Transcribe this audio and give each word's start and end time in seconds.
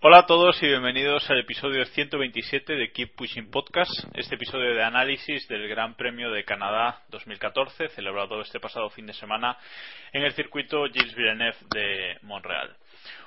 Hola 0.00 0.18
a 0.18 0.26
todos 0.26 0.62
y 0.62 0.68
bienvenidos 0.68 1.28
al 1.28 1.40
episodio 1.40 1.84
127 1.86 2.74
de 2.74 2.92
Keep 2.92 3.16
Pushing 3.16 3.50
Podcast, 3.50 3.90
este 4.14 4.36
episodio 4.36 4.72
de 4.72 4.84
análisis 4.84 5.48
del 5.48 5.68
Gran 5.68 5.96
Premio 5.96 6.30
de 6.30 6.44
Canadá 6.44 7.02
2014, 7.08 7.88
celebrado 7.88 8.40
este 8.42 8.60
pasado 8.60 8.90
fin 8.90 9.06
de 9.06 9.12
semana 9.12 9.58
en 10.12 10.22
el 10.22 10.32
circuito 10.34 10.84
Gilles 10.86 11.16
Villeneuve 11.16 11.56
de 11.74 12.16
Montreal. 12.22 12.76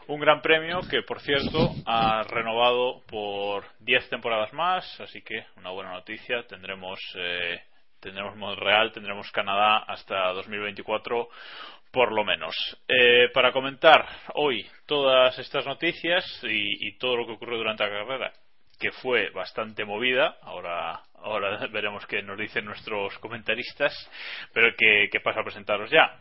Un 0.07 0.19
gran 0.19 0.41
premio 0.41 0.81
que, 0.89 1.01
por 1.01 1.21
cierto, 1.21 1.71
ha 1.85 2.23
renovado 2.23 3.01
por 3.07 3.63
10 3.79 4.09
temporadas 4.09 4.51
más, 4.51 4.99
así 4.99 5.21
que 5.21 5.45
una 5.55 5.69
buena 5.69 5.93
noticia. 5.93 6.45
Tendremos, 6.45 6.99
eh, 7.15 7.61
tendremos 8.01 8.35
Montreal, 8.35 8.91
tendremos 8.91 9.31
Canadá 9.31 9.77
hasta 9.87 10.33
2024 10.33 11.29
por 11.91 12.11
lo 12.11 12.25
menos. 12.25 12.55
Eh, 12.87 13.29
para 13.33 13.53
comentar 13.53 14.05
hoy 14.33 14.65
todas 14.87 15.37
estas 15.39 15.65
noticias 15.65 16.25
y, 16.43 16.87
y 16.87 16.97
todo 16.97 17.15
lo 17.15 17.25
que 17.25 17.33
ocurrió 17.33 17.57
durante 17.59 17.83
la 17.83 17.91
carrera, 17.91 18.33
que 18.79 18.91
fue 18.91 19.29
bastante 19.29 19.85
movida, 19.85 20.37
ahora, 20.41 21.01
ahora 21.15 21.67
veremos 21.71 22.05
qué 22.07 22.21
nos 22.21 22.37
dicen 22.37 22.65
nuestros 22.65 23.17
comentaristas, 23.19 23.93
pero 24.53 24.75
que, 24.75 25.07
que 25.11 25.19
paso 25.21 25.39
a 25.39 25.43
presentaros 25.43 25.89
ya. 25.89 26.19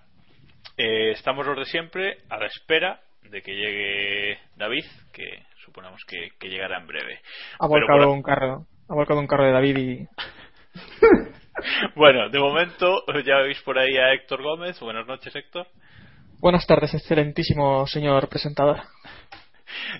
Eh, 0.77 1.11
estamos 1.13 1.47
los 1.47 1.59
de 1.59 1.65
siempre 1.65 2.19
a 2.29 2.39
la 2.39 2.47
espera 2.47 3.01
de 3.23 3.43
que 3.43 3.53
llegue 3.55 4.39
David, 4.57 4.85
que 5.13 5.45
suponemos 5.65 6.03
que, 6.07 6.31
que 6.39 6.49
llegará 6.49 6.79
en 6.79 6.87
breve. 6.87 7.21
Ha 7.59 7.67
volcado 7.67 7.99
por- 8.01 8.09
un 8.09 8.23
carro. 8.23 8.67
Ha 8.89 8.95
volcado 8.95 9.21
un 9.21 9.27
carro 9.27 9.45
de 9.47 9.53
David 9.53 9.77
y. 9.79 10.07
Bueno, 11.95 12.29
de 12.31 12.39
momento 12.41 13.05
ya 13.25 13.37
veis 13.39 13.61
por 13.63 13.79
ahí 13.79 13.97
a 13.97 14.15
Héctor 14.15 14.43
Gómez. 14.43 14.81
Buenas 14.81 15.07
noches, 15.07 15.37
Héctor. 15.37 15.67
Buenas 16.41 16.67
tardes, 16.67 16.93
excelentísimo 16.95 17.87
señor 17.87 18.29
presentador. 18.29 18.81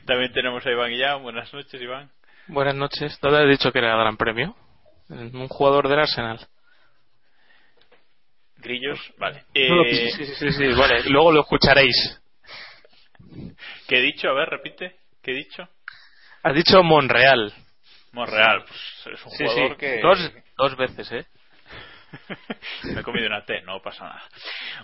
También 0.07 0.33
tenemos 0.33 0.65
a 0.67 0.71
Iván 0.71 0.91
Guillán. 0.91 1.23
Buenas 1.23 1.53
noches, 1.53 1.81
Iván. 1.81 2.11
Buenas 2.49 2.75
noches. 2.75 3.19
¿Dónde 3.21 3.43
has 3.43 3.49
dicho 3.49 3.71
que 3.71 3.79
era 3.79 3.93
el 3.93 3.99
Gran 4.01 4.17
Premio? 4.17 4.57
Un 5.11 5.47
jugador 5.49 5.89
del 5.89 6.01
Arsenal. 6.01 6.41
Grillos, 8.57 8.99
vale. 9.19 9.45
Eh, 9.55 9.69
sí, 9.91 10.11
sí, 10.13 10.25
sí, 10.25 10.35
sí, 10.35 10.53
sí, 10.53 10.79
vale. 10.79 11.03
Luego 11.11 11.33
lo 11.33 11.41
escucharéis. 11.43 12.22
¿Qué 13.89 13.99
he 13.99 14.03
dicho? 14.03 14.29
A 14.29 14.35
ver, 14.35 14.49
repite. 14.51 14.97
¿Qué 15.23 15.33
he 15.33 15.35
dicho? 15.35 15.67
Has 16.43 16.55
dicho 16.55 16.83
Monreal. 16.83 17.53
Monreal, 18.13 18.65
pues 18.67 19.15
es 19.15 19.25
un 19.25 19.31
Sí, 19.33 19.45
jugador 19.45 19.71
sí. 19.73 19.77
que. 19.79 20.01
Dos, 20.01 20.33
dos 20.59 20.77
veces, 20.77 21.11
¿eh? 21.13 21.27
Me 22.95 23.01
he 23.01 23.03
comido 23.03 23.27
una 23.27 23.43
T, 23.43 23.63
no 23.63 23.81
pasa 23.81 24.05
nada. 24.05 24.23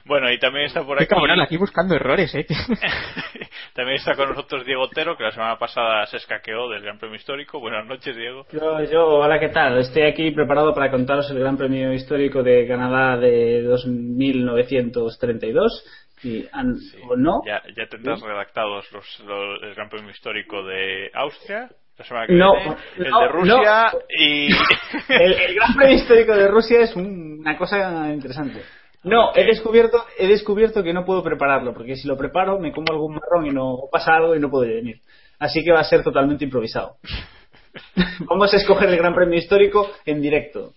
Bueno, 0.07 0.33
y 0.33 0.39
también 0.39 0.65
está 0.65 0.83
por 0.83 0.97
Qué 0.97 1.05
aquí. 1.05 1.15
cabrón, 1.15 1.39
aquí 1.43 1.59
buscando 1.59 1.95
errores, 1.95 2.35
eh. 2.35 2.47
también 3.75 3.99
está 3.99 4.15
con 4.15 4.31
nosotros 4.31 4.65
Diego 4.65 4.85
Otero, 4.85 5.15
que 5.15 5.25
la 5.25 5.33
semana 5.33 5.59
pasada 5.59 6.07
se 6.07 6.17
escaqueó 6.17 6.71
del 6.71 6.81
Gran 6.83 6.99
Premio 6.99 7.17
Histórico. 7.17 7.61
Buenas 7.61 7.85
noches, 7.85 8.17
Diego. 8.17 8.47
Yo, 8.51 8.83
yo, 8.85 9.07
hola, 9.07 9.39
¿qué 9.39 9.51
tal? 9.51 9.77
Estoy 9.79 10.05
aquí 10.05 10.31
preparado 10.31 10.73
para 10.73 10.91
contaros 10.91 11.31
el 11.31 11.39
Gran 11.41 11.59
Premio 11.59 11.93
Histórico 11.93 12.43
de 12.43 12.67
Canadá 12.67 13.19
de 13.19 13.61
2932. 13.63 15.85
Y, 16.23 16.47
an- 16.53 16.77
Sí, 16.79 16.99
¿O 17.09 17.17
no? 17.17 17.41
Ya, 17.47 17.63
ya 17.77 17.87
tendrás 17.89 18.21
¿Sí? 18.21 18.27
redactados 18.27 18.91
los, 18.93 19.21
los- 19.21 19.63
el 19.63 19.75
Gran 19.75 19.89
Premio 19.89 20.11
Histórico 20.11 20.65
de 20.65 21.11
Austria. 21.15 21.69
La 21.97 22.05
semana 22.05 22.27
que 22.29 22.33
No, 22.35 22.53
viene, 22.55 22.77
el 22.99 23.11
no, 23.11 23.21
de 23.21 23.29
Rusia 23.29 23.91
no. 23.93 23.99
y. 24.09 24.49
El, 25.09 25.33
el 25.33 25.55
Gran 25.55 25.75
Premio 25.75 25.97
Histórico 25.97 26.35
de 26.37 26.47
Rusia 26.49 26.81
es 26.81 26.95
un- 26.97 27.39
una 27.41 27.57
cosa 27.59 28.13
interesante. 28.13 28.63
No, 29.05 29.33
he 29.35 29.45
descubierto, 29.45 30.05
he 30.19 30.27
descubierto 30.27 30.83
que 30.83 30.93
no 30.93 31.05
puedo 31.05 31.23
prepararlo, 31.23 31.73
porque 31.73 31.95
si 31.97 32.07
lo 32.09 32.17
preparo 32.17 32.59
me 32.59 32.73
como 32.73 32.87
algún 32.93 33.15
marrón 33.15 33.47
y 33.47 33.51
no 33.51 33.71
o 33.75 33.91
pasa 33.91 34.15
algo 34.17 34.35
y 34.35 34.41
no 34.41 34.51
puedo 34.51 34.67
venir. 34.69 35.01
Así 35.39 35.63
que 35.65 35.73
va 35.73 35.81
a 35.81 35.85
ser 35.85 36.03
totalmente 36.03 36.45
improvisado. 36.45 36.97
Vamos 38.29 38.53
a 38.53 38.57
escoger 38.57 38.89
el 38.89 38.97
Gran 38.97 39.15
Premio 39.15 39.39
Histórico 39.39 39.91
en 40.05 40.21
directo. 40.21 40.73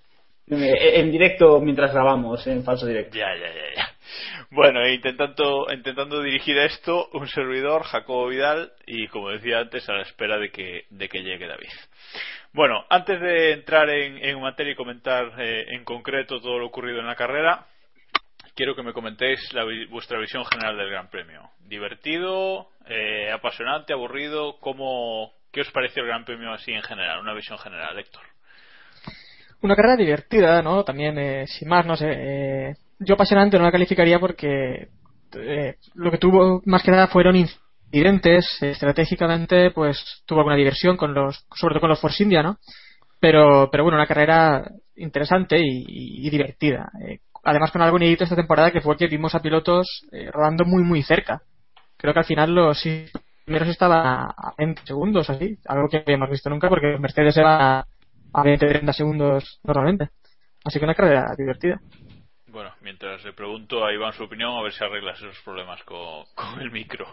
En, 0.48 0.64
en 0.64 1.12
directo 1.12 1.60
mientras 1.62 1.94
grabamos, 1.94 2.46
en 2.48 2.64
falso 2.64 2.86
directo. 2.86 3.18
Ya, 3.18 3.28
ya, 3.36 3.48
ya, 3.48 3.76
ya. 3.76 3.91
Bueno, 4.50 4.88
intentando, 4.88 5.68
intentando 5.72 6.22
dirigir 6.22 6.58
esto, 6.58 7.10
un 7.14 7.28
servidor, 7.28 7.84
Jacobo 7.84 8.28
Vidal, 8.28 8.74
y 8.86 9.08
como 9.08 9.30
decía 9.30 9.60
antes, 9.60 9.88
a 9.90 9.94
la 9.94 10.02
espera 10.02 10.38
de 10.38 10.52
que, 10.52 10.86
de 10.90 11.10
que 11.10 11.24
llegue 11.24 11.48
David. 11.48 11.70
Bueno, 12.54 12.86
antes 12.90 13.20
de 13.22 13.54
entrar 13.54 13.90
en, 13.90 14.18
en 14.18 14.42
materia 14.42 14.74
y 14.74 14.76
comentar 14.76 15.34
eh, 15.40 15.66
en 15.70 15.86
concreto 15.86 16.42
todo 16.42 16.60
lo 16.60 16.68
ocurrido 16.68 17.00
en 17.00 17.08
la 17.08 17.16
carrera, 17.16 17.66
quiero 18.56 18.76
que 18.76 18.84
me 18.84 18.94
comentéis 18.94 19.40
la 19.54 19.66
vuestra 19.90 20.20
visión 20.20 20.44
general 20.46 20.78
del 20.78 20.90
Gran 20.90 21.10
Premio. 21.10 21.50
¿Divertido? 21.66 22.68
Eh, 22.88 23.32
¿Apasionante? 23.32 23.94
¿Aburrido? 23.94 24.58
¿Cómo, 24.60 25.34
¿Qué 25.52 25.62
os 25.62 25.72
pareció 25.72 26.04
el 26.04 26.10
Gran 26.10 26.26
Premio 26.26 26.52
así 26.52 26.72
en 26.74 26.82
general? 26.82 27.20
Una 27.20 27.34
visión 27.34 27.58
general, 27.58 27.98
Héctor. 27.98 28.24
Una 29.62 29.76
carrera 29.76 29.96
divertida, 29.96 30.62
¿no? 30.62 30.84
También, 30.84 31.18
eh, 31.18 31.46
sin 31.48 31.70
más, 31.70 31.86
no 31.86 31.96
sé. 31.96 32.76
Yo 33.02 33.16
apasionante 33.16 33.58
no 33.58 33.64
la 33.64 33.72
calificaría 33.72 34.20
porque 34.20 34.90
eh, 35.34 35.76
lo 35.96 36.12
que 36.12 36.18
tuvo 36.18 36.62
más 36.66 36.84
que 36.84 36.92
nada 36.92 37.08
fueron 37.08 37.36
incidentes. 37.36 38.58
eh, 38.62 38.72
estratégicamente, 38.72 39.72
pues 39.72 40.24
tuvo 40.26 40.40
alguna 40.40 40.56
diversión 40.56 40.98
con 40.98 41.14
los, 41.14 41.46
sobre 41.56 41.74
todo 41.74 41.82
con 41.82 41.90
los 41.90 42.00
Force 42.00 42.24
India, 42.24 42.44
¿no? 42.44 42.58
Pero, 43.20 43.70
pero 43.72 43.84
bueno, 43.84 43.98
una 43.98 44.08
carrera 44.08 44.64
interesante 44.96 45.60
y, 45.60 46.30
divertida. 46.30 46.90
Eh, 47.08 47.20
además, 47.44 47.72
con 47.72 47.82
algo 47.82 47.98
inédito 47.98 48.24
esta 48.24 48.36
temporada 48.36 48.72
que 48.72 48.82
fue 48.82 48.98
que 48.98 49.08
vimos 49.08 49.36
a 49.36 49.42
pilotos 49.42 50.06
eh, 50.12 50.30
rodando 50.32 50.66
muy, 50.66 50.84
muy 50.84 51.04
cerca. 51.04 51.42
Creo 51.98 52.14
que 52.14 52.20
al 52.20 52.26
final 52.26 52.56
los 52.56 52.82
primeros 53.46 53.68
estaban 53.68 54.32
a 54.36 54.54
20 54.58 54.82
segundos, 54.86 55.30
así. 55.30 55.58
Algo 55.68 55.88
que 55.88 55.98
no 55.98 56.04
habíamos 56.04 56.30
visto 56.30 56.50
nunca 56.50 56.70
porque 56.70 56.98
Mercedes 56.98 57.36
se 57.36 57.44
va 57.44 57.80
a 57.80 58.44
20-30 58.44 58.94
segundos 58.94 59.60
normalmente. 59.64 60.10
Así 60.64 60.80
que 60.80 60.86
una 60.86 60.96
carrera 60.96 61.26
divertida. 61.38 61.80
Bueno, 62.52 62.74
mientras 62.82 63.24
le 63.24 63.32
pregunto 63.34 63.86
a 63.86 63.94
Iván 63.94 64.12
su 64.14 64.24
opinión, 64.24 64.52
a 64.58 64.62
ver 64.62 64.74
si 64.74 64.84
arreglas 64.84 65.18
esos 65.20 65.40
problemas 65.44 65.82
con, 65.84 66.26
con 66.36 66.60
el 66.62 66.70
micro. 66.72 67.06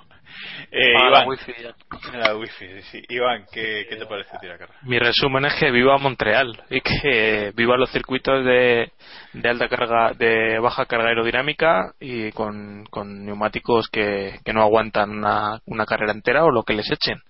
Eh, 0.71 0.95
Ah, 0.97 1.09
Iván, 1.09 1.13
la 1.13 1.27
wifi 1.27 1.53
ya. 1.63 1.75
la 2.19 2.37
wifi, 2.37 2.83
sí. 2.83 3.03
Iván, 3.09 3.45
¿qué, 3.53 3.87
qué 3.89 3.97
te 3.97 4.07
parece 4.07 4.37
tirar 4.41 4.59
carrera? 4.59 4.79
Mi 4.83 4.99
resumen 4.99 5.45
es 5.45 5.55
que 5.55 5.71
viva 5.71 5.97
Montreal 5.99 6.61
y 6.71 6.81
que 6.81 7.53
viva 7.55 7.77
los 7.77 7.91
circuitos 7.91 8.45
de, 8.45 8.91
de 9.33 9.49
alta 9.49 9.69
carga, 9.69 10.13
de 10.13 10.59
baja 10.59 10.87
carga 10.87 11.09
aerodinámica 11.09 11.93
y 12.01 12.33
con, 12.33 12.85
con 12.91 13.25
neumáticos 13.25 13.89
que, 13.89 14.41
que 14.45 14.53
no 14.53 14.63
aguantan 14.63 15.11
una, 15.11 15.61
una 15.67 15.87
carrera 15.87 16.13
entera 16.13 16.45
o 16.45 16.51
lo 16.51 16.65
que 16.65 16.75
les 16.75 16.91
echen. 16.91 17.21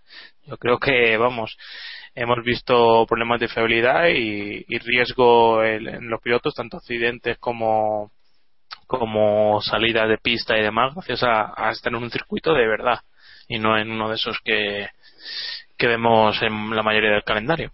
Yo 0.49 0.57
creo 0.57 0.79
que, 0.79 1.19
vamos, 1.19 1.59
hemos 2.15 2.43
visto 2.43 3.05
problemas 3.07 3.39
de 3.39 3.49
fiabilidad 3.49 4.07
y, 4.09 4.65
y 4.67 4.79
riesgo 4.79 5.63
en, 5.63 6.09
los 6.09 6.23
pilotos, 6.23 6.55
tanto 6.55 6.79
accidentes 6.79 7.37
como, 7.39 8.11
como 8.87 9.61
salida 9.61 10.07
de 10.07 10.17
pista 10.17 10.57
y 10.57 10.63
demás, 10.63 10.95
gracias 10.95 11.23
a, 11.23 11.53
a 11.55 11.71
estar 11.71 11.93
en 11.93 12.03
un 12.03 12.11
circuito 12.11 12.55
de 12.55 12.67
verdad 12.67 13.01
y 13.47 13.59
no 13.59 13.77
en 13.77 13.91
uno 13.91 14.09
de 14.09 14.15
esos 14.15 14.39
que, 14.43 14.89
que 15.77 15.87
vemos 15.87 16.41
en 16.41 16.75
la 16.75 16.83
mayoría 16.83 17.11
del 17.11 17.25
calendario. 17.25 17.71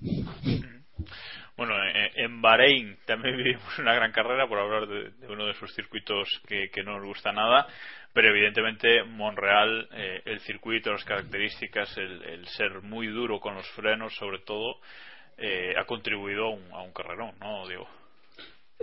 Bueno, 1.56 1.74
eh, 1.84 2.10
en 2.16 2.42
Bahrein 2.42 2.98
también 3.06 3.36
vivimos 3.38 3.78
una 3.78 3.94
gran 3.94 4.10
carrera, 4.10 4.48
por 4.48 4.58
hablar 4.58 4.88
de, 4.88 5.12
uno 5.28 5.46
de 5.46 5.52
esos 5.52 5.72
circuitos 5.74 6.28
que 6.48 6.82
no 6.82 6.98
nos 6.98 7.04
gusta 7.04 7.32
nada, 7.32 7.68
pero 8.14 8.28
evidentemente 8.28 9.02
Monreal, 9.02 9.88
eh, 9.92 10.22
el 10.24 10.40
circuito, 10.40 10.92
las 10.92 11.04
características, 11.04 11.98
el, 11.98 12.46
ser 12.46 12.80
muy 12.82 13.08
duro 13.08 13.40
con 13.40 13.56
los 13.56 13.66
frenos, 13.70 14.14
sobre 14.14 14.38
todo, 14.38 14.76
eh, 15.36 15.74
ha 15.76 15.84
contribuido 15.84 16.46
a 16.46 16.50
un, 16.50 16.62
a 16.72 16.82
un 16.82 16.92
carrerón, 16.92 17.32
¿no, 17.40 17.66
Diego? 17.66 17.88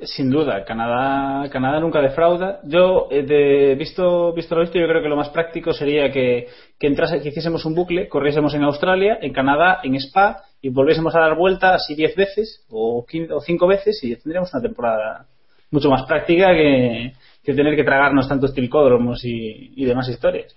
Sin 0.04 0.30
duda, 0.30 0.66
Canadá, 0.66 1.50
Canadá 1.50 1.80
nunca 1.80 2.01
defrauda. 2.01 2.60
Yo, 2.63 3.07
eh, 3.10 3.24
de, 3.24 3.75
visto, 3.75 4.33
visto 4.33 4.56
lo 4.56 4.62
visto, 4.62 4.78
yo 4.78 4.88
creo 4.88 5.01
que 5.01 5.07
lo 5.07 5.16
más 5.16 5.30
práctico 5.30 5.72
sería 5.72 6.12
que, 6.12 6.48
que, 6.78 6.88
entrase, 6.88 7.22
que 7.22 7.30
hiciésemos 7.30 7.63
un 7.66 7.75
bucle, 7.75 8.10
corriésemos 8.10 8.54
en 8.54 8.63
Australia, 8.63 9.18
en 9.22 9.31
Canadá, 9.31 9.80
en 9.83 9.95
Spa, 9.95 10.44
y 10.62 10.69
volviésemos 10.69 11.16
a 11.16 11.19
dar 11.19 11.36
vuelta 11.36 11.74
así 11.74 11.95
10 11.95 12.16
veces 12.16 12.66
o 12.69 13.06
15, 13.06 13.33
o 13.33 13.39
5 13.39 13.68
veces 13.68 14.04
y 14.04 14.16
tendríamos 14.18 14.54
una 14.54 14.62
temporada 14.62 15.25
mucho 15.72 15.89
más 15.89 16.04
práctica 16.04 16.54
que, 16.54 17.13
que 17.43 17.53
tener 17.53 17.75
que 17.75 17.83
tragarnos 17.83 18.27
tantos 18.27 18.53
tilcódromos 18.53 19.23
y, 19.25 19.73
y 19.75 19.85
demás 19.85 20.07
historias. 20.09 20.55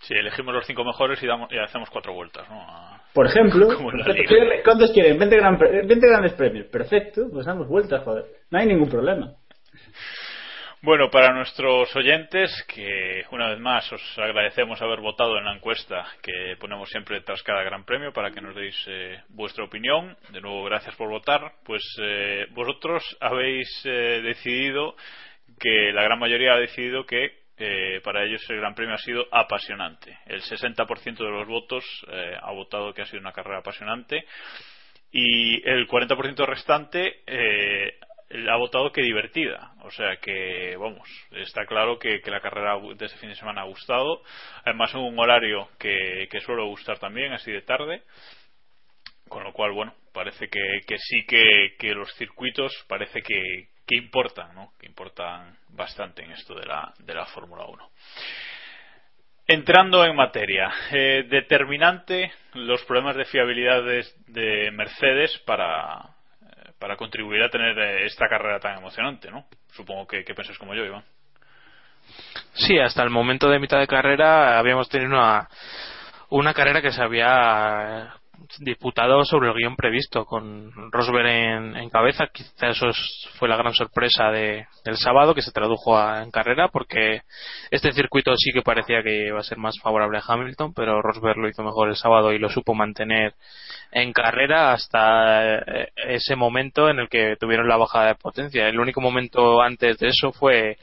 Sí, 0.00 0.12
elegimos 0.14 0.54
los 0.54 0.66
cinco 0.66 0.84
mejores 0.84 1.22
y, 1.22 1.26
damos, 1.26 1.50
y 1.50 1.56
hacemos 1.58 1.88
cuatro 1.88 2.12
vueltas, 2.12 2.48
¿no? 2.50 2.60
A- 2.60 3.00
Por 3.14 3.26
ejemplo. 3.26 3.68
¿cuántos 4.64 4.92
quieren? 4.92 5.18
20, 5.18 5.36
gran 5.36 5.56
pre- 5.58 5.86
20 5.86 6.06
grandes 6.08 6.32
premios. 6.34 6.66
Perfecto, 6.66 7.22
pues 7.32 7.46
damos 7.46 7.66
vueltas, 7.68 8.02
joder. 8.04 8.24
No 8.50 8.58
hay 8.58 8.66
ningún 8.66 8.88
problema. 8.90 9.32
Bueno, 10.82 11.08
para 11.10 11.32
nuestros 11.32 11.96
oyentes, 11.96 12.50
que 12.68 13.22
una 13.30 13.48
vez 13.48 13.58
más 13.58 13.90
os 13.90 14.02
agradecemos 14.18 14.82
haber 14.82 15.00
votado 15.00 15.38
en 15.38 15.46
la 15.46 15.54
encuesta 15.54 16.04
que 16.22 16.56
ponemos 16.60 16.90
siempre 16.90 17.22
tras 17.22 17.42
cada 17.42 17.62
gran 17.62 17.84
premio 17.86 18.12
para 18.12 18.30
que 18.32 18.42
nos 18.42 18.54
deis 18.54 18.76
eh, 18.88 19.18
vuestra 19.30 19.64
opinión. 19.64 20.14
De 20.28 20.42
nuevo, 20.42 20.62
gracias 20.64 20.94
por 20.96 21.08
votar. 21.08 21.52
Pues 21.64 21.82
eh, 22.02 22.44
vosotros 22.50 23.02
habéis 23.22 23.66
eh, 23.86 24.20
decidido 24.22 24.94
que 25.58 25.92
la 25.92 26.02
gran 26.02 26.18
mayoría 26.18 26.54
ha 26.54 26.58
decidido 26.58 27.06
que 27.06 27.44
eh, 27.56 28.00
para 28.02 28.24
ellos 28.24 28.44
el 28.50 28.56
gran 28.56 28.74
premio 28.74 28.94
ha 28.94 28.98
sido 28.98 29.26
apasionante. 29.30 30.18
El 30.26 30.42
60% 30.42 31.16
de 31.16 31.30
los 31.30 31.46
votos 31.46 31.84
eh, 32.08 32.36
ha 32.40 32.52
votado 32.52 32.92
que 32.92 33.02
ha 33.02 33.06
sido 33.06 33.20
una 33.20 33.32
carrera 33.32 33.58
apasionante 33.58 34.24
y 35.12 35.66
el 35.68 35.86
40% 35.86 36.44
restante 36.46 37.22
eh, 37.26 37.98
ha 38.50 38.56
votado 38.56 38.90
que 38.90 39.02
divertida. 39.02 39.74
O 39.82 39.90
sea 39.90 40.16
que, 40.16 40.76
vamos, 40.76 41.08
está 41.30 41.64
claro 41.66 41.98
que, 41.98 42.20
que 42.20 42.30
la 42.30 42.40
carrera 42.40 42.76
de 42.96 43.06
este 43.06 43.18
fin 43.18 43.28
de 43.28 43.36
semana 43.36 43.62
ha 43.62 43.66
gustado. 43.66 44.22
Además, 44.64 44.92
en 44.94 45.00
un 45.00 45.18
horario 45.18 45.68
que, 45.78 46.26
que 46.30 46.40
suele 46.40 46.64
gustar 46.64 46.98
también, 46.98 47.32
así 47.32 47.52
de 47.52 47.62
tarde. 47.62 48.02
Con 49.28 49.44
lo 49.44 49.52
cual, 49.52 49.72
bueno, 49.72 49.94
parece 50.12 50.48
que, 50.48 50.80
que 50.86 50.98
sí 50.98 51.24
que, 51.26 51.76
que 51.78 51.94
los 51.94 52.12
circuitos 52.14 52.72
parece 52.88 53.22
que, 53.22 53.68
que 53.86 53.96
importan, 53.96 54.54
¿no? 54.54 54.72
Que 54.78 54.86
importan 54.86 55.56
bastante 55.68 56.22
en 56.22 56.32
esto 56.32 56.54
de 56.54 56.66
la, 56.66 56.92
de 56.98 57.14
la 57.14 57.26
Fórmula 57.26 57.64
1. 57.66 57.90
Entrando 59.46 60.04
en 60.04 60.16
materia, 60.16 60.72
eh, 60.90 61.26
determinante 61.28 62.32
los 62.54 62.82
problemas 62.84 63.16
de 63.16 63.26
fiabilidad 63.26 63.82
de, 63.82 64.06
de 64.28 64.70
Mercedes 64.70 65.38
para, 65.44 65.98
eh, 65.98 66.72
para 66.78 66.96
contribuir 66.96 67.42
a 67.42 67.50
tener 67.50 67.78
eh, 67.78 68.06
esta 68.06 68.26
carrera 68.26 68.58
tan 68.58 68.78
emocionante, 68.78 69.30
¿no? 69.30 69.46
Supongo 69.72 70.06
que, 70.06 70.24
que 70.24 70.34
piensas 70.34 70.56
como 70.56 70.74
yo, 70.74 70.84
Iván. 70.84 71.04
Sí, 72.54 72.78
hasta 72.78 73.02
el 73.02 73.10
momento 73.10 73.50
de 73.50 73.58
mitad 73.58 73.78
de 73.78 73.86
carrera 73.86 74.58
habíamos 74.58 74.88
tenido 74.88 75.10
una, 75.10 75.48
una 76.30 76.54
carrera 76.54 76.80
que 76.80 76.92
se 76.92 77.02
había 77.02 78.14
disputado 78.58 79.24
sobre 79.24 79.48
el 79.48 79.54
guion 79.54 79.76
previsto, 79.76 80.24
con 80.24 80.70
Rosberg 80.92 81.26
en, 81.26 81.90
cabeza. 81.90 82.26
Quizá 82.32 82.68
eso 82.68 82.88
es- 82.88 83.28
fue 83.38 83.48
la 83.48 83.56
gran 83.56 83.72
sorpresa 83.74 84.30
de- 84.30 84.66
del 84.84 84.96
sábado, 84.96 85.34
que 85.34 85.42
se 85.42 85.52
tradujo 85.52 85.96
a- 85.96 86.22
en 86.22 86.30
carrera, 86.30 86.68
porque 86.68 87.22
este 87.70 87.92
circuito 87.92 88.34
sí 88.36 88.50
que 88.52 88.62
parecía 88.62 89.02
que 89.02 89.26
iba 89.28 89.38
a 89.40 89.42
ser 89.44 89.58
más 89.58 89.74
favorable 89.82 90.18
a 90.18 90.22
Hamilton, 90.26 90.72
pero 90.74 91.00
Rosberg 91.02 91.38
lo 91.38 91.48
hizo 91.48 91.62
mejor 91.62 91.88
el 91.88 91.96
sábado 91.96 92.32
y 92.32 92.38
lo 92.38 92.48
supo 92.48 92.74
mantener 92.74 93.34
en 93.92 94.12
carrera 94.12 94.72
hasta 94.72 95.58
eh, 95.58 95.88
ese 96.08 96.36
momento 96.36 96.88
en 96.88 96.98
el 96.98 97.08
que 97.08 97.36
tuvieron 97.38 97.68
la 97.68 97.76
bajada 97.76 98.08
de 98.08 98.14
potencia. 98.16 98.68
El 98.68 98.80
único 98.80 99.00
momento 99.00 99.62
antes 99.62 99.98
de 99.98 100.08
eso 100.08 100.32
fue 100.32 100.76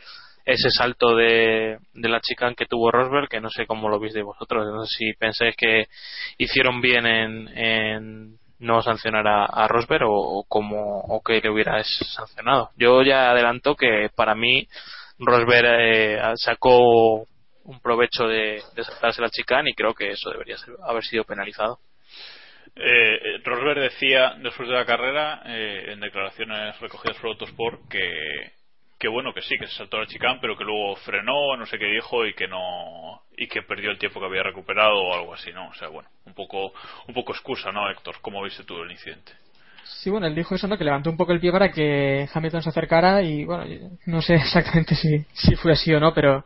ese 0.45 0.69
salto 0.69 1.15
de, 1.15 1.77
de 1.93 2.09
la 2.09 2.21
chicane 2.21 2.55
que 2.55 2.65
tuvo 2.65 2.91
Rosberg, 2.91 3.29
que 3.29 3.41
no 3.41 3.49
sé 3.49 3.65
cómo 3.65 3.89
lo 3.89 3.99
visteis 3.99 4.25
vosotros, 4.25 4.65
no 4.65 4.85
sé 4.85 4.97
si 4.97 5.13
pensáis 5.13 5.55
que 5.55 5.85
hicieron 6.37 6.81
bien 6.81 7.05
en, 7.05 7.47
en 7.57 8.39
no 8.59 8.81
sancionar 8.81 9.27
a, 9.27 9.67
Rosberg 9.67 10.03
o, 10.03 10.39
o 10.39 10.43
como 10.47 10.99
o 10.99 11.21
que 11.21 11.41
le 11.41 11.49
hubieras 11.49 11.87
sancionado. 12.15 12.69
Yo 12.77 13.01
ya 13.01 13.31
adelanto 13.31 13.75
que 13.75 14.09
para 14.15 14.35
mí 14.35 14.67
Rosberg 15.21 15.67
eh, 15.79 16.21
sacó 16.35 17.25
un 17.63 17.79
provecho 17.81 18.27
de, 18.27 18.61
saltarse 18.75 19.21
la 19.21 19.29
chicane 19.29 19.71
y 19.71 19.75
creo 19.75 19.93
que 19.93 20.11
eso 20.11 20.29
debería 20.31 20.55
haber 20.83 21.03
sido 21.03 21.23
penalizado. 21.23 21.79
Eh, 22.75 23.39
Rosberg 23.43 23.79
decía 23.79 24.35
después 24.41 24.67
de 24.67 24.75
la 24.75 24.85
carrera, 24.85 25.41
eh, 25.45 25.91
en 25.91 25.99
declaraciones 25.99 26.79
recogidas 26.79 27.17
por 27.17 27.31
Autosport, 27.31 27.87
que, 27.89 28.51
que 29.01 29.07
bueno, 29.07 29.33
que 29.33 29.41
sí, 29.41 29.57
que 29.57 29.65
se 29.65 29.73
saltó 29.73 29.97
la 29.97 30.05
chicane, 30.05 30.37
pero 30.39 30.55
que 30.55 30.63
luego 30.63 30.95
frenó, 30.97 31.57
no 31.57 31.65
sé 31.65 31.79
qué 31.79 31.85
dijo, 31.85 32.23
y 32.23 32.35
que 32.35 32.47
no 32.47 33.23
y 33.35 33.47
que 33.47 33.63
perdió 33.63 33.89
el 33.89 33.97
tiempo 33.97 34.19
que 34.19 34.27
había 34.27 34.43
recuperado 34.43 34.93
o 34.93 35.15
algo 35.15 35.33
así, 35.33 35.51
¿no? 35.51 35.69
O 35.69 35.73
sea, 35.73 35.87
bueno, 35.87 36.07
un 36.25 36.35
poco, 36.35 36.71
un 37.07 37.13
poco 37.15 37.33
excusa, 37.33 37.71
¿no, 37.71 37.89
Héctor? 37.89 38.17
¿Cómo 38.21 38.43
viste 38.43 38.63
tú 38.63 38.79
el 38.83 38.91
incidente? 38.91 39.31
Sí, 39.83 40.11
bueno, 40.11 40.27
él 40.27 40.35
dijo 40.35 40.53
eso, 40.53 40.67
¿no? 40.67 40.77
Que 40.77 40.83
levantó 40.83 41.09
un 41.09 41.17
poco 41.17 41.31
el 41.31 41.39
pie 41.39 41.51
para 41.51 41.71
que 41.71 42.29
Hamilton 42.31 42.61
se 42.61 42.69
acercara 42.69 43.23
y, 43.23 43.43
bueno, 43.43 43.65
no 44.05 44.21
sé 44.21 44.35
exactamente 44.35 44.93
si, 44.93 45.25
si 45.33 45.55
fue 45.55 45.71
así 45.71 45.91
o 45.95 45.99
no, 45.99 46.13
pero 46.13 46.45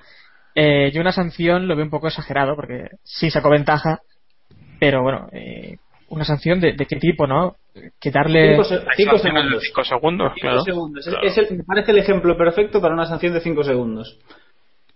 eh, 0.56 0.92
yo 0.94 1.02
una 1.02 1.12
sanción 1.12 1.68
lo 1.68 1.76
veo 1.76 1.84
un 1.84 1.92
poco 1.92 2.08
exagerado 2.08 2.56
porque 2.56 2.88
sí 3.04 3.30
sacó 3.30 3.50
ventaja, 3.50 4.00
pero 4.80 5.04
bueno, 5.04 5.28
eh, 5.34 5.76
una 6.10 6.24
sanción 6.26 6.60
de, 6.60 6.74
de 6.74 6.86
qué 6.86 6.98
tipo, 6.98 7.26
¿no? 7.28 7.56
Que 8.00 8.12
darle... 8.12 8.52
Cinco, 8.52 8.64
se- 8.64 8.80
cinco 8.96 9.18
Sanciones 9.18 9.22
de 9.24 9.50
segundos. 9.50 9.64
cinco 9.66 9.84
segundos, 9.84 10.32
Cinco 10.36 10.42
claro. 10.48 10.62
segundos. 10.62 11.08
Es- 11.08 11.14
Claro. 11.14 11.28
es 11.28 11.38
el- 11.38 11.58
me 11.58 11.64
parece 11.64 11.92
el 11.92 11.98
ejemplo 11.98 12.38
perfecto 12.38 12.82
para 12.82 12.94
una 12.94 13.06
sanción 13.06 13.34
de 13.34 13.42
5 13.42 13.64
segundos. 13.64 14.20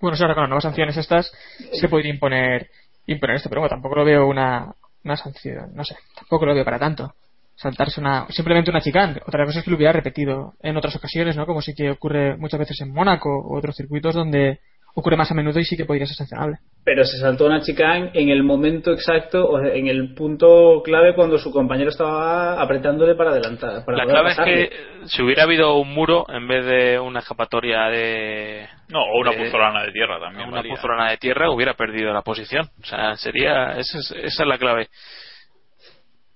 Bueno, 0.02 0.16
sí, 0.16 0.24
ahora 0.24 0.36
con 0.36 0.44
las 0.44 0.50
nuevas 0.50 0.64
sanciones 0.64 0.96
estas 0.98 1.32
se 1.74 1.90
podría 1.90 2.12
imponer, 2.14 2.70
imponer 3.06 3.36
esto, 3.36 3.50
pero 3.50 3.62
bueno, 3.62 3.70
tampoco 3.76 3.96
lo 3.96 4.06
veo 4.06 4.28
una, 4.28 4.72
una 5.04 5.18
sanción, 5.18 5.72
no 5.74 5.84
sé, 5.84 5.96
tampoco 6.16 6.46
lo 6.46 6.54
veo 6.56 6.64
para 6.64 6.80
tanto. 6.80 7.14
Saltarse 7.56 8.00
una, 8.00 8.26
simplemente 8.30 8.72
una 8.72 8.80
chicane. 8.80 9.20
Otra 9.28 9.44
cosa 9.46 9.60
es 9.60 9.66
que 9.66 9.72
lo 9.72 9.76
hubiera 9.76 9.92
repetido 9.92 10.54
en 10.62 10.78
otras 10.78 10.96
ocasiones, 10.96 11.36
¿no? 11.36 11.46
Como 11.46 11.62
sí 11.62 11.74
que 11.76 11.90
ocurre 11.92 12.38
muchas 12.38 12.58
veces 12.62 12.80
en 12.80 12.94
Mónaco 12.94 13.30
u 13.46 13.58
otros 13.58 13.76
circuitos 13.76 14.16
donde 14.16 14.62
ocurre 14.96 15.16
más 15.18 15.32
a 15.32 15.34
menudo 15.34 15.60
y 15.60 15.64
sí 15.66 15.78
que 15.78 15.86
podría 15.86 16.06
ser 16.06 16.16
sancionable. 16.16 16.58
Pero 16.84 17.04
se 17.04 17.18
saltó 17.20 17.46
una 17.46 17.62
chicane 17.62 18.12
en 18.14 18.30
el 18.30 18.44
momento 18.44 18.92
exacto, 18.92 19.46
o 19.48 19.60
en 19.62 19.88
el 19.88 20.14
punto 20.16 20.82
clave 20.84 21.14
cuando 21.14 21.38
su 21.38 21.52
compañero 21.52 21.90
estaba 21.90 22.60
apretándole 22.62 23.16
para 23.16 23.32
adelantar. 23.32 23.86
Para 23.86 23.98
La 24.00 24.06
clave 24.06 24.30
es 24.32 24.38
que 24.40 24.70
si 25.06 25.22
hubiera 25.22 25.44
habido 25.44 25.76
un 25.78 25.94
muro 25.94 26.26
en 26.30 26.48
vez 26.48 26.66
de 26.66 27.00
una 27.00 27.20
escapatoria 27.20 27.86
de 27.90 28.68
No, 28.90 29.00
o 29.04 29.20
una 29.22 29.32
puzolana 29.34 29.84
de 29.84 29.92
tierra 29.92 30.20
también. 30.20 30.48
una 30.50 30.64
puzolana 30.64 31.12
de 31.12 31.18
tierra, 31.18 31.52
hubiera 31.52 31.74
perdido 31.76 32.12
la 32.14 32.22
posición. 32.24 32.66
O 32.82 32.86
sea, 32.86 33.16
sería 33.16 33.78
esa 33.78 34.00
es, 34.00 34.12
esa 34.24 34.44
es 34.44 34.48
la 34.50 34.58
clave. 34.58 34.88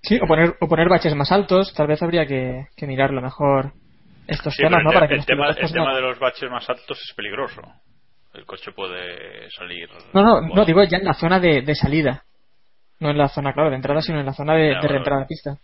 Sí, 0.02 0.20
o 0.22 0.28
poner, 0.28 0.56
o 0.60 0.68
poner 0.68 0.90
baches 0.90 1.16
más 1.16 1.32
altos, 1.32 1.74
tal 1.74 1.88
vez 1.88 2.02
habría 2.04 2.26
que, 2.26 2.66
que 2.76 2.86
mirarlo 2.88 3.22
mejor 3.22 3.72
estos 4.28 4.54
Sí, 4.54 4.62
temas, 4.64 4.84
¿no? 4.84 4.90
el, 4.92 4.94
Para 4.96 5.08
que 5.08 5.16
el 5.16 5.26
tema, 5.26 5.48
el 5.50 5.72
tema 5.72 5.96
de 5.96 6.02
los 6.02 6.20
baches 6.20 6.50
más 6.50 6.70
altos 6.70 7.00
es 7.02 7.14
peligroso. 7.16 7.62
El 8.34 8.46
coche 8.46 8.72
puede 8.72 9.50
salir. 9.52 9.90
No, 10.14 10.24
no, 10.24 10.40
bueno, 10.42 10.56
no, 10.56 10.66
digo 10.66 10.84
ya 10.84 10.98
en 10.98 11.06
la 11.06 11.14
zona 11.14 11.40
de, 11.40 11.62
de 11.62 11.76
salida. 11.76 12.24
No 13.00 13.12
en 13.12 13.18
la 13.18 13.28
zona, 13.28 13.54
claro, 13.54 13.70
de 13.70 13.76
entrada, 13.76 14.02
sino 14.02 14.20
en 14.20 14.26
la 14.26 14.34
zona 14.34 14.56
de, 14.56 14.74
Ya, 14.74 14.82
de 14.82 14.88
reentrada 14.88 15.24
a 15.24 15.28
pista. 15.28 15.58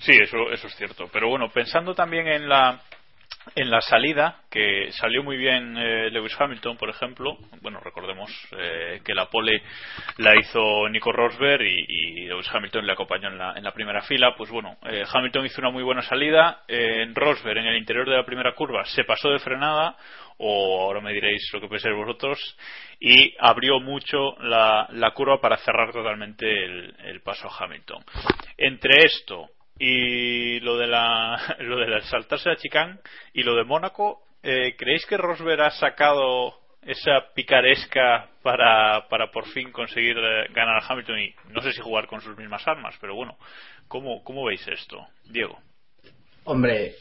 Sí, 0.00 0.12
eso, 0.12 0.50
eso 0.52 0.66
es 0.66 0.74
cierto. 0.76 1.08
Pero 1.12 1.28
bueno, 1.28 1.48
pensando 1.50 1.94
también 1.94 2.26
en 2.28 2.48
la, 2.48 2.80
en 3.54 3.70
la 3.70 3.80
salida, 3.80 4.42
que 4.50 4.90
salió 4.92 5.22
muy 5.22 5.36
bien 5.36 5.76
eh, 5.76 6.10
Lewis 6.10 6.36
Hamilton, 6.38 6.76
por 6.76 6.90
ejemplo, 6.90 7.36
bueno, 7.62 7.80
recordemos 7.80 8.30
eh, 8.56 9.00
que 9.04 9.14
la 9.14 9.26
pole 9.26 9.62
la 10.18 10.36
hizo 10.36 10.88
Nico 10.88 11.12
Rosberg 11.12 11.62
y, 11.62 11.84
y 11.88 12.26
Lewis 12.26 12.48
Hamilton 12.52 12.86
le 12.86 12.92
acompañó 12.92 13.28
en 13.28 13.38
la, 13.38 13.52
en 13.56 13.64
la 13.64 13.72
primera 13.72 14.02
fila, 14.02 14.34
pues 14.36 14.50
bueno, 14.50 14.76
eh, 14.84 15.04
Hamilton 15.12 15.46
hizo 15.46 15.60
una 15.60 15.70
muy 15.70 15.82
buena 15.82 16.02
salida, 16.02 16.62
eh, 16.68 17.02
en 17.02 17.14
Rosberg 17.14 17.58
en 17.58 17.66
el 17.66 17.76
interior 17.76 18.08
de 18.08 18.16
la 18.16 18.24
primera 18.24 18.54
curva 18.54 18.84
se 18.84 19.04
pasó 19.04 19.30
de 19.30 19.38
frenada, 19.38 19.96
o 20.38 20.80
ahora 20.80 21.00
me 21.00 21.12
diréis 21.12 21.48
lo 21.52 21.60
que 21.60 21.68
pensáis 21.68 21.96
vosotros, 21.96 22.38
y 23.00 23.34
abrió 23.38 23.80
mucho 23.80 24.36
la, 24.40 24.88
la 24.92 25.10
curva 25.12 25.40
para 25.40 25.58
cerrar 25.58 25.92
totalmente 25.92 26.46
el, 26.46 27.20
paso 27.22 27.48
a 27.48 27.64
Hamilton. 27.64 28.04
Entre 28.56 29.04
esto 29.04 29.50
y 29.78 30.60
lo 30.60 30.76
de 30.76 30.86
la 30.86 31.56
lo 31.60 31.76
de 31.76 32.00
saltarse 32.02 32.50
a 32.50 32.56
chicán 32.56 33.00
y 33.32 33.42
lo 33.42 33.54
de 33.54 33.64
Mónaco 33.64 34.22
eh, 34.42 34.74
creéis 34.76 35.06
que 35.06 35.16
Rosberg 35.16 35.60
ha 35.60 35.70
sacado 35.70 36.54
esa 36.82 37.32
picaresca 37.34 38.28
para, 38.42 39.08
para 39.08 39.30
por 39.30 39.46
fin 39.46 39.70
conseguir 39.70 40.16
eh, 40.16 40.46
ganar 40.50 40.82
a 40.82 40.86
Hamilton 40.86 41.18
y 41.20 41.34
no 41.50 41.60
sé 41.60 41.72
si 41.72 41.80
jugar 41.80 42.06
con 42.06 42.20
sus 42.20 42.36
mismas 42.36 42.66
armas 42.66 42.96
pero 43.00 43.14
bueno 43.14 43.36
¿cómo, 43.86 44.24
cómo 44.24 44.44
veis 44.44 44.66
esto? 44.66 45.06
Diego 45.26 45.60
Hombre, 46.50 46.94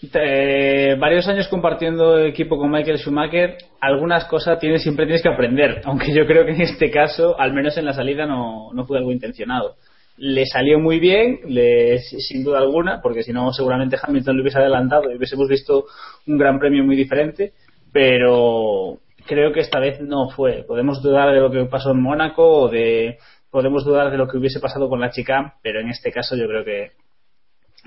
varios 0.99 1.27
años 1.27 1.47
compartiendo 1.47 2.19
equipo 2.19 2.57
con 2.57 2.69
Michael 2.69 2.99
Schumacher, 2.99 3.57
algunas 3.79 4.25
cosas 4.25 4.59
tienes, 4.59 4.83
siempre 4.83 5.05
tienes 5.05 5.23
que 5.23 5.29
aprender, 5.29 5.81
aunque 5.85 6.13
yo 6.13 6.27
creo 6.27 6.45
que 6.45 6.51
en 6.51 6.61
este 6.61 6.91
caso, 6.91 7.39
al 7.39 7.53
menos 7.53 7.77
en 7.77 7.85
la 7.85 7.93
salida, 7.93 8.25
no, 8.25 8.73
no 8.73 8.85
fue 8.85 8.97
algo 8.97 9.11
intencionado 9.11 9.75
le 10.17 10.45
salió 10.45 10.79
muy 10.79 10.99
bien, 10.99 11.41
le, 11.47 11.99
sin 11.99 12.43
duda 12.43 12.57
alguna, 12.57 13.01
porque 13.01 13.23
si 13.23 13.31
no, 13.31 13.53
seguramente 13.53 13.97
Hamilton 14.01 14.35
lo 14.35 14.41
hubiese 14.41 14.57
adelantado 14.57 15.11
y 15.11 15.15
hubiésemos 15.15 15.47
visto 15.47 15.85
un 16.25 16.37
gran 16.37 16.59
premio 16.59 16.83
muy 16.83 16.95
diferente, 16.95 17.53
pero 17.93 18.97
creo 19.27 19.53
que 19.53 19.59
esta 19.59 19.79
vez 19.79 20.01
no 20.01 20.29
fue. 20.29 20.63
Podemos 20.67 21.03
dudar 21.03 21.33
de 21.33 21.39
lo 21.39 21.51
que 21.51 21.63
pasó 21.65 21.91
en 21.91 22.01
Mónaco 22.01 22.43
o 22.43 22.67
de. 22.67 23.19
Podemos 23.51 23.85
dudar 23.85 24.11
de 24.11 24.17
lo 24.17 24.27
que 24.27 24.37
hubiese 24.37 24.59
pasado 24.59 24.89
con 24.89 24.99
la 24.99 25.11
chica, 25.11 25.55
pero 25.61 25.79
en 25.79 25.89
este 25.89 26.11
caso 26.11 26.35
yo 26.35 26.47
creo 26.47 26.65
que, 26.65 26.91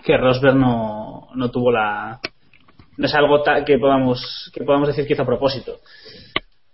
que 0.05 0.17
Rosberg 0.17 0.57
no, 0.57 1.29
no 1.35 1.51
tuvo 1.51 1.73
la. 1.73 2.21
No 2.97 3.07
es 3.07 3.15
algo 3.15 3.43
que 3.67 3.79
podamos, 3.79 4.51
que 4.55 4.65
podamos 4.65 4.89
decir 4.89 5.07
que 5.07 5.15
hizo 5.15 5.23
a 5.23 5.27
propósito. 5.27 5.79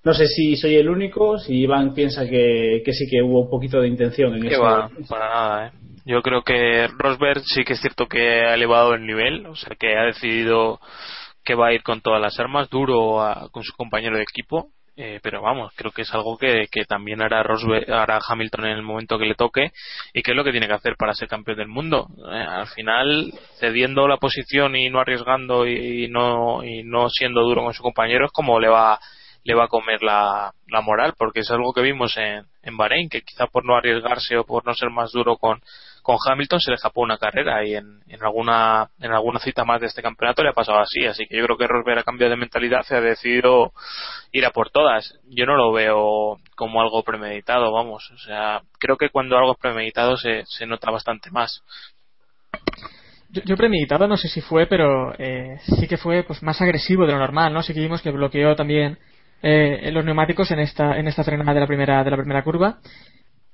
No 0.02 0.14
sé 0.14 0.26
si 0.26 0.56
soy 0.56 0.76
el 0.76 0.88
único, 0.88 1.38
si 1.38 1.54
Iván 1.62 1.92
piensa 1.95 2.28
que, 2.28 2.83
que 2.85 2.92
sí 2.92 3.09
que 3.11 3.23
hubo 3.23 3.40
un 3.42 3.50
poquito 3.50 3.80
de 3.80 3.88
intención 3.88 4.35
en 4.35 4.42
Que 4.42 4.54
eso. 4.54 4.62
va, 4.62 4.88
para 5.09 5.28
nada, 5.28 5.66
¿eh? 5.66 5.71
Yo 6.04 6.23
creo 6.23 6.42
que 6.42 6.87
Rosberg 6.97 7.42
sí 7.45 7.64
que 7.64 7.73
es 7.73 7.80
cierto 7.80 8.06
que 8.06 8.21
ha 8.45 8.54
elevado 8.54 8.95
el 8.95 9.04
nivel, 9.06 9.45
o 9.47 9.56
sea, 9.56 9.75
que 9.78 9.97
ha 9.97 10.04
decidido 10.04 10.78
que 11.45 11.56
va 11.56 11.68
a 11.68 11.73
ir 11.73 11.83
con 11.83 12.00
todas 12.00 12.21
las 12.21 12.38
armas, 12.38 12.71
duro 12.71 13.21
a- 13.21 13.49
con 13.50 13.64
su 13.64 13.73
compañero 13.76 14.16
de 14.16 14.23
equipo, 14.23 14.68
eh, 14.99 15.21
pero 15.23 15.43
vamos, 15.43 15.73
creo 15.76 15.93
que 15.93 16.03
es 16.03 16.15
algo 16.15 16.38
que, 16.38 16.69
que 16.71 16.87
también 16.87 17.21
hará, 17.21 17.43
Rosberg, 17.43 17.93
hará 17.93 18.19
Hamilton 18.26 18.65
en 18.65 18.79
el 18.79 18.83
momento 18.83 19.19
que 19.19 19.26
le 19.26 19.35
toque 19.35 19.71
y 20.15 20.23
que 20.23 20.31
es 20.31 20.37
lo 20.37 20.43
que 20.43 20.53
tiene 20.53 20.67
que 20.67 20.73
hacer 20.73 20.97
para 20.97 21.12
ser 21.12 21.29
campeón 21.29 21.59
del 21.59 21.69
mundo. 21.69 22.09
Eh, 22.33 22.35
al 22.35 22.67
final, 22.69 23.31
cediendo 23.61 24.09
la 24.09 24.17
posición 24.17 24.75
y 24.75 24.88
no 24.88 25.00
arriesgando 25.00 25.67
y, 25.67 26.09
no, 26.09 26.65
y 26.65 26.83
no 26.83 27.11
siendo 27.11 27.43
duro 27.43 27.62
con 27.62 27.75
su 27.75 27.83
compañero 27.83 28.26
es 28.26 28.33
como 28.33 28.59
le 28.59 28.69
va 28.69 28.99
le 29.45 29.55
va 29.55 29.67
a 29.67 29.69
comer 29.69 30.03
la, 30.03 30.53
la 30.67 30.81
moral, 30.81 31.15
porque 31.17 31.41
es 31.41 31.50
algo 31.53 31.73
que 31.73 31.81
vimos 31.81 32.17
en, 32.17 32.45
en 32.65 32.76
Bahrein, 32.76 33.09
que 33.09 33.23
quizá 33.23 33.47
por 33.47 33.65
no 33.65 33.76
arriesgarse 33.76 34.37
o 34.37 34.45
por 34.45 34.67
no 34.67 34.75
ser 34.75 34.91
más 34.91 35.12
duro 35.12 35.37
con, 35.37 35.62
con 36.07 36.19
Hamilton 36.25 36.61
se 36.61 36.71
le 36.71 36.77
escapó 36.77 37.01
una 37.01 37.19
carrera 37.19 37.67
y 37.67 37.75
en, 37.75 38.01
en 38.07 38.23
alguna 38.23 38.91
en 39.01 39.11
alguna 39.11 39.41
cita 39.41 39.65
más 39.65 39.81
de 39.81 39.89
este 39.89 40.03
campeonato 40.03 40.41
le 40.41 40.51
ha 40.51 40.53
pasado 40.53 40.79
así, 40.79 41.05
así 41.05 41.27
que 41.27 41.37
yo 41.37 41.45
creo 41.47 41.57
que 41.59 41.67
Rosberg 41.67 41.99
ha 41.99 42.05
cambiado 42.05 42.31
de 42.31 42.37
mentalidad 42.37 42.87
y 42.89 42.95
ha 42.95 43.01
decidido 43.01 43.73
ir 44.31 44.47
a 44.47 44.53
por 44.53 44.71
todas. 44.71 45.19
Yo 45.29 45.47
no 45.47 45.57
lo 45.57 45.73
veo 45.73 46.39
como 46.55 46.81
algo 46.81 47.03
premeditado, 47.03 47.73
vamos, 47.73 48.09
o 48.13 48.19
sea, 48.19 48.63
creo 48.79 48.97
que 48.97 49.11
cuando 49.11 49.37
algo 49.37 49.55
es 49.55 49.59
premeditado 49.59 50.17
se, 50.17 50.45
se 50.47 50.65
nota 50.65 50.93
bastante 50.93 51.33
más. 51.33 51.65
Yo, 53.31 53.43
yo 53.45 53.57
premeditado 53.57 54.07
no 54.07 54.17
sé 54.17 54.29
si 54.29 54.41
fue, 54.41 54.67
pero 54.67 55.13
eh, 55.19 55.59
sí 55.77 55.89
que 55.89 55.97
fue 55.97 56.23
pues 56.23 56.41
más 56.41 56.63
agresivo 56.63 57.05
de 57.05 57.15
lo 57.15 57.19
normal, 57.19 57.53
¿no? 57.53 57.65
Sí 57.65 57.75
que 57.75 57.81
vimos 57.81 58.01
que 58.01 58.13
bloqueó 58.13 58.55
también 58.55 58.97
eh, 59.43 59.91
los 59.91 60.05
neumáticos 60.05 60.53
en 60.53 60.61
esta 60.61 60.97
en 60.97 61.09
esta 61.09 61.25
frenada 61.25 61.53
de 61.53 61.61
la 61.61 61.67
primera 61.67 62.05
de 62.05 62.11
la 62.13 62.17
primera 62.17 62.45
curva 62.45 62.79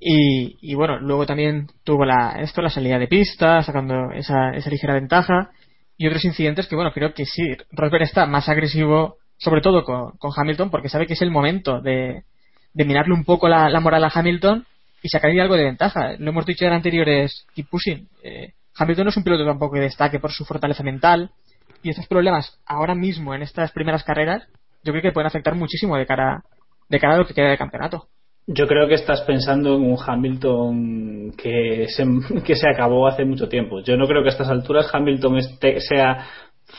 y, 0.05 0.75
bueno 0.75 0.99
luego 0.99 1.27
también 1.27 1.69
tuvo 1.85 2.05
la 2.05 2.37
esto 2.41 2.61
la 2.61 2.71
salida 2.71 2.99
de 2.99 3.07
pista 3.07 3.63
sacando 3.63 4.11
esa, 4.13 4.51
esa 4.51 4.71
ligera 4.71 4.95
ventaja. 4.95 5.51
Y 5.97 6.07
otros 6.07 6.25
incidentes 6.25 6.67
que 6.67 6.75
bueno 6.75 6.93
creo 6.93 7.15
que 7.15 7.27
sí 7.27 7.43
Rosberg 7.71 8.03
está 8.03 8.27
más 8.27 8.49
agresivo 8.49 9.17
sobre 9.37 9.61
todo 9.61 9.85
con, 9.85 10.13
con 10.19 10.33
Hamilton 10.37 10.71
porque 10.71 10.89
sabe 10.89 11.07
que 11.07 11.13
es 11.13 11.23
el 11.23 11.31
momento 11.31 11.81
de, 11.81 12.25
de 12.73 12.85
mirarle 12.85 13.15
un 13.15 13.25
poco 13.25 13.49
la, 13.49 13.69
la 13.69 13.81
moral 13.81 14.05
a 14.05 14.11
Hamilton 14.13 14.67
y 15.03 15.09
sacarle 15.09 15.43
algo 15.43 15.57
de 15.57 15.65
ventaja. 15.65 16.15
Lo 16.19 16.31
hemos 16.31 16.47
dicho 16.47 16.65
en 16.65 16.73
anteriores 16.73 17.47
keep 17.55 17.69
pushing 17.69 18.09
eh, 18.23 18.55
Hamilton 18.75 19.05
no 19.05 19.11
es 19.11 19.17
un 19.17 19.25
piloto 19.25 19.45
tampoco 19.45 19.75
que 19.75 19.81
destaque 19.81 20.19
por 20.19 20.33
su 20.33 20.45
fortaleza 20.45 20.83
mental. 20.83 21.31
Y 21.83 21.91
estos 21.91 22.07
problemas 22.07 22.59
ahora 22.65 22.95
mismo 22.95 23.35
en 23.35 23.43
estas 23.43 23.73
primeras 23.73 24.05
carreras 24.05 24.47
yo 24.85 24.93
creo 24.93 25.03
que 25.03 25.13
pueden 25.13 25.27
afectar 25.27 25.55
muchísimo 25.55 25.97
de 25.97 26.07
cara 26.07 26.43
de 26.89 27.01
cara 27.01 27.15
a 27.15 27.19
lo 27.19 27.27
que 27.27 27.35
queda 27.35 27.51
de 27.51 27.59
campeonato. 27.59 28.09
Yo 28.47 28.67
creo 28.67 28.89
que 28.89 28.95
estás 28.95 29.21
pensando 29.23 29.77
en 29.77 29.83
un 29.83 29.97
Hamilton 30.05 31.33
que 31.37 31.87
se, 31.89 32.05
que 32.45 32.57
se 32.57 32.69
acabó 32.69 33.07
hace 33.07 33.25
mucho 33.25 33.49
tiempo. 33.49 33.81
Yo 33.81 33.97
no 33.97 34.07
creo 34.07 34.23
que 34.23 34.31
a 34.31 34.33
estas 34.33 34.49
alturas 34.49 34.91
Hamilton 34.93 35.41
sea 35.79 36.27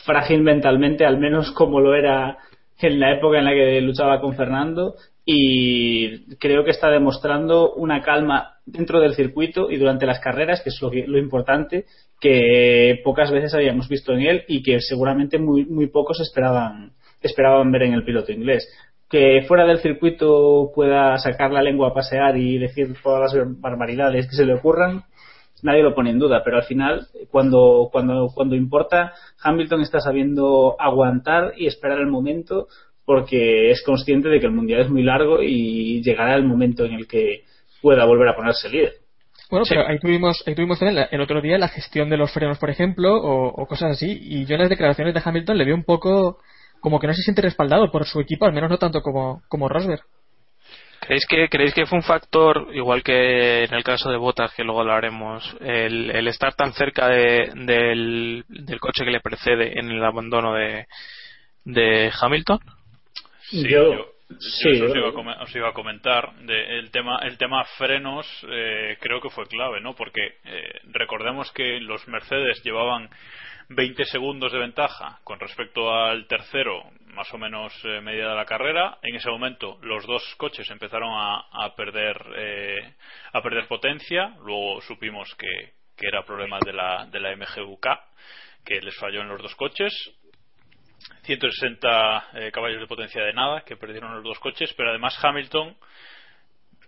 frágil 0.04 0.42
mentalmente, 0.42 1.06
al 1.06 1.18
menos 1.18 1.52
como 1.52 1.80
lo 1.80 1.94
era 1.94 2.36
en 2.80 3.00
la 3.00 3.14
época 3.14 3.38
en 3.38 3.44
la 3.46 3.52
que 3.52 3.80
luchaba 3.80 4.20
con 4.20 4.36
Fernando. 4.36 4.94
Y 5.24 6.36
creo 6.36 6.64
que 6.64 6.70
está 6.70 6.90
demostrando 6.90 7.72
una 7.72 8.02
calma 8.02 8.58
dentro 8.66 9.00
del 9.00 9.14
circuito 9.14 9.70
y 9.70 9.78
durante 9.78 10.04
las 10.04 10.20
carreras, 10.20 10.60
que 10.60 10.68
es 10.68 10.82
lo, 10.82 10.90
lo 10.92 11.18
importante, 11.18 11.86
que 12.20 13.00
pocas 13.02 13.30
veces 13.30 13.54
habíamos 13.54 13.88
visto 13.88 14.12
en 14.12 14.20
él 14.20 14.44
y 14.48 14.62
que 14.62 14.80
seguramente 14.80 15.38
muy, 15.38 15.64
muy 15.64 15.86
pocos 15.86 16.20
esperaban, 16.20 16.92
esperaban 17.22 17.72
ver 17.72 17.84
en 17.84 17.94
el 17.94 18.04
piloto 18.04 18.32
inglés 18.32 18.68
que 19.08 19.42
fuera 19.46 19.64
del 19.64 19.78
circuito 19.78 20.70
pueda 20.74 21.16
sacar 21.18 21.52
la 21.52 21.62
lengua 21.62 21.88
a 21.88 21.94
pasear 21.94 22.36
y 22.36 22.58
decir 22.58 22.94
todas 23.02 23.34
las 23.34 23.60
barbaridades 23.60 24.26
que 24.28 24.36
se 24.36 24.46
le 24.46 24.54
ocurran, 24.54 25.04
nadie 25.62 25.82
lo 25.82 25.94
pone 25.94 26.10
en 26.10 26.18
duda, 26.18 26.42
pero 26.44 26.58
al 26.58 26.64
final, 26.64 27.06
cuando, 27.30 27.88
cuando, 27.90 28.28
cuando 28.34 28.54
importa, 28.54 29.12
Hamilton 29.42 29.80
está 29.80 30.00
sabiendo 30.00 30.76
aguantar 30.78 31.54
y 31.56 31.66
esperar 31.66 31.98
el 31.98 32.06
momento 32.06 32.68
porque 33.04 33.70
es 33.70 33.82
consciente 33.82 34.28
de 34.28 34.40
que 34.40 34.46
el 34.46 34.52
mundial 34.52 34.82
es 34.82 34.90
muy 34.90 35.02
largo 35.02 35.42
y 35.42 36.02
llegará 36.02 36.36
el 36.36 36.44
momento 36.44 36.84
en 36.84 36.94
el 36.94 37.06
que 37.06 37.44
pueda 37.82 38.04
volver 38.04 38.28
a 38.28 38.36
ponerse 38.36 38.68
líder. 38.68 38.94
Bueno, 39.50 39.66
pero 39.68 39.86
ahí 39.86 39.98
tuvimos, 39.98 40.42
ahí 40.46 40.54
tuvimos 40.54 40.78
también 40.78 41.06
el 41.10 41.20
otro 41.20 41.40
día 41.40 41.58
la 41.58 41.68
gestión 41.68 42.08
de 42.08 42.16
los 42.16 42.32
frenos, 42.32 42.58
por 42.58 42.70
ejemplo, 42.70 43.14
o, 43.14 43.48
o 43.48 43.66
cosas 43.66 43.92
así, 43.92 44.18
y 44.20 44.46
yo 44.46 44.54
en 44.54 44.62
las 44.62 44.70
declaraciones 44.70 45.14
de 45.14 45.20
Hamilton 45.22 45.58
le 45.58 45.64
veo 45.64 45.74
un 45.74 45.84
poco 45.84 46.38
como 46.84 47.00
que 47.00 47.06
no 47.06 47.14
se 47.14 47.22
siente 47.22 47.40
respaldado 47.40 47.90
por 47.90 48.04
su 48.04 48.20
equipo, 48.20 48.44
al 48.44 48.52
menos 48.52 48.68
no 48.68 48.76
tanto 48.76 49.00
como, 49.00 49.40
como 49.48 49.70
Rosberg. 49.70 50.02
¿Creéis 51.00 51.24
que, 51.26 51.48
¿Creéis 51.48 51.72
que 51.72 51.86
fue 51.86 51.96
un 51.96 52.04
factor, 52.04 52.68
igual 52.74 53.02
que 53.02 53.64
en 53.64 53.72
el 53.72 53.82
caso 53.82 54.10
de 54.10 54.18
Bottas, 54.18 54.52
que 54.54 54.64
luego 54.64 54.84
lo 54.84 54.92
haremos, 54.92 55.56
el, 55.62 56.10
el 56.10 56.28
estar 56.28 56.52
tan 56.54 56.74
cerca 56.74 57.08
de, 57.08 57.52
del, 57.54 58.44
del 58.48 58.80
coche 58.80 59.02
que 59.06 59.12
le 59.12 59.20
precede 59.20 59.78
en 59.80 59.90
el 59.90 60.04
abandono 60.04 60.52
de, 60.52 60.84
de 61.64 62.12
Hamilton? 62.20 62.58
Sí, 63.48 63.62
Yo- 63.62 63.92
yo, 63.92 64.06
yo 64.28 64.36
sí, 64.38 64.68
eso 64.72 64.84
os, 64.84 64.94
yo- 64.94 65.08
iba 65.08 65.32
a 65.32 65.42
os 65.42 65.56
iba 65.56 65.68
a 65.70 65.72
comentar. 65.72 66.34
De, 66.40 66.78
el, 66.80 66.90
tema, 66.90 67.18
el 67.22 67.38
tema 67.38 67.64
frenos 67.78 68.26
eh, 68.50 68.98
creo 69.00 69.22
que 69.22 69.30
fue 69.30 69.46
clave, 69.46 69.80
¿no? 69.80 69.94
Porque 69.94 70.20
eh, 70.44 70.80
recordemos 70.92 71.50
que 71.52 71.80
los 71.80 72.06
Mercedes 72.08 72.62
llevaban 72.62 73.08
20 73.68 74.04
segundos 74.04 74.52
de 74.52 74.58
ventaja 74.58 75.20
con 75.24 75.40
respecto 75.40 75.92
al 75.92 76.26
tercero, 76.26 76.82
más 77.06 77.32
o 77.32 77.38
menos 77.38 77.72
eh, 77.84 78.00
media 78.00 78.28
de 78.28 78.34
la 78.34 78.44
carrera. 78.44 78.98
En 79.02 79.14
ese 79.14 79.30
momento 79.30 79.78
los 79.82 80.06
dos 80.06 80.22
coches 80.36 80.68
empezaron 80.70 81.10
a, 81.12 81.74
perder 81.74 82.16
eh, 82.36 82.94
a 83.32 83.40
perder 83.40 83.66
potencia. 83.66 84.36
Luego 84.42 84.80
supimos 84.82 85.34
que, 85.36 85.72
que 85.96 86.06
era 86.06 86.24
problema 86.24 86.58
de 86.64 86.72
la, 86.72 87.06
de 87.06 87.20
la 87.20 87.34
que 88.64 88.80
les 88.80 88.96
falló 88.96 89.20
en 89.22 89.28
los 89.28 89.42
dos 89.42 89.54
coches. 89.54 89.92
160 91.22 92.28
eh, 92.34 92.50
caballos 92.52 92.80
de 92.80 92.86
potencia 92.86 93.22
de 93.22 93.32
nada 93.32 93.62
que 93.62 93.76
perdieron 93.76 94.14
los 94.14 94.24
dos 94.24 94.38
coches, 94.38 94.72
pero 94.76 94.90
además 94.90 95.18
Hamilton 95.22 95.76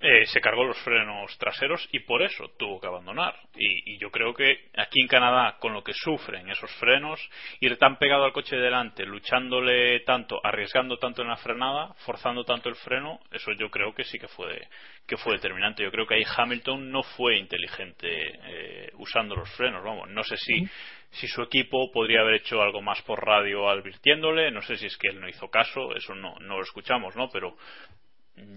eh, 0.00 0.26
se 0.26 0.40
cargó 0.40 0.64
los 0.64 0.78
frenos 0.82 1.36
traseros 1.38 1.88
y 1.92 2.00
por 2.00 2.22
eso 2.22 2.50
tuvo 2.58 2.80
que 2.80 2.86
abandonar. 2.86 3.34
Y, 3.54 3.94
y, 3.94 3.98
yo 3.98 4.10
creo 4.10 4.34
que 4.34 4.68
aquí 4.76 5.00
en 5.00 5.08
Canadá, 5.08 5.56
con 5.58 5.72
lo 5.72 5.82
que 5.82 5.94
sufren 5.94 6.48
esos 6.50 6.70
frenos, 6.76 7.20
ir 7.60 7.76
tan 7.78 7.96
pegado 7.96 8.24
al 8.24 8.32
coche 8.32 8.56
de 8.56 8.62
delante, 8.62 9.06
luchándole 9.06 10.00
tanto, 10.00 10.40
arriesgando 10.44 10.98
tanto 10.98 11.22
en 11.22 11.28
la 11.28 11.36
frenada, 11.36 11.94
forzando 12.04 12.44
tanto 12.44 12.68
el 12.68 12.74
freno, 12.76 13.20
eso 13.30 13.52
yo 13.52 13.70
creo 13.70 13.94
que 13.94 14.04
sí 14.04 14.18
que 14.18 14.28
fue, 14.28 14.68
que 15.06 15.16
fue 15.16 15.34
determinante. 15.34 15.82
Yo 15.82 15.90
creo 15.90 16.06
que 16.06 16.14
ahí 16.14 16.24
Hamilton 16.36 16.90
no 16.90 17.02
fue 17.02 17.38
inteligente 17.38 18.08
eh, 18.08 18.90
usando 18.94 19.34
los 19.34 19.50
frenos. 19.56 19.82
Vamos, 19.82 20.08
no 20.10 20.22
sé 20.24 20.36
si, 20.36 20.66
si 21.10 21.26
su 21.28 21.42
equipo 21.42 21.90
podría 21.92 22.20
haber 22.20 22.34
hecho 22.34 22.60
algo 22.60 22.82
más 22.82 23.00
por 23.02 23.24
radio 23.24 23.68
advirtiéndole, 23.68 24.50
no 24.50 24.62
sé 24.62 24.76
si 24.76 24.86
es 24.86 24.96
que 24.96 25.08
él 25.08 25.20
no 25.20 25.28
hizo 25.28 25.48
caso, 25.48 25.94
eso 25.94 26.14
no, 26.14 26.34
no 26.40 26.56
lo 26.56 26.62
escuchamos, 26.62 27.16
¿no? 27.16 27.28
Pero 27.30 27.56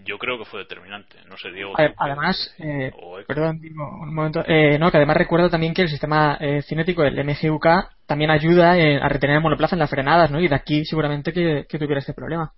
yo 0.05 0.17
creo 0.17 0.37
que 0.37 0.45
fue 0.45 0.61
determinante. 0.61 1.17
No 1.27 1.37
sé, 1.37 1.51
Diego. 1.51 1.73
Además, 1.97 2.55
eh, 2.59 2.91
perdón, 3.27 3.61
un 3.63 4.13
momento. 4.13 4.43
Eh, 4.45 4.77
no, 4.77 4.91
que 4.91 4.97
además 4.97 5.17
recuerdo 5.17 5.49
también 5.49 5.73
que 5.73 5.83
el 5.83 5.89
sistema 5.89 6.37
eh, 6.39 6.61
cinético 6.63 7.03
del 7.03 7.23
MGUK 7.23 7.67
también 8.05 8.31
ayuda 8.31 8.71
a 8.71 9.09
retener 9.09 9.37
el 9.37 9.41
monoplaza 9.41 9.75
en 9.75 9.79
las 9.79 9.89
frenadas, 9.89 10.31
¿no? 10.31 10.39
Y 10.41 10.47
de 10.47 10.55
aquí 10.55 10.83
seguramente 10.83 11.31
que, 11.31 11.65
tuviera 11.69 11.99
este 11.99 12.13
problema. 12.13 12.51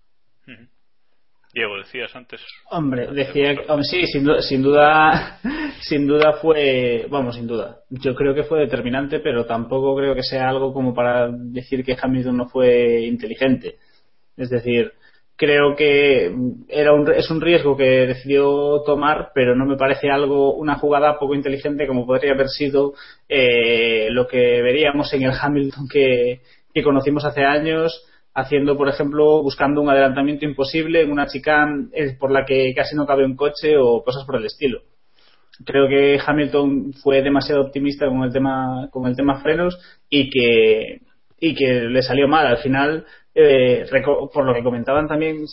Diego, 1.54 1.78
decías 1.78 2.16
antes. 2.16 2.42
Hombre, 2.70 3.08
decía 3.12 3.54
que, 3.56 3.84
sí, 3.84 4.06
sin 4.08 4.24
duda, 4.64 5.38
sin 5.82 6.08
duda 6.08 6.34
fue, 6.42 7.06
vamos, 7.10 7.36
sin 7.36 7.46
duda. 7.46 7.80
Yo 7.90 8.16
creo 8.16 8.34
que 8.34 8.44
fue 8.44 8.62
determinante, 8.62 9.20
pero 9.20 9.46
tampoco 9.46 9.94
creo 9.98 10.16
que 10.16 10.24
sea 10.24 10.48
algo 10.48 10.74
como 10.74 10.94
para 10.94 11.30
decir 11.30 11.84
que 11.84 11.98
Hamilton 12.02 12.38
no 12.38 12.48
fue 12.48 13.02
inteligente. 13.02 13.76
Es 14.38 14.50
decir, 14.50 14.94
creo 15.42 15.76
que 15.76 16.32
era 16.68 16.94
un, 16.94 17.12
es 17.12 17.32
un 17.32 17.42
riesgo 17.42 17.76
que 17.76 18.06
decidió 18.06 18.84
tomar, 18.86 19.32
pero 19.34 19.56
no 19.56 19.66
me 19.66 19.76
parece 19.76 20.12
algo, 20.12 20.54
una 20.54 20.76
jugada 20.76 21.18
poco 21.18 21.34
inteligente 21.34 21.88
como 21.88 22.06
podría 22.06 22.34
haber 22.34 22.48
sido 22.48 22.94
eh, 23.28 24.10
lo 24.12 24.28
que 24.28 24.62
veríamos 24.62 25.12
en 25.16 25.24
el 25.24 25.32
Hamilton 25.32 25.88
que, 25.92 26.42
conocimos 26.84 27.26
hace 27.26 27.44
años, 27.44 28.06
haciendo, 28.36 28.78
por 28.78 28.88
ejemplo, 28.88 29.42
buscando 29.42 29.82
un 29.82 29.90
adelantamiento 29.90 30.46
imposible 30.46 31.02
en 31.02 31.12
una 31.12 31.26
chicane 31.26 31.88
eh, 31.94 32.16
por 32.20 32.30
la 32.30 32.46
que 32.46 32.72
casi 32.76 32.96
no 32.96 33.08
cabe 33.08 33.26
un 33.26 33.36
coche 33.36 33.78
o 33.80 34.04
cosas 34.04 34.24
por 34.26 34.36
el 34.36 34.46
estilo. 34.46 34.82
Creo 35.66 35.88
que 35.90 36.20
Hamilton 36.24 36.94
fue 37.02 37.24
demasiado 37.24 37.62
optimista 37.62 38.06
con 38.06 38.22
el 38.22 38.32
tema, 38.32 38.90
con 38.92 39.08
el 39.08 39.16
tema 39.16 39.42
frenos 39.42 39.80
y 40.08 40.30
que, 40.30 41.02
y 41.40 41.56
que 41.56 41.82
le 41.90 42.04
salió 42.04 42.28
mal. 42.28 42.46
Al 42.46 42.58
final, 42.60 43.06
eh, 43.34 43.86
por 44.34 44.46
lo 44.46 44.54
que 44.54 44.64
comentaban 44.64 45.08
también, 45.08 45.46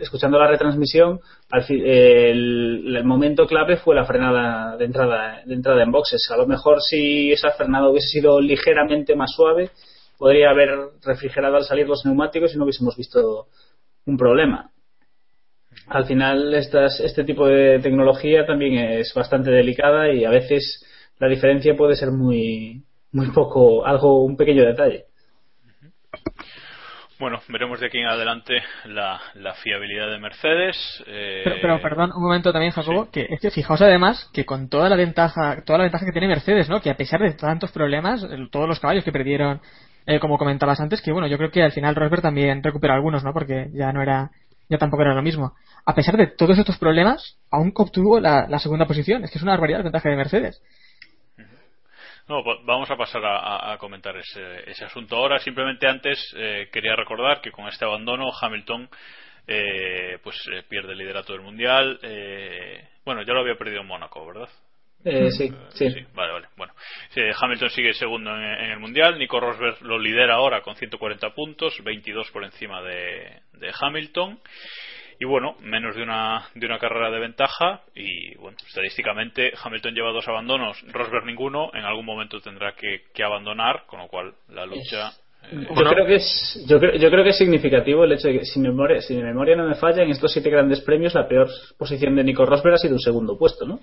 escuchando 0.00 0.38
la 0.38 0.48
retransmisión, 0.48 1.20
el, 1.68 3.02
momento 3.04 3.46
clave 3.46 3.76
fue 3.76 3.94
la 3.94 4.06
frenada 4.06 4.76
de 4.76 4.86
entrada, 4.86 5.42
de 5.44 5.54
entrada 5.54 5.82
en 5.82 5.92
boxes. 5.92 6.30
A 6.30 6.36
lo 6.36 6.46
mejor 6.46 6.80
si 6.80 7.32
esa 7.32 7.50
frenada 7.50 7.90
hubiese 7.90 8.08
sido 8.08 8.40
ligeramente 8.40 9.14
más 9.14 9.32
suave, 9.32 9.70
podría 10.18 10.50
haber 10.50 10.70
refrigerado 11.04 11.56
al 11.56 11.64
salir 11.64 11.86
los 11.86 12.06
neumáticos 12.06 12.54
y 12.54 12.58
no 12.58 12.64
hubiésemos 12.64 12.96
visto 12.96 13.48
un 14.06 14.16
problema. 14.16 14.70
Al 15.88 16.06
final, 16.06 16.54
estas, 16.54 17.00
este 17.00 17.22
tipo 17.24 17.46
de 17.46 17.78
tecnología 17.80 18.46
también 18.46 18.78
es 18.78 19.12
bastante 19.14 19.50
delicada 19.50 20.10
y 20.10 20.24
a 20.24 20.30
veces 20.30 20.84
la 21.18 21.28
diferencia 21.28 21.76
puede 21.76 21.96
ser 21.96 22.10
muy, 22.12 22.82
muy 23.12 23.30
poco, 23.30 23.84
algo, 23.84 24.24
un 24.24 24.36
pequeño 24.36 24.64
detalle. 24.64 25.04
Bueno, 27.18 27.40
veremos 27.48 27.80
de 27.80 27.86
aquí 27.86 27.98
en 27.98 28.08
adelante 28.08 28.62
la, 28.84 29.18
fiabilidad 29.62 30.10
de 30.10 30.18
Mercedes. 30.18 30.76
Eh, 31.06 31.44
pero, 31.62 31.80
perdón, 31.80 32.10
un 32.14 32.22
momento 32.22 32.52
también, 32.52 32.72
Jacobo, 32.72 33.10
que 33.10 33.26
es 33.30 33.40
que 33.40 33.50
fijaos 33.50 33.80
además 33.80 34.28
que 34.34 34.44
con 34.44 34.68
toda 34.68 34.90
la 34.90 34.96
ventaja, 34.96 35.62
toda 35.64 35.78
la 35.78 35.84
ventaja 35.84 36.04
que 36.04 36.12
tiene 36.12 36.28
Mercedes, 36.28 36.68
¿no? 36.68 36.80
Que 36.80 36.90
a 36.90 36.96
pesar 36.96 37.20
de 37.20 37.32
tantos 37.32 37.72
problemas, 37.72 38.26
todos 38.50 38.68
los 38.68 38.80
caballos 38.80 39.02
que 39.02 39.12
perdieron, 39.12 39.62
eh, 40.06 40.20
como 40.20 40.36
comentabas 40.36 40.78
antes, 40.80 41.00
que 41.00 41.10
bueno, 41.10 41.26
yo 41.26 41.38
creo 41.38 41.50
que 41.50 41.62
al 41.62 41.72
final 41.72 41.94
Rosberg 41.94 42.20
también 42.20 42.62
recupera 42.62 42.94
algunos, 42.94 43.24
¿no? 43.24 43.32
Porque 43.32 43.70
ya 43.72 43.92
no 43.92 44.02
era, 44.02 44.30
ya 44.68 44.76
tampoco 44.76 45.02
era 45.02 45.14
lo 45.14 45.22
mismo. 45.22 45.54
A 45.86 45.94
pesar 45.94 46.18
de 46.18 46.26
todos 46.26 46.58
estos 46.58 46.76
problemas, 46.76 47.38
aún 47.50 47.72
obtuvo 47.74 48.20
la, 48.20 48.46
la 48.46 48.58
segunda 48.58 48.86
posición. 48.86 49.24
Es 49.24 49.30
que 49.30 49.38
es 49.38 49.42
una 49.42 49.52
barbaridad 49.52 49.78
la 49.78 49.84
ventaja 49.84 50.10
de 50.10 50.16
Mercedes. 50.16 50.62
No, 52.28 52.42
vamos 52.64 52.90
a 52.90 52.96
pasar 52.96 53.22
a, 53.24 53.76
comentar 53.78 54.16
ese, 54.16 54.68
ese, 54.68 54.84
asunto 54.84 55.16
ahora. 55.16 55.38
Simplemente 55.38 55.86
antes 55.86 56.18
eh, 56.36 56.68
quería 56.72 56.96
recordar 56.96 57.40
que 57.40 57.52
con 57.52 57.68
este 57.68 57.84
abandono 57.84 58.30
Hamilton 58.40 58.88
eh, 59.46 60.18
pues 60.24 60.36
eh, 60.52 60.64
pierde 60.68 60.92
el 60.92 60.98
liderato 60.98 61.32
del 61.32 61.42
mundial. 61.42 62.00
bueno, 63.04 63.22
ya 63.22 63.32
lo 63.32 63.40
había 63.40 63.54
perdido 63.54 63.82
en 63.82 63.86
Mónaco, 63.86 64.26
¿verdad? 64.26 64.48
sí, 65.04 65.52
sí, 65.68 66.06
Vale, 66.14 66.32
vale. 66.32 66.48
Bueno, 66.56 66.74
Hamilton 67.40 67.70
sigue 67.70 67.94
segundo 67.94 68.34
en, 68.34 68.70
el 68.72 68.80
mundial. 68.80 69.16
Nico 69.20 69.38
Rosberg 69.38 69.80
lo 69.82 69.96
lidera 69.96 70.34
ahora 70.34 70.62
con 70.62 70.74
140 70.74 71.30
puntos, 71.32 71.80
22 71.84 72.28
por 72.32 72.42
encima 72.42 72.82
de, 72.82 73.40
de 73.52 73.72
Hamilton 73.80 74.40
y 75.18 75.24
bueno, 75.24 75.56
menos 75.60 75.96
de 75.96 76.02
una, 76.02 76.46
de 76.54 76.66
una 76.66 76.78
carrera 76.78 77.10
de 77.10 77.20
ventaja 77.20 77.82
y 77.94 78.34
bueno, 78.36 78.56
estadísticamente 78.66 79.52
Hamilton 79.62 79.94
lleva 79.94 80.12
dos 80.12 80.28
abandonos, 80.28 80.82
Rosberg 80.92 81.24
ninguno, 81.24 81.70
en 81.74 81.84
algún 81.84 82.04
momento 82.04 82.40
tendrá 82.40 82.74
que, 82.74 83.04
que 83.14 83.24
abandonar, 83.24 83.84
con 83.86 84.00
lo 84.00 84.08
cual 84.08 84.34
la 84.48 84.66
lucha... 84.66 85.10
Eh, 85.50 85.66
yo, 85.68 85.84
creo 85.84 86.06
que 86.06 86.16
es, 86.16 86.66
yo, 86.68 86.78
creo, 86.78 86.96
yo 86.96 87.10
creo 87.10 87.24
que 87.24 87.30
es 87.30 87.38
significativo 87.38 88.04
el 88.04 88.12
hecho 88.12 88.28
de 88.28 88.40
que, 88.40 88.44
si 88.44 88.58
mi, 88.58 88.68
memoria, 88.68 89.00
si 89.00 89.14
mi 89.14 89.22
memoria 89.22 89.56
no 89.56 89.66
me 89.66 89.74
falla, 89.76 90.02
en 90.02 90.10
estos 90.10 90.32
siete 90.32 90.50
grandes 90.50 90.80
premios 90.80 91.14
la 91.14 91.28
peor 91.28 91.48
posición 91.78 92.16
de 92.16 92.24
Nico 92.24 92.44
Rosberg 92.44 92.74
ha 92.74 92.78
sido 92.78 92.94
un 92.94 93.00
segundo 93.00 93.38
puesto, 93.38 93.64
¿no? 93.64 93.80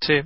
Sí. 0.00 0.20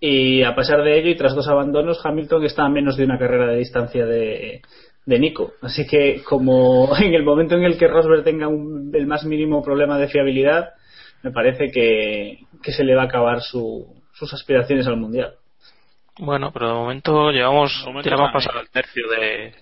Y 0.00 0.44
a 0.44 0.54
pesar 0.54 0.82
de 0.84 0.98
ello, 0.98 1.10
y 1.10 1.16
tras 1.16 1.34
dos 1.34 1.48
abandonos, 1.48 2.00
Hamilton 2.04 2.44
está 2.44 2.64
a 2.64 2.68
menos 2.68 2.96
de 2.96 3.04
una 3.04 3.18
carrera 3.18 3.48
de 3.48 3.58
distancia 3.58 4.06
de, 4.06 4.62
de 5.08 5.18
Nico. 5.18 5.54
Así 5.62 5.86
que 5.86 6.22
como 6.22 6.94
en 7.00 7.14
el 7.14 7.24
momento 7.24 7.54
en 7.54 7.64
el 7.64 7.78
que 7.78 7.88
Rosberg 7.88 8.24
tenga 8.24 8.46
el 8.46 9.06
más 9.06 9.24
mínimo 9.24 9.62
problema 9.62 9.98
de 9.98 10.08
fiabilidad, 10.08 10.74
me 11.22 11.32
parece 11.32 11.70
que, 11.70 12.40
se 12.62 12.84
le 12.84 12.94
va 12.94 13.02
a 13.02 13.06
acabar 13.06 13.40
sus 13.40 14.32
aspiraciones 14.32 14.86
al 14.86 14.98
Mundial. 14.98 15.32
Bueno, 16.18 16.50
pero 16.52 16.68
de 16.68 16.74
momento 16.74 17.30
llevamos, 17.30 17.72
a 17.86 18.32
pasar 18.32 18.58
al 18.58 18.68
tercio 18.68 19.08
de 19.08 19.54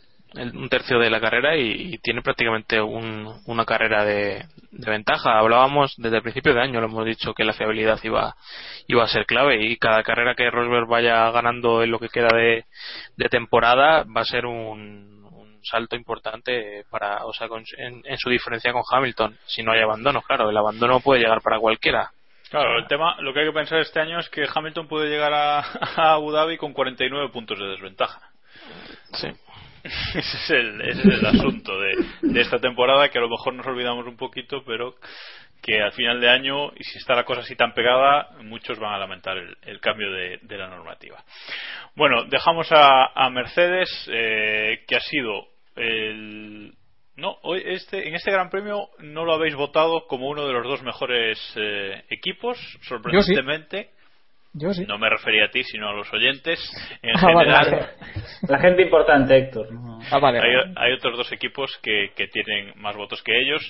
un 0.53 0.69
tercio 0.69 0.99
de 0.99 1.09
la 1.09 1.21
carrera 1.21 1.57
y, 1.57 1.97
tiene 1.99 2.21
prácticamente 2.21 2.81
una 2.81 3.65
carrera 3.65 4.05
de, 4.05 4.45
ventaja. 4.73 5.39
Hablábamos 5.39 5.95
desde 5.97 6.17
el 6.17 6.23
principio 6.23 6.53
de 6.53 6.61
año, 6.61 6.81
lo 6.81 6.89
hemos 6.89 7.07
dicho 7.07 7.33
que 7.33 7.45
la 7.45 7.53
fiabilidad 7.53 8.01
iba, 8.03 8.35
iba 8.89 9.05
a 9.05 9.09
ser 9.09 9.25
clave 9.25 9.65
y 9.65 9.77
cada 9.77 10.03
carrera 10.03 10.35
que 10.35 10.51
Rosberg 10.51 10.89
vaya 10.89 11.31
ganando 11.31 11.83
en 11.83 11.91
lo 11.91 11.99
que 12.01 12.09
queda 12.09 12.37
de 12.37 13.29
temporada 13.31 14.05
va 14.05 14.23
a 14.23 14.25
ser 14.25 14.45
un, 14.45 15.16
salto 15.67 15.97
importante 15.97 16.85
para, 16.91 17.25
o 17.25 17.33
sea, 17.33 17.49
en, 17.79 18.19
su 18.19 18.31
diferencia 18.31 18.73
con 18.73 18.83
Hamilton, 18.91 19.37
si 19.47 19.63
no 19.63 19.73
hay 19.73 19.81
abandono, 19.81 20.23
claro, 20.23 20.49
el 20.51 20.57
abandono 20.57 21.01
puede 21.01 21.21
llegar 21.21 21.41
para 21.43 21.59
cualquiera. 21.59 22.11
Claro, 22.51 22.79
el 22.79 22.87
tema, 22.87 23.21
lo 23.21 23.35
que 23.35 23.41
hay 23.41 23.47
que 23.47 23.53
pensar 23.53 23.79
este 23.81 24.01
año 24.01 24.21
es 24.21 24.29
que 24.29 24.47
Hamilton 24.53 24.87
puede 24.87 25.09
llegar 25.09 25.33
a, 25.35 25.61
Abu 26.15 26.31
Dhabi 26.31 26.57
con 26.57 26.73
49 26.73 27.31
puntos 27.31 27.59
de 27.59 27.67
desventaja. 27.67 28.21
Sí. 29.13 29.29
ese, 30.15 30.19
es 30.19 30.51
el, 30.51 30.81
ese 30.81 31.01
es 31.01 31.21
el 31.21 31.27
asunto 31.27 31.79
de, 31.79 31.93
de 32.23 32.41
esta 32.41 32.59
temporada 32.59 33.09
que 33.09 33.19
a 33.19 33.21
lo 33.21 33.29
mejor 33.29 33.55
nos 33.55 33.67
olvidamos 33.67 34.07
un 34.07 34.17
poquito, 34.17 34.65
pero 34.65 34.97
que 35.67 35.83
al 35.83 35.93
final 35.93 36.21
de 36.21 36.31
año, 36.31 36.73
y 36.77 36.85
si 36.85 36.99
está 36.99 37.15
la 37.15 37.25
cosa 37.25 37.41
así 37.41 37.57
tan 37.57 37.75
pegada, 37.75 38.29
muchos 38.43 38.79
van 38.79 38.95
a 38.95 38.99
lamentar 38.99 39.37
el, 39.37 39.81
cambio 39.81 40.13
de, 40.13 40.39
la 40.57 40.69
normativa. 40.69 41.23
Bueno, 41.97 42.25
dejamos 42.25 42.69
a, 42.71 43.29
Mercedes, 43.31 43.89
eh, 44.13 44.85
que 44.87 44.97
ha 44.97 45.01
sido 45.01 45.49
el. 45.77 46.75
No, 47.17 47.39
hoy 47.43 47.63
este, 47.65 48.09
en 48.09 48.15
este 48.15 48.31
Gran 48.31 48.51
Premio 48.51 48.91
no 48.99 49.25
lo 49.25 49.33
habéis 49.33 49.55
votado 49.55 50.07
como 50.07 50.29
uno 50.29 50.47
de 50.47 50.53
los 50.53 50.65
dos 50.65 50.83
mejores 50.83 51.39
eh, 51.57 52.05
equipos, 52.11 52.59
sorprendentemente. 52.83 53.91
Yo 54.53 54.73
sí. 54.73 54.85
No 54.87 54.99
me 54.99 55.11
refería 55.11 55.47
a 55.47 55.51
ti, 55.51 55.63
sino 55.65 55.89
a 55.89 55.93
los 55.93 56.11
oyentes. 56.13 56.59
En 57.03 57.11
ah, 57.17 57.21
general, 57.21 57.91
la 58.49 58.59
gente 58.59 58.83
importante, 58.83 59.37
Héctor. 59.37 59.69
Ah, 60.11 60.21
hay, 60.77 60.93
otros 60.93 61.17
dos 61.17 61.33
equipos 61.33 61.79
que, 61.83 62.11
tienen 62.33 62.73
más 62.77 62.97
votos 62.97 63.23
que 63.23 63.39
ellos. 63.39 63.63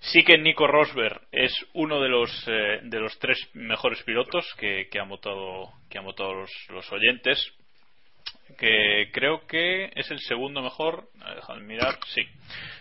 Sí 0.00 0.22
que 0.22 0.36
Nico 0.38 0.66
Rosberg 0.66 1.20
es 1.32 1.52
uno 1.72 2.00
de 2.00 2.08
los, 2.08 2.30
eh, 2.46 2.80
de 2.82 3.00
los 3.00 3.18
tres 3.18 3.38
mejores 3.54 4.02
pilotos 4.02 4.46
que, 4.58 4.88
que 4.90 5.00
han 5.00 5.08
votado, 5.08 5.70
que 5.88 5.98
han 5.98 6.04
votado 6.04 6.34
los, 6.34 6.50
los 6.68 6.92
oyentes 6.92 7.38
que 8.58 9.10
creo 9.12 9.46
que 9.46 9.90
es 9.94 10.10
el 10.10 10.18
segundo 10.20 10.62
mejor, 10.62 11.08
eh, 11.14 11.60
mirar, 11.60 11.98
sí, 12.06 12.22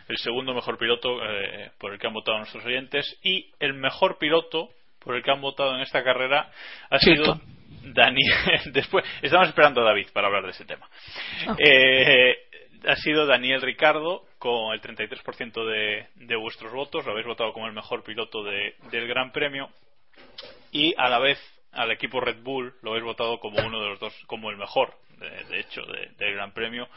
el 0.08 0.18
segundo 0.18 0.54
mejor 0.54 0.78
piloto 0.78 1.24
eh, 1.24 1.72
por 1.78 1.94
el 1.94 2.00
que 2.00 2.08
han 2.08 2.14
votado 2.14 2.38
nuestros 2.38 2.64
oyentes 2.66 3.20
y 3.24 3.52
el 3.60 3.74
mejor 3.74 4.18
piloto 4.18 4.70
por 5.00 5.16
el 5.16 5.24
que 5.24 5.32
han 5.32 5.42
votado 5.42 5.76
en 5.76 5.82
esta 5.82 6.04
carrera 6.04 6.52
ha 6.90 7.00
sido 7.00 7.40
Daniel. 7.84 8.34
Después, 8.72 9.06
estamos 9.22 9.50
esperando 9.50 9.82
a 9.82 9.86
David 9.86 10.08
para 10.14 10.28
hablar 10.28 10.44
de 10.44 10.52
ese 10.52 10.66
tema. 10.66 10.90
Ah. 11.48 11.56
Eh, 11.60 12.38
ha 12.88 12.96
sido 12.98 13.26
Daniel 13.26 13.62
Ricardo 13.62 14.26
con 14.38 14.74
el 14.74 14.82
33% 14.82 15.66
de, 15.66 16.08
de 16.16 16.36
vuestros 16.36 16.72
votos. 16.72 17.06
Lo 17.06 17.12
habéis 17.12 17.28
votado 17.28 17.52
como 17.52 17.68
el 17.68 17.74
mejor 17.74 18.04
piloto 18.04 18.44
del 18.44 19.08
Gran 19.08 19.32
Premio. 19.32 19.70
y 20.72 20.94
a 20.98 21.10
la 21.10 21.20
vez 21.20 21.40
al 21.76 21.92
equipo 21.92 22.22
Red 22.22 22.42
Bull 22.42 22.74
lo 22.82 22.92
habéis 22.92 23.06
votado 23.06 23.40
como 23.40 23.60
uno 23.60 23.82
de 23.82 23.90
los 23.90 24.00
dos, 24.00 24.14
como 24.28 24.50
el 24.50 24.58
mejor, 24.58 24.94
de, 25.18 25.60
hecho, 25.60 25.82
del 25.84 26.34
Gran 26.34 26.54
Premio, 26.54 26.88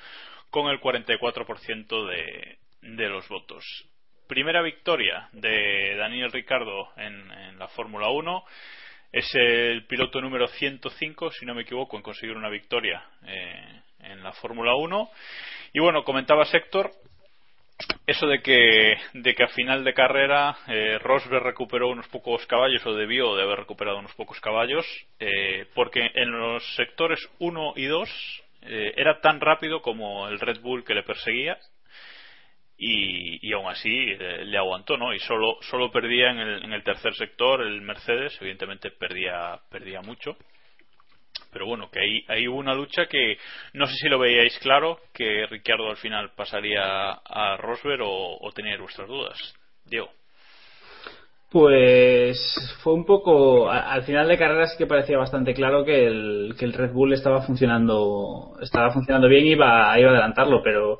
con 0.50 0.68
el 0.68 0.80
44% 0.80 2.08
de, 2.08 2.58
de 2.82 3.08
los 3.08 3.28
votos. 3.28 3.64
Primera 4.26 4.62
victoria 4.62 5.28
de 5.32 5.96
Daniel 5.96 6.30
Ricardo 6.30 6.90
en, 6.96 7.58
la 7.58 7.68
Fórmula 7.68 8.08
1. 8.10 8.44
Es 9.10 9.26
el 9.34 9.86
piloto 9.86 10.20
número 10.20 10.46
105, 10.48 11.30
si 11.30 11.46
no 11.46 11.54
me 11.54 11.62
equivoco, 11.62 11.96
en 11.96 12.02
conseguir 12.02 12.36
una 12.36 12.50
victoria 12.50 13.02
eh, 13.26 13.80
en 14.00 14.22
la 14.22 14.32
Fórmula 14.32 14.74
1. 14.74 15.10
Y 15.72 15.80
bueno, 15.80 16.04
comentaba 16.04 16.44
Sector 16.44 16.90
eso 18.06 18.26
de 18.26 18.40
que, 18.40 18.96
de 19.12 19.34
que 19.34 19.44
a 19.44 19.48
final 19.48 19.84
de 19.84 19.94
carrera 19.94 20.56
eh, 20.66 20.98
Rosberg 20.98 21.44
recuperó 21.44 21.88
unos 21.88 22.08
pocos 22.08 22.44
caballos 22.46 22.84
o 22.86 22.94
debió 22.94 23.36
de 23.36 23.42
haber 23.42 23.60
recuperado 23.60 23.98
unos 23.98 24.14
pocos 24.14 24.40
caballos 24.40 24.86
eh, 25.20 25.66
porque 25.74 26.10
en 26.14 26.30
los 26.30 26.62
sectores 26.74 27.20
1 27.38 27.74
y 27.76 27.84
2 27.84 28.42
eh, 28.62 28.94
era 28.96 29.20
tan 29.20 29.40
rápido 29.40 29.82
como 29.82 30.28
el 30.28 30.40
Red 30.40 30.60
Bull 30.60 30.84
que 30.84 30.94
le 30.94 31.02
perseguía 31.02 31.58
y, 32.76 33.46
y 33.46 33.52
aún 33.52 33.68
así 33.68 33.90
eh, 33.90 34.44
le 34.44 34.58
aguantó 34.58 34.96
no 34.96 35.12
y 35.12 35.18
solo 35.20 35.58
solo 35.62 35.90
perdía 35.90 36.30
en 36.30 36.38
el, 36.38 36.64
en 36.64 36.72
el 36.72 36.82
tercer 36.82 37.14
sector 37.14 37.60
el 37.60 37.80
Mercedes 37.82 38.36
evidentemente 38.40 38.90
perdía 38.90 39.60
perdía 39.70 40.00
mucho 40.00 40.36
pero 41.52 41.66
bueno, 41.66 41.88
que 41.90 42.00
ahí, 42.00 42.24
hay 42.28 42.48
hubo 42.48 42.58
una 42.58 42.74
lucha 42.74 43.06
que 43.06 43.38
no 43.74 43.86
sé 43.86 43.94
si 43.94 44.08
lo 44.08 44.18
veíais 44.18 44.58
claro, 44.58 44.98
que 45.12 45.46
Ricciardo 45.46 45.90
al 45.90 45.96
final 45.96 46.30
pasaría 46.36 47.10
a 47.12 47.56
Rosberg 47.56 48.02
o, 48.02 48.36
o 48.36 48.50
vuestras 48.80 49.08
dudas. 49.08 49.54
Diego. 49.84 50.10
Pues 51.50 52.38
fue 52.82 52.92
un 52.92 53.06
poco. 53.06 53.70
Al 53.70 54.02
final 54.02 54.28
de 54.28 54.36
carrera 54.36 54.66
sí 54.66 54.76
que 54.76 54.86
parecía 54.86 55.16
bastante 55.16 55.54
claro 55.54 55.82
que 55.82 56.06
el, 56.06 56.54
que 56.58 56.66
el 56.66 56.74
Red 56.74 56.92
Bull 56.92 57.14
estaba 57.14 57.40
funcionando 57.40 58.52
estaba 58.60 58.90
funcionando 58.90 59.28
bien 59.28 59.46
y 59.46 59.52
iba, 59.52 59.98
iba 59.98 60.10
a 60.10 60.12
adelantarlo, 60.12 60.62
pero 60.62 60.98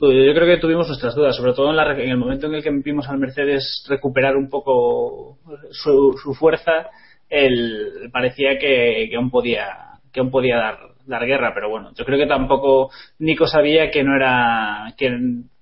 yo 0.00 0.34
creo 0.34 0.46
que 0.46 0.60
tuvimos 0.60 0.86
nuestras 0.86 1.14
dudas, 1.14 1.36
sobre 1.36 1.52
todo 1.52 1.70
en, 1.70 1.76
la, 1.76 1.92
en 1.92 2.10
el 2.10 2.16
momento 2.16 2.46
en 2.46 2.54
el 2.54 2.62
que 2.62 2.70
vimos 2.70 3.08
al 3.08 3.18
Mercedes 3.18 3.84
recuperar 3.88 4.36
un 4.36 4.48
poco 4.48 5.38
su, 5.70 6.16
su 6.22 6.34
fuerza 6.34 6.90
él 7.32 8.10
parecía 8.12 8.58
que, 8.58 9.08
que 9.10 9.16
aún 9.16 9.30
podía 9.30 9.88
que 10.12 10.20
aún 10.20 10.30
podía 10.30 10.58
dar, 10.58 10.78
dar 11.06 11.26
guerra, 11.26 11.52
pero 11.54 11.70
bueno, 11.70 11.90
yo 11.96 12.04
creo 12.04 12.18
que 12.18 12.26
tampoco 12.26 12.90
Nico 13.18 13.46
sabía 13.46 13.90
que 13.90 14.04
no 14.04 14.14
era 14.14 14.92
que 14.98 15.10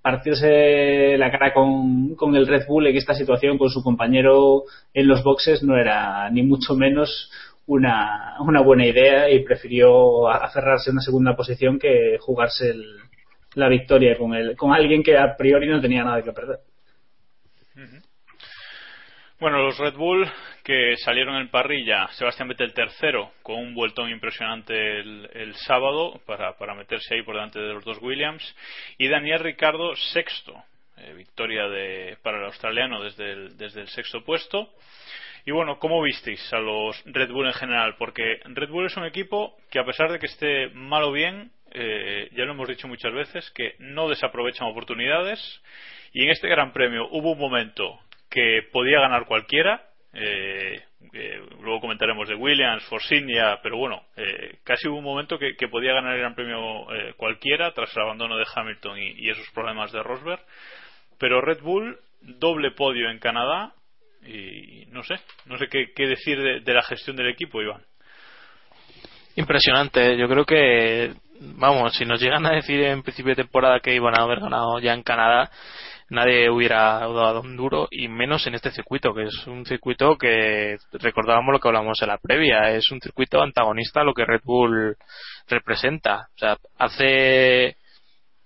partirse 0.02 1.16
la 1.16 1.30
cara 1.30 1.52
con, 1.54 2.16
con 2.16 2.35
el 2.35 2.48
Red 2.48 2.66
Bull 2.66 2.88
en 2.88 2.96
esta 2.96 3.14
situación 3.14 3.59
con 3.59 3.70
su 3.70 3.83
compañero 3.83 4.64
en 4.92 5.06
los 5.06 5.22
boxes 5.22 5.62
no 5.62 5.76
era 5.76 6.28
ni 6.30 6.42
mucho 6.42 6.74
menos 6.74 7.30
una, 7.66 8.35
una 8.40 8.62
buena 8.62 8.87
idea 8.87 9.30
y 9.30 9.44
prefirió 9.44 10.28
aferrarse 10.28 10.90
a 10.90 10.92
una 10.92 11.02
segunda 11.02 11.37
posición 11.37 11.78
que 11.78 12.16
jugarse 12.18 12.74
la 13.54 13.68
victoria 13.68 14.16
con, 14.18 14.35
el, 14.35 14.56
con 14.56 14.72
alguien 14.72 15.04
que 15.04 15.16
a 15.16 15.37
priori 15.37 15.68
no 15.68 15.80
tenía 15.80 16.02
nada 16.02 16.22
que 16.22 16.33
perder. 16.33 16.59
Bueno, 19.40 19.62
los 19.62 19.79
Red 19.79 19.94
Bull 19.94 20.31
que 20.62 20.96
salieron 20.98 21.37
en 21.37 21.48
parrilla, 21.48 22.09
Sebastián 22.09 22.46
Vettel 22.46 22.74
tercero, 22.74 23.33
con 23.42 23.57
un 23.57 23.72
vueltón 23.72 24.11
impresionante 24.11 25.00
el, 25.00 25.55
sábado 25.66 26.20
para, 26.26 26.59
para, 26.59 26.74
meterse 26.74 27.14
ahí 27.14 27.22
por 27.22 27.37
delante 27.37 27.59
de 27.59 27.72
los 27.72 27.83
dos 27.83 27.96
Williams, 28.03 28.55
y 28.98 29.09
Daniel 29.09 29.38
Ricardo 29.38 29.96
sexto, 29.96 30.62
eh, 30.98 31.14
victoria 31.14 31.68
de, 31.68 32.18
para 32.22 32.37
el 32.37 32.44
australiano 32.44 33.03
desde 33.03 33.33
el, 33.33 33.57
desde 33.57 33.81
el 33.81 33.88
sexto 33.88 34.22
puesto. 34.26 34.74
Y 35.46 35.53
bueno, 35.53 35.79
¿cómo 35.79 36.03
visteis 36.03 36.53
a 36.53 36.59
los 36.59 37.03
Red 37.07 37.31
Bull 37.31 37.46
en 37.46 37.55
general? 37.55 37.94
Porque 37.96 38.40
Red 38.44 38.68
Bull 38.68 38.88
es 38.88 38.96
un 38.98 39.07
equipo 39.07 39.57
que 39.70 39.79
a 39.79 39.87
pesar 39.87 40.12
de 40.12 40.18
que 40.18 40.26
esté 40.26 40.68
mal 40.74 41.05
o 41.05 41.12
bien, 41.12 41.50
eh, 41.70 42.29
ya 42.33 42.44
lo 42.44 42.53
hemos 42.53 42.68
dicho 42.68 42.88
muchas 42.88 43.14
veces, 43.14 43.50
que 43.53 43.74
no 43.79 44.11
desaprovechan 44.11 44.68
oportunidades. 44.68 45.40
Y 46.12 46.24
en 46.24 46.31
este 46.31 46.46
Gran 46.46 46.74
Premio 46.74 47.09
hubo 47.11 47.33
un 47.33 47.38
momento 47.38 48.00
que 48.30 48.62
podía 48.72 49.00
ganar 49.00 49.26
cualquiera. 49.26 49.82
Eh, 50.12 50.80
eh, 51.12 51.42
luego 51.60 51.80
comentaremos 51.80 52.28
de 52.28 52.34
Williams, 52.34 52.84
Forcinia, 52.84 53.58
pero 53.62 53.76
bueno, 53.76 54.02
eh, 54.16 54.58
casi 54.64 54.88
hubo 54.88 54.98
un 54.98 55.04
momento 55.04 55.38
que, 55.38 55.54
podía 55.68 55.92
ganar 55.92 56.14
el 56.14 56.20
Gran 56.20 56.34
Premio 56.34 56.86
cualquiera 57.16 57.72
tras 57.72 57.94
el 57.96 58.02
abandono 58.02 58.36
de 58.36 58.46
Hamilton 58.54 58.98
y, 58.98 59.28
esos 59.28 59.48
problemas 59.50 59.92
de 59.92 60.02
Rosberg. 60.02 60.40
Pero 61.18 61.40
Red 61.40 61.60
Bull, 61.60 61.98
doble 62.22 62.70
podio 62.70 63.10
en 63.10 63.18
Canadá 63.18 63.72
y 64.26 64.86
no 64.86 65.02
sé, 65.02 65.16
no 65.46 65.58
sé 65.58 65.68
qué, 65.68 66.06
decir 66.06 66.40
de, 66.40 66.60
de 66.60 66.74
la 66.74 66.82
gestión 66.82 67.16
del 67.16 67.28
equipo, 67.28 67.60
Iván. 67.60 67.82
Impresionante, 69.36 70.18
yo 70.18 70.28
creo 70.28 70.44
que, 70.44 71.14
vamos, 71.40 71.94
si 71.94 72.04
nos 72.04 72.20
llegan 72.20 72.44
a 72.46 72.52
decir 72.52 72.80
en 72.82 73.02
principio 73.02 73.30
de 73.30 73.42
temporada 73.42 73.80
que 73.80 73.94
iban 73.94 74.18
a 74.18 74.22
haber 74.22 74.40
ganado 74.40 74.78
ya 74.80 74.92
en 74.92 75.02
Canadá, 75.02 75.50
nadie 76.10 76.50
hubiera 76.50 76.98
dado 76.98 77.40
un 77.40 77.56
duro 77.56 77.88
y 77.90 78.08
menos 78.08 78.46
en 78.46 78.54
este 78.54 78.72
circuito 78.72 79.14
que 79.14 79.24
es 79.24 79.46
un 79.46 79.64
circuito 79.64 80.18
que 80.18 80.76
recordábamos 80.92 81.52
lo 81.52 81.60
que 81.60 81.68
hablamos 81.68 82.02
en 82.02 82.08
la 82.08 82.18
previa 82.18 82.72
es 82.72 82.90
un 82.90 83.00
circuito 83.00 83.40
antagonista 83.40 84.00
a 84.00 84.04
lo 84.04 84.12
que 84.12 84.24
Red 84.24 84.42
Bull 84.44 84.96
representa. 85.48 86.28
O 86.34 86.38
sea 86.38 86.56
hace 86.78 87.76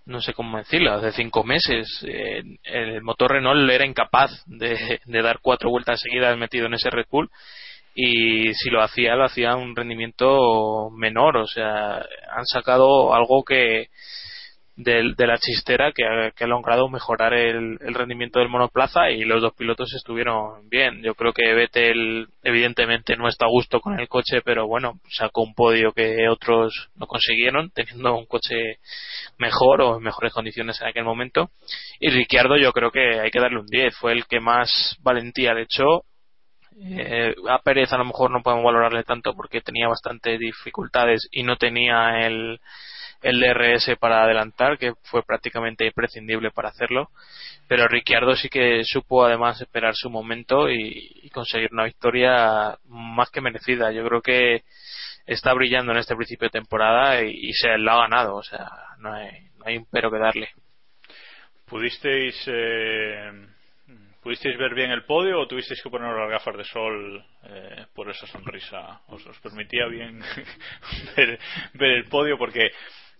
no 0.06 0.20
sé 0.20 0.34
cómo 0.34 0.58
decirlo 0.58 0.92
hace 0.92 1.12
cinco 1.12 1.42
meses 1.42 2.04
eh, 2.06 2.42
el 2.64 3.02
motor 3.02 3.32
Renault 3.32 3.70
era 3.70 3.86
incapaz 3.86 4.30
de, 4.46 5.00
de 5.04 5.22
dar 5.22 5.38
cuatro 5.40 5.70
vueltas 5.70 6.00
seguidas 6.00 6.36
metido 6.36 6.66
en 6.66 6.74
ese 6.74 6.90
Red 6.90 7.06
Bull 7.10 7.30
y 7.94 8.52
si 8.54 8.70
lo 8.70 8.82
hacía 8.82 9.14
lo 9.14 9.24
hacía 9.24 9.52
a 9.52 9.56
un 9.56 9.74
rendimiento 9.74 10.90
menor. 10.90 11.38
O 11.38 11.46
sea 11.46 11.96
han 11.96 12.44
sacado 12.44 13.14
algo 13.14 13.42
que 13.42 13.88
de, 14.76 15.14
de 15.16 15.26
la 15.26 15.38
chistera 15.38 15.92
que 15.92 16.04
ha, 16.04 16.46
logrado 16.46 16.88
mejorar 16.88 17.32
el, 17.32 17.78
rendimiento 17.78 18.40
del 18.40 18.48
monoplaza 18.48 19.10
y 19.10 19.24
los 19.24 19.40
dos 19.40 19.54
pilotos 19.54 19.92
estuvieron 19.94 20.68
bien. 20.68 21.02
Yo 21.02 21.14
creo 21.14 21.32
que 21.32 21.54
Vettel 21.54 22.28
evidentemente 22.42 23.16
no 23.16 23.28
está 23.28 23.46
a 23.46 23.50
gusto 23.50 23.80
con 23.80 24.00
el 24.00 24.08
coche, 24.08 24.40
pero 24.44 24.66
bueno, 24.66 25.00
sacó 25.08 25.42
un 25.42 25.54
podio 25.54 25.92
que 25.92 26.28
otros 26.28 26.90
no 26.96 27.06
consiguieron 27.06 27.70
teniendo 27.70 28.16
un 28.16 28.26
coche 28.26 28.78
mejor 29.38 29.80
o 29.82 29.96
en 29.96 30.02
mejores 30.02 30.32
condiciones 30.32 30.80
en 30.80 30.88
aquel 30.88 31.04
momento. 31.04 31.50
Y 32.00 32.10
Ricciardo 32.10 32.56
yo 32.56 32.72
creo 32.72 32.90
que 32.90 33.20
hay 33.20 33.30
que 33.30 33.40
darle 33.40 33.60
un 33.60 33.66
10, 33.66 33.96
fue 33.96 34.12
el 34.12 34.26
que 34.26 34.40
más 34.40 34.96
valentía 35.02 35.54
le 35.54 35.62
echó. 35.62 36.04
Eh, 36.76 37.32
a 37.48 37.60
Pérez 37.60 37.92
a 37.92 37.98
lo 37.98 38.04
mejor 38.04 38.32
no 38.32 38.42
podemos 38.42 38.64
valorarle 38.64 39.04
tanto 39.04 39.32
porque 39.34 39.60
tenía 39.60 39.86
bastante 39.86 40.36
dificultades 40.36 41.28
y 41.30 41.44
no 41.44 41.56
tenía 41.56 42.26
el 42.26 42.58
el 43.24 43.40
DRS 43.40 43.96
para 43.98 44.22
adelantar, 44.22 44.76
que 44.76 44.92
fue 45.04 45.22
prácticamente 45.22 45.86
imprescindible 45.86 46.50
para 46.50 46.68
hacerlo. 46.68 47.08
Pero 47.66 47.88
Ricciardo 47.88 48.36
sí 48.36 48.50
que 48.50 48.84
supo 48.84 49.24
además 49.24 49.60
esperar 49.60 49.94
su 49.94 50.10
momento 50.10 50.68
y, 50.68 51.30
conseguir 51.32 51.70
una 51.72 51.84
victoria 51.84 52.76
más 52.86 53.30
que 53.30 53.40
merecida. 53.40 53.90
Yo 53.92 54.06
creo 54.06 54.20
que 54.20 54.62
está 55.26 55.54
brillando 55.54 55.92
en 55.92 55.98
este 55.98 56.14
principio 56.14 56.48
de 56.48 56.60
temporada 56.60 57.22
y, 57.22 57.52
se 57.54 57.78
la 57.78 57.94
ha 57.94 58.00
ganado. 58.02 58.36
O 58.36 58.42
sea, 58.42 58.68
no 58.98 59.14
hay, 59.14 59.30
no 59.56 59.64
hay 59.64 59.78
un 59.78 59.86
pero 59.90 60.10
que 60.10 60.18
darle. 60.18 60.50
¿Pudisteis, 61.64 62.44
eh, 62.46 63.32
¿Pudisteis 64.22 64.58
ver 64.58 64.74
bien 64.74 64.90
el 64.90 65.04
podio 65.04 65.40
o 65.40 65.46
tuvisteis 65.46 65.82
que 65.82 65.88
poner 65.88 66.14
las 66.14 66.30
gafas 66.30 66.58
de 66.58 66.64
sol 66.64 67.24
eh, 67.44 67.86
por 67.94 68.10
esa 68.10 68.26
sonrisa? 68.26 69.00
¿Os, 69.08 69.26
os 69.26 69.38
permitía 69.40 69.86
bien 69.86 70.20
ver, 71.16 71.38
ver, 71.72 71.90
el 71.90 72.04
podio? 72.04 72.36
Porque 72.36 72.70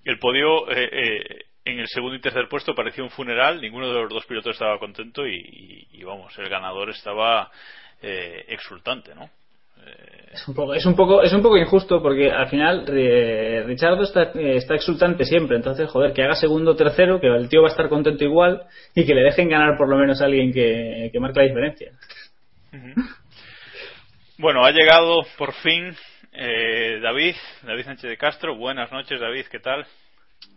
el 0.05 0.19
podio 0.19 0.71
eh, 0.71 0.89
eh, 0.93 1.45
en 1.65 1.79
el 1.79 1.89
segundo 1.89 2.17
y 2.17 2.21
tercer 2.21 2.49
puesto 2.49 2.75
parecía 2.75 3.05
un 3.05 3.11
funeral, 3.11 3.61
ninguno 3.61 3.89
de 3.89 4.03
los 4.03 4.11
dos 4.11 4.27
pilotos 4.27 4.53
estaba 4.53 4.79
contento 4.79 5.27
y, 5.27 6.03
vamos, 6.05 6.39
el 6.39 6.49
ganador 6.49 6.91
estaba 6.91 7.51
eh, 8.03 8.45
exultante, 8.49 9.15
¿no? 9.15 9.31
Es 10.33 10.49
un, 10.49 10.55
poco, 10.55 10.75
es, 10.75 10.85
un 10.87 10.97
poco, 10.97 11.23
es 11.23 11.33
un 11.33 11.43
poco 11.43 11.59
injusto 11.59 12.03
porque 12.03 12.31
al 12.31 12.49
final 12.49 12.87
eh, 12.89 13.63
Richardo 13.67 14.03
está, 14.03 14.33
está 14.35 14.75
exultante 14.75 15.25
siempre. 15.25 15.57
Entonces, 15.57 15.89
joder, 15.91 16.13
que 16.13 16.23
haga 16.23 16.35
segundo 16.35 16.73
o 16.73 16.77
tercero, 16.77 17.21
que 17.21 17.27
el 17.27 17.49
tío 17.49 17.61
va 17.61 17.69
a 17.69 17.71
estar 17.71 17.89
contento 17.89 18.25
igual 18.25 18.63
y 18.95 19.05
que 19.05 19.15
le 19.15 19.23
dejen 19.23 19.49
ganar 19.49 19.77
por 19.77 19.89
lo 19.89 19.97
menos 19.97 20.21
a 20.23 20.25
alguien 20.25 20.53
que, 20.53 21.11
que 21.13 21.21
marque 21.21 21.41
la 21.41 21.47
diferencia. 21.47 21.93
Bueno, 24.39 24.65
ha 24.65 24.73
llegado 24.73 25.23
por 25.39 25.53
fin 25.53 25.95
eh, 26.35 26.99
David, 27.01 27.37
David 27.63 27.85
Sánchez 27.85 28.11
de 28.11 28.17
Castro. 28.17 28.57
Buenas 28.57 28.91
noches, 28.91 29.21
David, 29.21 29.47
¿qué 29.51 29.61
tal? 29.61 29.87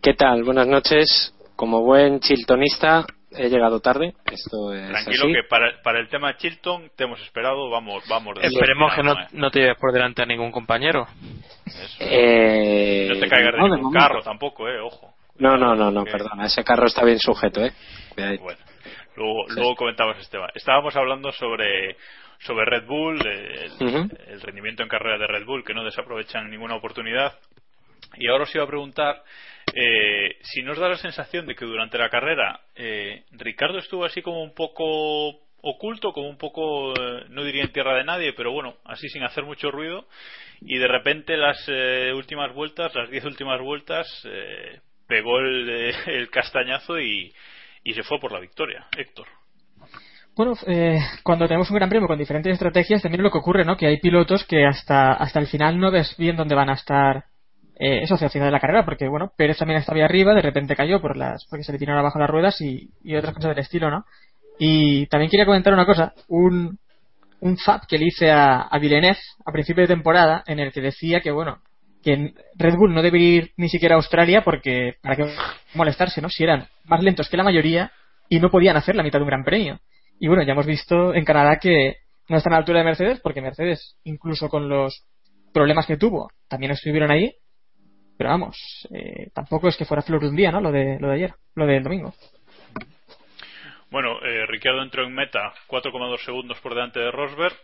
¿Qué 0.02 0.14
tal? 0.14 0.42
Buenas 0.42 0.66
noches. 0.66 1.34
Como 1.56 1.82
buen 1.82 2.20
chiltonista, 2.20 3.04
he 3.32 3.48
llegado 3.48 3.80
tarde. 3.80 4.14
Esto 4.30 4.72
es 4.72 4.88
Tranquilo 4.88 5.26
que 5.26 5.48
para, 5.48 5.80
para, 5.82 5.98
el 6.00 6.08
tema 6.08 6.36
Chilton 6.36 6.90
te 6.96 7.04
hemos 7.04 7.20
esperado, 7.20 7.70
vamos, 7.70 8.04
vamos. 8.08 8.36
Esperemos 8.40 8.94
que 8.94 9.02
no, 9.02 9.12
¿eh? 9.12 9.26
no, 9.32 9.50
te 9.50 9.60
lleves 9.60 9.78
por 9.78 9.92
delante 9.92 10.22
a 10.22 10.26
ningún 10.26 10.52
compañero. 10.52 11.06
Eh, 12.00 13.08
no 13.08 13.20
te 13.20 13.28
caigas 13.28 13.54
de 13.54 13.76
ningún 13.76 13.92
carro 13.92 14.22
tampoco, 14.22 14.68
eh, 14.68 14.80
ojo. 14.80 15.14
No, 15.38 15.56
no, 15.56 15.74
no, 15.74 15.90
no, 15.90 16.04
perdona, 16.04 16.46
ese 16.46 16.64
carro 16.64 16.86
está 16.86 17.04
bien 17.04 17.18
sujeto, 17.18 17.64
eh. 17.64 17.72
Bueno, 18.16 18.58
luego, 19.16 19.48
luego 19.48 19.76
comentamos 19.76 20.16
este 20.18 20.36
tema. 20.36 20.48
Estábamos 20.54 20.96
hablando 20.96 21.30
sobre 21.32 21.96
sobre 22.38 22.64
Red 22.66 22.86
Bull, 22.86 23.20
el, 23.26 24.10
el 24.28 24.40
rendimiento 24.40 24.82
en 24.82 24.88
carrera 24.88 25.18
de 25.18 25.26
Red 25.26 25.44
Bull, 25.44 25.64
que 25.64 25.74
no 25.74 25.84
desaprovechan 25.84 26.50
ninguna 26.50 26.76
oportunidad. 26.76 27.38
Y 28.16 28.28
ahora 28.28 28.44
os 28.44 28.54
iba 28.54 28.64
a 28.64 28.68
preguntar 28.68 29.22
eh, 29.74 30.38
si 30.42 30.62
nos 30.62 30.78
da 30.78 30.88
la 30.88 30.96
sensación 30.96 31.46
de 31.46 31.54
que 31.54 31.64
durante 31.64 31.98
la 31.98 32.08
carrera 32.08 32.60
eh, 32.74 33.24
Ricardo 33.32 33.78
estuvo 33.78 34.04
así 34.04 34.22
como 34.22 34.42
un 34.42 34.54
poco 34.54 35.46
oculto, 35.60 36.12
como 36.12 36.28
un 36.28 36.38
poco, 36.38 36.92
eh, 36.94 37.24
no 37.30 37.44
diría 37.44 37.64
en 37.64 37.72
tierra 37.72 37.96
de 37.96 38.04
nadie, 38.04 38.32
pero 38.32 38.52
bueno, 38.52 38.76
así 38.84 39.08
sin 39.08 39.24
hacer 39.24 39.44
mucho 39.44 39.70
ruido. 39.70 40.06
Y 40.60 40.78
de 40.78 40.88
repente 40.88 41.36
las 41.36 41.62
eh, 41.68 42.12
últimas 42.14 42.54
vueltas, 42.54 42.94
las 42.94 43.10
diez 43.10 43.24
últimas 43.24 43.60
vueltas, 43.60 44.06
eh, 44.24 44.80
pegó 45.06 45.38
el, 45.38 45.68
eh, 45.68 45.94
el 46.06 46.30
castañazo 46.30 46.98
y, 46.98 47.32
y 47.84 47.94
se 47.94 48.04
fue 48.04 48.18
por 48.20 48.32
la 48.32 48.40
victoria. 48.40 48.86
Héctor. 48.96 49.26
Bueno, 50.38 50.54
eh, 50.68 51.00
cuando 51.24 51.48
tenemos 51.48 51.68
un 51.68 51.74
gran 51.78 51.88
premio 51.88 52.06
con 52.06 52.16
diferentes 52.16 52.52
estrategias, 52.52 53.02
también 53.02 53.24
lo 53.24 53.30
que 53.32 53.38
ocurre, 53.38 53.64
¿no? 53.64 53.76
Que 53.76 53.88
hay 53.88 53.98
pilotos 53.98 54.44
que 54.44 54.64
hasta, 54.64 55.12
hasta 55.14 55.40
el 55.40 55.48
final 55.48 55.80
no 55.80 55.90
ves 55.90 56.14
bien 56.16 56.36
dónde 56.36 56.54
van 56.54 56.70
a 56.70 56.74
estar, 56.74 57.24
eh, 57.74 58.04
eso 58.04 58.14
hacia 58.14 58.26
el 58.26 58.30
final 58.30 58.46
de 58.46 58.52
la 58.52 58.60
carrera, 58.60 58.84
porque 58.84 59.08
bueno, 59.08 59.32
Pérez 59.36 59.58
también 59.58 59.80
estaba 59.80 59.96
ahí 59.96 60.04
arriba, 60.04 60.34
de 60.34 60.42
repente 60.42 60.76
cayó 60.76 61.00
por 61.00 61.16
las, 61.16 61.44
porque 61.46 61.64
se 61.64 61.72
le 61.72 61.78
tiraron 61.78 61.98
abajo 61.98 62.20
las 62.20 62.30
ruedas 62.30 62.60
y, 62.60 62.88
y 63.02 63.16
otras 63.16 63.34
cosas 63.34 63.48
del 63.48 63.64
estilo, 63.64 63.90
¿no? 63.90 64.04
Y 64.60 65.06
también 65.06 65.28
quería 65.28 65.44
comentar 65.44 65.72
una 65.72 65.84
cosa, 65.84 66.14
un, 66.28 66.78
un 67.40 67.58
FAP 67.58 67.86
que 67.88 67.98
le 67.98 68.06
hice 68.06 68.30
a, 68.30 68.60
a 68.60 68.78
Villeneuve 68.78 69.18
a 69.44 69.50
principio 69.50 69.82
de 69.82 69.88
temporada, 69.88 70.44
en 70.46 70.60
el 70.60 70.70
que 70.70 70.80
decía 70.80 71.20
que 71.20 71.32
bueno, 71.32 71.62
que 72.00 72.32
Red 72.54 72.76
Bull 72.76 72.94
no 72.94 73.02
debe 73.02 73.18
ir 73.18 73.50
ni 73.56 73.68
siquiera 73.68 73.96
a 73.96 73.98
Australia 73.98 74.44
porque, 74.44 74.98
para 75.02 75.16
qué 75.16 75.34
molestarse, 75.74 76.22
¿no? 76.22 76.28
Si 76.28 76.44
eran 76.44 76.68
más 76.84 77.02
lentos 77.02 77.28
que 77.28 77.36
la 77.36 77.42
mayoría 77.42 77.90
y 78.28 78.38
no 78.38 78.50
podían 78.50 78.76
hacer 78.76 78.94
la 78.94 79.02
mitad 79.02 79.18
de 79.18 79.24
un 79.24 79.30
gran 79.30 79.42
premio. 79.42 79.80
Y 80.20 80.28
bueno, 80.28 80.42
ya 80.42 80.52
hemos 80.52 80.66
visto 80.66 81.14
en 81.14 81.24
Canadá 81.24 81.58
que 81.60 81.96
no 82.28 82.36
están 82.36 82.52
a 82.52 82.56
la 82.56 82.60
altura 82.60 82.80
de 82.80 82.84
Mercedes, 82.84 83.20
porque 83.20 83.40
Mercedes, 83.40 83.96
incluso 84.04 84.48
con 84.48 84.68
los 84.68 85.06
problemas 85.52 85.86
que 85.86 85.96
tuvo, 85.96 86.30
también 86.48 86.72
estuvieron 86.72 87.10
ahí. 87.10 87.32
Pero 88.16 88.30
vamos, 88.30 88.56
eh, 88.90 89.30
tampoco 89.32 89.68
es 89.68 89.76
que 89.76 89.84
fuera 89.84 90.02
flor 90.02 90.20
de 90.20 90.28
un 90.28 90.36
día, 90.36 90.50
¿no? 90.50 90.60
Lo 90.60 90.72
de, 90.72 90.98
lo 90.98 91.08
de 91.08 91.14
ayer, 91.14 91.34
lo 91.54 91.66
del 91.66 91.84
domingo. 91.84 92.14
Bueno, 93.90 94.20
eh, 94.22 94.44
Ricciardo 94.46 94.82
entró 94.82 95.04
en 95.04 95.14
meta 95.14 95.52
4,2 95.68 96.18
segundos 96.24 96.58
por 96.60 96.74
delante 96.74 96.98
de 96.98 97.10
Rosberg, 97.12 97.54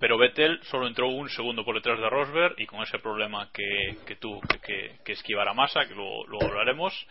pero 0.00 0.18
Vettel 0.18 0.60
solo 0.64 0.88
entró 0.88 1.08
un 1.08 1.28
segundo 1.30 1.64
por 1.64 1.76
detrás 1.76 1.98
de 1.98 2.10
Rosberg 2.10 2.54
y 2.58 2.66
con 2.66 2.82
ese 2.82 2.98
problema 2.98 3.48
que, 3.52 3.96
que 4.04 4.16
tuvo 4.16 4.40
que, 4.40 4.58
que, 4.58 4.96
que 5.04 5.12
esquivar 5.12 5.48
a 5.48 5.54
masa, 5.54 5.86
que 5.86 5.94
luego, 5.94 6.26
luego 6.26 6.46
hablaremos, 6.46 7.06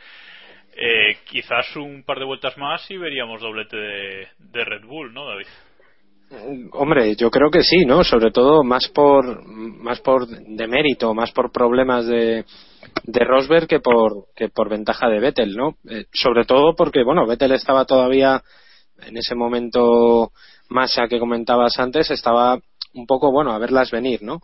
eh, 0.79 1.17
quizás 1.25 1.75
un 1.75 2.03
par 2.03 2.19
de 2.19 2.25
vueltas 2.25 2.55
más 2.57 2.89
y 2.91 2.97
veríamos 2.97 3.41
doblete 3.41 3.75
de, 3.75 4.63
Red 4.63 4.85
Bull, 4.85 5.11
¿no, 5.11 5.27
David? 5.27 5.47
Hombre, 6.73 7.15
yo 7.15 7.31
creo 7.31 7.49
que 7.49 7.63
sí, 7.63 7.83
¿no? 7.83 8.03
Sobre 8.03 8.31
todo 8.31 8.63
más 8.63 8.87
por 8.89 9.43
más 9.47 10.01
por 10.01 10.27
demérito, 10.27 11.15
más 11.15 11.31
por 11.31 11.51
problemas 11.51 12.05
de, 12.05 12.45
de 13.03 13.23
Rosberg 13.23 13.65
que 13.65 13.79
por 13.79 14.27
que 14.35 14.49
por 14.49 14.69
ventaja 14.69 15.07
de 15.07 15.19
Vettel, 15.19 15.55
¿no? 15.55 15.77
Eh, 15.89 16.05
sobre 16.11 16.45
todo 16.45 16.75
porque 16.75 17.03
bueno, 17.03 17.25
Vettel 17.25 17.53
estaba 17.53 17.85
todavía 17.85 18.43
en 19.01 19.17
ese 19.17 19.33
momento 19.33 20.31
masa 20.69 21.07
que 21.07 21.17
comentabas 21.17 21.79
antes, 21.79 22.11
estaba 22.11 22.59
un 22.93 23.07
poco 23.07 23.31
bueno 23.31 23.51
a 23.51 23.57
verlas 23.57 23.89
venir, 23.89 24.21
¿no? 24.21 24.41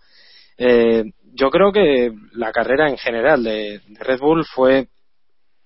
Eh, 0.57 1.03
yo 1.35 1.51
creo 1.51 1.71
que 1.71 2.11
la 2.31 2.51
carrera 2.51 2.89
en 2.89 2.97
general 2.97 3.43
de 3.43 3.81
Red 3.99 4.19
Bull 4.19 4.45
fue 4.45 4.87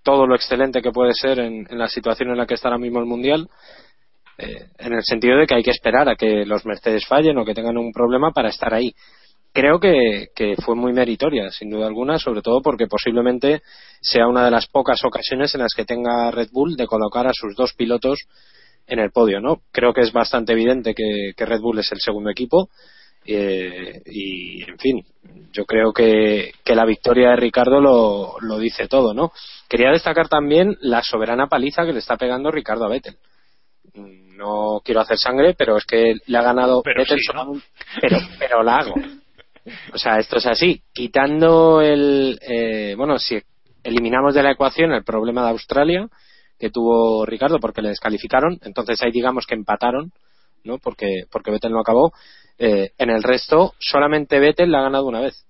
todo 0.08 0.26
lo 0.26 0.36
excelente 0.36 0.82
que 0.82 0.94
puede 0.94 1.14
ser 1.14 1.38
en, 1.38 1.68
la 1.70 1.90
situación 1.90 2.30
en 2.30 2.38
la 2.38 2.46
que 2.46 2.54
está 2.54 2.70
ahora 2.70 2.80
mismo 2.80 3.00
el 3.00 3.06
mundial 3.06 3.50
eh, 4.38 4.68
en 4.78 4.94
el 4.94 5.04
sentido 5.04 5.38
de 5.38 5.46
que 5.46 5.56
hay 5.56 5.64
que 5.64 5.72
esperar 5.72 6.08
a 6.08 6.16
que 6.16 6.46
los 6.46 6.66
Mercedes 6.66 7.06
fallen 7.06 7.38
o 7.38 7.44
que 7.44 7.54
tengan 7.54 7.78
un 7.78 7.92
problema 7.92 8.32
para 8.32 8.48
estar 8.48 8.74
ahí. 8.74 8.94
Creo 9.52 9.82
que, 9.82 10.28
que 10.34 10.56
fue 10.64 10.76
muy 10.76 10.94
meritoria, 10.94 11.52
sin 11.52 11.70
duda 11.70 11.88
alguna, 11.88 12.20
sobre 12.20 12.42
todo 12.42 12.62
porque 12.62 12.88
posiblemente 12.88 13.62
sea 14.00 14.28
una 14.28 14.46
de 14.46 14.52
las 14.52 14.68
pocas 14.68 15.04
ocasiones 15.04 15.54
en 15.56 15.62
las 15.62 15.74
que 15.76 15.84
tenga 15.84 16.32
Red 16.32 16.52
Bull 16.54 16.78
de 16.78 16.88
colocar 16.88 17.28
a 17.28 17.34
sus 17.34 17.54
dos 17.58 17.74
pilotos 17.74 18.30
en 18.88 19.00
el 19.00 19.12
podio, 19.12 19.42
¿no? 19.42 19.58
Creo 19.74 19.92
que 19.92 20.00
es 20.00 20.14
bastante 20.14 20.54
evidente 20.54 20.94
que 20.96 21.46
Red 21.46 21.60
Bull 21.60 21.80
es 21.80 21.92
el 21.92 22.00
segundo 22.00 22.30
equipo 22.30 22.70
eh, 23.28 24.02
y, 24.06 24.64
en 24.64 24.78
fin, 24.80 25.06
yo 25.52 25.66
creo 25.66 25.92
que, 25.94 26.52
que 26.64 26.76
la 26.76 26.86
victoria 26.86 27.30
de 27.32 27.36
Ricardo 27.36 27.82
lo, 27.82 28.36
lo 28.42 28.58
dice 28.58 28.88
todo, 28.88 29.14
¿no? 29.14 29.32
Quería 29.70 29.92
destacar 29.92 30.28
también 30.30 30.76
la 30.82 31.02
soberana 31.04 31.48
paliza 31.48 31.86
que 31.86 31.94
le 31.94 32.00
está 32.00 32.16
pegando 32.18 32.52
Ricardo 32.52 32.86
a 32.86 32.90
Vettel 32.90 33.18
no 34.38 34.82
quiero 34.84 35.02
hacer 35.02 35.18
sangre, 35.18 35.56
pero 35.58 35.78
es 35.78 35.86
que 35.86 36.14
le 36.26 36.38
ha 36.38 36.42
ganado 36.44 36.82
Pero 36.84 37.02
Vettel 37.02 37.20
sí, 37.20 37.26
¿no? 37.34 37.44
solo- 37.46 37.62
pero, 38.00 38.18
pero 38.40 38.64
la 38.64 38.78
hago. 38.78 38.94
O 39.94 39.98
sea, 39.98 40.18
esto 40.20 40.38
es 40.38 40.46
así. 40.46 40.82
Quitando 40.94 41.82
el. 41.82 42.40
eh, 42.42 42.94
bueno, 42.96 43.18
si 43.20 43.38
eliminamos 43.84 44.34
de 44.34 44.44
la 44.44 44.52
ecuación 44.52 44.92
el 44.94 45.04
problema 45.04 45.44
de 45.44 45.50
Australia 45.50 46.08
que 46.60 46.70
tuvo 46.70 47.26
Ricardo 47.26 47.60
porque 47.60 47.82
le 47.82 47.90
descalificaron, 47.90 48.58
entonces 48.64 49.02
ahí 49.02 49.12
digamos 49.12 49.46
que 49.46 49.56
empataron, 49.56 50.12
¿no? 50.64 50.78
Porque, 50.80 51.24
porque 51.32 51.52
Vettel 51.52 51.72
no 51.72 51.80
acabó. 51.82 52.12
Eh, 52.60 52.92
en 52.98 53.10
el 53.10 53.22
resto, 53.24 53.74
solamente 53.80 54.40
Vettel 54.40 54.72
la 54.72 54.80
ha 54.80 54.84
ganado 54.84 55.06
una 55.06 55.22
vez. 55.22 55.46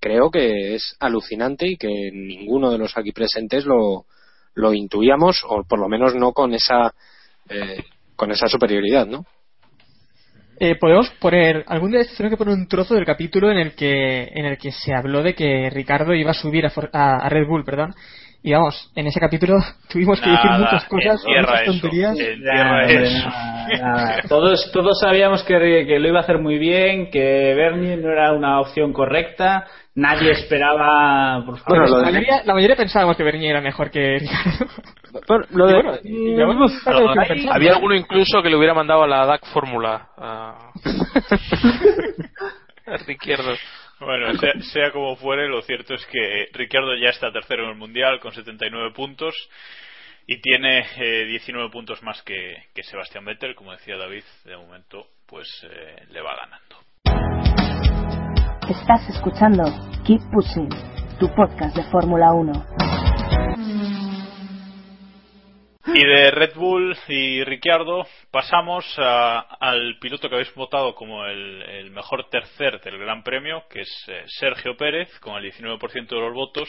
Creo 0.00 0.30
que 0.30 0.74
es 0.74 0.94
alucinante 1.00 1.66
y 1.66 1.76
que 1.76 2.10
ninguno 2.12 2.70
de 2.70 2.78
los 2.78 2.96
aquí 2.96 3.12
presentes 3.12 3.64
lo, 3.64 4.04
lo 4.54 4.72
intuíamos, 4.74 5.42
o 5.48 5.64
por 5.64 5.78
lo 5.78 5.88
menos 5.88 6.14
no 6.14 6.32
con 6.32 6.52
esa 6.54 6.92
eh, 7.48 7.82
con 8.14 8.30
esa 8.30 8.48
superioridad, 8.48 9.06
¿no? 9.06 9.24
Eh, 10.58 10.74
podemos 10.76 11.10
poner 11.20 11.64
algún 11.66 11.90
día 11.90 12.00
tengo 12.16 12.30
que 12.30 12.36
poner 12.38 12.54
un 12.54 12.66
trozo 12.66 12.94
del 12.94 13.04
capítulo 13.04 13.50
en 13.50 13.58
el 13.58 13.74
que 13.74 14.24
en 14.34 14.46
el 14.46 14.56
que 14.56 14.72
se 14.72 14.94
habló 14.94 15.22
de 15.22 15.34
que 15.34 15.68
Ricardo 15.68 16.14
iba 16.14 16.30
a 16.30 16.34
subir 16.34 16.64
a, 16.64 16.70
For- 16.70 16.88
a 16.94 17.28
Red 17.28 17.46
Bull 17.46 17.64
perdón 17.64 17.94
y 18.46 18.52
vamos 18.52 18.90
en 18.94 19.08
ese 19.08 19.18
capítulo 19.18 19.56
tuvimos 19.92 20.20
que 20.20 20.30
decir 20.30 20.50
muchas 20.52 20.84
cosas 20.84 21.24
muchas 21.26 21.64
tonterías 21.66 22.16
eso. 22.18 23.28
nada. 23.82 24.22
Todos, 24.28 24.70
todos 24.72 25.00
sabíamos 25.00 25.42
que, 25.42 25.84
que 25.86 25.98
lo 25.98 26.08
iba 26.08 26.20
a 26.20 26.22
hacer 26.22 26.38
muy 26.38 26.56
bien, 26.58 27.10
que 27.10 27.52
Bernie 27.56 27.96
no 27.96 28.10
era 28.12 28.32
una 28.32 28.60
opción 28.60 28.92
correcta, 28.92 29.66
nadie 29.96 30.30
esperaba. 30.30 31.42
Por 31.44 31.58
favor, 31.58 31.80
Bueno, 31.80 31.96
la, 31.96 31.98
de- 31.98 32.04
mayoría, 32.12 32.42
la 32.44 32.54
mayoría 32.54 32.76
pensábamos 32.76 33.16
que 33.16 33.24
Bernier 33.24 33.50
era 33.50 33.60
mejor 33.60 33.90
que 33.90 34.18
Ricardo 34.20 34.66
lo 35.50 35.66
de- 35.66 35.74
bueno, 35.74 35.92
hay- 37.18 37.48
había 37.50 37.72
alguno 37.72 37.94
incluso 37.96 38.40
que 38.42 38.50
le 38.50 38.56
hubiera 38.56 38.74
mandado 38.74 39.02
a 39.02 39.08
la 39.08 39.26
DAC 39.26 39.44
Fórmula 39.46 40.08
a, 40.16 40.70
a 42.86 42.96
Ricciardo. 43.06 43.52
Bueno, 43.98 44.34
sea, 44.34 44.52
sea 44.72 44.90
como 44.92 45.16
fuere, 45.16 45.48
lo 45.48 45.62
cierto 45.62 45.94
es 45.94 46.04
que 46.06 46.48
Ricciardo 46.52 46.94
ya 46.96 47.08
está 47.08 47.32
tercero 47.32 47.64
en 47.64 47.70
el 47.70 47.76
Mundial 47.76 48.20
con 48.20 48.32
79 48.32 48.92
puntos 48.94 49.34
y 50.26 50.40
tiene 50.40 50.84
eh, 50.98 51.24
19 51.24 51.70
puntos 51.70 52.02
más 52.02 52.22
que, 52.22 52.64
que 52.74 52.82
Sebastián 52.82 53.24
Vettel, 53.24 53.54
como 53.54 53.72
decía 53.72 53.96
David, 53.96 54.24
de 54.44 54.56
momento 54.56 55.06
pues 55.26 55.48
eh, 55.70 56.04
le 56.10 56.20
va 56.20 56.36
ganando. 56.36 56.76
Estás 58.68 59.08
escuchando 59.08 59.64
Keep 60.04 60.20
Pushing, 60.32 60.68
tu 61.18 61.32
podcast 61.34 61.74
de 61.76 61.84
Fórmula 61.84 62.32
1. 62.32 63.85
Y 65.94 66.04
de 66.04 66.30
Red 66.32 66.54
Bull 66.54 66.96
y 67.08 67.44
Ricciardo 67.44 68.06
pasamos 68.30 68.84
a- 68.98 69.38
al 69.60 69.98
piloto 70.00 70.28
que 70.28 70.34
habéis 70.34 70.52
votado 70.54 70.94
como 70.94 71.24
el, 71.26 71.62
el 71.62 71.90
mejor 71.90 72.28
tercer 72.28 72.80
del 72.80 72.98
Gran 72.98 73.22
Premio, 73.22 73.64
que 73.70 73.82
es 73.82 74.04
eh, 74.08 74.24
Sergio 74.26 74.76
Pérez, 74.76 75.08
con 75.20 75.36
el 75.36 75.44
19% 75.44 76.08
de 76.08 76.20
los 76.20 76.34
votos, 76.34 76.68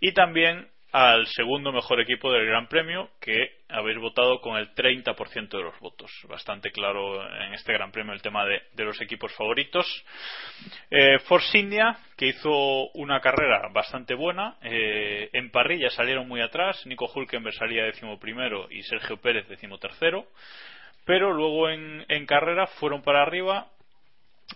y 0.00 0.12
también 0.12 0.68
al 0.92 1.26
segundo 1.28 1.72
mejor 1.72 2.00
equipo 2.00 2.32
del 2.32 2.46
Gran 2.46 2.66
Premio, 2.66 3.10
que 3.20 3.58
habéis 3.68 3.98
votado 3.98 4.40
con 4.40 4.56
el 4.56 4.74
30% 4.74 5.48
de 5.48 5.62
los 5.62 5.78
votos. 5.80 6.10
Bastante 6.28 6.70
claro 6.72 7.24
en 7.36 7.54
este 7.54 7.72
Gran 7.72 7.92
Premio 7.92 8.12
el 8.12 8.22
tema 8.22 8.44
de, 8.44 8.62
los 8.84 9.00
equipos 9.00 9.32
favoritos. 9.36 9.86
Eh, 10.90 11.18
Force 11.20 11.56
India, 11.58 11.98
que 12.16 12.26
hizo 12.28 12.90
una 12.94 13.20
carrera 13.20 13.68
bastante 13.72 14.14
buena. 14.14 14.56
eh, 14.62 15.30
en 15.32 15.50
parrilla 15.50 15.90
salieron 15.90 16.26
muy 16.26 16.40
atrás. 16.40 16.84
Nico 16.86 17.10
Hulkenberg 17.14 17.54
salía 17.54 17.84
décimo 17.84 18.18
primero 18.18 18.66
y 18.70 18.82
Sergio 18.82 19.16
Pérez 19.18 19.48
décimo 19.48 19.78
tercero. 19.78 20.26
Pero 21.04 21.32
luego 21.32 21.68
en, 21.70 22.04
en 22.08 22.26
carrera 22.26 22.66
fueron 22.66 23.02
para 23.02 23.22
arriba. 23.22 23.68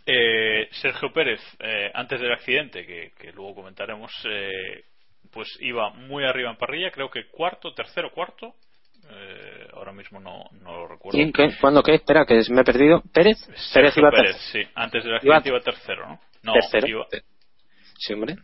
Eh, 0.06 0.68
Sergio 0.72 1.12
Pérez, 1.12 1.40
eh, 1.60 1.90
antes 1.94 2.20
del 2.20 2.32
accidente, 2.32 2.84
que, 2.84 3.12
que 3.18 3.32
luego 3.32 3.54
comentaremos, 3.54 4.12
eh, 4.28 4.84
pues 5.32 5.48
iba 5.60 5.90
muy 5.90 6.24
arriba 6.24 6.50
en 6.50 6.56
parrilla. 6.56 6.90
Creo 6.90 7.10
que 7.10 7.26
cuarto, 7.30 7.72
tercero, 7.74 8.10
cuarto. 8.12 8.54
Eh, 9.10 9.68
ahora 9.74 9.92
mismo 9.92 10.18
no, 10.18 10.44
no 10.62 10.72
lo 10.72 10.88
recuerdo. 10.88 11.16
¿Quién, 11.18 11.30
qué? 11.32 11.50
¿Cuándo 11.60 11.82
qué? 11.82 11.94
Espera, 11.96 12.24
que 12.24 12.40
me 12.50 12.62
he 12.62 12.64
perdido. 12.64 13.02
¿Pérez? 13.12 13.36
Pérez 13.46 13.60
Sergio 13.92 14.00
iba 14.00 14.10
Pérez, 14.10 14.32
tercero. 14.36 14.64
sí. 14.66 14.72
Antes 14.74 15.02
del 15.04 15.10
Iba- 15.12 15.16
accidente 15.18 15.48
iba 15.50 15.60
tercero, 15.60 16.08
¿no? 16.08 16.20
No, 16.42 16.52
tercero. 16.54 16.86
iba, 16.88 17.06
Sí, 17.98 18.12
hombre. 18.14 18.36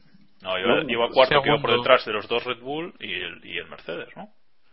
no, 0.43 0.59
iba, 0.59 0.83
No, 0.83 0.91
iba 0.91 1.09
cuarto, 1.09 1.41
que 1.43 1.49
iba 1.49 1.61
por 1.61 1.71
detrás 1.77 2.05
de 2.05 2.13
los 2.13 2.29
dos 2.29 2.45
Red 2.45 2.61
Bull 2.61 2.95
y 3.01 3.11
el, 3.13 3.45
y 3.45 3.57
el 3.59 3.69
Mercedes, 3.69 4.09
¿no? 4.17 4.29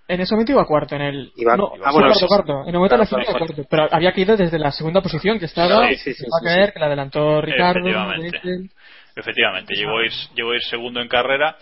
En 0.09 0.21
ese 0.21 0.33
momento 0.35 0.53
iba 0.53 0.65
cuarto, 0.65 0.95
en 0.95 1.01
el. 1.01 1.31
Iba- 1.35 1.57
no, 1.57 1.71
iba 1.75 1.87
sí, 1.89 1.93
bueno, 1.93 2.07
cuarto, 2.07 2.19
sí, 2.19 2.27
cuarto. 2.27 2.61
En 2.63 2.67
el 2.69 2.73
momento 2.75 2.95
de 2.95 2.99
la 3.03 3.05
claro, 3.05 3.07
final 3.07 3.23
iba 3.23 3.31
cuarto. 3.39 3.53
cuarto. 3.55 3.69
Pero 3.69 3.87
había 3.91 4.11
caído 4.13 4.37
desde 4.37 4.59
la 4.59 4.71
segunda 4.71 5.01
posición 5.01 5.39
que 5.39 5.45
estaba. 5.45 5.87
Sí, 5.89 5.95
sí, 5.97 6.13
sí, 6.13 6.23
iba 6.25 6.37
a 6.37 6.39
sí, 6.39 6.45
caer, 6.45 6.65
sí. 6.67 6.73
que 6.73 6.79
la 6.79 6.85
adelantó 6.87 7.41
Ricardo. 7.41 7.79
Efectivamente. 7.87 8.69
Efectivamente, 9.15 9.73
llegó 9.75 9.97
a, 9.97 10.05
ir, 10.05 10.11
llegó 10.35 10.51
a 10.51 10.55
ir 10.55 10.61
segundo 10.63 11.01
en 11.01 11.07
carrera. 11.07 11.57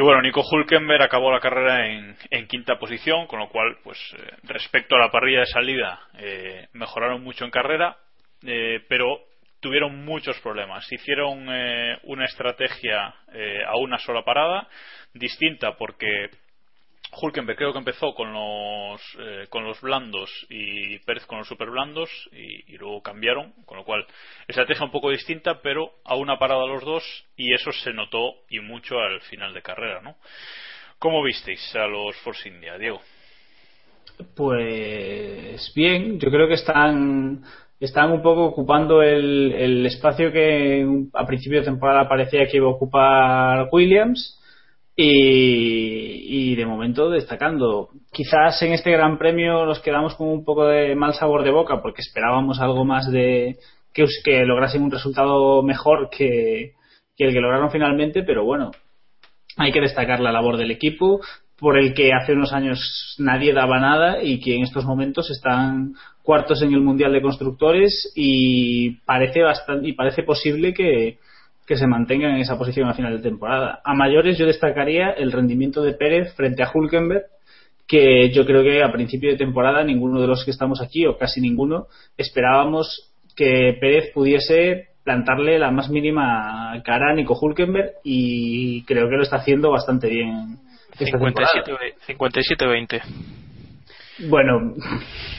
Y 0.00 0.02
bueno, 0.02 0.22
Nico 0.22 0.40
Hulkenberg 0.50 1.02
acabó 1.02 1.30
la 1.30 1.40
carrera 1.40 1.86
en, 1.86 2.46
quinta 2.48 2.78
posición, 2.78 3.26
con 3.26 3.38
lo 3.38 3.50
cual, 3.50 3.76
pues 3.84 3.98
eh, 4.16 4.34
respecto 4.44 4.96
a 4.96 4.98
la 4.98 5.10
parrilla 5.10 5.40
de 5.40 5.46
salida, 5.46 6.00
eh, 6.14 6.68
mejoraron 6.72 7.22
mucho 7.22 7.44
en 7.44 7.50
carrera, 7.50 7.98
eh, 8.42 8.82
pero 8.88 9.18
tuvieron 9.60 10.02
muchos 10.02 10.40
problemas. 10.40 10.90
Hicieron 10.90 11.46
eh, 11.50 11.98
una 12.04 12.24
estrategia 12.24 13.14
eh, 13.34 13.62
a 13.62 13.76
una 13.76 13.98
sola 13.98 14.24
parada, 14.24 14.66
distinta 15.12 15.76
porque 15.76 16.30
Hulkenberg 17.12 17.58
creo 17.58 17.72
que 17.72 17.78
empezó 17.78 18.14
con 18.14 18.32
los 18.32 19.00
eh, 19.18 19.46
con 19.48 19.64
los 19.64 19.80
blandos 19.80 20.30
y 20.48 20.98
Pérez 21.00 21.26
con 21.26 21.38
los 21.38 21.48
super 21.48 21.70
blandos 21.70 22.08
y, 22.32 22.76
luego 22.78 23.02
cambiaron, 23.02 23.52
con 23.66 23.78
lo 23.78 23.84
cual 23.84 24.06
estrategia 24.46 24.84
un 24.84 24.92
poco 24.92 25.10
distinta, 25.10 25.60
pero 25.62 25.90
a 26.04 26.14
una 26.14 26.38
parada 26.38 26.66
los 26.66 26.84
dos 26.84 27.02
y 27.36 27.52
eso 27.52 27.72
se 27.72 27.92
notó 27.92 28.34
y 28.48 28.60
mucho 28.60 28.98
al 28.98 29.20
final 29.22 29.52
de 29.52 29.62
carrera, 29.62 30.00
¿no? 30.00 30.16
¿Cómo 30.98 31.22
visteis 31.22 31.74
a 31.74 31.86
los 31.86 32.16
Force 32.18 32.48
India, 32.48 32.78
Diego? 32.78 33.00
Pues 34.36 35.72
bien, 35.74 36.20
yo 36.20 36.30
creo 36.30 36.46
que 36.46 36.54
están 36.54 37.42
están 37.80 38.12
un 38.12 38.22
poco 38.22 38.44
ocupando 38.44 39.02
el, 39.02 39.52
el 39.52 39.86
espacio 39.86 40.30
que 40.30 40.86
a 41.14 41.26
principio 41.26 41.60
de 41.60 41.64
temporada 41.64 42.08
parecía 42.08 42.46
que 42.46 42.58
iba 42.58 42.66
a 42.66 42.70
ocupar 42.74 43.68
Williams 43.72 44.39
y, 45.02 46.54
de 46.54 46.66
momento 46.66 47.10
destacando. 47.10 47.88
Quizás 48.12 48.60
en 48.62 48.72
este 48.72 48.90
Gran 48.90 49.18
Premio 49.18 49.64
nos 49.64 49.80
quedamos 49.80 50.14
con 50.14 50.28
un 50.28 50.44
poco 50.44 50.66
de 50.66 50.94
mal 50.94 51.14
sabor 51.14 51.44
de 51.44 51.50
boca 51.50 51.80
porque 51.80 52.02
esperábamos 52.02 52.60
algo 52.60 52.84
más 52.84 53.10
de 53.10 53.56
que, 53.92 54.04
que 54.24 54.44
lograsen 54.44 54.82
un 54.82 54.90
resultado 54.90 55.62
mejor 55.62 56.10
que, 56.10 56.74
que 57.16 57.24
el 57.24 57.32
que 57.32 57.40
lograron 57.40 57.70
finalmente, 57.70 58.22
pero 58.22 58.44
bueno, 58.44 58.72
hay 59.56 59.72
que 59.72 59.80
destacar 59.80 60.20
la 60.20 60.32
labor 60.32 60.56
del 60.56 60.70
equipo 60.70 61.20
por 61.58 61.78
el 61.78 61.92
que 61.92 62.12
hace 62.12 62.32
unos 62.32 62.52
años 62.52 63.16
nadie 63.18 63.52
daba 63.52 63.78
nada 63.78 64.22
y 64.22 64.40
que 64.40 64.54
en 64.54 64.62
estos 64.62 64.86
momentos 64.86 65.30
están 65.30 65.94
cuartos 66.22 66.62
en 66.62 66.72
el 66.72 66.80
mundial 66.80 67.12
de 67.12 67.20
constructores 67.20 68.12
y 68.16 68.92
parece 69.04 69.42
bastante 69.42 69.88
y 69.88 69.92
parece 69.92 70.22
posible 70.22 70.72
que, 70.72 71.18
que 71.70 71.76
se 71.76 71.86
mantengan 71.86 72.32
en 72.32 72.40
esa 72.40 72.58
posición 72.58 72.88
a 72.88 72.94
final 72.94 73.16
de 73.16 73.22
temporada. 73.22 73.80
A 73.84 73.94
mayores 73.94 74.36
yo 74.36 74.44
destacaría 74.44 75.10
el 75.10 75.30
rendimiento 75.30 75.82
de 75.82 75.92
Pérez 75.92 76.34
frente 76.34 76.64
a 76.64 76.70
Hulkenberg 76.74 77.26
que 77.86 78.28
yo 78.30 78.44
creo 78.44 78.64
que 78.64 78.82
a 78.82 78.90
principio 78.90 79.30
de 79.30 79.36
temporada 79.36 79.84
ninguno 79.84 80.20
de 80.20 80.26
los 80.26 80.44
que 80.44 80.50
estamos 80.50 80.82
aquí 80.82 81.06
o 81.06 81.16
casi 81.16 81.40
ninguno 81.40 81.86
esperábamos 82.16 83.12
que 83.36 83.76
Pérez 83.80 84.10
pudiese 84.12 84.88
plantarle 85.04 85.60
la 85.60 85.70
más 85.70 85.90
mínima 85.90 86.72
cara 86.84 87.12
a 87.12 87.14
Nico 87.14 87.38
Hulkenberg 87.40 87.92
y 88.02 88.82
creo 88.82 89.08
que 89.08 89.14
lo 89.14 89.22
está 89.22 89.36
haciendo 89.36 89.70
bastante 89.70 90.08
bien. 90.08 90.58
esta 90.98 91.20
temporada. 91.20 91.52
57 92.04 92.64
57-20. 92.64 93.49
Bueno, 94.28 94.74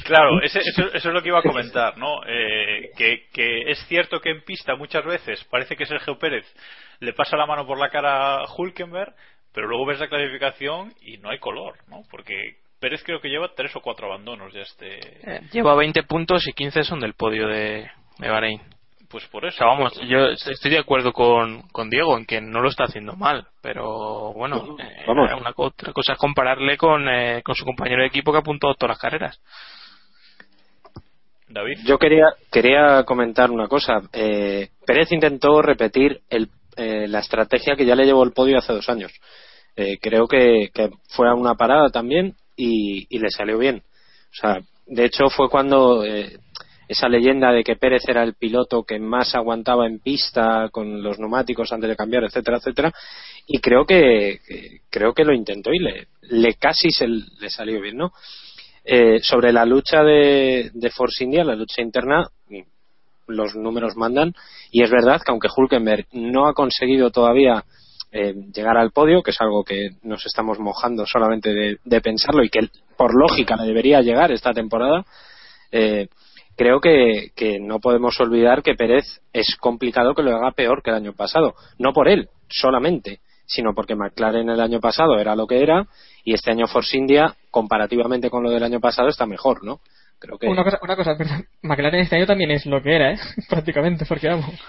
Claro, 0.04 0.42
ese- 0.42 0.60
eso, 0.60 0.88
eso 0.94 1.08
es 1.10 1.14
lo 1.14 1.22
que 1.22 1.30
iba 1.30 1.40
a 1.40 1.44
comentar, 1.44 1.98
¿no? 1.98 2.22
Eh, 2.28 2.90
que, 2.98 3.28
que 3.32 3.72
es 3.72 3.80
cierto 3.88 4.20
que 4.20 4.32
en 4.32 4.42
pista 4.44 4.76
muchas 4.76 5.06
veces 5.06 5.44
parece 5.50 5.76
que 5.76 5.86
Sergio 5.86 6.18
Pérez 6.18 6.46
le 7.00 7.14
pasa 7.14 7.38
la 7.38 7.46
mano 7.46 7.66
por 7.66 7.78
la 7.80 7.90
cara 7.90 8.38
a 8.38 8.46
Hulkenberg, 8.58 9.14
pero 9.54 9.68
luego 9.68 9.86
ves 9.86 10.00
la 10.00 10.08
clasificación 10.10 10.94
y 11.02 11.18
no 11.18 11.30
hay 11.30 11.40
color, 11.40 11.76
¿no? 11.88 12.02
Porque 12.10 12.56
Pérez 12.80 13.04
creo 13.06 13.22
que 13.22 13.30
lleva 13.30 13.54
tres 13.56 13.76
o 13.76 13.82
cuatro 13.82 14.08
abandonos 14.08 14.52
ya 14.54 14.62
este. 14.62 15.00
Eh, 15.36 15.42
Lleva 15.52 15.76
20 15.76 16.04
puntos 16.04 16.48
y 16.48 16.54
15 16.54 16.84
son 16.84 17.00
del 17.00 17.14
podio 17.14 17.48
de, 17.48 17.90
de 18.18 18.30
Bahrein. 18.30 18.62
Pues 19.12 19.26
por 19.28 19.44
O 19.44 19.48
eso. 19.50 19.58
sea, 19.58 19.68
vamos, 19.68 19.94
yo 20.08 20.28
estoy 20.28 20.72
de 20.72 20.80
acuerdo 20.80 21.12
con, 21.12 21.64
con 21.70 21.90
Diego 21.90 22.18
en 22.18 22.26
que 22.26 22.40
no 22.40 22.62
lo 22.62 22.70
está 22.70 22.86
haciendo 22.86 23.14
mal, 23.16 23.46
pero 23.62 24.32
bueno, 24.34 24.78
eh, 24.80 25.04
Vamos. 25.06 25.30
una 25.40 25.54
co- 25.54 25.66
otra 25.66 25.92
cosa 25.92 26.14
es 26.14 26.18
compararle 26.18 26.78
con, 26.78 27.08
eh, 27.10 27.42
con 27.44 27.56
su 27.56 27.66
compañero 27.66 28.02
de 28.02 28.08
equipo 28.08 28.32
que 28.32 28.38
ha 28.38 28.42
apuntado 28.42 28.74
todas 28.76 28.92
las 28.96 29.00
carreras. 29.00 29.40
David. 31.48 31.80
Yo 31.86 31.98
quería, 32.00 32.26
quería 32.50 33.04
comentar 33.04 33.52
una 33.52 33.68
cosa. 33.68 34.00
Eh, 34.14 34.70
Pérez 34.86 35.12
intentó 35.12 35.62
repetir 35.62 36.22
el, 36.30 36.48
eh, 36.78 37.08
la 37.10 37.20
estrategia 37.20 37.76
que 37.76 37.86
ya 37.86 37.96
le 37.96 38.06
llevó 38.06 38.24
el 38.24 38.32
podio 38.32 38.58
hace 38.58 38.72
dos 38.72 38.88
años. 38.88 39.12
Eh, 39.76 39.98
creo 40.02 40.28
que, 40.28 40.70
que 40.74 40.90
fue 41.10 41.28
a 41.30 41.34
una 41.34 41.56
parada 41.56 41.90
también 41.90 42.36
y, 42.56 43.06
y 43.14 43.20
le 43.20 43.30
salió 43.30 43.58
bien. 43.58 43.84
O 44.32 44.34
sea, 44.36 44.60
de 44.86 45.04
hecho 45.06 45.30
fue 45.30 45.50
cuando 45.50 46.06
eh, 46.06 46.38
esa 46.92 47.08
leyenda 47.08 47.54
de 47.54 47.64
que 47.64 47.78
Pérez 47.78 48.04
era 48.08 48.22
el 48.22 48.34
piloto 48.34 48.84
que 48.84 49.00
más 49.00 49.34
aguantaba 49.34 49.88
en 49.88 50.00
pista 50.00 50.68
con 50.72 51.02
los 51.02 51.20
neumáticos 51.20 51.72
antes 51.72 51.90
de 51.90 51.96
cambiar, 51.96 52.26
etcétera, 52.26 52.58
etcétera. 52.58 52.92
Y 53.48 53.60
creo 53.60 53.86
que, 53.86 54.42
creo 54.90 55.14
que 55.14 55.24
lo 55.24 55.34
intentó 55.34 55.72
y 55.72 55.80
le, 55.80 56.08
le 56.24 56.56
casi 56.56 56.92
se 56.92 57.08
le 57.08 57.50
salió 57.50 57.80
bien, 57.80 57.96
¿no? 57.96 58.12
Eh, 58.84 59.20
sobre 59.22 59.54
la 59.54 59.64
lucha 59.64 60.04
de, 60.04 60.72
de 60.74 60.90
Force 60.90 61.24
India, 61.24 61.46
la 61.46 61.56
lucha 61.56 61.82
interna, 61.82 62.28
los 63.28 63.56
números 63.56 63.96
mandan 63.96 64.34
y 64.72 64.84
es 64.84 64.92
verdad 64.92 65.22
que 65.24 65.32
aunque 65.32 65.48
Hulkenberg 65.56 66.08
no 66.12 66.48
ha 66.48 66.54
conseguido 66.54 67.10
todavía 67.10 67.64
eh, 68.12 68.34
llegar 68.54 68.76
al 68.76 68.92
podio, 68.92 69.24
que 69.24 69.32
es 69.32 69.40
algo 69.40 69.64
que 69.64 69.92
nos 70.04 70.26
estamos 70.26 70.60
mojando 70.60 71.06
solamente 71.06 71.54
de, 71.54 71.78
de 71.86 72.02
pensarlo 72.02 72.44
y 72.44 72.50
que 72.50 72.68
por 72.98 73.14
lógica 73.16 73.56
le 73.56 73.68
debería 73.68 74.02
llegar 74.02 74.34
esta 74.34 74.52
temporada, 74.52 75.06
eh, 75.72 76.10
creo 76.62 76.80
que, 76.80 77.30
que 77.36 77.60
no 77.60 77.80
podemos 77.80 78.20
olvidar 78.20 78.62
que 78.62 78.76
Pérez 78.76 79.20
es 79.34 79.56
complicado 79.60 80.14
que 80.14 80.22
lo 80.22 80.36
haga 80.36 80.52
peor 80.52 80.84
que 80.84 80.92
el 80.92 80.98
año 80.98 81.14
pasado. 81.14 81.56
No 81.80 81.92
por 81.92 82.08
él 82.08 82.30
solamente, 82.50 83.20
sino 83.48 83.74
porque 83.74 83.96
McLaren 83.96 84.48
el 84.48 84.60
año 84.62 84.80
pasado 84.80 85.18
era 85.18 85.36
lo 85.36 85.48
que 85.48 85.64
era 85.64 85.88
y 86.24 86.36
este 86.36 86.52
año 86.52 86.68
Force 86.68 86.96
India, 86.96 87.34
comparativamente 87.50 88.30
con 88.30 88.44
lo 88.44 88.52
del 88.52 88.62
año 88.62 88.80
pasado, 88.80 89.08
está 89.08 89.26
mejor, 89.26 89.64
¿no? 89.64 89.80
Creo 90.20 90.38
que. 90.38 90.46
Una 90.48 90.64
cosa, 90.64 90.78
una 90.84 90.96
cosa, 90.96 91.18
perdón. 91.18 91.46
McLaren 91.64 92.02
este 92.02 92.16
año 92.18 92.28
también 92.28 92.52
es 92.52 92.68
lo 92.68 92.80
que 92.84 92.96
era, 92.96 93.12
¿eh? 93.14 93.18
Prácticamente, 93.50 94.06
porque 94.08 94.28
vamos. 94.30 94.46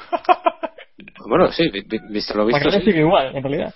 Bueno, 1.24 1.50
sí, 1.52 1.68
vi- 1.70 1.82
vi- 1.88 2.00
visto 2.10 2.34
lo 2.34 2.44
visto. 2.44 2.58
McLaren 2.58 2.80
sí. 2.80 2.86
sigue 2.90 3.00
igual, 3.00 3.34
en 3.36 3.42
realidad. 3.42 3.72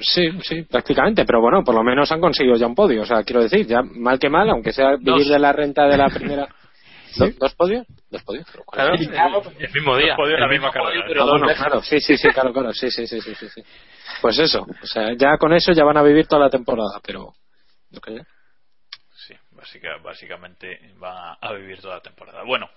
Sí, 0.00 0.30
sí, 0.42 0.62
prácticamente, 0.62 1.24
pero 1.24 1.40
bueno, 1.40 1.64
por 1.64 1.74
lo 1.74 1.82
menos 1.82 2.10
han 2.12 2.20
conseguido 2.20 2.56
ya 2.56 2.66
un 2.66 2.74
podio. 2.74 3.02
O 3.02 3.04
sea, 3.06 3.22
quiero 3.24 3.42
decir, 3.42 3.66
ya 3.66 3.80
mal 3.82 4.18
que 4.18 4.28
mal, 4.28 4.48
aunque 4.50 4.72
sea 4.72 4.90
vivir 4.96 5.04
Dos. 5.24 5.28
de 5.28 5.38
la 5.38 5.52
renta 5.52 5.86
de 5.88 5.96
la 5.96 6.08
primera. 6.08 6.46
¿Do- 7.16 7.30
¿Dos 7.38 7.54
podios? 7.54 7.86
Dos 8.10 8.22
podios, 8.24 8.46
el, 8.76 8.90
el 9.58 9.72
mismo 9.72 9.96
día. 9.96 10.16
Podios 10.16 10.34
en 10.34 10.40
la 10.40 10.46
el 10.46 10.52
misma 10.52 10.70
carrera. 10.72 10.90
podio, 10.90 11.04
pero 11.08 11.24
Ah, 11.50 11.54
claro, 11.56 11.82
sí, 11.82 12.00
sí, 12.00 12.16
sí, 12.16 12.28
claro, 12.30 12.52
claro, 12.52 12.72
sí, 12.72 12.90
sí, 12.90 13.06
sí, 13.06 13.20
sí. 13.20 13.62
Pues 14.20 14.38
eso, 14.38 14.66
o 14.82 14.86
sea, 14.86 15.12
ya 15.14 15.36
con 15.38 15.52
eso 15.52 15.72
ya 15.72 15.84
van 15.84 15.96
a 15.96 16.02
vivir 16.02 16.26
toda 16.26 16.42
la 16.44 16.50
temporada, 16.50 17.00
pero. 17.04 17.32
lo 17.90 18.00
que 18.00 18.16
ya. 18.16 18.26
Sí, 19.26 19.34
básica- 19.52 19.98
básicamente 20.02 20.94
va 21.02 21.34
a 21.34 21.52
vivir 21.52 21.80
toda 21.80 21.96
la 21.96 22.00
temporada. 22.02 22.42
Bueno, 22.44 22.68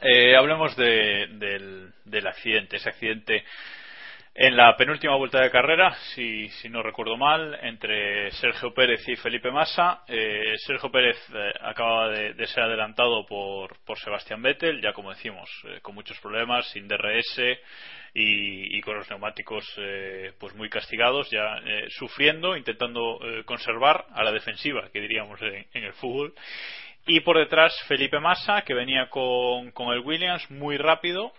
eh, 0.00 0.36
hablemos 0.36 0.76
de- 0.76 1.28
del, 1.32 1.92
del 2.04 2.26
accidente. 2.26 2.76
Ese 2.76 2.88
accidente 2.88 3.44
en 4.34 4.56
la 4.56 4.76
penúltima 4.76 5.16
vuelta 5.16 5.40
de 5.40 5.50
carrera, 5.50 5.92
si, 6.14 6.48
si 6.48 6.68
no 6.68 6.82
recuerdo 6.82 7.16
mal, 7.16 7.58
entre 7.62 8.30
Sergio 8.32 8.72
Pérez 8.72 9.06
y 9.08 9.16
Felipe 9.16 9.50
Massa. 9.50 10.02
Eh, 10.06 10.54
Sergio 10.58 10.90
Pérez 10.90 11.16
eh, 11.34 11.52
acaba 11.60 12.08
de, 12.08 12.46
ser 12.46 12.62
adelantado 12.62 13.26
por, 13.26 13.76
por 13.84 13.98
Sebastián 13.98 14.40
Vettel, 14.40 14.80
ya 14.80 14.92
como 14.92 15.10
decimos, 15.10 15.50
eh, 15.64 15.80
con 15.82 15.96
muchos 15.96 16.18
problemas, 16.20 16.70
sin 16.70 16.86
DRS 16.86 17.40
y, 18.14 18.78
y 18.78 18.80
con 18.82 18.96
los 18.96 19.10
neumáticos 19.10 19.64
eh, 19.78 20.32
pues 20.38 20.54
muy 20.54 20.68
castigados, 20.70 21.28
ya 21.30 21.58
eh, 21.66 21.86
sufriendo, 21.88 22.56
intentando 22.56 23.18
conservar 23.46 24.06
a 24.14 24.22
la 24.22 24.30
defensiva, 24.30 24.88
que 24.92 25.00
diríamos 25.00 25.42
en, 25.42 25.66
en 25.74 25.84
el 25.84 25.92
fútbol. 25.94 26.34
Y 27.06 27.20
por 27.20 27.36
detrás 27.36 27.74
Felipe 27.88 28.20
Massa, 28.20 28.62
que 28.62 28.74
venía 28.74 29.08
con, 29.08 29.72
con 29.72 29.92
el 29.92 30.00
Williams 30.00 30.48
muy 30.50 30.76
rápido, 30.76 31.32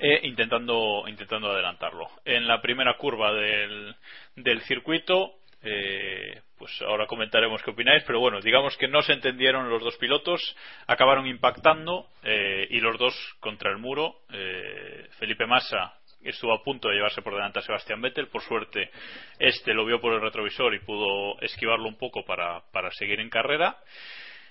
eh, 0.00 0.20
intentando 0.24 1.04
intentando 1.08 1.50
adelantarlo. 1.50 2.08
En 2.24 2.46
la 2.46 2.60
primera 2.60 2.96
curva 2.96 3.32
del, 3.32 3.94
del 4.36 4.60
circuito, 4.62 5.34
eh, 5.62 6.42
pues 6.58 6.70
ahora 6.82 7.06
comentaremos 7.06 7.62
qué 7.62 7.70
opináis, 7.70 8.04
pero 8.06 8.20
bueno, 8.20 8.40
digamos 8.40 8.76
que 8.76 8.88
no 8.88 9.02
se 9.02 9.12
entendieron 9.12 9.68
los 9.68 9.82
dos 9.82 9.96
pilotos, 9.96 10.40
acabaron 10.86 11.26
impactando 11.26 12.06
eh, 12.22 12.66
y 12.70 12.80
los 12.80 12.98
dos 12.98 13.14
contra 13.40 13.70
el 13.70 13.78
muro. 13.78 14.20
Eh, 14.32 15.08
Felipe 15.18 15.46
Massa 15.46 15.94
estuvo 16.22 16.52
a 16.52 16.62
punto 16.62 16.88
de 16.88 16.94
llevarse 16.94 17.22
por 17.22 17.34
delante 17.34 17.58
a 17.58 17.62
Sebastián 17.62 18.00
Vettel, 18.00 18.28
por 18.28 18.42
suerte 18.42 18.90
este 19.38 19.74
lo 19.74 19.84
vio 19.84 20.00
por 20.00 20.12
el 20.14 20.20
retrovisor 20.20 20.74
y 20.74 20.80
pudo 20.80 21.40
esquivarlo 21.40 21.88
un 21.88 21.98
poco 21.98 22.24
para, 22.24 22.60
para 22.72 22.90
seguir 22.92 23.20
en 23.20 23.30
carrera. 23.30 23.76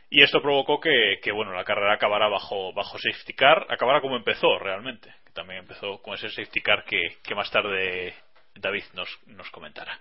Y 0.10 0.22
esto 0.22 0.42
provocó 0.42 0.80
que, 0.80 1.20
que, 1.22 1.32
bueno, 1.32 1.54
la 1.54 1.64
carrera 1.64 1.94
acabara 1.96 2.28
bajo, 2.30 2.72
bajo 2.74 2.98
safety 2.98 3.34
car, 3.34 3.66
acabara 3.70 4.02
como 4.02 4.16
empezó 4.16 4.58
realmente, 4.60 5.14
que 5.26 5.32
también 5.34 5.60
empezó 5.62 6.02
con 6.02 6.14
ese 6.14 6.30
safety 6.30 6.62
car 6.62 6.84
que, 6.86 7.18
que 7.24 7.36
más 7.36 7.50
tarde 7.52 8.14
David 8.56 8.84
nos, 8.94 9.10
nos 9.28 9.50
comentará. 9.52 10.00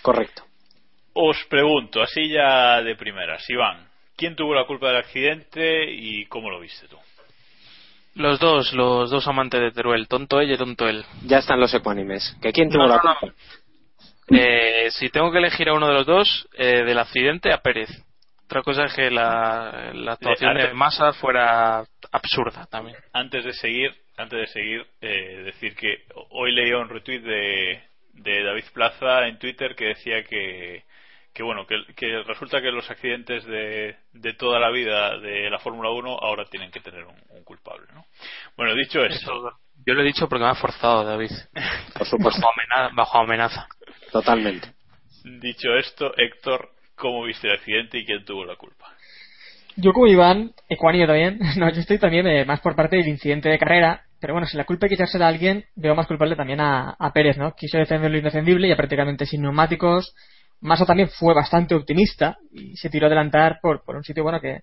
Correcto. 0.00 0.42
os 1.12 1.36
pregunto, 1.48 2.02
así 2.02 2.28
ya 2.28 2.80
de 2.82 2.96
primeras, 2.96 3.48
Iván, 3.50 3.86
¿quién 4.16 4.34
tuvo 4.34 4.54
la 4.54 4.66
culpa 4.66 4.88
del 4.88 4.96
accidente 4.96 5.84
y 5.92 6.24
cómo 6.26 6.50
lo 6.50 6.58
viste 6.58 6.88
tú? 6.88 6.98
Los 8.14 8.40
dos, 8.40 8.72
los 8.74 9.10
dos 9.10 9.26
amantes 9.28 9.60
de 9.60 9.70
Teruel, 9.70 10.08
tonto 10.08 10.40
él 10.40 10.50
y 10.52 10.56
tonto 10.58 10.86
él. 10.88 11.04
Ya 11.24 11.38
están 11.38 11.60
los 11.60 11.72
ecuánimes. 11.72 12.36
¿Que 12.42 12.52
quién 12.52 12.68
tuvo 12.68 12.82
No, 12.82 12.88
la 12.88 12.96
no, 12.96 13.02
no. 13.04 13.18
culpa? 13.20 13.36
Eh, 14.30 14.90
si 14.90 15.08
tengo 15.10 15.30
que 15.32 15.38
elegir 15.38 15.68
a 15.68 15.74
uno 15.74 15.86
de 15.88 15.94
los 15.94 16.06
dos, 16.06 16.48
eh, 16.54 16.84
del 16.84 16.98
accidente 16.98 17.52
a 17.52 17.58
Pérez. 17.62 17.88
Otra 18.52 18.62
cosa 18.62 18.84
es 18.84 18.94
que 18.94 19.10
la, 19.10 19.90
la 19.94 20.12
actuación 20.12 20.56
Eh, 20.58 20.68
de 20.68 20.74
Massa 20.74 21.12
fuera 21.14 21.84
absurda 22.12 22.66
también. 22.66 22.96
Antes 23.12 23.44
de 23.44 23.52
seguir, 23.54 23.90
antes 24.16 24.40
de 24.40 24.46
seguir, 24.48 24.86
eh, 25.00 25.42
decir 25.44 25.74
que 25.74 26.04
hoy 26.30 26.52
leía 26.52 26.76
un 26.78 26.88
retweet 26.88 27.20
de, 27.20 27.82
de 28.12 28.42
David 28.44 28.64
Plaza 28.74 29.26
en 29.26 29.38
Twitter 29.38 29.74
que 29.74 29.86
decía 29.86 30.22
que, 30.24 30.84
que 31.32 31.42
bueno, 31.42 31.66
que, 31.66 31.82
que 31.96 32.22
resulta 32.24 32.60
que 32.60 32.70
los 32.70 32.90
accidentes 32.90 33.44
de, 33.46 33.96
de 34.12 34.34
toda 34.34 34.60
la 34.60 34.70
vida 34.70 35.18
de 35.18 35.48
la 35.48 35.58
Fórmula 35.58 35.90
1 35.90 36.18
ahora 36.20 36.44
tienen 36.44 36.70
que 36.70 36.80
tener 36.80 37.04
un, 37.04 37.16
un 37.30 37.44
culpable, 37.44 37.86
¿no? 37.94 38.04
Bueno, 38.56 38.74
dicho 38.74 39.02
esto, 39.02 39.58
yo 39.86 39.94
lo 39.94 40.02
he 40.02 40.04
dicho 40.04 40.28
porque 40.28 40.44
me 40.44 40.50
ha 40.50 40.54
forzado 40.54 41.04
David. 41.04 41.30
Por 41.96 42.06
supuesto, 42.06 42.40
Bajo 42.42 42.52
amenaza. 42.52 42.94
Bajo 42.94 43.18
amenaza. 43.18 43.66
totalmente. 44.12 44.68
dicho 45.40 45.74
esto, 45.76 46.12
Héctor, 46.18 46.68
¿cómo 47.02 47.24
viste 47.24 47.48
el 47.48 47.54
accidente 47.54 47.98
y 47.98 48.06
quién 48.06 48.24
tuvo 48.24 48.44
la 48.44 48.54
culpa? 48.54 48.86
Yo 49.74 49.92
como 49.92 50.06
Iván, 50.06 50.52
ecuánime 50.68 51.06
también, 51.06 51.40
no, 51.58 51.68
yo 51.68 51.80
estoy 51.80 51.98
también 51.98 52.26
eh, 52.28 52.44
más 52.44 52.60
por 52.60 52.76
parte 52.76 52.96
del 52.96 53.08
incidente 53.08 53.48
de 53.48 53.58
carrera, 53.58 54.04
pero 54.20 54.34
bueno, 54.34 54.46
si 54.46 54.56
la 54.56 54.64
culpa 54.64 54.86
hay 54.86 54.90
que 54.90 54.94
echársela 54.94 55.26
a 55.26 55.28
alguien, 55.28 55.64
veo 55.74 55.96
más 55.96 56.06
culpable 56.06 56.36
también 56.36 56.60
a, 56.60 56.90
a 56.96 57.12
Pérez, 57.12 57.36
¿no? 57.36 57.54
Quiso 57.56 57.76
defender 57.76 58.08
lo 58.08 58.18
indefendible 58.18 58.68
ya 58.68 58.76
prácticamente 58.76 59.26
sin 59.26 59.42
neumáticos. 59.42 60.14
Massa 60.60 60.86
también 60.86 61.08
fue 61.08 61.34
bastante 61.34 61.74
optimista 61.74 62.38
y 62.52 62.76
se 62.76 62.88
tiró 62.88 63.06
a 63.06 63.08
adelantar 63.08 63.58
por, 63.60 63.82
por 63.82 63.96
un 63.96 64.04
sitio 64.04 64.22
bueno 64.22 64.40
que 64.40 64.60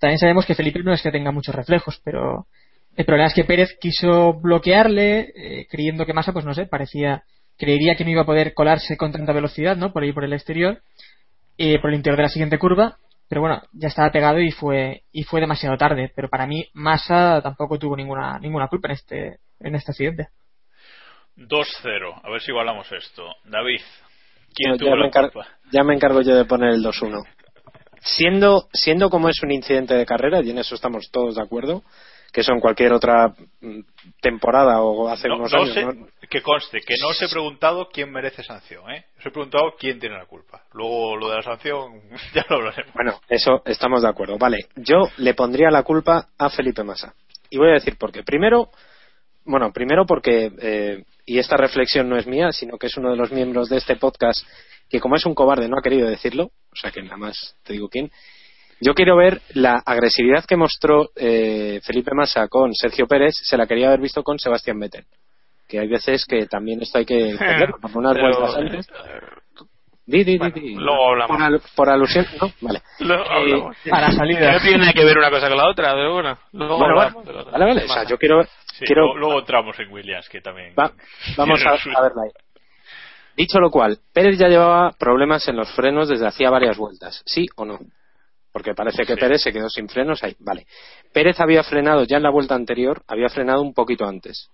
también 0.00 0.18
sabemos 0.18 0.44
que 0.44 0.56
Felipe 0.56 0.82
no 0.82 0.92
es 0.92 1.02
que 1.02 1.12
tenga 1.12 1.30
muchos 1.30 1.54
reflejos, 1.54 2.00
pero 2.02 2.46
el 2.96 3.04
problema 3.04 3.28
es 3.28 3.34
que 3.34 3.44
Pérez 3.44 3.76
quiso 3.80 4.32
bloquearle, 4.40 5.32
eh, 5.36 5.66
creyendo 5.70 6.04
que 6.04 6.14
Massa, 6.14 6.32
pues 6.32 6.44
no 6.44 6.54
sé, 6.54 6.66
parecía, 6.66 7.22
creería 7.56 7.94
que 7.94 8.04
no 8.04 8.10
iba 8.10 8.22
a 8.22 8.26
poder 8.26 8.54
colarse 8.54 8.96
con 8.96 9.12
tanta 9.12 9.32
velocidad, 9.32 9.76
¿no? 9.76 9.92
Por 9.92 10.02
ahí 10.02 10.12
por 10.12 10.24
el 10.24 10.32
exterior, 10.32 10.82
eh, 11.62 11.78
por 11.78 11.90
el 11.90 11.96
interior 11.96 12.16
de 12.16 12.22
la 12.22 12.28
siguiente 12.30 12.58
curva, 12.58 12.96
pero 13.28 13.42
bueno, 13.42 13.62
ya 13.72 13.88
estaba 13.88 14.10
pegado 14.10 14.40
y 14.40 14.50
fue 14.50 15.02
y 15.12 15.24
fue 15.24 15.40
demasiado 15.40 15.76
tarde. 15.76 16.10
Pero 16.16 16.28
para 16.30 16.46
mí 16.46 16.66
Massa 16.72 17.40
tampoco 17.42 17.78
tuvo 17.78 17.96
ninguna 17.96 18.38
ninguna 18.38 18.66
culpa 18.68 18.88
en 18.88 18.92
este 18.92 19.38
en 19.60 19.74
este 19.74 19.92
accidente. 19.92 20.28
2-0, 21.36 22.20
a 22.22 22.30
ver 22.30 22.40
si 22.40 22.50
igualamos 22.50 22.90
esto. 22.92 23.22
David, 23.44 23.80
¿quién 24.54 24.72
No, 24.72 24.78
tuvo 24.78 24.88
ya, 24.90 24.96
la 24.96 25.10
culpa? 25.10 25.46
ya 25.72 25.84
me 25.84 25.94
encargo 25.94 26.22
yo 26.22 26.34
de 26.34 26.44
poner 26.46 26.70
el 26.70 26.82
2-1. 26.82 27.22
Siendo, 28.02 28.68
siendo 28.72 29.10
como 29.10 29.28
es 29.28 29.42
un 29.42 29.52
incidente 29.52 29.94
de 29.94 30.06
carrera, 30.06 30.40
y 30.40 30.50
en 30.50 30.58
eso 30.58 30.74
estamos 30.74 31.10
todos 31.10 31.36
de 31.36 31.42
acuerdo, 31.42 31.82
que 32.32 32.42
eso 32.42 32.52
en 32.52 32.60
cualquier 32.60 32.92
otra 32.92 33.34
mm, 33.60 33.80
temporada 34.20 34.80
o 34.82 35.08
hace 35.08 35.28
No, 35.28 35.36
unos 35.36 35.52
no 35.52 35.62
años. 35.62 35.74
sé, 35.74 35.84
¿no? 35.84 36.06
que 36.28 36.42
conste, 36.42 36.80
que 36.80 36.94
no 37.00 37.08
os 37.08 37.20
he 37.22 37.28
preguntado 37.28 37.88
quién 37.92 38.12
merece 38.12 38.42
sanción, 38.44 38.88
¿eh? 38.90 39.04
Os 39.18 39.26
he 39.26 39.30
preguntado 39.30 39.74
quién 39.78 39.98
tiene 39.98 40.16
la 40.16 40.26
culpa. 40.26 40.62
Luego 40.72 41.16
lo 41.16 41.28
de 41.30 41.36
la 41.36 41.42
sanción 41.42 42.00
ya 42.34 42.44
lo 42.48 42.56
hablaremos. 42.56 42.94
Bueno, 42.94 43.20
eso 43.28 43.62
estamos 43.64 44.02
de 44.02 44.08
acuerdo. 44.08 44.38
Vale, 44.38 44.58
yo 44.76 45.08
le 45.16 45.34
pondría 45.34 45.70
la 45.70 45.82
culpa 45.82 46.28
a 46.38 46.50
Felipe 46.50 46.84
Massa. 46.84 47.14
Y 47.50 47.58
voy 47.58 47.70
a 47.70 47.74
decir 47.74 47.96
por 47.98 48.12
qué. 48.12 48.22
Primero, 48.22 48.70
bueno, 49.44 49.72
primero 49.72 50.06
porque, 50.06 50.52
eh, 50.60 51.04
y 51.26 51.38
esta 51.38 51.56
reflexión 51.56 52.08
no 52.08 52.16
es 52.16 52.26
mía, 52.26 52.52
sino 52.52 52.78
que 52.78 52.86
es 52.86 52.96
uno 52.96 53.10
de 53.10 53.16
los 53.16 53.32
miembros 53.32 53.68
de 53.68 53.78
este 53.78 53.96
podcast 53.96 54.46
que 54.88 55.00
como 55.00 55.14
es 55.16 55.24
un 55.24 55.34
cobarde 55.34 55.68
no 55.68 55.76
ha 55.78 55.82
querido 55.82 56.08
decirlo, 56.08 56.46
o 56.72 56.76
sea 56.76 56.90
que 56.90 57.00
nada 57.00 57.16
más 57.16 57.56
te 57.62 57.72
digo 57.72 57.88
quién. 57.88 58.10
Yo 58.80 58.94
quiero 58.94 59.16
ver 59.16 59.40
la 59.54 59.82
agresividad 59.84 60.44
que 60.46 60.56
mostró 60.56 61.10
eh, 61.16 61.80
Felipe 61.84 62.12
Massa 62.14 62.48
con 62.48 62.72
Sergio 62.74 63.06
Pérez, 63.06 63.34
se 63.42 63.56
la 63.56 63.66
quería 63.66 63.88
haber 63.88 64.00
visto 64.00 64.22
con 64.22 64.38
Sebastián 64.38 64.78
Vettel. 64.80 65.04
Que 65.68 65.78
hay 65.80 65.86
veces 65.88 66.24
que 66.26 66.46
también 66.46 66.80
esto 66.82 66.98
hay 66.98 67.04
que 67.04 67.30
entenderlo, 67.30 67.76
unas 67.94 68.14
Pero, 68.14 68.28
vueltas 68.38 68.56
antes. 68.56 68.86
Di, 70.06 70.24
di, 70.24 70.32
di, 70.32 70.38
bueno, 70.38 70.54
di. 70.56 70.74
luego 70.74 71.08
hablamos. 71.10 71.36
Por, 71.36 71.42
al- 71.46 71.62
por 71.76 71.88
alusión, 71.90 72.26
no, 72.40 72.50
vale. 72.62 72.80
Luego 73.00 73.22
Eh, 73.22 73.28
hablamos. 73.30 73.76
Para 73.88 74.06
Que 74.08 74.12
salida. 74.14 74.52
no 74.52 74.60
tiene 74.60 74.78
nada 74.78 74.92
que 74.92 75.04
ver 75.04 75.18
una 75.18 75.30
cosa 75.30 75.48
con 75.48 75.56
la 75.58 75.68
otra, 75.68 75.92
pero 75.94 76.12
bueno. 76.14 76.38
Luego 76.52 76.78
Bueno, 76.78 77.00
hablamos 77.00 77.24
vale, 77.52 77.64
vale, 77.66 77.84
O 77.84 77.88
sea, 77.88 78.04
yo 78.04 78.18
quiero, 78.18 78.42
Sí, 78.72 78.86
quiero 78.86 79.14
luego, 79.14 79.38
entramos 79.40 79.78
en 79.78 79.92
Williams, 79.92 80.28
que 80.28 80.40
también. 80.40 80.74
Va- 80.76 80.90
vamos 81.36 81.64
a, 81.64 81.70
a 81.70 82.02
verla 82.02 82.22
ahí. 82.24 82.30
Dicho 83.36 83.60
lo 83.60 83.70
cual, 83.70 83.98
Pérez 84.12 84.36
ya 84.38 84.48
llevaba 84.48 84.90
problemas 84.98 85.46
en 85.48 85.56
los 85.56 85.70
frenos 85.74 86.08
desde 86.08 86.26
hacía 86.26 86.50
varias 86.50 86.76
vueltas, 86.76 87.22
¿sí 87.26 87.46
o 87.56 87.64
no? 87.64 87.78
Porque 88.52 88.74
parece 88.74 89.04
que 89.04 89.14
Sí. 89.14 89.20
Pérez 89.20 89.42
se 89.42 89.52
quedó 89.52 89.68
sin 89.68 89.88
frenos 89.88 90.22
ahí. 90.24 90.34
Vale. 90.40 90.66
Pérez 91.12 91.38
había 91.40 91.62
frenado 91.62 92.04
ya 92.04 92.16
en 92.16 92.22
la 92.22 92.30
vuelta 92.30 92.54
anterior, 92.54 93.02
había 93.06 93.28
frenado 93.28 93.62
un 93.62 93.74
poquito 93.74 94.06
antes. 94.06 94.50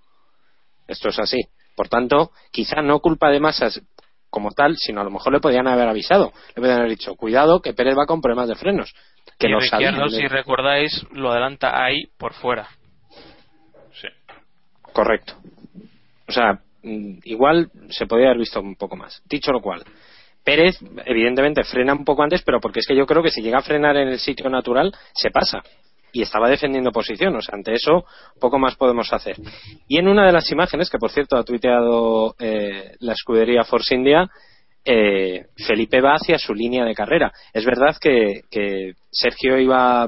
Esto 0.86 1.08
es 1.08 1.18
así. 1.18 1.40
Por 1.74 1.88
tanto, 1.88 2.30
quizá 2.50 2.82
no 2.82 3.00
culpa 3.00 3.30
de 3.30 3.40
masas 3.40 3.80
como 4.30 4.50
tal, 4.50 4.76
sino 4.76 5.00
a 5.00 5.04
lo 5.04 5.10
mejor 5.10 5.32
le 5.32 5.40
podían 5.40 5.66
haber 5.66 5.88
avisado. 5.88 6.32
Le 6.48 6.54
podían 6.60 6.78
haber 6.78 6.90
dicho, 6.90 7.14
cuidado, 7.14 7.60
que 7.60 7.72
Pérez 7.72 7.94
va 7.98 8.06
con 8.06 8.20
problemas 8.20 8.48
de 8.48 8.54
frenos. 8.56 8.94
Que 9.38 9.48
y 9.48 9.68
sabían. 9.68 9.94
Ricciardo, 9.94 10.08
si 10.08 10.28
recordáis, 10.28 11.06
lo 11.12 11.30
adelanta 11.30 11.82
ahí 11.82 12.06
por 12.18 12.34
fuera. 12.34 12.68
Sí. 13.94 14.08
Correcto. 14.92 15.34
O 16.28 16.32
sea, 16.32 16.60
mm, 16.82 17.18
igual 17.24 17.70
se 17.90 18.06
podría 18.06 18.28
haber 18.28 18.40
visto 18.40 18.60
un 18.60 18.76
poco 18.76 18.96
más. 18.96 19.22
Dicho 19.26 19.52
lo 19.52 19.60
cual, 19.60 19.84
Pérez, 20.46 20.78
evidentemente, 21.04 21.64
frena 21.64 21.92
un 21.92 22.04
poco 22.04 22.22
antes, 22.22 22.42
pero 22.42 22.60
porque 22.60 22.78
es 22.80 22.86
que 22.86 22.94
yo 22.96 23.04
creo 23.04 23.20
que 23.22 23.30
si 23.30 23.42
llega 23.42 23.58
a 23.58 23.62
frenar 23.62 23.96
en 23.96 24.06
el 24.08 24.20
sitio 24.20 24.48
natural, 24.48 24.94
se 25.12 25.30
pasa. 25.30 25.60
Y 26.12 26.22
estaba 26.22 26.48
defendiendo 26.48 26.92
posición, 26.92 27.34
o 27.36 27.42
sea, 27.42 27.56
ante 27.56 27.74
eso, 27.74 28.04
poco 28.40 28.56
más 28.58 28.76
podemos 28.76 29.12
hacer. 29.12 29.36
Y 29.88 29.98
en 29.98 30.06
una 30.08 30.24
de 30.24 30.32
las 30.32 30.50
imágenes, 30.52 30.88
que 30.88 30.98
por 30.98 31.10
cierto 31.10 31.36
ha 31.36 31.42
tuiteado 31.44 32.34
eh, 32.38 32.92
la 33.00 33.12
escudería 33.12 33.64
Force 33.64 33.92
India, 33.94 34.26
eh, 34.84 35.46
Felipe 35.66 36.00
va 36.00 36.14
hacia 36.14 36.38
su 36.38 36.54
línea 36.54 36.84
de 36.84 36.94
carrera. 36.94 37.32
Es 37.52 37.64
verdad 37.66 37.96
que, 38.00 38.42
que 38.50 38.92
Sergio 39.10 39.58
iba 39.58 40.06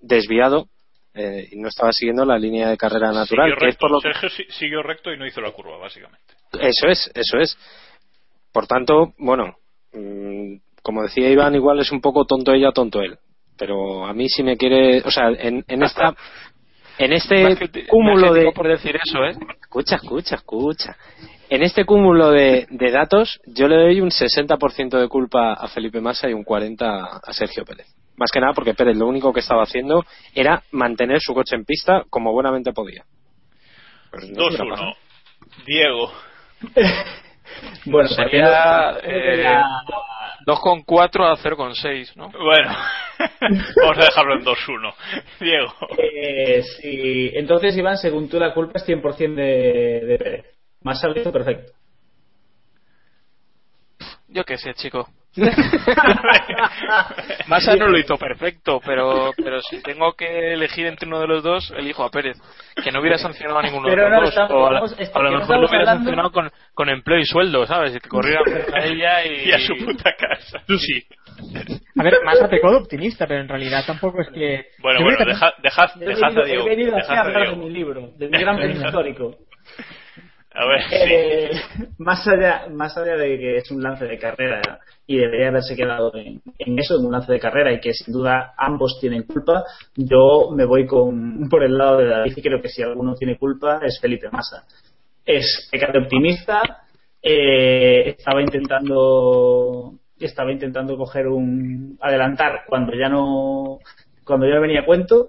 desviado 0.00 0.68
eh, 1.12 1.48
y 1.50 1.56
no 1.58 1.68
estaba 1.68 1.92
siguiendo 1.92 2.24
la 2.24 2.38
línea 2.38 2.68
de 2.68 2.76
carrera 2.76 3.10
natural. 3.12 3.50
Siguió 3.50 3.56
que 3.58 3.66
es 3.66 3.72
recto, 3.74 3.78
por 3.80 3.90
lo 3.90 4.00
Sergio 4.00 4.28
si- 4.30 4.44
siguió 4.50 4.82
recto 4.82 5.12
y 5.12 5.18
no 5.18 5.26
hizo 5.26 5.40
la 5.40 5.50
curva, 5.50 5.76
básicamente. 5.78 6.34
eso 6.60 6.86
es, 6.88 7.10
eso 7.14 7.38
es. 7.38 7.58
Por 8.56 8.66
tanto, 8.66 9.12
bueno, 9.18 9.58
mm, 9.92 10.54
como 10.82 11.02
decía 11.02 11.28
Iván, 11.28 11.54
igual 11.54 11.78
es 11.78 11.92
un 11.92 12.00
poco 12.00 12.24
tonto 12.24 12.54
ella, 12.54 12.72
tonto 12.72 13.02
él. 13.02 13.18
Pero 13.58 14.06
a 14.06 14.14
mí 14.14 14.30
si 14.30 14.42
me 14.42 14.56
quiere, 14.56 15.02
o 15.02 15.10
sea, 15.10 15.28
en, 15.28 15.62
en 15.68 15.82
esta, 15.82 16.14
en 16.98 17.10
Me 17.10 17.16
este 17.16 17.86
cúmulo 17.86 18.32
de, 18.32 18.50
por 18.52 18.66
decir 18.66 18.96
eso, 18.96 19.22
¿eh? 19.26 19.36
escucha, 19.60 19.96
escucha, 19.96 20.36
escucha. 20.36 20.96
En 21.50 21.62
este 21.62 21.84
cúmulo 21.84 22.30
de, 22.30 22.66
de 22.70 22.90
datos, 22.90 23.38
yo 23.44 23.68
le 23.68 23.76
doy 23.76 24.00
un 24.00 24.08
60% 24.08 25.00
de 25.00 25.08
culpa 25.08 25.52
a 25.52 25.68
Felipe 25.68 26.00
Massa 26.00 26.30
y 26.30 26.32
un 26.32 26.42
40% 26.42 26.80
a 26.80 27.32
Sergio 27.34 27.62
Pérez. 27.66 27.94
Más 28.16 28.30
que 28.32 28.40
nada 28.40 28.54
porque 28.54 28.72
Pérez 28.72 28.96
lo 28.96 29.06
único 29.06 29.34
que 29.34 29.40
estaba 29.40 29.64
haciendo 29.64 30.02
era 30.34 30.62
mantener 30.70 31.20
su 31.20 31.34
coche 31.34 31.56
en 31.56 31.66
pista 31.66 32.04
como 32.08 32.32
buenamente 32.32 32.72
podía. 32.72 33.04
Pues 34.10 34.30
no 34.30 34.46
hubiera 34.46 34.64
2-1. 34.64 34.70
pasado. 34.70 34.92
Diego. 35.66 36.10
Bueno, 37.86 38.08
Sería 38.08 38.44
partiendo- 38.50 39.00
eh, 39.04 39.42
la- 39.44 39.82
2,4 40.46 41.24
a 41.24 41.36
0,6, 41.36 42.14
¿no? 42.16 42.28
Bueno, 42.30 42.70
vamos 43.82 43.98
a 43.98 44.04
dejarlo 44.04 44.34
en 44.34 44.44
2-1. 44.44 44.94
Diego. 45.40 45.72
Eh, 45.98 46.62
sí. 46.80 47.30
Entonces, 47.34 47.76
Iván, 47.76 47.96
según 47.98 48.28
tú, 48.28 48.38
la 48.38 48.54
culpa 48.54 48.74
es 48.76 48.84
100% 48.86 49.34
de, 49.34 50.00
de 50.06 50.18
Pérez. 50.18 50.46
Más 50.82 51.00
sabido, 51.00 51.32
perfecto. 51.32 51.72
Yo 54.28 54.44
qué 54.44 54.56
sé, 54.58 54.74
chico. 54.74 55.08
Massa 57.46 57.76
no 57.76 57.88
lo 57.88 57.98
hizo 57.98 58.16
perfecto, 58.16 58.80
pero 58.84 59.32
pero 59.36 59.60
si 59.60 59.82
tengo 59.82 60.14
que 60.14 60.54
elegir 60.54 60.86
entre 60.86 61.06
uno 61.08 61.20
de 61.20 61.26
los 61.26 61.42
dos, 61.42 61.72
elijo 61.76 62.04
a 62.04 62.10
Pérez. 62.10 62.36
Que 62.82 62.90
no 62.90 63.00
hubiera 63.00 63.18
sancionado 63.18 63.58
a 63.58 63.62
ninguno 63.62 63.88
Pero 63.88 64.04
de 64.04 64.10
no, 64.10 64.20
los 64.20 64.34
dos. 64.34 64.44
estamos- 64.44 64.52
o 64.52 64.66
a, 64.66 64.72
la- 64.72 64.80
lo 65.30 65.38
mejor 65.38 65.56
lo 65.60 65.66
hubiera 65.68 65.78
hablando- 65.80 66.04
sancionado 66.04 66.30
con, 66.32 66.50
con 66.74 66.88
empleo 66.88 67.18
y 67.18 67.24
sueldo, 67.24 67.66
¿sabes? 67.66 67.92
Que 68.00 68.08
corriera 68.08 68.40
a 68.74 68.84
ella 68.84 69.24
y... 69.24 69.36
Y 69.48 69.52
a 69.52 69.58
su 69.60 69.74
puta 69.84 70.12
casa. 70.14 70.58
Sí. 70.78 71.04
A 71.98 72.02
ver, 72.02 72.14
Massa 72.24 72.48
pecó 72.48 72.70
de 72.70 72.76
optimista, 72.78 73.26
pero 73.26 73.40
en 73.42 73.48
realidad 73.48 73.84
tampoco 73.86 74.20
es 74.22 74.28
que. 74.30 74.66
Bueno, 74.80 75.00
bueno, 75.02 75.24
dejad, 75.24 75.50
dejad, 75.62 75.90
He 76.00 76.04
dejad 76.06 76.24
a 76.24 76.28
venido, 76.28 76.44
Diego. 76.46 76.66
he 76.66 76.68
venido 76.70 76.96
aquí 76.96 77.12
a 77.14 77.20
hablar 77.20 77.50
de 77.50 77.56
mi 77.56 77.70
libro, 77.70 78.08
de 78.16 78.28
mi 78.28 78.38
gran 78.38 78.70
histórico. 78.70 79.36
A 80.58 80.66
ver, 80.66 80.80
sí. 80.88 80.96
Eh, 80.98 81.50
más 81.98 82.26
allá 82.26 82.66
más 82.70 82.96
allá 82.96 83.16
de 83.16 83.38
que 83.38 83.56
es 83.58 83.70
un 83.70 83.82
lance 83.82 84.06
de 84.06 84.18
carrera 84.18 84.80
y 85.06 85.18
debería 85.18 85.48
haberse 85.48 85.76
quedado 85.76 86.14
en, 86.14 86.40
en 86.58 86.78
eso, 86.78 86.98
en 86.98 87.04
un 87.04 87.12
lance 87.12 87.30
de 87.30 87.38
carrera 87.38 87.72
y 87.72 87.80
que 87.80 87.92
sin 87.92 88.12
duda 88.12 88.54
ambos 88.56 88.98
tienen 88.98 89.24
culpa, 89.24 89.64
yo 89.94 90.50
me 90.54 90.64
voy 90.64 90.86
con 90.86 91.48
por 91.50 91.62
el 91.62 91.76
lado 91.76 91.98
de 91.98 92.08
David 92.08 92.32
y 92.36 92.42
creo 92.42 92.62
que 92.62 92.70
si 92.70 92.82
alguno 92.82 93.14
tiene 93.14 93.36
culpa 93.36 93.80
es 93.82 94.00
Felipe 94.00 94.30
Massa. 94.30 94.64
Es 95.24 95.68
pecar 95.70 95.92
de 95.92 95.98
optimista, 95.98 96.84
eh, 97.22 98.14
estaba 98.16 98.40
intentando 98.40 99.92
estaba 100.18 100.52
intentando 100.52 100.96
coger 100.96 101.26
un 101.26 101.98
adelantar 102.00 102.62
cuando 102.66 102.94
ya 102.94 103.10
no 103.10 103.78
cuando 104.24 104.46
ya 104.46 104.54
no 104.54 104.62
venía 104.62 104.80
a 104.80 104.86
cuento 104.86 105.28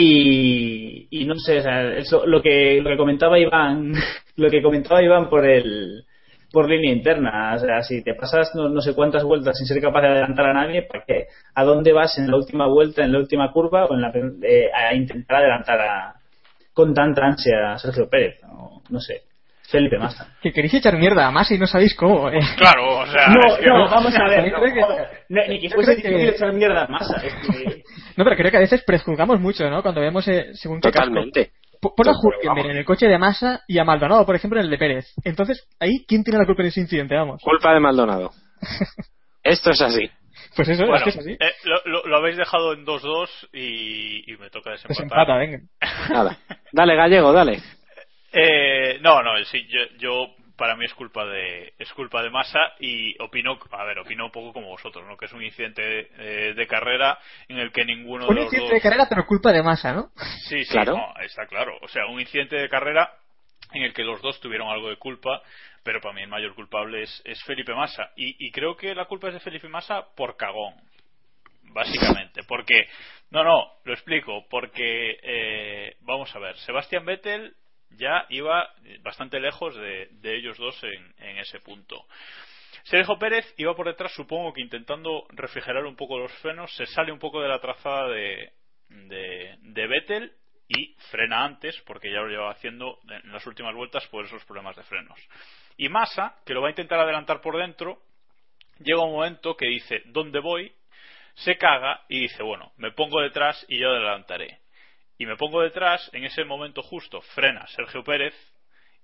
y, 0.00 1.08
y 1.10 1.24
no 1.26 1.36
sé, 1.36 1.58
o 1.58 1.62
sea, 1.62 1.92
eso, 1.96 2.26
lo 2.26 2.40
que 2.42 2.80
lo 2.82 2.90
que 2.90 2.96
comentaba 2.96 3.38
Iván, 3.38 3.92
lo 4.36 4.50
que 4.50 4.62
comentaba 4.62 5.02
Iván 5.02 5.28
por 5.28 5.46
el 5.46 6.04
por 6.52 6.68
línea 6.68 6.92
interna, 6.92 7.54
o 7.54 7.58
sea, 7.58 7.82
si 7.82 8.02
te 8.02 8.14
pasas 8.14 8.50
no, 8.54 8.68
no 8.68 8.80
sé 8.80 8.94
cuántas 8.94 9.22
vueltas 9.22 9.56
sin 9.56 9.66
ser 9.66 9.80
capaz 9.80 10.02
de 10.02 10.08
adelantar 10.08 10.46
a 10.46 10.54
nadie, 10.54 10.82
¿para 10.82 11.04
qué? 11.04 11.26
¿A 11.54 11.64
dónde 11.64 11.92
vas 11.92 12.18
en 12.18 12.28
la 12.28 12.36
última 12.36 12.66
vuelta, 12.66 13.04
en 13.04 13.12
la 13.12 13.18
última 13.18 13.52
curva 13.52 13.86
o 13.86 13.94
en 13.94 14.00
la, 14.00 14.12
eh, 14.42 14.70
a 14.74 14.94
intentar 14.94 15.38
adelantar 15.38 15.80
a, 15.80 16.14
con 16.72 16.92
tanta 16.92 17.24
ansia 17.24 17.74
a 17.74 17.78
Sergio 17.78 18.08
Pérez? 18.08 18.40
No, 18.42 18.82
no 18.88 19.00
sé. 19.00 19.29
Felipe 19.70 19.98
Massa. 19.98 20.34
Que 20.42 20.52
queréis 20.52 20.74
echar 20.74 20.96
mierda 20.98 21.26
a 21.26 21.30
Massa 21.30 21.54
y 21.54 21.58
no 21.58 21.66
sabéis 21.66 21.94
cómo. 21.94 22.28
eh. 22.30 22.40
Claro, 22.56 22.98
o 23.00 23.06
sea. 23.06 23.28
No, 23.28 23.54
es 23.54 23.60
que- 23.60 23.66
no, 23.66 23.88
vamos 23.88 24.14
a 24.16 24.28
ver. 24.28 24.52
No, 25.30 25.42
no, 25.42 25.46
ni 25.48 25.60
que 25.60 25.70
fuese 25.70 25.94
difícil 25.96 26.28
echar 26.28 26.52
mierda 26.52 26.84
a 26.84 26.88
Massa. 26.88 27.16
es 27.24 27.34
que- 27.34 27.82
No, 28.16 28.24
pero 28.24 28.36
creo 28.36 28.50
que 28.50 28.56
a 28.56 28.60
veces 28.60 28.82
prejuzgamos 28.84 29.40
mucho, 29.40 29.68
¿no? 29.70 29.82
Cuando 29.82 30.00
vemos 30.00 30.26
eh, 30.28 30.50
según 30.54 30.80
qué. 30.80 30.90
Totalmente. 30.90 31.52
Pon 31.80 32.08
a 32.08 32.12
Hulkenberg 32.12 32.70
en 32.72 32.76
el 32.76 32.84
coche 32.84 33.06
de 33.06 33.16
Massa 33.16 33.62
y 33.66 33.78
a 33.78 33.84
Maldonado, 33.84 34.26
por 34.26 34.34
ejemplo, 34.36 34.58
en 34.60 34.66
el 34.66 34.70
de 34.70 34.76
Pérez. 34.76 35.14
Entonces, 35.24 35.66
ahí, 35.78 36.04
¿quién 36.06 36.22
tiene 36.24 36.38
la 36.38 36.44
culpa 36.44 36.60
en 36.62 36.68
ese 36.68 36.80
incidente? 36.80 37.14
Vamos. 37.16 37.40
Culpa 37.42 37.72
de 37.72 37.80
Maldonado. 37.80 38.32
Esto 39.42 39.70
es 39.70 39.80
así. 39.80 40.10
Pues 40.56 40.68
eso, 40.68 40.82
Bueno, 40.84 40.96
es 40.96 41.02
que 41.04 41.10
es 41.10 41.18
así. 41.18 41.30
eh, 41.32 41.52
lo, 41.64 41.80
lo- 41.86 42.06
lo 42.06 42.16
habéis 42.18 42.36
dejado 42.36 42.72
en 42.74 42.84
2-2 42.84 43.28
y, 43.54 44.30
y 44.32 44.36
me 44.36 44.50
toca 44.50 44.72
desempatar. 44.72 45.04
Desempata, 45.04 45.36
venga. 45.36 45.58
Nada. 46.10 46.36
Dale, 46.72 46.96
gallego, 46.96 47.32
dale. 47.32 47.60
Eh, 48.32 48.98
no, 49.00 49.22
no, 49.22 49.36
sí, 49.44 49.66
yo, 49.68 49.80
yo 49.98 50.34
para 50.56 50.76
mí 50.76 50.84
es 50.84 50.92
culpa 50.94 51.24
de 51.24 51.72
es 51.78 51.90
culpa 51.94 52.22
de 52.22 52.28
Massa 52.28 52.60
y 52.78 53.20
opino, 53.22 53.58
a 53.70 53.84
ver, 53.84 53.98
opino 53.98 54.26
un 54.26 54.30
poco 54.30 54.52
como 54.52 54.68
vosotros, 54.68 55.06
¿no? 55.08 55.16
Que 55.16 55.24
es 55.24 55.32
un 55.32 55.42
incidente 55.42 56.10
eh, 56.18 56.52
de 56.54 56.66
carrera 56.66 57.18
en 57.48 57.58
el 57.58 57.72
que 57.72 57.84
ninguno 57.84 58.26
Un 58.28 58.34
de 58.34 58.42
los 58.42 58.44
incidente 58.44 58.74
dos 58.74 58.74
de 58.74 58.80
carrera, 58.82 59.06
pero 59.08 59.24
culpa 59.26 59.52
de 59.52 59.62
Massa, 59.62 59.94
¿no? 59.94 60.10
Sí, 60.48 60.62
sí, 60.64 60.72
Claro. 60.72 60.96
no, 60.98 61.14
está 61.22 61.46
claro. 61.46 61.78
O 61.80 61.88
sea, 61.88 62.06
un 62.06 62.20
incidente 62.20 62.56
de 62.56 62.68
carrera 62.68 63.10
en 63.72 63.84
el 63.84 63.94
que 63.94 64.04
los 64.04 64.20
dos 64.20 64.38
tuvieron 64.40 64.68
algo 64.68 64.90
de 64.90 64.96
culpa, 64.96 65.40
pero 65.82 66.00
para 66.02 66.14
mí 66.14 66.22
el 66.22 66.28
mayor 66.28 66.54
culpable 66.54 67.04
es, 67.04 67.22
es 67.24 67.42
Felipe 67.44 67.72
Massa. 67.74 68.10
Y, 68.16 68.46
y 68.46 68.50
creo 68.50 68.76
que 68.76 68.94
la 68.94 69.06
culpa 69.06 69.28
es 69.28 69.34
de 69.34 69.40
Felipe 69.40 69.68
Massa 69.68 70.04
por 70.14 70.36
cagón, 70.36 70.74
básicamente. 71.72 72.42
Porque, 72.46 72.86
no, 73.30 73.44
no, 73.44 73.64
lo 73.84 73.94
explico. 73.94 74.44
Porque, 74.50 75.18
eh, 75.22 75.96
vamos 76.00 76.34
a 76.36 76.38
ver, 76.38 76.56
Sebastián 76.58 77.04
Vettel 77.06 77.54
ya 77.90 78.26
iba 78.28 78.68
bastante 79.02 79.40
lejos 79.40 79.74
de, 79.76 80.08
ellos 80.22 80.56
dos 80.58 80.82
en, 80.84 81.14
en 81.18 81.38
ese 81.38 81.60
punto. 81.60 82.04
Sergio 82.84 83.18
Pérez 83.18 83.52
iba 83.58 83.74
por 83.74 83.86
detrás, 83.86 84.12
supongo 84.14 84.52
que 84.52 84.62
intentando 84.62 85.26
refrigerar 85.30 85.84
un 85.84 85.96
poco 85.96 86.18
los 86.18 86.32
frenos, 86.38 86.74
se 86.74 86.86
sale 86.86 87.12
un 87.12 87.18
poco 87.18 87.40
de 87.40 87.48
la 87.48 87.60
trazada 87.60 88.08
de, 88.08 88.52
de, 88.88 89.56
de 89.60 89.86
Vettel 89.86 90.32
y 90.68 90.94
frena 91.10 91.44
antes, 91.44 91.80
porque 91.84 92.10
ya 92.10 92.20
lo 92.20 92.28
llevaba 92.28 92.52
haciendo 92.52 93.00
en 93.08 93.32
las 93.32 93.44
últimas 93.46 93.74
vueltas 93.74 94.06
por 94.06 94.24
esos 94.24 94.44
problemas 94.44 94.76
de 94.76 94.84
frenos. 94.84 95.18
Y 95.76 95.88
Massa, 95.88 96.36
que 96.46 96.54
lo 96.54 96.62
va 96.62 96.68
a 96.68 96.70
intentar 96.70 97.00
adelantar 97.00 97.40
por 97.40 97.58
dentro, 97.58 98.00
llega 98.78 99.04
un 99.04 99.12
momento 99.12 99.56
que 99.56 99.66
dice, 99.66 100.02
¿dónde 100.06 100.38
voy? 100.38 100.72
Se 101.34 101.56
caga 101.56 102.02
y 102.08 102.20
dice, 102.20 102.42
bueno, 102.42 102.72
me 102.76 102.92
pongo 102.92 103.20
detrás 103.20 103.64
y 103.68 103.78
yo 103.78 103.88
adelantaré. 103.88 104.60
Y 105.20 105.26
me 105.26 105.36
pongo 105.36 105.60
detrás, 105.60 106.08
en 106.14 106.24
ese 106.24 106.44
momento 106.44 106.82
justo 106.82 107.20
frena 107.20 107.66
Sergio 107.66 108.02
Pérez 108.02 108.32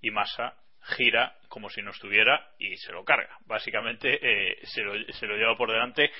y 0.01 0.11
Massa 0.11 0.55
gira 0.97 1.37
como 1.51 1.69
si 1.69 1.83
no 1.83 1.91
estuviera 1.91 2.53
y 2.59 2.75
se 2.79 2.91
lo 2.91 3.05
carga. 3.05 3.37
Básicamente 3.45 4.19
eh, 4.23 4.57
se, 4.63 4.81
lo, 4.81 4.95
se 5.13 5.27
lo 5.27 5.37
lleva 5.37 5.59
por 5.59 5.71
delante, 5.71 6.11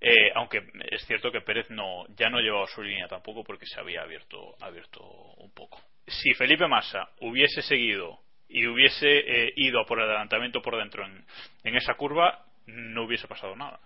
eh, 0.00 0.30
aunque 0.36 0.62
es 0.92 1.04
cierto 1.04 1.32
que 1.32 1.40
Pérez 1.40 1.68
no 1.68 2.06
ya 2.14 2.30
no 2.30 2.38
llevaba 2.38 2.68
su 2.68 2.80
línea 2.80 3.08
tampoco 3.08 3.42
porque 3.42 3.66
se 3.66 3.80
había 3.80 4.02
abierto, 4.02 4.54
abierto 4.60 5.00
un 5.02 5.52
poco. 5.52 5.82
Si 6.06 6.32
Felipe 6.34 6.68
Massa 6.68 7.10
hubiese 7.18 7.60
seguido 7.60 8.20
y 8.48 8.68
hubiese 8.68 9.08
eh, 9.08 9.52
ido 9.56 9.84
por 9.84 9.98
el 9.98 10.04
adelantamiento 10.04 10.62
por 10.62 10.76
dentro 10.76 11.04
en, 11.04 11.26
en 11.64 11.74
esa 11.74 11.94
curva, 11.94 12.44
no 12.66 13.02
hubiese 13.02 13.26
pasado 13.26 13.56
nada 13.56 13.80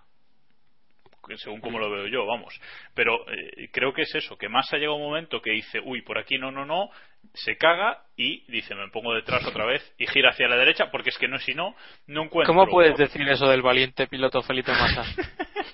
según 1.36 1.60
como 1.60 1.78
lo 1.78 1.90
veo 1.90 2.06
yo, 2.06 2.26
vamos. 2.26 2.58
Pero 2.94 3.28
eh, 3.30 3.68
creo 3.72 3.92
que 3.92 4.02
es 4.02 4.14
eso, 4.14 4.36
que 4.36 4.48
Massa 4.48 4.76
llega 4.76 4.92
un 4.92 5.02
momento 5.02 5.40
que 5.40 5.50
dice, 5.50 5.80
uy, 5.84 6.02
por 6.02 6.18
aquí 6.18 6.38
no, 6.38 6.50
no, 6.50 6.64
no, 6.64 6.90
se 7.32 7.56
caga 7.56 8.02
y 8.16 8.44
dice, 8.50 8.74
me 8.74 8.88
pongo 8.88 9.14
detrás 9.14 9.46
otra 9.46 9.64
vez 9.64 9.82
y 9.98 10.06
gira 10.06 10.30
hacia 10.30 10.48
la 10.48 10.56
derecha, 10.56 10.90
porque 10.90 11.10
es 11.10 11.18
que 11.18 11.28
no, 11.28 11.38
si 11.38 11.54
no, 11.54 11.74
no 12.06 12.24
encuentro. 12.24 12.54
¿Cómo 12.54 12.66
puedes 12.66 12.96
decir 12.96 13.28
eso 13.28 13.48
del 13.48 13.62
valiente 13.62 14.06
piloto 14.06 14.42
Felipe 14.42 14.72
Massa? 14.72 15.04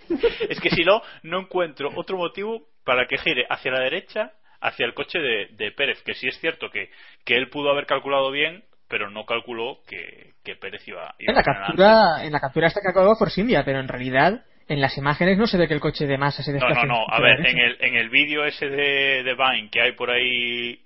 es 0.48 0.60
que 0.60 0.70
si 0.70 0.84
no, 0.84 1.02
no 1.22 1.40
encuentro 1.40 1.90
otro 1.96 2.16
motivo 2.16 2.68
para 2.84 3.06
que 3.06 3.18
gire 3.18 3.46
hacia 3.48 3.72
la 3.72 3.80
derecha, 3.80 4.32
hacia 4.60 4.86
el 4.86 4.94
coche 4.94 5.18
de, 5.18 5.48
de 5.52 5.72
Pérez, 5.72 6.02
que 6.02 6.14
sí 6.14 6.28
es 6.28 6.38
cierto 6.38 6.70
que, 6.70 6.90
que 7.24 7.34
él 7.34 7.48
pudo 7.48 7.70
haber 7.70 7.86
calculado 7.86 8.30
bien, 8.30 8.64
pero 8.88 9.08
no 9.08 9.24
calculó 9.24 9.78
que, 9.86 10.32
que 10.42 10.56
Pérez 10.56 10.86
iba, 10.88 11.14
iba 11.18 11.30
En 11.30 11.34
la 11.34 11.40
a 11.40 11.44
captura, 11.44 12.24
en 12.24 12.32
la 12.32 12.40
captura 12.40 12.66
está 12.66 12.80
que 12.80 12.88
acabó 12.88 13.14
Force 13.16 13.40
India, 13.40 13.62
pero 13.64 13.78
en 13.78 13.88
realidad 13.88 14.44
en 14.70 14.80
las 14.80 14.96
imágenes 14.96 15.36
no 15.36 15.46
se 15.46 15.58
ve 15.58 15.66
que 15.68 15.74
el 15.74 15.80
coche 15.80 16.06
de 16.06 16.16
Massa 16.16 16.42
se 16.42 16.52
No, 16.52 16.58
desplaza. 16.58 16.86
no, 16.86 16.94
no. 17.00 17.04
A 17.08 17.20
ver, 17.20 17.44
en 17.46 17.58
el, 17.58 17.76
en 17.80 17.96
el 17.96 18.08
vídeo 18.08 18.44
ese 18.44 18.68
de, 18.68 19.22
de 19.24 19.34
Vine 19.34 19.68
que 19.70 19.80
hay 19.82 19.92
por 19.92 20.10
ahí 20.10 20.80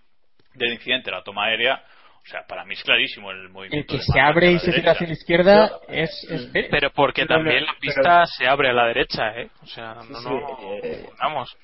del 0.55 0.73
incidente, 0.73 1.11
la 1.11 1.23
toma 1.23 1.45
aérea, 1.47 1.83
o 2.23 2.27
sea, 2.27 2.47
para 2.49 2.65
mí 2.65 2.73
es 2.75 2.83
clarísimo 2.83 3.31
el 3.31 3.41
El 3.43 3.49
movimiento. 3.51 3.87
que 3.93 3.99
de 3.99 4.03
se 4.03 4.19
abre 4.21 4.53
y 4.53 4.59
se 4.59 4.73
tira 4.73 4.93
hacia 4.93 5.07
la 5.07 5.13
izquierda 5.13 5.71
es, 5.89 6.11
es 6.31 6.47
Pérez. 6.47 6.69
Pero 6.71 6.91
porque 6.93 7.27
Pero- 7.27 7.35
también 7.41 7.65
la 7.67 7.73
pero- 7.73 7.81
pista 7.81 8.25
se 8.27 8.47
abre 8.49 8.71
a 8.71 8.73
la 8.73 8.87
derecha, 8.87 9.39
¿eh? 9.39 9.49
O 9.63 9.67
sea, 9.67 9.95
no, 9.95 10.03
Sí, 10.03 10.29
no, 10.29 10.59
eh, 10.83 11.07
vamos. 11.23 11.55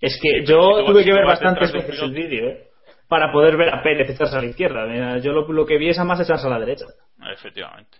Es 0.00 0.18
que 0.20 0.44
yo 0.44 0.84
tuve 0.84 1.04
que 1.04 1.12
ver 1.12 1.24
bastantes 1.24 1.72
veces 1.72 2.00
el 2.02 2.12
vídeo, 2.12 2.48
¿eh? 2.48 2.64
Para 3.08 3.30
poder 3.30 3.56
ver 3.56 3.72
a 3.72 3.82
Pérez 3.84 4.10
echarse 4.10 4.36
a 4.36 4.40
la 4.40 4.46
izquierda. 4.48 4.84
Mira, 4.86 5.18
yo 5.18 5.30
lo, 5.32 5.46
lo 5.52 5.64
que 5.64 5.78
vi 5.78 5.88
es 5.90 5.98
a 6.00 6.04
más 6.04 6.18
echarse 6.20 6.46
a 6.48 6.50
la 6.50 6.58
derecha. 6.58 6.84
Efectivamente. 7.32 7.96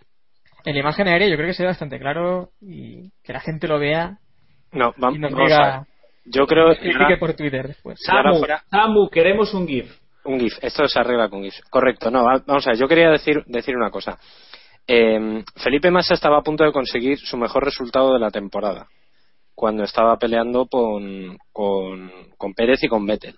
En 0.67 0.73
la 0.73 0.79
imagen 0.81 1.07
aérea 1.07 1.29
yo 1.29 1.35
creo 1.37 1.47
que 1.47 1.53
se 1.53 1.63
ve 1.63 1.67
bastante 1.69 1.97
claro 1.99 2.49
y 2.61 3.09
que 3.23 3.31
la 3.33 3.39
gente 3.39 3.67
lo 3.67 3.79
vea 3.79 4.17
No, 4.73 4.93
va- 5.01 5.11
y 5.13 5.17
nos 5.19 5.31
vamos 5.31 5.51
a 5.51 5.55
diga 5.55 5.77
ver. 5.79 5.87
Yo 6.25 6.45
creo 6.45 6.75
que 6.75 6.91
que 7.07 7.17
por 7.17 7.33
Twitter 7.35 7.67
después. 7.67 7.99
Samu, 8.69 9.09
queremos 9.09 9.53
un 9.53 9.65
GIF. 9.65 9.89
un 10.25 10.39
GIF. 10.41 10.53
Esto 10.61 10.85
se 10.89 10.99
arregla 10.99 11.29
con 11.29 11.41
GIF. 11.41 11.55
Correcto. 11.69 12.11
No, 12.11 12.23
va- 12.25 12.43
vamos 12.45 12.67
a 12.67 12.71
ver. 12.71 12.79
Yo 12.79 12.87
quería 12.89 13.09
decir, 13.09 13.43
decir 13.45 13.77
una 13.77 13.89
cosa. 13.91 14.17
Eh, 14.85 15.41
Felipe 15.55 15.89
Massa 15.89 16.13
estaba 16.15 16.39
a 16.39 16.43
punto 16.43 16.65
de 16.65 16.73
conseguir 16.73 17.17
su 17.17 17.37
mejor 17.37 17.63
resultado 17.63 18.13
de 18.13 18.19
la 18.19 18.29
temporada 18.29 18.87
cuando 19.55 19.83
estaba 19.85 20.17
peleando 20.17 20.65
con, 20.67 21.37
con, 21.53 22.11
con 22.37 22.53
Pérez 22.53 22.83
y 22.83 22.87
con 22.89 23.05
Vettel. 23.05 23.35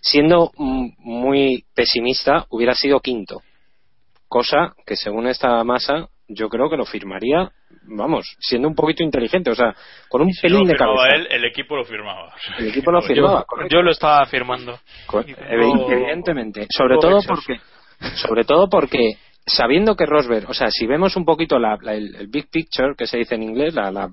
Siendo 0.00 0.50
mm, 0.56 0.92
muy 0.98 1.64
pesimista, 1.74 2.46
hubiera 2.48 2.74
sido 2.74 3.00
quinto. 3.00 3.42
Cosa 4.28 4.74
que 4.86 4.96
según 4.96 5.26
esta 5.26 5.62
masa, 5.64 6.08
yo 6.32 6.48
creo 6.48 6.70
que 6.70 6.76
lo 6.76 6.84
firmaría, 6.84 7.50
vamos, 7.84 8.36
siendo 8.38 8.68
un 8.68 8.74
poquito 8.74 9.02
inteligente, 9.02 9.50
o 9.50 9.54
sea, 9.54 9.74
con 10.08 10.22
un 10.22 10.32
Si 10.32 10.42
pelín 10.42 10.60
lo 10.60 10.66
de 10.66 10.74
firmaba 10.74 10.96
cabeza. 11.02 11.16
él, 11.16 11.26
el 11.30 11.44
equipo 11.44 11.76
lo 11.76 11.84
firmaba. 11.84 12.34
El 12.58 12.68
equipo 12.68 12.90
lo 12.92 13.00
Yo- 13.02 13.06
firmaba. 13.06 13.44
Yo, 13.68 13.82
lo 13.82 13.90
estaba 13.90 14.24
evi- 15.50 15.72
tengo- 15.72 15.90
Evidentemente. 15.92 16.66
Sobre 16.70 16.96
todo 16.98 17.18
hechos. 17.18 17.26
porque, 17.26 17.60
sobre 18.16 18.44
todo 18.44 18.68
porque 18.68 19.12
sabiendo 19.46 19.96
que 19.96 20.06
Rosberg, 20.06 20.48
o 20.48 20.54
sea, 20.54 20.70
si 20.70 20.86
vemos 20.86 21.16
un 21.16 21.24
poquito 21.24 21.58
la, 21.58 21.76
la- 21.82 21.94
el, 21.94 22.14
el 22.14 22.28
big 22.28 22.48
picture 22.50 22.94
que 22.96 23.06
se 23.06 23.18
dice 23.18 23.34
en 23.34 23.42
inglés, 23.42 23.74
la, 23.74 23.90
la 23.90 24.08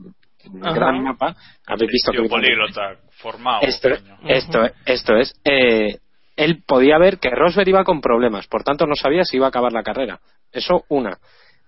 gran 0.74 1.03
mapa, 1.03 1.36
habéis 1.68 1.91
visto 1.91 2.11
que 2.11 2.28
políglota, 2.30 2.95
formado. 3.18 3.61
esto, 3.61 3.89
esto, 4.28 4.59
esto 4.86 5.15
es. 5.18 5.34
eh, 5.43 5.97
él 6.38 6.63
podía 6.68 6.97
ver 6.99 7.18
que 7.20 7.30
Rosberg 7.32 7.68
iba 7.70 7.84
con 7.84 7.99
problemas, 7.99 8.47
por 8.47 8.63
tanto 8.63 8.86
no 8.86 8.95
sabía 8.95 9.24
si 9.26 9.38
iba 9.38 9.47
a 9.47 9.49
acabar 9.49 9.74
la 9.74 9.84
carrera. 9.84 10.20
Eso 10.51 10.84
una. 10.89 11.18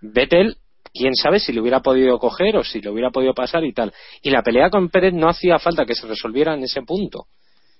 Vettel, 0.01 0.55
quién 0.93 1.13
sabe 1.15 1.39
si 1.39 1.53
le 1.53 1.61
hubiera 1.61 1.81
podido 1.81 2.17
coger 2.19 2.57
o 2.57 2.63
si 2.63 2.81
le 2.81 2.89
hubiera 2.89 3.11
podido 3.11 3.33
pasar 3.33 3.63
y 3.63 3.73
tal. 3.73 3.93
Y 4.21 4.29
la 4.29 4.41
pelea 4.41 4.69
con 4.69 4.89
Pérez 4.89 5.13
no 5.13 5.29
hacía 5.29 5.59
falta 5.59 5.85
que 5.85 5.95
se 5.95 6.07
resolviera 6.07 6.53
en 6.53 6.63
ese 6.63 6.81
punto. 6.81 7.25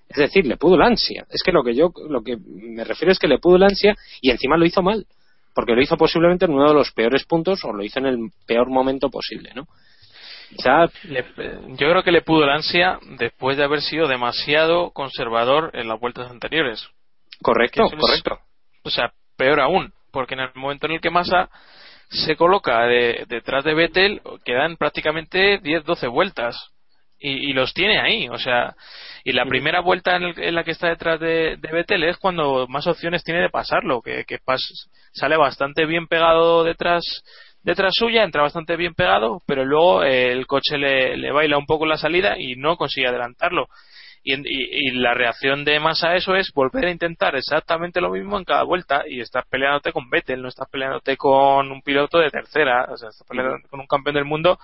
Es 0.08 0.18
decir, 0.18 0.46
le 0.48 0.58
pudo 0.58 0.76
la 0.78 0.88
ansia. 0.88 1.26
Es 1.30 1.44
que 1.44 1.52
lo 1.52 1.64
que 1.64 1.76
yo 1.76 1.92
lo 2.10 2.24
que 2.24 2.38
me 2.38 2.84
refiero 2.84 3.12
es 3.12 3.20
que 3.20 3.28
le 3.28 3.38
pudo 3.40 3.58
la 3.58 3.68
ansia 3.68 3.96
y 4.22 4.32
encima 4.32 4.58
lo 4.58 4.66
hizo 4.66 4.82
mal. 4.82 5.06
Porque 5.54 5.74
lo 5.74 5.82
hizo 5.82 5.98
posiblemente 5.98 6.46
en 6.46 6.54
uno 6.54 6.68
de 6.70 6.74
los 6.74 6.92
peores 6.92 7.26
puntos 7.26 7.64
o 7.64 7.74
lo 7.74 7.84
hizo 7.84 8.00
en 8.00 8.06
el 8.06 8.18
peor 8.46 8.70
momento 8.70 9.10
posible, 9.10 9.52
¿no? 9.56 9.68
Le- 11.04 11.26
yo 11.78 11.90
creo 11.90 12.02
que 12.04 12.12
le 12.12 12.22
pudo 12.22 12.46
la 12.46 12.56
ansia 12.56 13.00
después 13.20 13.56
de 13.58 13.64
haber 13.64 13.82
sido 13.82 14.08
demasiado 14.08 14.92
conservador 14.92 15.72
en 15.74 15.88
las 15.88 16.00
vueltas 16.00 16.30
anteriores. 16.32 16.88
correcto, 17.42 17.84
es- 17.86 17.96
correcto. 18.00 18.40
O 18.84 18.90
sea, 18.90 19.14
peor 19.38 19.60
aún, 19.60 19.94
porque 20.12 20.34
en 20.34 20.42
el 20.42 20.50
momento 20.56 20.88
en 20.88 20.94
el 20.94 21.02
que 21.02 21.10
Massa 21.12 21.50
se 22.10 22.36
coloca 22.36 22.86
de- 22.86 23.26
detrás 23.28 23.64
de 23.64 23.74
Vettel, 23.74 24.22
quedan 24.44 24.78
prácticamente 24.78 25.62
10-12 25.62 26.10
vueltas. 26.12 26.58
Y, 27.22 27.50
y 27.50 27.54
los 27.54 27.74
tiene 27.74 28.00
ahí, 28.00 28.30
o 28.30 28.38
sea, 28.38 28.74
y 29.26 29.34
la 29.34 29.44
primera 29.46 29.82
vuelta 29.82 30.16
en, 30.16 30.24
el- 30.24 30.40
en 30.42 30.56
la 30.56 30.64
que 30.64 30.72
está 30.72 30.88
detrás 30.88 31.20
de, 31.20 31.58
de 31.58 31.72
Vettel 31.72 32.06
es 32.06 32.18
cuando 32.18 32.66
más 32.70 32.88
opciones 32.88 33.26
tiene 33.26 33.42
de 33.42 33.50
pasarlo, 33.50 34.02
que, 34.02 34.24
que 34.26 34.38
pas- 34.40 34.88
sale 35.12 35.36
bastante 35.36 35.86
bien 35.86 36.08
pegado 36.08 36.64
detrás 36.64 37.04
detrás 37.62 37.94
suya, 37.94 38.24
entra 38.24 38.42
bastante 38.44 38.78
bien 38.78 38.94
pegado, 38.94 39.42
pero 39.46 39.66
luego 39.66 40.04
eh, 40.06 40.32
el 40.32 40.48
coche 40.48 40.78
le, 40.78 41.18
le 41.18 41.32
baila 41.34 41.58
un 41.58 41.66
poco 41.66 41.86
la 41.86 41.98
salida 41.98 42.40
y 42.40 42.56
no 42.56 42.78
consigue 42.78 43.08
adelantarlo. 43.08 43.68
Y, 44.24 44.34
y- 44.36 44.90
y 44.90 44.92
la 44.92 45.14
reacción 45.14 45.64
de 45.64 45.80
Massa 45.80 46.10
a 46.10 46.16
eso 46.16 46.36
es 46.36 46.52
volver 46.54 46.86
a 46.86 46.92
intentar 46.92 47.36
exactamente 47.36 48.02
lo 48.02 48.12
mismo 48.12 48.38
en 48.38 48.44
cada 48.44 48.64
vuelta 48.64 49.04
y 49.08 49.22
estás 49.22 49.46
peleándote 49.50 49.94
con 49.94 50.10
Vettel, 50.10 50.42
no 50.42 50.50
estás 50.50 50.70
peleándote 50.70 51.16
con 51.18 51.72
un 51.72 51.82
piloto 51.82 52.18
de 52.20 52.30
tercera, 52.30 52.88
o 52.92 52.98
sea, 52.98 53.10
estás 53.10 53.26
peleando 53.28 53.58
con 53.70 53.80
un 53.80 53.88
campeón 53.88 54.16
del 54.16 54.26
mundo 54.26 54.60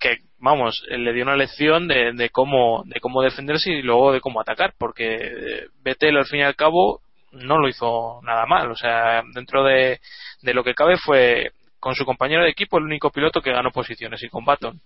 que, 0.00 0.18
vamos, 0.38 0.84
le 0.88 1.12
dio 1.12 1.24
una 1.24 1.36
lección 1.36 1.88
de, 1.88 2.12
de 2.12 2.30
cómo 2.30 2.82
de 2.86 3.00
cómo 3.00 3.22
defenderse 3.22 3.70
y 3.70 3.82
luego 3.82 4.12
de 4.12 4.20
cómo 4.20 4.40
atacar, 4.40 4.72
porque 4.78 5.14
eh, 5.16 5.66
Vettel 5.82 6.16
al 6.16 6.26
fin 6.26 6.40
y 6.40 6.42
al 6.42 6.56
cabo 6.56 7.00
no 7.32 7.58
lo 7.58 7.68
hizo 7.68 8.20
nada 8.22 8.46
mal, 8.46 8.70
o 8.70 8.76
sea, 8.76 9.22
dentro 9.34 9.62
de, 9.64 10.00
de 10.42 10.54
lo 10.54 10.64
que 10.64 10.74
cabe 10.74 10.96
fue 10.98 11.50
con 11.80 11.94
su 11.94 12.04
compañero 12.04 12.42
de 12.42 12.50
equipo 12.50 12.78
el 12.78 12.84
único 12.84 13.10
piloto 13.10 13.40
que 13.40 13.52
ganó 13.52 13.70
posiciones 13.70 14.22
y 14.24 14.28
con 14.28 14.44
Baton. 14.44 14.80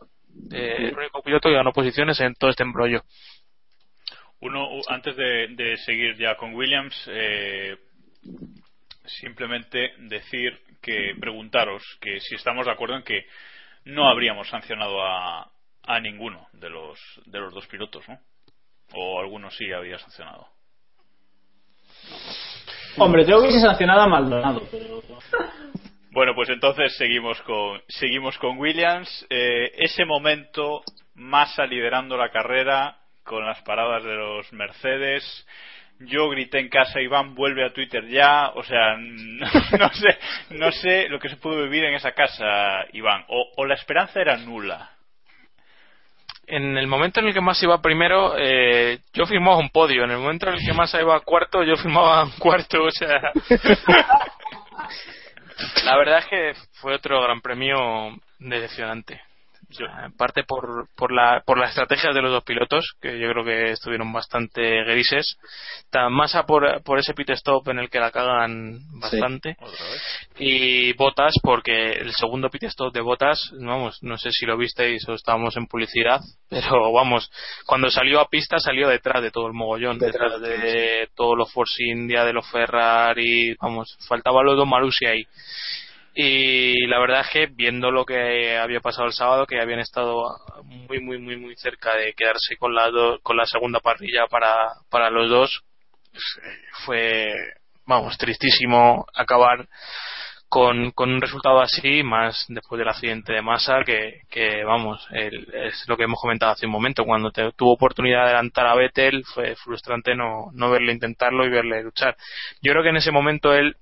Eh, 0.50 0.76
el 0.88 0.98
único 0.98 1.22
piloto 1.22 1.48
que 1.48 1.54
ganó 1.54 1.72
posiciones 1.72 2.20
en 2.20 2.34
todo 2.34 2.50
este 2.50 2.62
embrollo. 2.62 3.02
Uno, 4.42 4.68
antes 4.88 5.14
de, 5.16 5.48
de 5.50 5.76
seguir 5.78 6.16
ya 6.16 6.36
con 6.36 6.52
Williams, 6.54 7.08
eh, 7.12 7.76
simplemente 9.04 9.92
decir 9.98 10.60
que 10.82 11.14
preguntaros 11.20 11.82
que 12.00 12.18
si 12.18 12.34
estamos 12.34 12.66
de 12.66 12.72
acuerdo 12.72 12.96
en 12.96 13.04
que 13.04 13.24
no 13.84 14.08
habríamos 14.08 14.48
sancionado 14.48 15.00
a, 15.00 15.48
a 15.84 16.00
ninguno 16.00 16.48
de 16.54 16.70
los 16.70 16.98
de 17.26 17.38
los 17.38 17.54
dos 17.54 17.68
pilotos, 17.68 18.08
¿no? 18.08 18.18
O 18.94 19.20
alguno 19.20 19.48
sí 19.52 19.70
habría 19.72 19.98
sancionado. 19.98 20.48
Hombre, 22.98 23.24
yo 23.24 23.38
hubiese 23.38 23.60
sancionado 23.60 24.02
a 24.02 24.06
Maldonado, 24.08 24.66
pero... 24.72 25.02
Bueno, 26.10 26.34
pues 26.34 26.48
entonces 26.48 26.96
seguimos 26.96 27.40
con 27.42 27.80
seguimos 27.86 28.36
con 28.38 28.58
Williams. 28.58 29.24
Eh, 29.30 29.70
ese 29.76 30.04
momento, 30.04 30.82
Massa 31.14 31.64
liderando 31.64 32.16
la 32.16 32.30
carrera 32.30 33.01
con 33.24 33.46
las 33.46 33.60
paradas 33.62 34.04
de 34.04 34.14
los 34.14 34.52
Mercedes. 34.52 35.46
Yo 36.00 36.28
grité 36.30 36.58
en 36.58 36.68
casa, 36.68 37.00
Iván 37.00 37.34
vuelve 37.34 37.64
a 37.64 37.72
Twitter 37.72 38.06
ya. 38.08 38.50
O 38.54 38.62
sea, 38.62 38.96
no, 38.98 39.46
no 39.78 39.88
sé, 39.90 40.18
no 40.50 40.72
sé 40.72 41.08
lo 41.08 41.18
que 41.18 41.28
se 41.28 41.36
pudo 41.36 41.62
vivir 41.62 41.84
en 41.84 41.94
esa 41.94 42.12
casa, 42.12 42.84
Iván. 42.92 43.24
O, 43.28 43.52
o 43.56 43.66
la 43.66 43.74
esperanza 43.74 44.20
era 44.20 44.36
nula. 44.36 44.90
En 46.46 46.76
el 46.76 46.88
momento 46.88 47.20
en 47.20 47.28
el 47.28 47.34
que 47.34 47.40
Massa 47.40 47.64
iba 47.64 47.80
primero, 47.80 48.34
eh, 48.36 48.98
yo 49.12 49.26
firmaba 49.26 49.58
un 49.58 49.70
podio. 49.70 50.04
En 50.04 50.10
el 50.10 50.18
momento 50.18 50.48
en 50.48 50.54
el 50.54 50.64
que 50.64 50.72
Massa 50.72 51.00
iba 51.00 51.20
cuarto, 51.20 51.62
yo 51.62 51.76
firmaba 51.76 52.24
un 52.24 52.32
cuarto. 52.32 52.82
O 52.82 52.90
sea, 52.90 53.30
la 55.84 55.96
verdad 55.96 56.18
es 56.18 56.26
que 56.26 56.52
fue 56.80 56.94
otro 56.94 57.22
gran 57.22 57.40
premio 57.40 58.16
decepcionante. 58.38 59.20
Sea, 59.72 60.06
en 60.06 60.12
parte 60.12 60.44
por, 60.44 60.88
por, 60.96 61.12
la, 61.12 61.42
por 61.44 61.58
las 61.58 61.70
estrategias 61.70 62.14
de 62.14 62.22
los 62.22 62.30
dos 62.30 62.44
pilotos, 62.44 62.94
que 63.00 63.18
yo 63.18 63.30
creo 63.30 63.44
que 63.44 63.72
estuvieron 63.72 64.12
bastante 64.12 64.84
grises. 64.84 65.38
Tan 65.90 66.12
Massa 66.12 66.44
por, 66.44 66.82
por 66.82 66.98
ese 66.98 67.14
pit 67.14 67.30
stop 67.30 67.68
en 67.68 67.78
el 67.78 67.90
que 67.90 68.00
la 68.00 68.10
cagan 68.10 68.78
bastante. 69.00 69.56
Y 70.38 70.92
Botas, 70.94 71.34
porque 71.42 71.92
el 71.92 72.12
segundo 72.12 72.50
pit 72.50 72.64
stop 72.64 72.92
de 72.92 73.00
Botas, 73.00 73.52
vamos, 73.60 73.98
no 74.02 74.18
sé 74.18 74.30
si 74.30 74.46
lo 74.46 74.56
visteis 74.56 75.08
o 75.08 75.14
estábamos 75.14 75.56
en 75.56 75.66
publicidad, 75.66 76.20
pero 76.48 76.92
vamos, 76.92 77.30
cuando 77.66 77.90
salió 77.90 78.20
a 78.20 78.28
pista 78.28 78.58
salió 78.58 78.88
detrás 78.88 79.22
de 79.22 79.30
todo 79.30 79.46
el 79.46 79.52
mogollón, 79.52 79.98
detrás, 79.98 80.40
de 80.40 81.08
todos 81.14 81.36
los 81.36 81.52
Force 81.52 81.82
India, 81.84 82.24
de 82.24 82.32
los 82.32 82.48
Ferrari, 82.50 83.54
vamos, 83.60 83.96
faltaba 84.08 84.42
los 84.42 84.56
dos 84.56 84.66
Marusi 84.66 85.06
ahí. 85.06 85.26
Y 86.14 86.86
la 86.88 86.98
verdad 87.00 87.22
es 87.22 87.28
que 87.30 87.46
viendo 87.46 87.90
lo 87.90 88.04
que 88.04 88.58
había 88.58 88.80
pasado 88.80 89.06
el 89.06 89.14
sábado, 89.14 89.46
que 89.46 89.60
habían 89.60 89.80
estado 89.80 90.24
muy, 90.64 91.00
muy, 91.00 91.18
muy, 91.18 91.36
muy 91.36 91.56
cerca 91.56 91.96
de 91.96 92.12
quedarse 92.14 92.56
con 92.58 92.74
la, 92.74 92.90
do- 92.90 93.18
con 93.22 93.36
la 93.36 93.46
segunda 93.46 93.80
parrilla 93.80 94.26
para, 94.28 94.56
para 94.90 95.10
los 95.10 95.30
dos, 95.30 95.62
pues, 96.10 96.22
eh, 96.44 96.58
fue, 96.84 97.34
vamos, 97.86 98.18
tristísimo 98.18 99.06
acabar 99.14 99.66
con, 100.50 100.90
con 100.90 101.10
un 101.10 101.20
resultado 101.22 101.60
así, 101.62 102.02
más 102.02 102.44
después 102.48 102.78
del 102.78 102.88
accidente 102.90 103.32
de 103.32 103.40
masa, 103.40 103.82
que, 103.86 104.20
que 104.28 104.64
vamos, 104.64 105.06
el- 105.12 105.48
es 105.54 105.82
lo 105.88 105.96
que 105.96 106.04
hemos 106.04 106.20
comentado 106.20 106.52
hace 106.52 106.66
un 106.66 106.72
momento, 106.72 107.06
cuando 107.06 107.30
te, 107.30 107.52
tuvo 107.52 107.72
oportunidad 107.72 108.18
de 108.20 108.24
adelantar 108.26 108.66
a 108.66 108.74
Vettel, 108.74 109.24
fue 109.34 109.56
frustrante 109.56 110.14
no, 110.14 110.50
no 110.52 110.70
verle 110.70 110.92
intentarlo 110.92 111.46
y 111.46 111.50
verle 111.50 111.82
luchar. 111.82 112.16
Yo 112.60 112.72
creo 112.72 112.82
que 112.82 112.90
en 112.90 112.96
ese 112.98 113.12
momento 113.12 113.54
él 113.54 113.76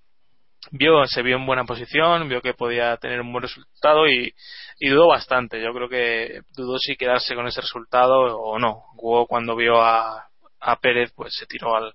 vio, 0.71 1.05
se 1.07 1.23
vio 1.23 1.37
en 1.37 1.47
buena 1.47 1.65
posición, 1.65 2.29
vio 2.29 2.41
que 2.43 2.55
podía 2.55 2.97
tener 2.97 3.21
un 3.21 3.33
buen 3.33 3.43
resultado 3.43 4.09
y, 4.09 4.35
y 4.79 4.89
dudó 4.89 5.09
bastante. 5.09 5.61
Yo 5.63 5.73
creo 5.73 5.89
que 5.89 6.43
dudó 6.57 6.79
si 6.79 6.97
quedarse 6.97 7.35
con 7.35 7.47
ese 7.47 7.61
resultado 7.61 8.39
o 8.39 8.59
no. 8.59 8.85
Luego 8.95 9.27
cuando 9.27 9.57
vio 9.57 9.81
a, 9.83 10.29
a 10.61 10.77
Pérez, 10.77 11.13
pues 11.15 11.35
se 11.35 11.47
tiró 11.47 11.77
al, 11.77 11.93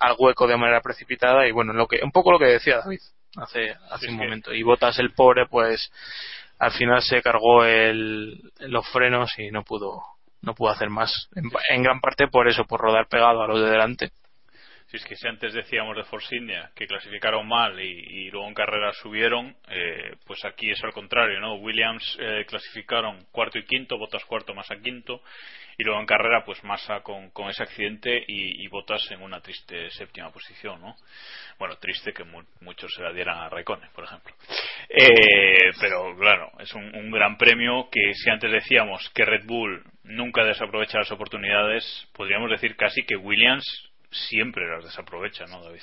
al 0.00 0.16
hueco 0.18 0.46
de 0.46 0.56
manera 0.56 0.80
precipitada 0.80 1.46
y 1.46 1.52
bueno, 1.52 1.72
lo 1.72 1.86
que, 1.86 2.00
un 2.02 2.12
poco 2.12 2.32
lo 2.32 2.38
que 2.38 2.46
decía 2.46 2.78
David 2.78 3.00
hace, 3.36 3.76
hace 3.90 4.06
Sí, 4.06 4.12
un 4.12 4.18
momento. 4.18 4.52
Y 4.52 4.62
Botas 4.62 4.98
el 4.98 5.12
pobre, 5.12 5.46
pues 5.46 5.90
al 6.58 6.72
final 6.72 7.02
se 7.02 7.22
cargó 7.22 7.64
el, 7.64 8.52
los 8.58 8.86
frenos 8.88 9.38
y 9.38 9.50
no 9.50 9.62
pudo, 9.62 10.02
no 10.42 10.54
pudo 10.54 10.70
hacer 10.70 10.90
más. 10.90 11.28
En, 11.34 11.44
en 11.70 11.82
gran 11.82 12.00
parte 12.00 12.28
por 12.28 12.48
eso, 12.48 12.64
por 12.64 12.80
rodar 12.80 13.06
pegado 13.08 13.42
a 13.42 13.46
los 13.46 13.60
de 13.60 13.70
delante. 13.70 14.10
Si 14.90 14.96
es 14.96 15.04
que 15.04 15.16
si 15.16 15.28
antes 15.28 15.52
decíamos 15.52 15.96
de 15.96 16.04
Force 16.04 16.34
India 16.34 16.70
que 16.74 16.86
clasificaron 16.86 17.46
mal 17.46 17.78
y, 17.78 18.30
luego 18.30 18.48
en 18.48 18.54
carrera 18.54 18.90
subieron, 18.94 19.54
eh, 19.68 20.16
pues 20.26 20.42
aquí 20.46 20.70
es 20.70 20.82
al 20.82 20.94
contrario, 20.94 21.40
¿no? 21.40 21.56
Williams 21.56 22.16
eh, 22.18 22.46
clasificaron 22.48 23.26
cuarto 23.30 23.58
y 23.58 23.64
quinto, 23.64 23.98
Botas 23.98 24.24
cuarto 24.24 24.54
más 24.54 24.70
a 24.70 24.76
quinto, 24.80 25.20
y 25.76 25.84
luego 25.84 26.00
en 26.00 26.06
carrera, 26.06 26.42
pues 26.44 26.64
Massa 26.64 27.00
con, 27.02 27.30
con 27.32 27.50
ese 27.50 27.62
accidente 27.62 28.16
y, 28.26 28.64
y 28.64 28.68
Botas 28.68 29.10
en 29.10 29.20
una 29.20 29.40
triste 29.42 29.90
séptima 29.90 30.32
posición, 30.32 30.80
¿no? 30.80 30.96
Bueno, 31.58 31.76
triste 31.76 32.12
que 32.14 32.24
mu- 32.24 32.42
muchos 32.62 32.90
se 32.94 33.02
la 33.02 33.12
dieran 33.12 33.38
a 33.38 33.50
Raikkonen, 33.50 33.90
por 33.94 34.04
ejemplo. 34.04 34.34
Eh, 34.88 35.70
pero 35.80 36.16
claro, 36.18 36.50
es 36.60 36.72
un 36.74 37.10
gran 37.10 37.36
premio 37.36 37.88
que 37.92 38.14
si 38.14 38.30
antes 38.30 38.50
decíamos 38.50 39.10
que 39.14 39.26
Red 39.26 39.44
Bull 39.44 39.84
nunca 40.04 40.44
desaprovecha 40.44 40.98
las 40.98 41.12
oportunidades, 41.12 42.08
podríamos 42.14 42.50
decir 42.50 42.74
casi 42.74 43.04
que 43.04 43.16
Williams 43.16 43.87
siempre 44.10 44.66
las 44.68 44.84
desaprovecha, 44.84 45.46
¿no, 45.46 45.62
David? 45.62 45.80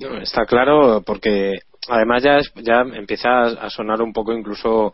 No, 0.00 0.16
Está 0.18 0.44
claro, 0.44 1.02
porque 1.06 1.52
además 1.88 2.22
ya, 2.22 2.38
es- 2.38 2.52
ya 2.56 2.80
empieza 2.80 3.42
a 3.44 3.70
sonar 3.70 4.02
un 4.02 4.12
poco 4.12 4.32
incluso. 4.32 4.92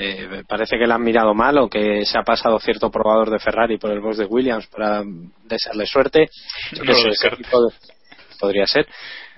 eh, 0.00 0.44
parece 0.48 0.78
que 0.78 0.86
le 0.86 0.94
han 0.94 1.02
mirado 1.02 1.34
mal 1.34 1.58
o 1.58 1.68
que 1.68 2.04
se 2.06 2.16
ha 2.16 2.22
pasado 2.22 2.60
cierto 2.60 2.88
probador 2.88 3.30
de 3.30 3.40
Ferrari 3.40 3.78
por 3.78 3.90
el 3.90 3.98
box 4.00 4.18
de 4.18 4.26
Williams 4.26 4.68
para 4.68 5.02
desearle 5.44 5.86
suerte. 5.86 6.28
No 6.72 7.68
podría 8.38 8.66
ser. 8.68 8.86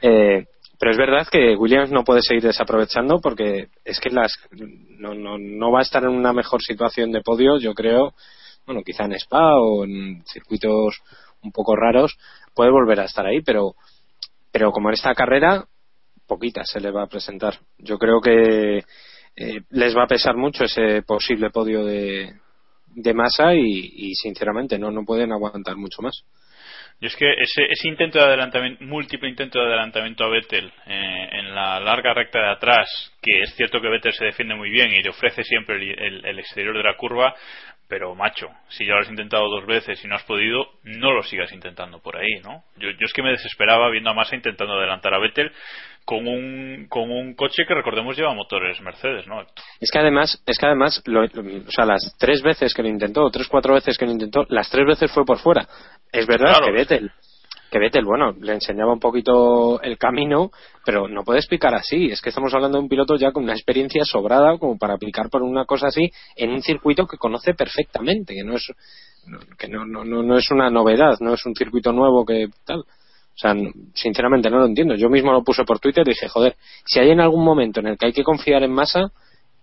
Eh, 0.02 0.44
pero 0.78 0.90
es 0.92 0.98
verdad 0.98 1.26
que 1.30 1.56
Williams 1.56 1.90
no 1.90 2.04
puede 2.04 2.20
seguir 2.22 2.42
desaprovechando 2.42 3.20
porque 3.22 3.68
es 3.86 3.98
que 4.00 4.10
las 4.10 4.32
no, 4.98 5.14
no, 5.14 5.38
no 5.38 5.70
va 5.72 5.78
a 5.78 5.82
estar 5.82 6.02
en 6.02 6.10
una 6.10 6.34
mejor 6.34 6.60
situación 6.62 7.10
de 7.10 7.22
podio, 7.22 7.58
yo 7.58 7.72
creo. 7.72 8.12
Bueno, 8.66 8.82
quizá 8.84 9.04
en 9.04 9.12
Spa 9.14 9.54
o 9.58 9.84
en 9.84 10.22
circuitos 10.26 11.00
un 11.43 11.53
poco 11.53 11.76
raros 11.76 12.16
puede 12.55 12.70
volver 12.70 13.01
a 13.01 13.05
estar 13.05 13.26
ahí, 13.26 13.41
pero 13.43 13.74
pero 14.53 14.72
como 14.72 14.88
en 14.88 14.95
esta 14.95 15.14
carrera 15.14 15.64
poquita 16.26 16.64
se 16.64 16.80
le 16.80 16.91
va 16.91 17.05
a 17.05 17.09
presentar. 17.09 17.55
Yo 17.78 17.99
creo 17.99 18.20
que 18.20 18.78
eh, 19.36 19.61
les 19.70 19.97
va 19.97 20.05
a 20.05 20.09
pesar 20.09 20.36
mucho 20.36 20.64
ese 20.64 21.03
posible 21.03 21.51
podio 21.51 21.84
de, 21.84 22.32
de 22.95 23.14
masa 23.14 23.55
y, 23.55 24.12
sinceramente 24.14 24.78
no 24.78 24.91
no 24.91 25.05
pueden 25.05 25.32
aguantar 25.32 25.76
mucho 25.76 26.03
más. 26.03 26.24
Es 27.01 27.16
que 27.16 27.32
ese, 27.32 27.64
ese 27.70 27.88
intento 27.88 28.18
de 28.18 28.24
adelantamiento, 28.26 28.84
múltiple 28.84 29.30
intento 29.30 29.59
de 29.59 29.66
adelantamiento 29.66 30.24
a 30.24 30.28
Vettel 30.28 30.66
eh, 30.86 31.28
en 31.32 31.55
la 31.55 31.80
larga 31.80 32.12
recta 32.12 32.38
de 32.38 32.51
atrás, 32.51 32.88
que 33.22 33.41
es 33.41 33.55
cierto 33.57 33.80
que 33.80 33.88
Vettel 33.88 34.12
se 34.12 34.26
defiende 34.26 34.55
muy 34.55 34.68
bien 34.70 34.93
y 34.93 35.03
le 35.03 35.09
ofrece 35.09 35.43
siempre 35.45 35.76
el- 35.76 36.24
el 36.26 36.38
exterior 36.38 36.76
de 36.76 36.82
la 36.82 36.97
curva, 36.97 37.34
pero 37.91 38.14
macho, 38.14 38.49
si 38.68 38.86
ya 38.86 38.95
lo 38.95 39.01
has 39.01 39.11
intentado 39.11 39.47
dos 39.51 39.66
veces 39.66 40.03
y 40.03 40.09
no 40.09 40.14
has 40.14 40.22
podido, 40.22 40.64
no 40.84 41.12
lo 41.12 41.22
sigas 41.24 41.53
intentando 41.53 41.99
por 41.99 42.16
ahí, 42.16 42.41
¿no? 42.43 42.62
Yo, 42.78 42.88
yo 42.91 43.05
es 43.05 43.12
que 43.12 43.22
me 43.22 43.32
desesperaba 43.32 43.91
viendo 43.91 44.09
a 44.11 44.14
Massa 44.14 44.36
intentando 44.36 44.74
adelantar 44.74 45.12
a 45.12 45.18
Vettel 45.18 45.53
con 46.05 46.26
un, 46.26 46.86
con 46.88 47.11
un 47.11 47.34
coche 47.34 47.64
que 47.66 47.74
recordemos 47.74 48.16
lleva 48.16 48.32
motores 48.32 48.80
Mercedes, 48.80 49.26
¿no? 49.26 49.45
Es 49.80 49.91
que 49.91 49.99
además, 49.99 50.43
es 50.47 50.57
que 50.59 50.66
además, 50.66 51.03
lo- 51.07 51.24
o 51.24 51.70
sea, 51.70 51.84
las 51.84 52.16
tres 52.18 52.41
veces 52.43 52.72
que 52.72 52.82
lo 52.82 52.88
intentó, 52.88 53.28
tres 53.30 53.49
cuatro 53.49 53.74
veces 53.74 53.99
que 53.99 54.07
lo 54.07 54.12
intentó, 54.12 54.47
las 54.49 54.70
tres 54.70 54.86
veces 54.86 55.12
fue 55.12 55.24
por 55.26 55.38
fuera. 55.38 55.66
Es 56.12 56.26
verdad 56.26 56.55
Claro. 56.57 56.66
que 56.66 56.72
Vettel, 56.72 57.11
que 57.70 57.78
Vettel, 57.78 58.04
bueno, 58.04 58.34
le 58.40 58.54
enseñaba 58.54 58.92
un 58.92 59.00
poquito 59.00 59.80
el 59.82 59.96
camino, 59.96 60.50
pero 60.84 61.08
no 61.08 61.22
puedes 61.22 61.46
picar 61.46 61.74
así. 61.74 62.06
Es 62.10 62.20
que 62.20 62.30
estamos 62.30 62.52
hablando 62.52 62.78
de 62.78 62.82
un 62.82 62.88
piloto 62.88 63.16
ya 63.16 63.32
con 63.32 63.44
una 63.44 63.52
experiencia 63.52 64.04
sobrada 64.04 64.58
como 64.58 64.76
para 64.76 64.94
aplicar 64.94 65.30
por 65.30 65.42
una 65.42 65.64
cosa 65.64 65.86
así 65.86 66.10
en 66.36 66.50
un 66.50 66.62
circuito 66.62 67.06
que 67.06 67.16
conoce 67.16 67.54
perfectamente, 67.54 68.34
que 68.34 68.44
no 68.44 68.56
es 68.56 68.72
que 69.58 69.68
no, 69.68 69.84
no, 69.86 70.04
no, 70.04 70.22
no 70.22 70.36
es 70.36 70.50
una 70.50 70.70
novedad, 70.70 71.18
no 71.20 71.34
es 71.34 71.46
un 71.46 71.54
circuito 71.54 71.92
nuevo 71.92 72.24
que 72.24 72.48
tal. 72.64 72.80
O 72.80 73.38
sea, 73.40 73.54
sinceramente 73.94 74.50
no 74.50 74.58
lo 74.58 74.66
entiendo. 74.66 74.96
Yo 74.96 75.08
mismo 75.08 75.32
lo 75.32 75.42
puse 75.42 75.64
por 75.64 75.78
Twitter 75.78 76.06
y 76.06 76.10
dije, 76.10 76.28
joder, 76.28 76.56
si 76.84 76.98
hay 76.98 77.10
en 77.10 77.20
algún 77.20 77.44
momento 77.44 77.80
en 77.80 77.86
el 77.86 77.96
que 77.96 78.06
hay 78.06 78.12
que 78.12 78.24
confiar 78.24 78.62
en 78.62 78.72
masa, 78.72 79.12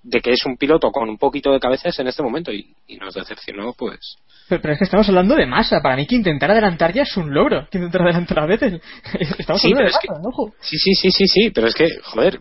de 0.03 0.21
que 0.21 0.31
es 0.31 0.45
un 0.45 0.57
piloto 0.57 0.91
con 0.91 1.09
un 1.09 1.17
poquito 1.17 1.51
de 1.51 1.59
cabezas 1.59 1.97
en 1.99 2.07
este 2.07 2.23
momento 2.23 2.51
y, 2.53 2.73
y 2.87 2.97
nos 2.97 3.13
decepcionó, 3.13 3.73
pues. 3.73 4.15
Pero, 4.47 4.61
pero 4.61 4.73
es 4.73 4.79
que 4.79 4.85
estamos 4.85 5.07
hablando 5.09 5.35
de 5.35 5.45
masa. 5.45 5.81
Para 5.81 5.95
mí 5.97 6.05
que 6.07 6.15
intentar 6.15 6.51
adelantar 6.51 6.93
ya 6.93 7.03
es 7.03 7.17
un 7.17 7.33
logro. 7.33 7.67
Que 7.69 7.77
intentar 7.77 8.01
adelantar 8.03 8.39
a 8.39 8.45
Vettel. 8.45 8.81
Estamos 9.37 9.61
Sí, 9.61 9.67
hablando 9.73 9.83
de 9.83 9.89
es 9.89 9.97
que- 10.01 10.07
masa, 10.07 10.21
¿no? 10.21 10.29
ojo. 10.29 10.53
Sí, 10.61 10.77
sí, 10.77 10.93
sí, 10.93 11.11
sí, 11.11 11.27
sí, 11.27 11.49
pero 11.51 11.67
es 11.67 11.75
que, 11.75 11.87
joder, 12.03 12.39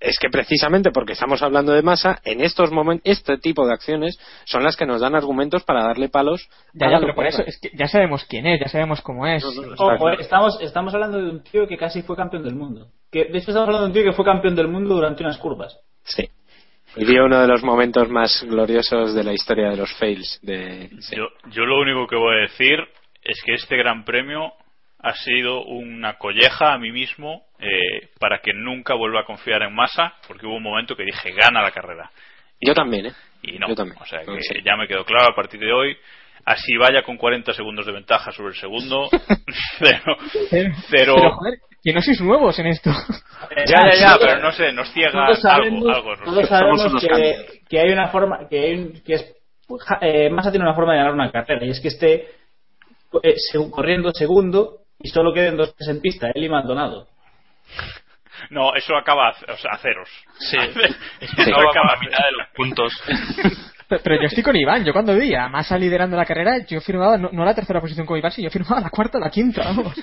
es 0.00 0.16
que 0.18 0.28
precisamente 0.30 0.90
porque 0.92 1.12
estamos 1.14 1.42
hablando 1.42 1.72
de 1.72 1.82
masa, 1.82 2.20
en 2.24 2.40
estos 2.40 2.70
momentos, 2.70 3.02
este 3.04 3.36
tipo 3.36 3.66
de 3.66 3.74
acciones 3.74 4.16
son 4.44 4.62
las 4.62 4.76
que 4.76 4.86
nos 4.86 5.00
dan 5.00 5.14
argumentos 5.16 5.64
para 5.64 5.82
darle 5.82 6.08
palos. 6.08 6.48
Ya, 6.72 6.86
a 6.86 6.90
ya, 6.90 6.94
la 6.94 7.00
pero 7.00 7.14
por 7.16 7.26
eso 7.26 7.42
es 7.44 7.58
que 7.60 7.70
ya 7.76 7.88
sabemos 7.88 8.24
quién 8.24 8.46
es, 8.46 8.60
ya 8.60 8.68
sabemos 8.68 9.02
cómo 9.02 9.26
es. 9.26 9.44
Ojo, 9.44 10.08
eh, 10.10 10.16
estamos, 10.20 10.58
estamos 10.62 10.94
hablando 10.94 11.18
de 11.18 11.28
un 11.30 11.42
tío 11.42 11.66
que 11.66 11.76
casi 11.76 12.00
fue 12.02 12.16
campeón 12.16 12.44
del 12.44 12.54
mundo. 12.54 12.86
Que, 13.10 13.24
de 13.24 13.38
hecho, 13.38 13.50
estamos 13.50 13.66
hablando 13.66 13.80
de 13.82 13.86
un 13.88 13.92
tío 13.92 14.04
que 14.04 14.12
fue 14.12 14.24
campeón 14.24 14.54
del 14.54 14.68
mundo 14.68 14.94
durante 14.94 15.22
unas 15.24 15.36
curvas. 15.38 15.76
Sí. 16.04 16.28
Vivió 16.98 17.24
uno 17.24 17.40
de 17.40 17.46
los 17.48 17.62
momentos 17.62 18.08
más 18.08 18.44
gloriosos 18.48 19.14
de 19.14 19.24
la 19.24 19.32
historia 19.32 19.70
de 19.70 19.76
los 19.76 19.92
fails. 19.98 20.38
De, 20.42 20.90
sí. 21.00 21.16
Yo, 21.16 21.28
yo 21.50 21.64
lo 21.64 21.80
único 21.80 22.06
que 22.06 22.16
voy 22.16 22.36
a 22.36 22.40
decir 22.42 22.78
es 23.22 23.40
que 23.44 23.54
este 23.54 23.76
gran 23.76 24.04
premio 24.04 24.52
ha 25.00 25.14
sido 25.14 25.62
una 25.64 26.14
colleja 26.18 26.72
a 26.74 26.78
mí 26.78 26.90
mismo 26.90 27.44
eh, 27.60 28.08
para 28.18 28.40
que 28.40 28.52
nunca 28.52 28.94
vuelva 28.94 29.20
a 29.20 29.24
confiar 29.24 29.62
en 29.62 29.74
Massa, 29.74 30.14
porque 30.26 30.46
hubo 30.46 30.56
un 30.56 30.62
momento 30.62 30.96
que 30.96 31.04
dije 31.04 31.32
gana 31.32 31.62
la 31.62 31.70
carrera. 31.70 32.10
Yo 32.60 32.74
también, 32.74 33.06
¿eh? 33.06 33.12
Y 33.42 33.58
no, 33.58 33.68
Yo 33.68 33.74
también. 33.76 33.98
o 34.00 34.04
sea 34.04 34.20
que 34.24 34.42
Sí. 34.42 34.54
ya 34.64 34.76
me 34.76 34.88
quedó 34.88 35.04
claro 35.04 35.28
a 35.30 35.34
partir 35.36 35.60
de 35.60 35.72
hoy. 35.72 35.96
Así 36.44 36.76
vaya 36.76 37.02
con 37.02 37.16
40 37.16 37.52
segundos 37.52 37.84
de 37.86 37.92
ventaja 37.92 38.32
sobre 38.32 38.50
el 38.50 38.56
segundo. 38.56 39.08
cero, 39.78 40.16
Pero, 40.50 40.72
pero, 40.90 41.14
joder, 41.32 41.54
que 41.82 41.92
no 41.92 42.00
sois 42.02 42.20
nuevos 42.20 42.58
en 42.58 42.66
esto. 42.68 42.90
Ya, 43.66 43.90
ya, 43.92 43.98
ya, 43.98 44.16
pero 44.18 44.40
no 44.40 44.52
sé, 44.52 44.72
nos 44.72 44.90
ciega 44.92 45.12
Todos 45.12 45.40
sabemos, 45.40 45.84
algo. 45.96 46.10
algo 46.12 46.24
todos 46.24 46.48
sabemos 46.48 46.92
que, 47.00 47.60
que 47.68 47.80
hay 47.80 47.90
una 47.92 48.08
forma, 48.08 48.48
que, 48.48 48.58
hay 48.60 48.74
un- 48.74 49.00
que 49.04 49.14
es, 49.14 49.34
eh, 50.00 50.30
Massa 50.30 50.50
tiene 50.50 50.64
una 50.64 50.74
forma 50.74 50.92
de 50.92 50.98
ganar 50.98 51.12
una 51.14 51.30
carrera 51.30 51.64
y 51.66 51.70
es 51.70 51.80
que 51.80 51.88
esté 51.88 52.14
eh, 53.22 53.34
corriendo 53.70 54.10
segundo 54.12 54.78
y 55.00 55.08
solo 55.10 55.32
queden 55.32 55.56
dos 55.56 55.74
tres 55.76 55.88
en 55.90 56.00
pista, 56.00 56.30
él 56.34 56.44
y 56.44 56.48
Maldonado. 56.48 57.08
No, 58.50 58.74
eso 58.74 58.96
acaba 58.96 59.28
a, 59.28 59.52
o 59.52 59.56
sea, 59.56 59.72
a 59.72 59.78
ceros. 59.78 60.08
Sí. 60.38 60.56
Eso 61.20 61.50
No 61.50 61.56
va 61.56 61.62
con 61.62 61.70
acaba 61.70 61.94
la 61.94 62.00
mitad 62.00 62.24
de 62.24 62.32
los 62.32 62.48
puntos. 62.54 62.92
Pero, 63.88 64.20
yo 64.20 64.26
estoy 64.26 64.42
con 64.42 64.54
Iván, 64.54 64.84
yo 64.84 64.92
cuando 64.92 65.16
vi 65.16 65.34
a 65.34 65.48
Massa 65.48 65.78
liderando 65.78 66.16
la 66.16 66.26
carrera, 66.26 66.58
yo 66.66 66.80
firmaba 66.80 67.16
no, 67.16 67.30
no 67.32 67.44
la 67.44 67.54
tercera 67.54 67.80
posición 67.80 68.04
con 68.06 68.18
Iván, 68.18 68.32
sino 68.32 68.48
yo 68.48 68.52
firmaba 68.52 68.80
la 68.82 68.90
cuarta 68.90 69.16
o 69.18 69.20
la 69.20 69.30
quinta, 69.30 69.62
vamos. 69.64 69.94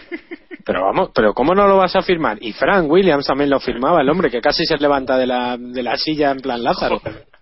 Pero 0.66 0.82
vamos, 0.82 1.12
pero 1.14 1.34
¿cómo 1.36 1.54
no 1.54 1.68
lo 1.68 1.78
vas 1.78 1.96
a 1.96 2.02
firmar? 2.02 2.40
Y 2.42 2.52
Frank 2.54 2.90
Williams 2.90 3.28
también 3.28 3.52
lo 3.52 3.60
firmaba, 3.60 4.02
el 4.02 4.10
hombre 4.10 4.32
que 4.32 4.42
casi 4.42 4.66
se 4.66 4.78
levanta 4.78 5.16
de 5.18 5.28
la, 5.28 5.58
de 5.60 5.84
la 5.84 5.96
silla 5.98 6.32
en 6.32 6.40
plan 6.40 6.64
Lázaro. 6.64 7.00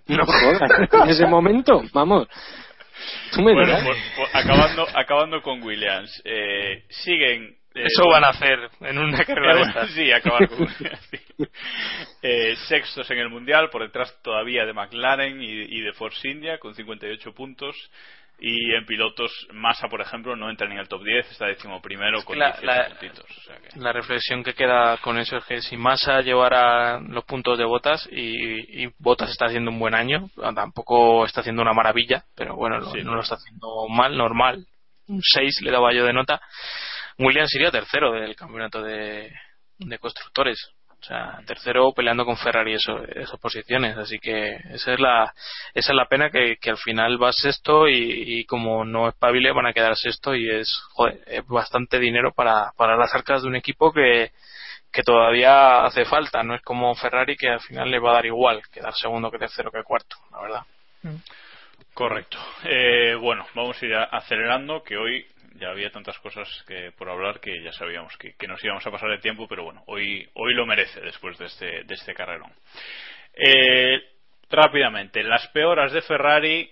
No 0.07 0.25
jodas, 0.25 0.69
en 1.03 1.09
ese 1.09 1.25
momento, 1.27 1.81
vamos. 1.93 2.27
Tú 3.31 3.41
me 3.41 3.53
Bueno, 3.53 3.65
dirás. 3.67 3.83
pues, 3.85 3.97
pues, 4.17 4.29
acabando, 4.35 4.85
acabando 4.93 5.41
con 5.41 5.63
Williams. 5.63 6.21
Eh, 6.25 6.83
siguen. 6.89 7.55
Eh, 7.75 7.85
Eso 7.85 8.07
van 8.09 8.23
a 8.23 8.29
hacer 8.29 8.69
en 8.81 8.97
una 8.97 9.17
carrera 9.25 9.55
de 9.55 9.61
Eh, 9.61 9.65
estas. 9.67 9.89
Sí, 9.91 10.11
acabar 10.11 10.47
con 10.49 10.67
sí. 10.69 10.87
Eh, 12.21 12.55
sextos 12.67 13.09
en 13.11 13.19
el 13.19 13.29
mundial, 13.29 13.69
por 13.69 13.81
detrás 13.83 14.15
todavía 14.23 14.65
de 14.65 14.73
McLaren 14.73 15.41
y, 15.41 15.47
y 15.49 15.81
de 15.81 15.93
Force 15.93 16.27
India 16.29 16.57
con 16.59 16.73
58 16.75 17.33
puntos. 17.33 17.75
Y 18.39 18.73
en 18.73 18.85
pilotos, 18.85 19.31
Massa, 19.53 19.87
por 19.87 20.01
ejemplo, 20.01 20.35
no 20.35 20.49
entra 20.49 20.67
ni 20.67 20.73
en 20.73 20.79
el 20.81 20.87
top 20.89 21.03
10, 21.03 21.31
está 21.31 21.45
décimo 21.45 21.81
primero 21.81 22.17
Es 22.17 22.25
con 22.25 22.37
la- 22.37 22.47
18 22.47 22.65
la- 22.65 22.87
puntitos. 22.89 23.25
o 23.29 23.41
sea 23.41 23.57
que- 23.57 23.79
La 23.79 23.93
reflexión 23.93 24.43
que 24.43 24.53
queda 24.55 24.97
con 24.97 25.17
eso 25.19 25.37
es 25.37 25.45
que 25.45 25.61
si 25.61 25.77
Massa 25.77 26.19
llevara 26.21 26.99
los 26.99 27.23
puntos 27.25 27.57
de 27.59 27.63
Botas 27.63 28.09
y, 28.11 28.83
y 28.83 28.89
Botas 28.97 29.29
está 29.29 29.45
haciendo 29.45 29.69
un 29.71 29.79
buen 29.79 29.93
año, 29.93 30.29
tampoco 30.55 31.25
está 31.25 31.39
haciendo 31.41 31.61
una 31.61 31.73
maravilla, 31.73 32.23
pero 32.35 32.55
bueno, 32.55 32.79
lo- 32.79 32.91
Sí. 32.91 33.01
no 33.03 33.13
lo 33.15 33.21
está 33.21 33.35
haciendo 33.35 33.87
mal, 33.87 34.17
normal. 34.17 34.65
Un 35.07 35.21
6 35.21 35.61
le 35.61 35.71
daba 35.71 35.93
yo 35.93 36.03
de 36.03 36.13
nota. 36.13 36.41
Williams 37.19 37.49
sería 37.51 37.71
tercero 37.71 38.11
del 38.13 38.35
campeonato 38.35 38.81
de, 38.81 39.31
constructores. 39.99 40.71
O 40.89 41.05
sea, 41.05 41.41
tercero 41.45 41.91
peleando 41.93 42.23
con 42.23 42.37
Ferrari 42.37 42.75
eso, 42.75 43.03
esas 43.05 43.37
posiciones. 43.39 43.97
Así 43.97 44.19
que 44.19 44.55
esa 44.71 44.93
es 44.93 44.99
la, 44.99 45.33
esa 45.73 45.91
es 45.91 45.95
la 45.95 46.05
pena 46.05 46.29
que, 46.29 46.57
al 46.65 46.77
final 46.77 47.21
va 47.21 47.33
sexto 47.33 47.89
y, 47.89 48.45
como 48.45 48.85
no 48.85 49.09
espabile 49.09 49.51
van 49.51 49.65
a 49.65 49.73
quedar 49.73 49.97
sexto 49.97 50.33
y 50.33 50.49
es, 50.49 50.73
joder, 50.93 51.19
es 51.27 51.45
bastante 51.45 51.99
dinero 51.99 52.31
para, 52.33 52.71
para 52.77 52.95
las 52.95 53.13
arcas 53.13 53.41
de 53.41 53.49
un 53.49 53.57
equipo 53.57 53.91
que, 53.91 54.31
que 54.93 55.03
todavía 55.03 55.83
hace 55.83 56.05
falta. 56.05 56.43
No 56.43 56.55
es 56.55 56.61
como 56.61 56.95
Ferrari 56.95 57.35
que 57.35 57.49
al 57.49 57.59
final 57.59 57.91
le 57.91 57.99
va 57.99 58.11
a 58.11 58.15
dar 58.15 58.25
igual 58.25 58.61
quedar 58.71 58.93
segundo 58.93 59.29
que 59.29 59.39
tercero 59.39 59.71
que 59.71 59.83
cuarto, 59.83 60.15
la 60.31 60.41
verdad. 60.41 60.63
Correcto. 61.93 62.37
Eh, 62.63 63.15
bueno, 63.15 63.45
vamos 63.55 63.81
a 63.81 63.85
ir 63.85 63.95
acelerando, 63.95 64.83
que 64.83 64.95
hoy 64.97 65.25
ya 65.55 65.69
había 65.69 65.91
tantas 65.91 66.17
cosas 66.19 66.47
que 66.67 66.91
por 66.97 67.09
hablar 67.09 67.39
que 67.39 67.61
ya 67.63 67.71
sabíamos 67.73 68.15
que, 68.17 68.35
nos 68.47 68.63
íbamos 68.63 68.85
a 68.85 68.91
pasar 68.91 69.09
de 69.09 69.19
tiempo, 69.19 69.47
pero 69.47 69.63
bueno, 69.63 69.83
hoy, 69.87 70.27
hoy 70.33 70.53
lo 70.53 70.65
merece 70.65 71.01
después 71.01 71.37
de 71.37 71.45
este, 71.45 71.83
de 71.83 71.93
este 71.95 72.13
carrerón. 72.13 72.51
Eh, 73.33 74.01
rápidamente, 74.49 75.23
las 75.23 75.47
peoras 75.49 75.91
de 75.91 76.01
Ferrari 76.01 76.69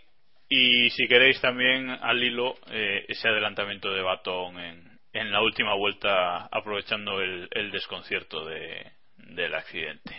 y 0.50 0.90
si 0.92 1.08
queréis 1.08 1.40
también 1.42 1.90
al 1.90 2.22
hilo 2.24 2.56
eh, 2.72 3.06
ese 3.08 3.28
adelantamiento 3.30 3.92
de 3.94 4.02
Batón 4.02 4.60
en, 4.60 5.00
en 5.14 5.32
la 5.32 5.42
última 5.42 5.74
vuelta 5.76 6.48
aprovechando 6.52 7.22
el, 7.22 7.48
el 7.52 7.72
desconcierto 7.72 8.46
de- 8.46 8.92
del 9.18 9.54
accidente. 9.56 10.16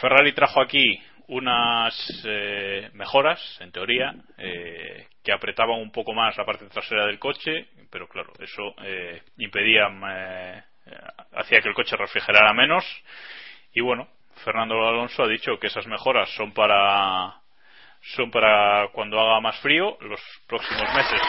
Ferrari 0.00 0.32
trajo 0.32 0.60
aquí 0.60 1.00
unas 1.28 1.94
eh, 2.24 2.90
mejoras, 2.94 3.40
en 3.60 3.70
teoría, 3.70 4.14
eh, 4.38 5.06
que 5.28 5.34
apretaban 5.34 5.78
un 5.78 5.92
poco 5.92 6.14
más 6.14 6.34
la 6.38 6.46
parte 6.46 6.64
trasera 6.68 7.04
del 7.04 7.18
coche, 7.18 7.68
pero 7.90 8.08
claro, 8.08 8.32
eso 8.40 8.74
eh, 8.82 9.20
impedía, 9.36 9.86
eh, 10.10 10.62
hacía 11.34 11.60
que 11.60 11.68
el 11.68 11.74
coche 11.74 11.98
refrigerara 11.98 12.54
menos. 12.54 12.82
Y 13.74 13.82
bueno, 13.82 14.08
Fernando 14.42 14.88
Alonso 14.88 15.24
ha 15.24 15.28
dicho 15.28 15.58
que 15.58 15.66
esas 15.66 15.86
mejoras 15.86 16.30
son 16.30 16.54
para 16.54 17.42
son 18.16 18.30
para 18.30 18.88
cuando 18.94 19.20
haga 19.20 19.38
más 19.40 19.60
frío 19.60 19.98
los 20.00 20.20
próximos 20.46 20.94
meses. 20.94 21.20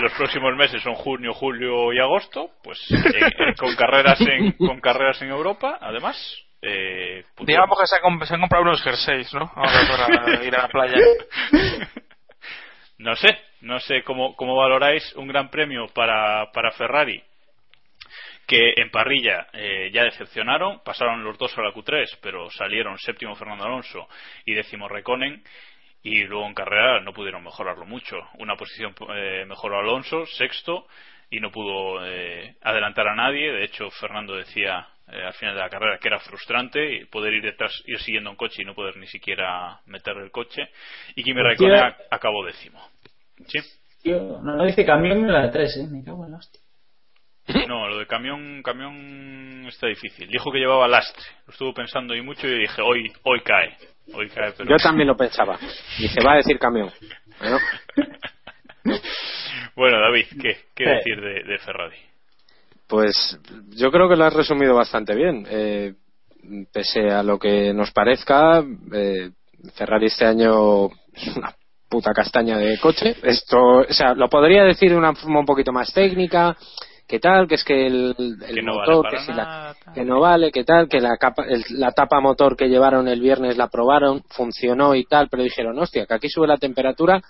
Los 0.00 0.12
próximos 0.12 0.54
meses 0.56 0.82
son 0.82 0.94
junio, 0.96 1.32
julio 1.32 1.94
y 1.94 1.98
agosto, 1.98 2.50
pues 2.62 2.78
con 3.58 3.74
carreras 3.74 4.20
en 4.20 4.52
con 4.52 4.82
carreras 4.82 5.22
en 5.22 5.30
Europa, 5.30 5.78
además. 5.80 6.14
Eh, 6.62 7.24
pues, 7.34 7.46
Digamos 7.46 7.78
que 7.78 7.86
se, 7.86 7.96
ha 7.96 8.00
comp- 8.02 8.24
se 8.26 8.34
han 8.34 8.40
comprado 8.40 8.64
unos 8.64 8.82
jerseys, 8.82 9.32
¿no? 9.34 9.50
Ahora 9.54 9.80
para 9.88 10.44
ir 10.44 10.54
a 10.54 10.62
la 10.62 10.68
playa. 10.68 10.96
No 12.98 13.16
sé, 13.16 13.28
no 13.62 13.80
sé 13.80 14.02
cómo, 14.02 14.36
cómo 14.36 14.54
valoráis 14.56 15.14
un 15.16 15.26
gran 15.26 15.48
premio 15.48 15.86
para, 15.94 16.52
para 16.52 16.70
Ferrari 16.72 17.22
que 18.46 18.74
en 18.76 18.90
parrilla 18.90 19.46
eh, 19.54 19.90
ya 19.92 20.04
decepcionaron, 20.04 20.80
pasaron 20.84 21.22
los 21.24 21.38
dos 21.38 21.56
a 21.56 21.62
la 21.62 21.72
Q3, 21.72 22.18
pero 22.20 22.50
salieron 22.50 22.98
séptimo 22.98 23.34
Fernando 23.36 23.64
Alonso 23.64 24.08
y 24.44 24.54
décimo 24.54 24.88
Reconen, 24.88 25.42
y 26.02 26.24
luego 26.24 26.46
en 26.46 26.54
carrera 26.54 27.00
no 27.00 27.12
pudieron 27.14 27.44
mejorarlo 27.44 27.86
mucho. 27.86 28.16
Una 28.38 28.56
posición 28.56 28.92
eh, 29.14 29.44
mejoró 29.46 29.78
Alonso, 29.78 30.26
sexto, 30.26 30.86
y 31.30 31.38
no 31.40 31.50
pudo 31.52 32.04
eh, 32.04 32.56
adelantar 32.62 33.06
a 33.06 33.14
nadie. 33.14 33.52
De 33.52 33.64
hecho, 33.64 33.88
Fernando 33.92 34.34
decía 34.34 34.86
eh, 35.12 35.22
al 35.24 35.32
final 35.34 35.54
de 35.54 35.60
la 35.60 35.68
carrera 35.68 35.98
que 35.98 36.08
era 36.08 36.18
frustrante 36.20 36.94
y 36.94 37.04
poder 37.06 37.34
ir 37.34 37.42
detrás, 37.42 37.72
ir 37.86 37.98
siguiendo 38.00 38.30
un 38.30 38.36
coche 38.36 38.62
y 38.62 38.64
no 38.64 38.74
poder 38.74 38.96
ni 38.96 39.06
siquiera 39.06 39.80
meter 39.86 40.16
el 40.18 40.30
coche. 40.30 40.62
Y 41.16 41.22
Kimi. 41.22 41.42
Raikkonen 41.42 41.74
ac- 41.80 41.96
acabó 42.10 42.44
décimo. 42.44 42.80
¿Sí? 43.46 43.58
Tío, 44.02 44.40
no, 44.42 44.64
dice 44.64 44.84
camión 44.86 45.18
en 45.18 45.32
la 45.32 45.42
de 45.42 45.48
3, 45.50 45.76
¿eh? 45.76 45.86
Me 45.90 46.02
cago 46.04 46.24
en 46.24 46.32
la 46.32 46.38
hostia. 46.38 46.60
No, 47.68 47.88
lo 47.88 47.98
de 47.98 48.06
camión, 48.06 48.62
camión 48.62 49.64
está 49.66 49.86
difícil. 49.88 50.28
Dijo 50.28 50.50
que 50.52 50.58
llevaba 50.58 50.86
lastre. 50.88 51.24
Lo 51.46 51.52
estuvo 51.52 51.74
pensando 51.74 52.14
y 52.14 52.22
mucho 52.22 52.46
y 52.46 52.58
dije, 52.60 52.80
hoy, 52.82 53.12
hoy 53.24 53.40
cae. 53.42 53.76
Hoy 54.14 54.28
cae, 54.28 54.52
pero... 54.56 54.70
Yo 54.70 54.76
también 54.76 55.08
lo 55.08 55.16
pensaba. 55.16 55.58
Dice, 55.98 56.20
va 56.24 56.32
a 56.34 56.36
decir 56.36 56.58
camión. 56.58 56.90
Bueno, 57.40 57.58
Bueno, 59.76 60.00
David, 60.00 60.26
¿qué, 60.40 60.56
qué 60.74 60.84
Eh. 60.84 60.94
decir 60.96 61.20
de, 61.20 61.42
de 61.44 61.58
Ferrari? 61.58 61.96
Pues 62.90 63.38
yo 63.70 63.90
creo 63.92 64.08
que 64.08 64.16
lo 64.16 64.24
has 64.24 64.34
resumido 64.34 64.74
bastante 64.74 65.14
bien. 65.14 65.46
Eh, 65.48 65.94
pese 66.72 67.08
a 67.10 67.22
lo 67.22 67.38
que 67.38 67.72
nos 67.72 67.92
parezca, 67.92 68.64
eh, 68.92 69.30
Ferrari 69.74 70.06
este 70.06 70.26
año 70.26 70.86
es 71.14 71.36
una 71.36 71.54
puta 71.88 72.12
castaña 72.12 72.58
de 72.58 72.78
coche. 72.80 73.14
Esto, 73.22 73.58
o 73.88 73.92
sea, 73.92 74.14
lo 74.14 74.28
podría 74.28 74.64
decir 74.64 74.90
de 74.90 74.96
una 74.96 75.14
forma 75.14 75.38
un 75.40 75.46
poquito 75.46 75.72
más 75.72 75.92
técnica. 75.92 76.56
¿Qué 77.06 77.18
tal? 77.18 77.48
Que 77.48 77.56
es 77.56 77.64
que 77.64 77.86
el, 77.86 78.14
el 78.18 78.54
Que 78.54 78.62
no 78.62 78.76
vale 78.78 78.92
motor, 78.94 79.10
que, 79.10 79.18
si 79.20 79.30
nada, 79.32 79.74
la, 79.86 79.92
que 79.94 80.04
no 80.04 80.20
vale, 80.20 80.52
que 80.52 80.62
tal, 80.64 80.88
que 80.88 81.00
la, 81.00 81.16
capa, 81.16 81.44
el- 81.48 81.64
la 81.70 81.90
tapa 81.90 82.20
motor 82.20 82.56
que 82.56 82.68
llevaron 82.68 83.08
el 83.08 83.20
viernes 83.20 83.56
la 83.56 83.66
probaron, 83.68 84.22
funcionó 84.30 84.94
y 84.94 85.04
tal, 85.06 85.28
pero 85.28 85.42
dijeron, 85.42 85.76
hostia, 85.78 86.06
que 86.06 86.14
aquí 86.14 86.28
sube 86.28 86.46
la 86.46 86.56
temperatura 86.56 87.20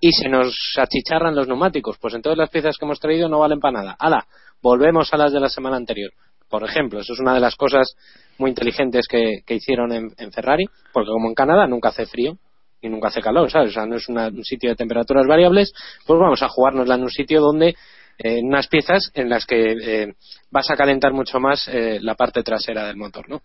y 0.00 0.10
se 0.12 0.28
nos 0.30 0.54
achicharran 0.78 1.34
los 1.34 1.48
neumáticos. 1.48 1.98
Pues 1.98 2.14
entonces 2.14 2.38
las 2.38 2.48
piezas 2.48 2.78
que 2.78 2.86
hemos 2.86 2.98
traído 2.98 3.28
no 3.28 3.38
valen 3.40 3.60
para 3.60 3.78
nada. 3.82 3.96
¡Hala! 3.98 4.26
Volvemos 4.62 5.12
a 5.12 5.16
las 5.16 5.32
de 5.32 5.40
la 5.40 5.48
semana 5.48 5.76
anterior. 5.76 6.12
por 6.48 6.62
ejemplo. 6.64 7.00
Eso 7.00 7.12
es 7.12 7.18
una 7.18 7.34
de 7.34 7.40
las 7.40 7.56
cosas 7.56 7.96
muy 8.38 8.50
inteligentes 8.50 9.06
que, 9.08 9.40
que 9.44 9.54
hicieron 9.54 9.92
en, 9.92 10.32
Ferrari, 10.32 10.64
porque 10.92 11.08
como 11.10 11.28
en 11.28 11.34
Canadá 11.34 11.66
nunca 11.66 11.88
hace 11.88 12.06
frío 12.06 12.38
y 12.80 12.88
nunca 12.88 13.08
hace 13.08 13.20
calor, 13.20 13.50
¿sabes? 13.50 13.70
O 13.70 13.72
sea, 13.72 13.86
no 13.86 13.96
es 13.96 14.08
una- 14.08 14.28
un 14.28 14.44
sitio 14.44 14.70
de 14.70 14.76
temperaturas 14.76 15.26
variables, 15.26 15.72
pues 16.06 16.20
vamos 16.20 16.42
a 16.42 16.48
jugárnosla 16.48 16.94
en 16.94 17.02
un 17.02 17.10
sitio 17.10 17.40
donde 17.40 17.74
eh, 18.18 18.40
unas 18.42 18.68
piezas 18.68 19.10
en 19.14 19.28
las 19.28 19.44
que 19.44 19.72
eh, 19.72 20.14
vas 20.50 20.70
a 20.70 20.76
calentar 20.76 21.12
mucho 21.12 21.40
más 21.40 21.66
eh, 21.68 21.98
la 22.00 22.14
parte 22.14 22.42
trasera 22.44 22.86
del 22.86 22.96
motor, 22.96 23.28
¿no? 23.28 23.42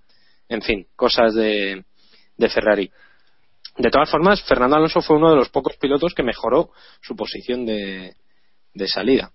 En 0.47 0.61
fin, 0.61 0.85
cosas 0.95 1.33
de, 1.33 1.83
de 2.37 2.49
Ferrari. 2.49 2.91
De 3.77 3.89
todas 3.89 4.09
formas, 4.11 4.43
Fernando 4.43 4.75
Alonso 4.75 5.01
fue 5.01 5.17
uno 5.17 5.31
de 5.31 5.37
los 5.37 5.49
pocos 5.49 5.75
pilotos 5.77 6.13
que 6.13 6.23
mejoró 6.23 6.69
su 7.01 7.15
posición 7.15 7.65
de 7.65 8.15
salida. 8.87 9.31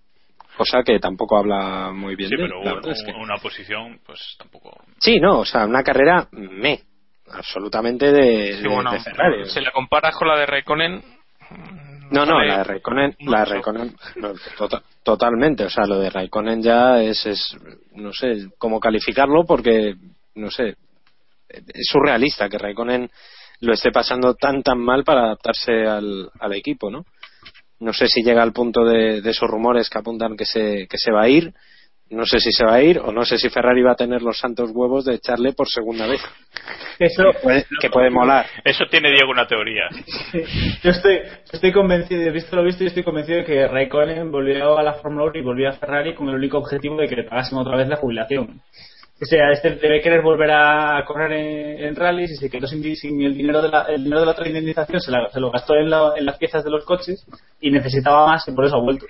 Cosa 0.57 0.81
que 0.83 0.99
tampoco 0.99 1.37
habla 1.37 1.91
muy 1.93 2.15
bien 2.15 2.29
Sí, 2.29 2.35
de 2.35 2.43
él, 2.43 2.49
pero 2.49 2.63
la 2.63 2.73
un- 2.81 2.89
es 2.91 3.03
que- 3.05 3.11
una 3.13 3.37
posición, 3.37 3.99
pues 4.05 4.35
tampoco. 4.39 4.75
Sí, 4.99 5.19
no, 5.19 5.39
o 5.39 5.45
sea, 5.45 5.65
una 5.65 5.83
carrera 5.83 6.27
me, 6.31 6.79
absolutamente 7.31 8.11
de, 8.11 8.57
Sí, 8.57 8.63
de- 8.63 8.69
bueno, 8.69 8.91
de 8.91 8.99
Ferrari. 8.99 9.45
si 9.49 9.61
la 9.61 9.71
comparas 9.71 10.15
con 10.15 10.27
la 10.27 10.37
de 10.37 10.45
Raikkonen, 10.47 11.03
No, 12.09 12.25
no, 12.25 12.41
la 12.41 12.59
de 12.59 12.63
Raikkonen, 12.63 13.15
la 13.19 13.39
de. 13.39 13.45
Raikkonen, 13.45 13.95
no, 14.15 14.33
tota- 14.57 14.81
totalmente, 15.03 15.65
o 15.65 15.69
sea, 15.69 15.85
lo 15.85 15.99
de 15.99 16.09
Raikkonen 16.09 16.61
ya 16.63 17.01
es, 17.03 17.25
es, 17.25 17.57
no 17.95 18.13
sé 18.13 18.47
cómo 18.57 18.79
calificarlo 18.79 19.43
porque, 19.45 19.93
no 20.35 20.49
sé, 20.49 20.75
es 21.49 21.85
surrealista 21.91 22.47
que 22.49 22.57
Raikkonen 22.57 23.09
lo 23.59 23.73
esté 23.73 23.91
pasando 23.91 24.35
tan 24.35 24.63
tan 24.63 24.79
mal 24.79 25.03
para 25.03 25.21
adaptarse 25.25 25.85
al, 25.85 26.29
al 26.39 26.53
equipo, 26.53 26.89
¿no? 26.89 27.03
No 27.79 27.93
sé 27.93 28.07
si 28.07 28.23
llega 28.23 28.43
al 28.43 28.53
punto 28.53 28.83
de, 28.83 29.21
de 29.21 29.29
esos 29.29 29.49
rumores 29.49 29.89
que 29.89 29.99
apuntan 29.99 30.35
que 30.35 30.45
se, 30.45 30.87
que 30.87 30.97
se 30.97 31.11
va 31.11 31.23
a 31.23 31.29
ir, 31.29 31.53
no 32.09 32.25
sé 32.25 32.39
si 32.39 32.51
se 32.51 32.65
va 32.65 32.75
a 32.75 32.81
ir 32.81 32.99
o 32.99 33.11
no 33.11 33.25
sé 33.25 33.37
si 33.37 33.49
Ferrari 33.49 33.81
va 33.81 33.91
a 33.91 33.95
tener 33.95 34.21
los 34.21 34.39
santos 34.39 34.71
huevos 34.73 35.03
de 35.05 35.15
echarle 35.15 35.51
por 35.53 35.67
segunda 35.67 36.07
vez. 36.07 36.21
Eso, 36.99 37.23
Que 37.33 37.39
puede, 37.39 37.65
que 37.81 37.89
puede 37.89 38.09
molar. 38.09 38.45
Eso 38.63 38.85
tiene 38.89 39.09
Diego 39.11 39.29
una 39.31 39.45
teoría. 39.45 39.83
yo 40.83 40.89
estoy, 40.89 41.19
estoy 41.51 41.71
convencido, 41.71 42.21
he 42.21 42.31
visto 42.31 42.55
lo 42.55 42.63
visto 42.63 42.83
y 42.83 42.87
estoy 42.87 43.03
convencido 43.03 43.39
de 43.39 43.45
que 43.45 43.67
Raikkonen 43.67 44.31
volvió 44.31 44.77
a 44.77 44.83
la 44.83 44.93
Fórmula 44.93 45.25
1 45.25 45.39
y 45.39 45.41
volvió 45.41 45.69
a 45.69 45.73
Ferrari 45.73 46.15
con 46.15 46.29
el 46.29 46.35
único 46.35 46.57
objetivo 46.57 46.97
de 46.97 47.07
que 47.07 47.17
le 47.17 47.23
pagasen 47.23 47.57
otra 47.57 47.75
vez 47.75 47.87
la 47.87 47.97
jubilación. 47.97 48.61
O 49.19 49.25
sea, 49.25 49.51
este 49.51 49.71
debe 49.71 49.99
querer 50.01 50.21
volver 50.21 50.51
a 50.51 51.03
correr 51.05 51.31
en, 51.31 51.85
en 51.85 51.95
rallies 51.95 52.31
y 52.31 52.35
se 52.35 52.49
quedó 52.51 52.67
sin, 52.67 52.83
sin 52.95 53.21
el 53.23 53.35
dinero 53.35 53.61
de 53.63 53.69
la, 53.69 53.81
el 53.83 54.03
dinero 54.03 54.19
de 54.19 54.25
la 54.27 54.31
otra 54.33 54.47
indemnización, 54.47 54.99
se, 55.01 55.09
la- 55.11 55.29
se 55.29 55.39
lo 55.39 55.49
gastó 55.49 55.73
en, 55.75 55.89
la- 55.89 56.13
en 56.15 56.25
las 56.25 56.37
piezas 56.37 56.63
de 56.63 56.69
los 56.69 56.85
coches 56.85 57.25
y 57.59 57.71
necesitaba 57.71 58.27
más 58.27 58.47
y 58.47 58.51
por 58.51 58.65
eso 58.65 58.75
ha 58.75 58.81
vuelto. 58.81 59.05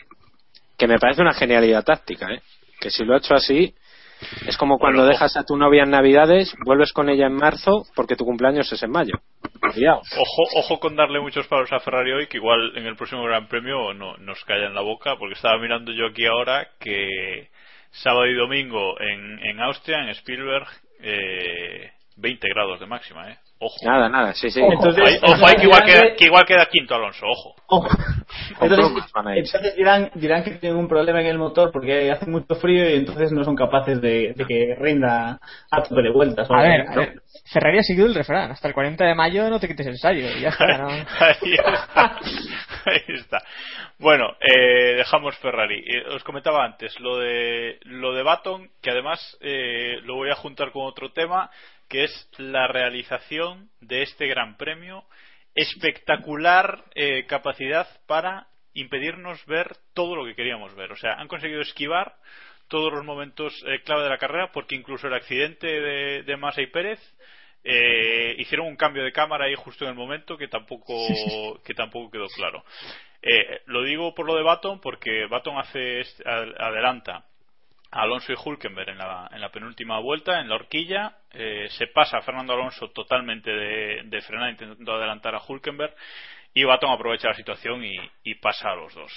que 0.77 0.87
me 0.87 0.97
parece 0.99 1.21
una 1.21 1.33
genialidad 1.33 1.83
táctica, 1.83 2.31
¿eh? 2.33 2.41
Que 2.79 2.89
si 2.89 3.03
lo 3.03 3.15
ha 3.15 3.17
hecho 3.17 3.33
así, 3.35 3.73
es 4.47 4.55
como 4.57 4.77
cuando 4.79 4.99
Bueno, 5.01 5.11
dejas 5.11 5.35
a 5.35 5.43
tu 5.43 5.57
novia 5.57 5.83
en 5.83 5.89
Navidades, 5.91 6.53
vuelves 6.65 6.93
con 6.93 7.09
ella 7.09 7.25
en 7.27 7.33
marzo 7.35 7.83
porque 7.95 8.15
tu 8.15 8.23
cumpleaños 8.23 8.71
es 8.71 8.81
en 8.83 8.91
mayo. 8.91 9.13
Cuidado. 9.73 10.01
Ojo, 10.17 10.43
ojo 10.59 10.79
con 10.79 10.95
darle 10.95 11.19
muchos 11.19 11.47
palos 11.47 11.71
a 11.73 11.79
Ferrari 11.79 12.11
hoy, 12.13 12.27
que 12.27 12.37
igual 12.37 12.71
en 12.77 12.85
el 12.85 12.95
próximo 12.95 13.23
Gran 13.23 13.47
Premio 13.47 13.93
no, 13.93 14.15
nos 14.17 14.41
callan 14.45 14.73
la 14.73 14.81
boca, 14.81 15.15
porque 15.19 15.33
estaba 15.33 15.57
mirando 15.59 15.91
yo 15.91 16.07
aquí 16.11 16.25
ahora 16.25 16.67
que 16.79 17.49
sábado 17.91 18.27
y 18.27 18.35
domingo 18.35 18.99
en, 18.99 19.39
en 19.39 19.59
Austria, 19.59 20.03
en 20.03 20.09
Spielberg, 20.09 20.67
eh, 20.99 21.91
20 22.17 22.47
grados 22.49 22.79
de 22.79 22.85
máxima, 22.87 23.31
¿eh? 23.31 23.37
Ojo. 23.59 23.75
Nada, 23.85 24.07
nada, 24.09 24.33
sí, 24.33 24.49
sí. 24.51 24.61
Entonces- 24.61 25.03
Ahí- 25.03 25.19
ojo, 25.33 25.47
ahí 25.47 25.55
que 25.55 25.63
igual 25.63 25.83
queda, 25.85 26.01
que 26.15 26.25
igual 26.25 26.45
queda 26.45 26.65
quinto 26.67 26.93
Alonso, 26.95 27.25
ojo. 27.25 27.55
Ojo. 27.67 27.87
Entonces, 28.61 29.75
dirán, 29.75 30.11
dirán 30.15 30.43
que 30.43 30.51
tienen 30.51 30.77
un 30.77 30.87
problema 30.87 31.21
en 31.21 31.27
el 31.27 31.37
motor 31.37 31.71
porque 31.71 32.11
hace 32.11 32.25
mucho 32.27 32.55
frío 32.55 32.89
y 32.89 32.93
entonces 32.95 33.31
no 33.31 33.43
son 33.43 33.55
capaces 33.55 33.99
de, 34.01 34.33
de 34.35 34.45
que 34.45 34.75
rinda 34.79 35.39
a 35.71 35.83
tope 35.83 36.01
de 36.01 36.11
vueltas. 36.11 36.49
A 36.49 36.61
ver, 36.61 36.85
¿no? 36.85 36.91
a 36.91 36.95
ver, 36.97 37.21
Ferrari 37.51 37.79
ha 37.79 37.83
seguido 37.83 38.07
el 38.07 38.15
refrán. 38.15 38.51
Hasta 38.51 38.67
el 38.67 38.73
40 38.73 39.05
de 39.05 39.15
mayo 39.15 39.49
no 39.49 39.59
te 39.59 39.67
quites 39.67 39.87
y 39.87 40.41
ya 40.41 40.49
está, 40.49 40.77
¿no? 40.77 40.87
Ahí 41.19 41.53
está. 41.53 42.19
Ahí 42.85 43.15
está. 43.15 43.41
Bueno, 43.99 44.35
eh, 44.39 44.95
dejamos 44.97 45.35
Ferrari. 45.37 45.79
Eh, 45.79 46.03
os 46.15 46.23
comentaba 46.23 46.63
antes 46.63 46.99
lo 46.99 47.17
de 47.17 47.79
lo 47.83 48.13
de 48.13 48.23
Baton, 48.23 48.69
que 48.81 48.91
además 48.91 49.37
eh, 49.41 49.97
lo 50.03 50.15
voy 50.15 50.29
a 50.29 50.35
juntar 50.35 50.71
con 50.71 50.85
otro 50.85 51.11
tema, 51.11 51.49
que 51.87 52.03
es 52.03 52.29
la 52.37 52.67
realización 52.67 53.69
de 53.81 54.03
este 54.03 54.27
Gran 54.27 54.57
Premio. 54.57 55.05
Espectacular 55.55 56.83
eh, 56.95 57.25
capacidad 57.27 57.87
para 58.05 58.47
impedirnos 58.73 59.43
ver 59.45 59.75
todo 59.93 60.15
lo 60.15 60.25
que 60.25 60.35
queríamos 60.35 60.75
ver. 60.75 60.91
O 60.91 60.97
sea, 60.97 61.13
han 61.13 61.27
conseguido 61.27 61.61
esquivar 61.61 62.15
todos 62.67 62.91
los 62.91 63.03
momentos 63.03 63.53
eh, 63.65 63.81
clave 63.83 64.03
de 64.03 64.09
la 64.09 64.17
carrera, 64.17 64.51
porque 64.51 64.75
incluso 64.75 65.07
el 65.07 65.13
accidente 65.13 65.67
de, 65.67 66.23
de 66.23 66.37
Massa 66.37 66.61
y 66.61 66.67
Pérez 66.67 66.99
eh, 67.63 68.35
hicieron 68.37 68.67
un 68.67 68.75
cambio 68.75 69.03
de 69.03 69.11
cámara 69.11 69.45
ahí 69.45 69.55
justo 69.55 69.83
en 69.83 69.89
el 69.89 69.95
momento 69.95 70.37
que 70.37 70.47
tampoco 70.47 70.93
que 71.65 71.73
tampoco 71.73 72.11
quedó 72.11 72.27
claro. 72.27 72.63
Eh, 73.21 73.61
lo 73.65 73.83
digo 73.83 74.13
por 74.13 74.25
lo 74.25 74.35
de 74.35 74.43
Baton 74.43 74.79
porque 74.79 75.25
Baton 75.25 75.57
hace 75.57 76.01
adelanta 76.25 77.25
Alonso 77.91 78.31
y 78.31 78.35
Hulkenberg 78.43 78.89
en 78.89 78.97
la, 78.97 79.29
en 79.31 79.41
la 79.41 79.49
penúltima 79.49 79.99
vuelta, 79.99 80.39
en 80.39 80.49
la 80.49 80.55
horquilla, 80.55 81.15
eh, 81.33 81.67
se 81.69 81.87
pasa 81.87 82.21
Fernando 82.21 82.53
Alonso 82.53 82.89
totalmente 82.91 83.49
de, 83.51 84.01
de 84.05 84.21
frenar 84.21 84.51
intentando 84.51 84.93
adelantar 84.93 85.35
a 85.35 85.41
Hulkenberg 85.45 85.93
y 86.53 86.63
Baton 86.63 86.91
aprovecha 86.91 87.29
la 87.29 87.33
situación 87.35 87.83
y, 88.23 88.35
pasa 88.35 88.69
a 88.71 88.75
los 88.75 88.93
dos. 88.93 89.11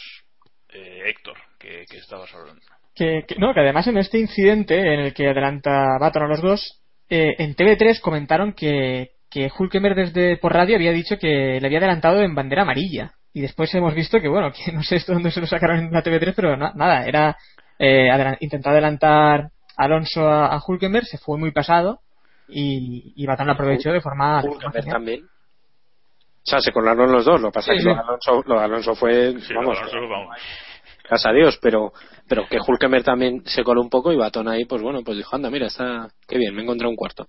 Eh, 0.73 1.03
Héctor, 1.07 1.37
que, 1.59 1.85
que 1.91 1.97
estabas 1.97 2.33
hablando. 2.35 2.61
Que, 2.95 3.25
no, 3.39 3.53
que 3.55 3.61
además 3.61 3.87
en 3.87 3.97
este 3.99 4.19
incidente 4.19 4.79
en 4.79 5.01
el 5.01 5.15
que 5.15 5.29
adelanta 5.29 5.97
Baton 5.99 6.25
a 6.25 6.29
los 6.29 6.43
dos, 6.43 6.83
eh, 7.09 7.35
en 7.39 7.57
TV3 7.57 8.01
comentaron 8.01 8.53
que, 8.53 9.13
que 9.31 9.51
Hulkenberg 9.57 9.95
desde 9.97 10.37
por 10.37 10.53
radio 10.53 10.77
había 10.77 10.93
dicho 10.93 11.17
que 11.19 11.59
le 11.61 11.67
había 11.67 11.79
adelantado 11.79 12.21
en 12.21 12.35
bandera 12.35 12.63
amarilla. 12.63 13.13
Y 13.33 13.41
después 13.41 13.73
hemos 13.75 13.95
visto 13.95 14.21
que, 14.21 14.29
bueno, 14.29 14.53
que 14.53 14.73
no 14.73 14.83
sé 14.83 14.97
esto 14.97 15.13
dónde 15.13 15.31
se 15.31 15.41
lo 15.41 15.47
sacaron 15.47 15.79
en 15.79 15.93
la 15.93 16.03
TV3, 16.03 16.33
pero 16.35 16.57
na- 16.57 16.73
nada, 16.75 17.05
era 17.07 17.37
eh, 17.83 18.11
adela- 18.11 18.37
intentar 18.41 18.73
adelantar 18.73 19.51
Alonso 19.77 20.29
a, 20.29 20.47
a 20.55 20.61
Hulkenberg, 20.65 21.07
se 21.07 21.17
fue 21.19 21.39
muy 21.39 21.51
pasado 21.51 22.01
y, 22.47 23.15
y 23.17 23.27
Baton 23.27 23.47
lo 23.47 23.53
aprovechó 23.55 23.91
de 23.93 24.01
forma... 24.03 24.43
Hulkenberg 24.43 24.87
también. 24.87 25.25
O 25.25 26.43
sea, 26.51 26.61
se 26.61 26.73
colaron 26.73 27.11
los 27.13 27.25
dos. 27.25 27.41
Lo 27.41 27.49
que 27.49 27.55
pasa 27.55 27.73
Sí, 27.73 27.79
es 27.79 27.85
que 27.85 27.89
lo 27.89 27.95
sí. 27.95 27.97
de 28.01 28.05
Alonso, 28.05 28.43
lo 28.47 28.59
de 28.59 28.65
Alonso 28.65 28.95
fue, 28.95 29.33
Sí, 29.41 29.55
vamos, 29.55 29.79
Alonso, 29.79 29.97
vamos. 30.09 30.37
gracias 31.09 31.27
a 31.27 31.33
Dios, 31.33 31.59
pero, 31.63 31.93
pero 32.29 32.47
que 32.49 32.59
Hulkenberg 32.67 33.05
también 33.05 33.43
se 33.47 33.63
coló 33.65 33.81
un 33.81 33.91
poco 33.91 34.13
y 34.13 34.17
Batón 34.17 34.49
ahí, 34.49 34.65
pues 34.67 34.83
bueno, 34.83 35.01
pues 35.05 35.17
dijo, 35.17 35.35
anda, 35.37 35.49
mira, 35.51 35.67
está, 35.69 36.09
qué 36.29 36.37
bien, 36.39 36.55
me 36.55 36.61
he 36.61 36.65
encontrado 36.65 36.91
un 36.91 36.97
cuarto. 36.97 37.29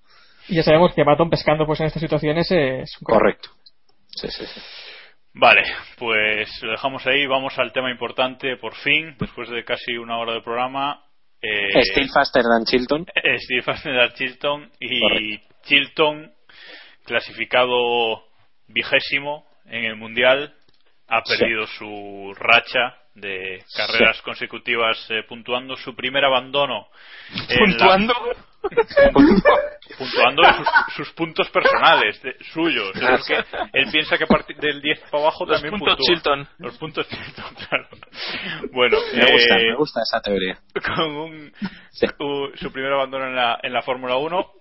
Y 0.50 0.56
ya 0.56 0.64
sabemos 0.64 0.94
que 0.94 1.04
Baton 1.04 1.30
pescando 1.30 1.66
pues 1.66 1.80
en 1.82 1.86
estas 1.88 2.02
situaciones 2.02 2.48
es. 2.52 2.98
Correcto. 3.04 3.50
Sí, 4.16 4.28
sí, 4.30 4.46
sí. 4.46 4.62
Vale, 5.34 5.64
pues 5.98 6.50
lo 6.62 6.72
dejamos 6.72 7.06
ahí. 7.08 7.26
Vamos 7.26 7.58
al 7.58 7.72
tema 7.72 7.90
importante, 7.90 8.58
por 8.58 8.76
fin, 8.76 9.16
después 9.20 9.50
de 9.50 9.64
casi 9.64 9.98
una 9.98 10.18
hora 10.18 10.34
de 10.34 10.42
programa. 10.42 11.02
Eh, 11.42 11.82
Still 11.92 12.10
faster 12.14 12.44
than 12.44 12.66
Chilton. 12.66 13.08
eh, 13.16 13.38
Steve 13.40 13.62
Fassbender, 13.64 14.14
Chilton 14.14 14.72
y 14.80 15.00
Correcto. 15.00 15.56
Chilton, 15.64 16.32
clasificado 17.06 18.24
vigésimo 18.68 19.46
en 19.66 19.86
el 19.86 19.96
Mundial, 19.96 20.54
ha 21.08 21.22
Sí. 21.26 21.38
perdido 21.38 21.66
su 21.68 22.34
racha 22.38 22.98
de 23.16 23.64
carreras 23.76 24.22
consecutivas 24.22 24.98
eh, 25.10 25.24
puntuando 25.28 25.76
su 25.78 25.96
primer 25.96 26.24
abandono. 26.26 26.88
en 27.50 27.78
la- 27.78 28.36
puntuando. 29.98 30.44
sus, 30.44 30.96
sus 30.96 31.14
puntos 31.14 31.50
personales, 31.50 32.22
de- 32.22 32.36
suyos. 32.54 32.94
de 32.94 33.02
los 33.12 33.26
que 33.28 33.36
él 33.74 33.88
piensa 33.92 34.18
que 34.18 34.24
a 34.24 34.28
partir 34.28 34.58
del 34.58 34.82
10 34.82 35.00
para 35.12 35.24
abajo 35.24 35.46
Los 35.46 35.62
también 35.62 35.80
puntos 35.80 35.98
puntúa. 35.98 36.16
Chilton. 36.16 36.48
Los 36.60 36.78
puntos 36.78 37.08
Chilton, 37.08 37.56
claro. 37.70 37.88
Bueno, 38.72 38.98
Me 39.14 39.32
gusta, 39.32 39.58
eh, 39.60 39.64
me 39.70 39.76
gusta 39.76 40.02
esa 40.02 40.22
teoría. 40.22 40.58
con 40.96 41.12
un, 41.16 41.54
Sí. 41.92 42.08
u- 42.20 42.52
su 42.56 42.72
primer 42.72 42.94
abandono 42.94 43.28
en 43.28 43.36
la, 43.36 43.60
en 43.62 43.74
la 43.74 43.82
Fórmula 43.82 44.16
1. 44.18 44.52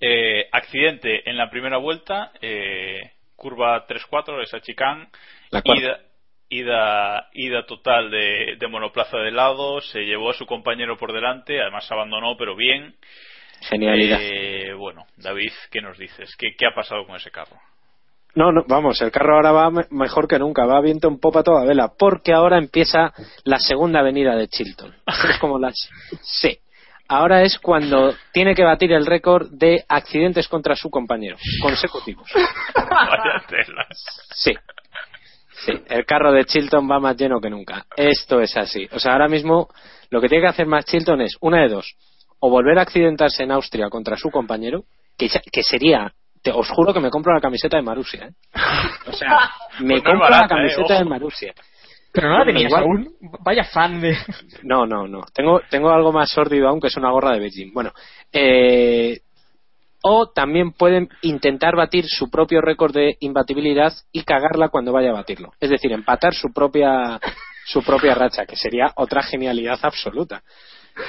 Eh, 0.00 0.48
accidente 0.52 1.28
en 1.28 1.36
la 1.38 1.48
primera 1.50 1.78
vuelta, 1.78 2.30
eh, 2.42 3.00
curva 3.36 3.86
3-4, 3.86 4.42
esa 4.42 4.60
chicane, 4.60 5.08
La 5.50 5.62
cuarta. 5.62 6.00
Ida, 6.50 7.28
ida, 7.32 7.66
total 7.66 8.10
de, 8.10 8.56
de 8.58 8.68
monoplaza 8.68 9.18
de 9.18 9.30
lado, 9.30 9.80
se 9.80 10.00
llevó 10.00 10.30
a 10.30 10.34
su 10.34 10.46
compañero 10.46 10.96
por 10.96 11.12
delante, 11.12 11.60
además 11.60 11.90
abandonó, 11.90 12.36
pero 12.36 12.56
bien. 12.56 12.94
Genialidad. 13.60 14.18
Eh, 14.20 14.72
bueno, 14.74 15.06
David, 15.16 15.52
¿qué 15.70 15.80
nos 15.82 15.98
dices? 15.98 16.34
¿Qué, 16.36 16.54
¿Qué 16.56 16.66
ha 16.66 16.74
pasado 16.74 17.06
con 17.06 17.16
ese 17.16 17.30
carro? 17.30 17.56
No, 18.34 18.52
no, 18.52 18.62
vamos, 18.68 19.00
el 19.02 19.10
carro 19.10 19.34
ahora 19.36 19.50
va 19.52 19.70
me- 19.70 19.86
mejor 19.90 20.28
que 20.28 20.38
nunca, 20.38 20.64
va 20.64 20.80
viento 20.80 21.08
en 21.08 21.18
popa 21.18 21.40
a 21.40 21.42
toda 21.42 21.64
vela, 21.64 21.90
porque 21.98 22.32
ahora 22.32 22.58
empieza 22.58 23.12
la 23.44 23.58
segunda 23.58 24.00
avenida 24.00 24.36
de 24.36 24.46
Chilton. 24.48 24.94
Es 25.28 25.38
como 25.40 25.58
las... 25.58 25.74
Sí. 26.22 26.56
Ahora 27.10 27.42
es 27.42 27.58
cuando 27.58 28.14
tiene 28.32 28.54
que 28.54 28.62
batir 28.62 28.92
el 28.92 29.06
récord 29.06 29.48
de 29.50 29.82
accidentes 29.88 30.46
contra 30.46 30.76
su 30.76 30.90
compañero, 30.90 31.36
consecutivos. 31.62 32.30
Vaya 32.76 33.42
tela. 33.48 33.86
Sí. 34.30 34.52
Sí, 35.64 35.72
el 35.88 36.04
carro 36.06 36.32
de 36.32 36.44
Chilton 36.44 36.88
va 36.90 37.00
más 37.00 37.16
lleno 37.16 37.40
que 37.40 37.50
nunca. 37.50 37.84
Esto 37.96 38.40
es 38.40 38.56
así. 38.56 38.86
O 38.92 38.98
sea, 38.98 39.12
ahora 39.12 39.28
mismo 39.28 39.68
lo 40.10 40.20
que 40.20 40.28
tiene 40.28 40.42
que 40.44 40.50
hacer 40.50 40.66
más 40.66 40.84
Chilton 40.84 41.20
es 41.22 41.36
una 41.40 41.62
de 41.62 41.68
dos. 41.68 41.94
o 42.40 42.48
volver 42.50 42.78
a 42.78 42.82
accidentarse 42.82 43.42
en 43.42 43.50
Austria 43.50 43.88
contra 43.90 44.16
su 44.16 44.30
compañero, 44.30 44.84
que, 45.16 45.28
sería, 45.64 46.12
te, 46.40 46.52
os 46.52 46.68
juro 46.70 46.94
que 46.94 47.00
me 47.00 47.10
compro 47.10 47.34
la 47.34 47.40
camiseta 47.40 47.76
de 47.76 47.82
Marusia. 47.82 48.26
¿eh? 48.28 48.32
O 49.08 49.12
sea, 49.12 49.50
me 49.80 49.94
Pues 49.94 50.02
compro 50.04 50.28
la 50.30 50.36
barata, 50.36 50.48
camiseta 50.54 50.94
eh, 50.94 50.98
de. 50.98 51.04
Marusia. 51.04 51.54
Pero 52.12 52.28
no 52.30 52.38
la 52.38 52.44
tenías 52.44 52.70
Igual- 52.70 52.82
aún. 52.84 53.16
Vaya 53.44 53.64
fan 53.64 54.00
de. 54.00 54.16
No, 54.62 54.86
no, 54.86 55.08
no. 55.08 55.22
Tengo, 55.34 55.60
tengo 55.68 55.90
algo 55.90 56.12
más 56.12 56.30
sórdido 56.30 56.68
aún 56.68 56.80
que 56.80 56.86
es 56.86 56.96
una 56.96 57.10
gorra 57.10 57.32
de 57.32 57.40
Beijing. 57.40 57.72
Bueno, 57.72 57.92
eh, 58.32 59.18
o 60.10 60.30
también 60.30 60.72
pueden 60.72 61.10
intentar 61.20 61.76
batir 61.76 62.06
su 62.08 62.30
propio 62.30 62.62
récord 62.62 62.94
de 62.94 63.18
imbatibilidad 63.20 63.92
y 64.10 64.22
cagarla 64.22 64.70
cuando 64.70 64.90
vaya 64.90 65.10
a 65.10 65.12
batirlo. 65.12 65.52
Es 65.60 65.68
decir, 65.68 65.92
empatar 65.92 66.32
su 66.32 66.50
propia 66.52 67.20
su 67.66 67.82
propia 67.82 68.14
racha, 68.14 68.46
que 68.46 68.56
sería 68.56 68.92
otra 68.96 69.22
genialidad 69.22 69.78
absoluta. 69.82 70.42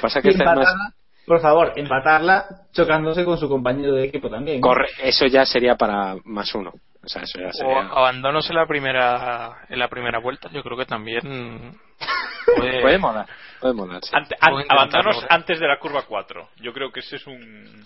Pasa 0.02 0.20
que 0.20 0.28
esta 0.28 0.44
es 0.44 0.50
más- 0.54 0.94
por 1.30 1.40
favor, 1.40 1.72
empatarla 1.76 2.44
chocándose 2.72 3.24
con 3.24 3.38
su 3.38 3.48
compañero 3.48 3.92
de 3.94 4.04
equipo 4.06 4.28
también. 4.28 4.60
corre- 4.60 4.88
eso 5.00 5.26
ya 5.26 5.44
sería 5.46 5.76
para 5.76 6.16
más 6.24 6.52
uno. 6.56 6.72
O 7.04 7.08
sea, 7.08 7.22
eso 7.22 7.38
ya 7.38 7.50
O 7.50 7.52
sería. 7.52 7.78
abandonos 7.86 8.50
en 8.50 8.56
la 8.56 8.66
primera 8.66 9.58
en 9.68 9.78
la 9.78 9.86
primera 9.86 10.18
vuelta, 10.18 10.50
yo 10.52 10.60
creo 10.64 10.76
que 10.76 10.86
también 10.86 11.20
puede, 12.56 12.80
Puede 12.82 12.98
molar. 12.98 13.26
Puede 13.60 13.74
molar, 13.74 14.00
sí. 14.02 14.10
Ante- 14.12 14.34
an- 14.40 14.50
Puedo 14.50 14.60
intentarlo, 14.62 14.80
abandonos 15.10 15.26
antes 15.30 15.60
de 15.60 15.68
la 15.68 15.78
curva 15.78 16.02
4. 16.08 16.48
Yo 16.56 16.72
creo 16.72 16.90
que 16.90 16.98
ese 16.98 17.14
es 17.14 17.26
un, 17.28 17.34
un 17.36 17.84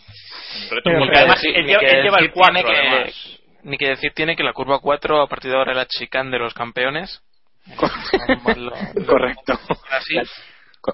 reto. 0.71 0.83
Pero 0.85 0.99
porque 1.01 1.13
que 1.13 1.19
además 1.19 1.43
decir- 1.43 1.55
él 1.57 1.63
ni 1.65 1.69
lleva, 1.69 1.81
que 1.81 1.87
él 1.91 2.03
lleva 2.03 2.17
el 2.17 2.23
decir 2.25 2.35
4 2.35 2.55
tiene 2.55 2.65
que- 2.81 2.89
además. 2.89 3.41
Ni 3.65 3.77
que 3.77 3.89
decir 3.89 4.13
tiene 4.15 4.37
que 4.37 4.43
la 4.43 4.53
curva 4.55 4.79
4 4.81 5.21
a 5.21 5.27
partir 5.29 5.51
de 5.51 5.59
ahora 5.59 5.73
es 5.73 5.77
la 5.77 5.87
chicane 5.87 6.31
de 6.31 6.39
los 6.39 6.55
campeones. 6.55 7.23
Correcto. 9.07 9.59
Así. 9.91 10.17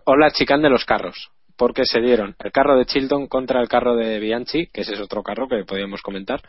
O 0.05 0.17
la 0.17 0.31
chicane 0.31 0.63
de 0.65 0.71
los 0.71 0.85
carros. 0.85 1.31
Porque 1.61 1.83
se 1.85 2.01
dieron 2.01 2.35
el 2.43 2.51
carro 2.53 2.77
de 2.77 2.87
Chilton 2.87 3.29
contra 3.29 3.61
el 3.61 3.69
carro 3.69 3.95
de 3.95 4.19
Bianchi, 4.19 4.67
que 4.73 4.81
ese 4.81 4.95
es 4.95 5.01
otro 5.01 5.23
carro 5.23 5.47
que 5.47 5.63
podíamos 5.65 6.01
comentar. 6.01 6.41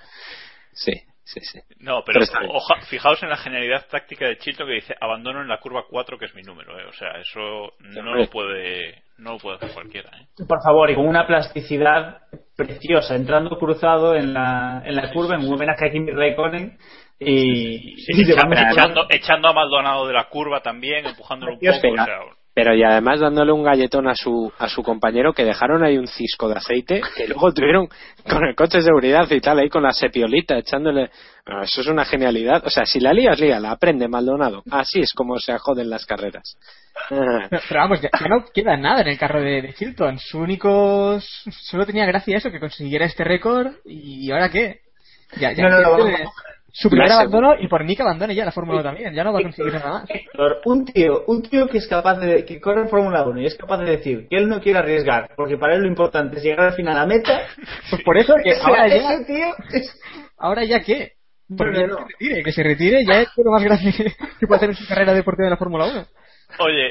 Sí, 0.72 0.94
sí, 1.26 1.42
sí. 1.42 1.60
No, 1.80 2.02
pero 2.06 2.22
Pero 2.22 2.54
oja- 2.54 2.80
fijaos 2.88 3.22
en 3.22 3.30
la 3.30 3.36
genialidad 3.36 3.86
táctica 3.90 4.26
de 4.26 4.38
Chilton 4.38 4.68
que 4.68 4.74
dice 4.76 4.96
abandono 5.02 5.42
en 5.42 5.50
la 5.50 5.60
curva 5.60 5.84
4 5.90 6.18
que 6.18 6.26
es 6.26 6.34
mi 6.34 6.44
número. 6.44 6.80
eh. 6.80 6.86
O 6.88 6.94
sea, 6.94 7.10
eso 7.20 7.74
no 7.80 8.16
lo 8.16 8.30
puede 8.30 9.04
no 9.18 9.34
lo 9.34 9.38
puede 9.38 9.58
hacer 9.58 9.72
cualquiera. 9.74 10.10
eh. 10.18 10.28
Por 10.48 10.64
favor, 10.64 10.90
y 10.90 10.96
con 10.96 11.06
una 11.08 11.28
plasticidad 11.28 12.22
preciosa, 12.56 13.14
entrando 13.16 13.58
cruzado 13.60 14.16
en 14.16 14.34
la, 14.34 14.82
en 14.86 14.96
la 14.96 15.12
curva, 15.12 15.36
en 15.36 15.42
un 15.46 15.54
homenaje 15.54 15.88
a 15.88 15.92
Kimi 15.92 16.12
Raikkonen. 16.12 16.78
Y, 17.20 17.98
Sí, 17.98 18.14
y 18.16 18.32
echando, 18.32 18.56
echando, 18.72 19.06
echando 19.10 19.48
a 19.50 19.54
Maldonado 19.54 20.08
de 20.08 20.14
la 20.14 20.28
curva 20.30 20.62
también, 20.62 21.06
empujándolo 21.06 21.54
un 21.54 21.60
poco. 21.60 21.70
O 22.02 22.06
sea, 22.06 22.20
pero 22.54 22.76
y 22.76 22.84
además 22.84 23.20
dándole 23.20 23.52
un 23.52 23.64
galletón 23.64 24.08
a 24.08 24.16
su 24.16 24.52
a 24.58 24.68
su 24.68 24.84
compañero 24.84 25.34
que 25.34 25.46
dejaron 25.46 25.84
ahí 25.84 25.98
un 25.98 26.08
cisco 26.08 26.48
de 26.50 26.56
aceite 26.56 27.02
que 27.16 27.28
luego 27.28 27.54
tuvieron 27.54 27.88
con 28.30 28.46
el 28.46 28.56
coche 28.56 28.80
de 28.80 28.86
seguridad 28.86 29.30
y 29.30 29.40
tal 29.40 29.60
ahí 29.60 29.70
con 29.70 29.84
la 29.84 29.94
sepiolita 29.94 30.58
echándole 30.58 31.10
eso 31.64 31.82
es 31.82 31.88
una 31.88 32.06
genialidad 32.06 32.62
o 32.66 32.70
sea 32.70 32.86
si 32.86 33.00
la 33.00 33.14
lías 33.14 33.40
líala 33.40 33.72
aprende 33.72 34.08
Maldonado 34.08 34.64
así 34.70 35.00
es 35.00 35.14
como 35.14 35.38
se 35.40 35.58
joden 35.58 35.90
las 35.90 36.06
carreras 36.06 36.58
Pero, 37.10 37.80
vamos, 37.80 38.02
ya, 38.02 38.10
ya 38.20 38.28
no 38.28 38.46
queda 38.54 38.78
nada 38.78 39.02
en 39.02 39.08
el 39.08 39.18
carro 39.18 39.42
de, 39.42 39.62
de 39.62 39.74
Chilton. 39.74 40.20
Su 40.20 40.40
único. 40.40 41.20
Solo 41.20 41.86
tenía 41.86 42.06
gracia 42.06 42.38
eso, 42.38 42.52
que 42.52 42.60
consiguiera 42.60 43.06
este 43.06 43.24
récord. 43.24 43.74
¿Y 43.86 44.30
ahora 44.32 44.50
qué? 44.50 44.82
Ya, 45.38 45.54
ya, 45.54 45.64
No, 45.64 45.82
no, 45.82 45.92
vamos. 45.92 46.10
Su 46.74 46.90
primer 46.90 47.10
La 47.10 47.16
abandono 47.16 47.56
y 47.60 47.68
por 47.68 47.84
mí 47.84 47.96
que 47.96 48.02
abandone 48.02 48.34
ya 48.34 48.46
la 48.46 48.52
Fórmula 48.52 48.80
1 48.80 48.84
también. 48.90 49.14
Ya 49.14 49.24
no 49.24 49.34
va 49.34 49.40
a 49.40 49.44
conseguir 49.44 49.74
nada 49.74 49.90
más. 49.92 50.10
Héctor, 50.10 50.62
un 50.66 50.86
tío, 50.86 51.24
un 51.28 51.42
tío 51.42 51.68
que 51.68 51.80
es 51.80 51.88
capaz 51.88 52.18
de, 52.20 52.46
que 52.46 52.62
corre 52.62 52.82
en 52.82 52.90
Fórmula 52.90 53.24
1 53.24 53.42
y 53.42 53.46
es 53.46 53.56
capaz 53.56 53.78
de 53.80 53.92
decir 53.92 54.28
que 54.30 54.38
él 54.38 54.48
no 54.48 54.62
quiere 54.62 54.80
arriesgar, 54.80 55.32
porque 55.36 55.58
para 55.58 55.76
él 55.76 55.82
lo 55.82 55.88
importante 55.88 56.38
es 56.38 56.44
llegar 56.44 56.68
al 56.68 56.74
final 56.74 56.98
a 56.98 57.06
meta. 57.06 57.42
Pues 57.90 58.02
por 58.04 58.18
eso 58.18 58.34
que 58.44 58.54
ahora 58.64 58.88
ya. 58.88 58.96
ese 59.16 59.26
tío 59.26 59.48
es- 59.74 60.00
¿Ahora 60.38 60.64
ya 60.64 60.80
qué? 60.82 61.12
No, 61.50 61.66
no, 61.66 61.74
que 61.74 61.84
se 61.84 61.84
retire, 62.08 62.44
que 62.44 62.52
se 62.54 62.64
retire 62.64 63.06
ya 63.06 63.22
es 63.22 63.30
lo 63.36 63.52
más 63.52 63.64
grande 63.64 63.92
que, 63.92 64.06
que 64.40 64.48
puede 64.48 64.56
hacer 64.58 64.70
en 64.70 64.76
su 64.76 64.88
carrera 64.88 65.14
deportiva 65.14 65.46
de 65.48 65.52
la 65.52 65.58
Fórmula 65.58 65.86
1. 65.88 66.06
Oye, 66.60 66.90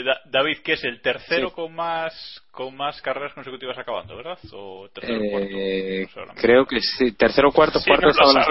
eh, 0.00 0.02
Da- 0.04 0.20
David, 0.30 0.58
¿qué 0.62 0.74
es 0.74 0.84
el 0.84 1.00
tercero 1.00 1.48
Sí. 1.48 1.54
con 1.54 1.74
más 1.74 2.42
con 2.54 2.76
más 2.76 3.00
carreras 3.02 3.34
consecutivas 3.34 3.76
acabando, 3.76 4.16
verdad? 4.16 4.38
¿O 4.52 4.88
tercero 4.94 5.18
o 5.26 5.30
cuarto? 5.30 5.48
eh, 5.50 6.02
No 6.06 6.12
sé 6.12 6.20
ahora 6.20 6.32
mismo. 6.34 6.42
creo 6.42 6.66
que 6.66 6.80
sí 6.80 7.12
tercero 7.12 7.50
cuarto 7.52 7.80
Sí, 7.80 7.90
cuarto 7.90 8.06
no 8.06 8.10
estaba 8.12 8.32
la. 8.32 8.44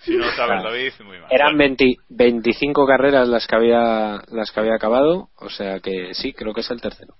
Si 0.00 0.12
no 0.16 0.26
lo 0.26 0.32
sabes. 0.32 0.62
David, 0.62 0.92
muy 1.04 1.18
mal. 1.18 1.28
eran 1.32 1.56
Bueno, 1.56 1.58
20 1.58 1.94
25 2.10 2.86
carreras 2.86 3.26
las 3.28 3.46
que 3.46 3.56
había 3.56 4.20
las 4.28 4.50
que 4.52 4.60
había 4.60 4.74
acabado 4.74 5.30
o 5.36 5.48
sea 5.48 5.80
que 5.80 6.14
sí 6.14 6.32
creo 6.32 6.52
que 6.54 6.60
es 6.60 6.70
el 6.70 6.80
tercero 6.80 7.14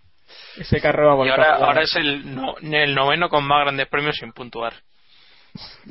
Ese 0.57 0.81
carro 0.81 1.11
ha 1.11 1.15
Y 1.15 1.19
volcado. 1.19 1.43
ahora, 1.43 1.67
ahora 1.67 1.83
es 1.83 1.97
el, 1.97 2.35
no- 2.35 2.55
el 2.61 2.95
noveno 2.95 3.29
con 3.29 3.45
más 3.45 3.63
grandes 3.63 3.89
premios 3.89 4.17
sin 4.17 4.33
puntuar. 4.33 4.75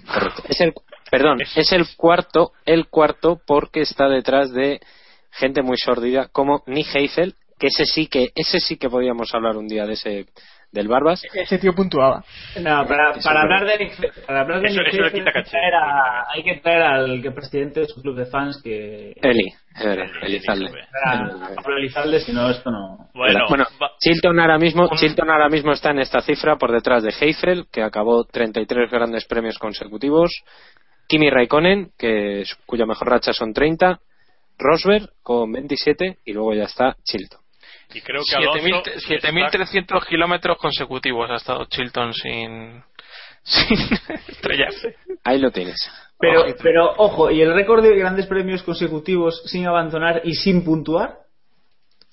Correcto. 0.06 0.44
Es 0.48 0.62
el, 0.62 0.74
perdón, 1.10 1.42
Es- 1.42 1.58
es 1.58 1.72
el 1.72 1.86
cuarto, 1.98 2.52
el 2.66 2.88
cuarto 2.88 3.40
porque 3.46 3.82
está 3.82 4.08
detrás 4.08 4.52
de 4.54 4.80
gente 5.32 5.62
muy 5.62 5.78
sórdida 5.78 6.28
como 6.32 6.64
Nick 6.68 6.96
Heifel, 6.96 7.36
que 7.60 7.68
ese 7.68 7.86
sí 7.86 8.08
que, 8.08 8.30
ese 8.36 8.60
sí 8.60 8.78
que 8.78 8.90
podíamos 8.90 9.34
hablar 9.34 9.56
un 9.58 9.68
día 9.68 9.86
de 9.86 9.94
ese, 9.94 10.26
del 10.72 10.88
Barbas. 10.90 11.22
Ese 11.34 11.58
tío 11.58 11.74
puntuaba. 11.74 12.24
No, 12.60 12.86
para, 12.86 13.14
hablar 13.14 13.66
de 13.66 13.92
para 14.28 14.42
hablar 14.42 14.62
de 14.62 14.68
Eso- 14.68 14.82
eso 14.82 15.02
le 15.02 15.08
Heidfeld, 15.08 15.14
quita 15.14 15.30
hay 15.30 15.34
que 15.34 15.40
caché. 15.44 15.50
traer 15.52 15.74
a- 15.76 16.26
hay 16.34 16.44
que 16.44 16.56
traer 16.56 16.82
al 16.82 17.22
que 17.22 17.32
presidente 17.32 17.80
de 17.82 17.86
su 17.88 18.02
club 18.02 18.16
de 18.18 18.26
fans 18.26 18.60
que 18.62 19.14
Eli, 19.22 19.54
Eli, 19.82 20.12
Elizalde. 20.24 20.72
Pablo 21.56 21.78
Elizalde, 21.78 22.20
si 22.20 22.34
no 22.34 22.50
esto 22.50 22.70
no 22.72 23.10
bueno, 23.14 23.46
Chilton 24.02 24.38
ahora 24.40 24.58
mismo, 24.58 24.90
Chilton 24.98 25.30
ahora 25.30 25.48
mismo 25.48 25.72
está 25.72 25.92
en 25.92 26.00
esta 26.00 26.20
cifra 26.22 26.58
por 26.58 26.72
detrás 26.74 27.04
de 27.04 27.14
Heifel, 27.18 27.68
que 27.72 27.82
acabó 27.82 28.26
33 28.26 28.92
grandes 28.92 29.26
premios 29.26 29.58
consecutivos, 29.58 30.32
Kimi 31.08 31.30
Raikkonen, 31.30 31.92
que 31.98 32.44
cuya 32.66 32.86
mejor 32.86 33.10
racha 33.10 33.32
son 33.32 33.54
30, 33.54 34.00
Rosberg 34.58 35.10
con 35.22 35.52
27 35.52 36.18
y 36.26 36.34
luego 36.34 36.54
ya 36.54 36.64
está 36.64 36.96
Chilton. 37.04 37.40
Y 37.94 38.02
creo 38.02 38.22
que 38.30 38.36
Alonso 38.36 38.84
7.000 39.08 39.46
está- 39.46 39.58
7.300 39.60 40.06
kilómetros 40.08 40.58
consecutivos 40.58 41.30
ha 41.30 41.36
estado 41.36 41.66
Chilton 41.66 42.14
sin, 42.14 42.84
sin 43.44 43.78
estrellarse. 44.28 44.96
Ahí 45.24 45.40
lo 45.40 45.52
tienes. 45.52 45.78
pero 46.20 46.42
Ojito. 46.44 46.60
pero 46.64 46.94
ojo 46.98 47.32
y 47.32 47.42
el 47.42 47.54
récord 47.54 47.84
de 47.84 47.96
grandes 47.98 48.26
premios 48.28 48.64
consecutivos 48.64 49.44
sin 49.46 49.68
abandonar 49.68 50.22
y 50.24 50.34
sin 50.34 50.64
puntuar 50.64 51.20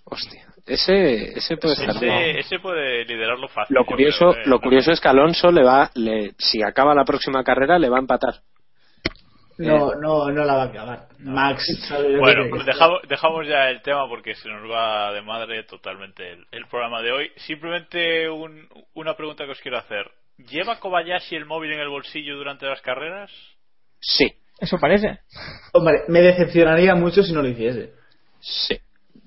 Hostia, 0.04 0.46
ese, 0.66 1.38
ese 1.38 1.56
puede 1.56 1.74
estar 1.74 1.96
ese, 1.96 2.38
ese 2.40 2.58
puede 2.58 3.04
liderarlo 3.04 3.48
fácil. 3.48 3.74
Lo 3.74 3.84
curioso, 3.86 4.32
creo, 4.32 4.44
eh, 4.44 4.46
lo 4.48 4.60
curioso 4.60 4.92
es 4.92 5.00
que 5.00 5.08
Alonso 5.08 5.50
le 5.50 5.62
va, 5.64 5.90
le, 5.94 6.32
si 6.38 6.62
acaba 6.62 6.94
la 6.94 7.04
próxima 7.04 7.42
carrera, 7.42 7.78
le 7.78 7.88
va 7.88 7.96
a 7.96 8.00
empatar. 8.00 8.34
No 9.58 9.94
no 9.94 10.30
no 10.30 10.44
la 10.44 10.54
va 10.54 10.62
a 10.62 10.66
acabar 10.66 11.08
Max 11.18 11.64
sabe 11.88 12.18
Bueno, 12.18 12.44
pues 12.50 12.64
dejamos, 12.66 13.00
dejamos 13.08 13.46
ya 13.46 13.68
el 13.70 13.82
tema 13.82 14.08
porque 14.08 14.34
se 14.34 14.48
nos 14.48 14.70
va 14.70 15.12
de 15.12 15.22
madre 15.22 15.62
totalmente 15.64 16.32
el, 16.32 16.46
el 16.50 16.66
programa 16.66 17.02
de 17.02 17.12
hoy. 17.12 17.30
Simplemente 17.36 18.28
un- 18.28 18.68
una 18.94 19.14
pregunta 19.16 19.44
que 19.44 19.52
os 19.52 19.60
quiero 19.60 19.78
hacer. 19.78 20.10
¿Lleva 20.38 20.80
Kobayashi 20.80 21.36
el 21.36 21.44
móvil 21.46 21.72
en 21.72 21.80
el 21.80 21.88
bolsillo 21.88 22.36
durante 22.36 22.66
las 22.66 22.80
carreras? 22.80 23.30
Sí, 24.00 24.32
Eso 24.58 24.78
parece. 24.78 25.20
hombre 25.72 26.00
me 26.08 26.20
decepcionaría 26.22 26.94
mucho 26.94 27.22
si 27.22 27.32
no 27.32 27.42
lo 27.42 27.48
hiciese 27.48 27.92
sí. 28.40 28.76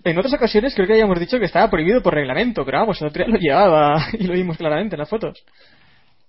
En 0.04 0.18
otras 0.20 0.34
ocasiones 0.34 0.76
creo 0.76 0.86
que 0.86 0.94
habíamos 0.94 1.20
dicho 1.20 1.40
que 1.40 1.46
estaba 1.46 1.70
prohibido 1.70 2.02
por 2.04 2.14
reglamento, 2.14 2.64
pero 2.66 2.80
vamos, 2.80 3.02
el 3.02 3.08
otro 3.08 3.24
día 3.26 3.34
lo 3.34 3.40
llevaba 3.40 4.08
y 4.20 4.24
lo 4.28 4.34
vimos 4.34 4.58
claramente 4.58 4.96
en 4.96 5.00
las 5.00 5.10
fotos. 5.10 5.44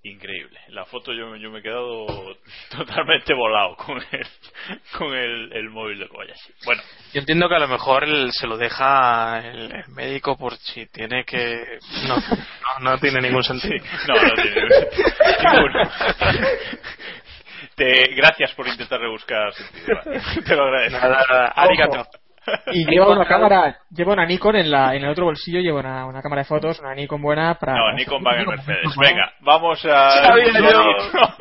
Increíble. 0.09 0.61
La 0.69 0.85
foto 0.85 1.13
yo, 1.13 1.35
yo 1.37 1.51
me 1.51 1.59
he 1.59 1.63
quedado 1.63 2.07
totalmente 2.71 3.35
volado 3.35 3.77
con 3.77 3.97
el, 3.97 4.27
con 4.97 5.15
el, 5.15 5.53
el 5.53 5.71
móvil 5.71 5.99
de 5.99 6.09
Kobayashi. 6.09 6.53
Bueno, 6.65 6.83
Yo 7.13 7.21
entiendo 7.21 7.49
que 7.49 7.57
a 7.57 7.61
lo 7.61 7.69
mejor 7.69 8.05
él 8.05 8.31
se 8.33 8.47
lo 8.47 8.57
deja 8.57 9.41
el, 9.45 9.75
el 9.75 9.89
médico 9.89 10.37
por 10.37 10.57
si 10.59 10.87
tiene 10.87 11.25
que... 11.25 11.79
No, 12.07 12.17
no, 12.17 12.91
no 12.91 12.99
tiene 12.99 13.21
ningún 13.21 13.43
sentido. 13.43 13.85
no, 14.07 14.15
no 14.15 14.35
tiene 14.43 14.61
ninguno. 15.53 15.91
Te, 17.75 18.15
gracias 18.15 18.53
por 18.55 18.69
intentar 18.69 19.01
rebuscar 19.01 19.53
sentido. 19.53 20.01
Te 20.45 20.57
lo 20.57 20.65
agradezco. 20.65 20.99
Nada, 20.99 21.27
nada, 21.29 21.47
arigato. 21.49 22.07
Y 22.73 22.85
lleva 22.91 23.09
una 23.11 23.27
cámara, 23.27 23.79
lleva 23.91 24.13
una 24.13 24.27
Nikon 24.27 24.57
en, 24.57 24.71
la, 24.71 24.95
en 24.95 25.05
el 25.05 25.11
otro 25.11 25.27
bolsillo, 25.27 25.61
lleva 25.61 25.81
una, 25.81 26.07
una 26.07 26.23
cámara 26.23 26.43
de 26.43 26.49
fotos, 26.49 26.79
una 26.81 26.95
Nikon 26.95 27.21
buena 27.21 27.55
para... 27.55 27.75
No, 27.75 27.93
Nikon 27.93 28.23
va 28.25 28.35
en 28.35 28.41
el 28.41 28.47
Mercedes. 28.47 28.95
Venga, 28.99 29.33
vamos 29.41 29.85
a... 29.85 30.25
Sabía 30.25 30.53
yo. 30.53 30.85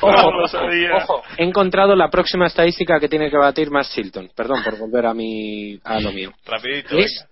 Vamos 0.00 0.54
Ojo. 0.54 1.14
Ojo, 1.14 1.22
he 1.36 1.44
encontrado 1.44 1.96
la 1.96 2.08
próxima 2.08 2.46
estadística 2.46 3.00
que 3.00 3.08
tiene 3.08 3.30
que 3.30 3.36
batir 3.36 3.70
más 3.70 3.90
Chilton. 3.92 4.30
Perdón 4.34 4.62
por 4.62 4.78
volver 4.78 5.06
a 5.06 5.14
mi, 5.14 5.78
a 5.82 6.00
lo 6.00 6.12
mío. 6.12 6.32
Rapidito, 6.46 6.96
Es, 6.96 7.26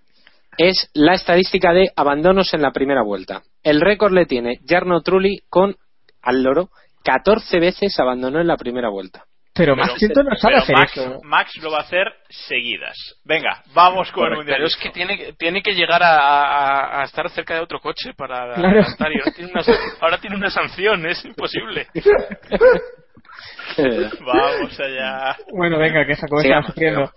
es 0.57 0.89
la 0.93 1.13
estadística 1.13 1.71
de 1.71 1.91
abandonos 1.95 2.53
en 2.53 2.61
la 2.61 2.71
primera 2.71 3.03
vuelta. 3.03 3.41
El 3.63 3.79
récord 3.79 4.11
le 4.11 4.25
tiene 4.25 4.59
Jarno 4.67 5.01
Trulli 5.01 5.39
con, 5.49 5.75
al 6.21 6.43
loro, 6.43 6.69
14 7.03 7.59
veces 7.59 7.97
abandonó 7.99 8.41
en 8.41 8.47
la 8.47 8.57
primera 8.57 8.89
vuelta. 8.89 9.23
Pero 9.57 9.75
Max 9.75 9.93
no 10.01 10.35
sabe 10.35 10.53
pero 10.53 10.57
hacer 10.63 10.75
Max, 10.75 10.97
eso. 10.97 11.19
Max 11.23 11.51
lo 11.61 11.71
va 11.71 11.79
a 11.79 11.81
hacer 11.81 12.07
seguidas. 12.29 12.95
Venga, 13.25 13.61
vamos 13.73 14.11
con 14.11 14.23
el 14.25 14.29
Pero 14.29 14.37
mundial. 14.39 14.63
es 14.63 14.75
que 14.77 14.89
tiene, 14.91 15.33
tiene 15.33 15.61
que 15.61 15.73
llegar 15.73 16.01
a, 16.03 16.17
a- 16.19 17.01
a 17.01 17.03
estar 17.03 17.29
cerca 17.31 17.55
de 17.55 17.61
otro 17.61 17.79
coche 17.79 18.13
para 18.15 18.53
Claro. 18.55 18.79
adelantar, 18.79 19.11
y 19.11 19.19
ahora 19.19 19.31
tiene, 19.31 19.51
una, 19.51 19.61
ahora 20.01 20.17
tiene 20.19 20.35
una 20.35 20.49
sanción, 20.49 21.05
es 21.07 21.23
imposible. 21.25 21.87
Vamos 24.25 24.79
allá. 24.79 25.35
Bueno, 25.53 25.77
venga, 25.77 26.05
que 26.05 26.13
está 26.13 26.27
Sigamos, 26.41 26.67
sufriendo. 26.67 27.11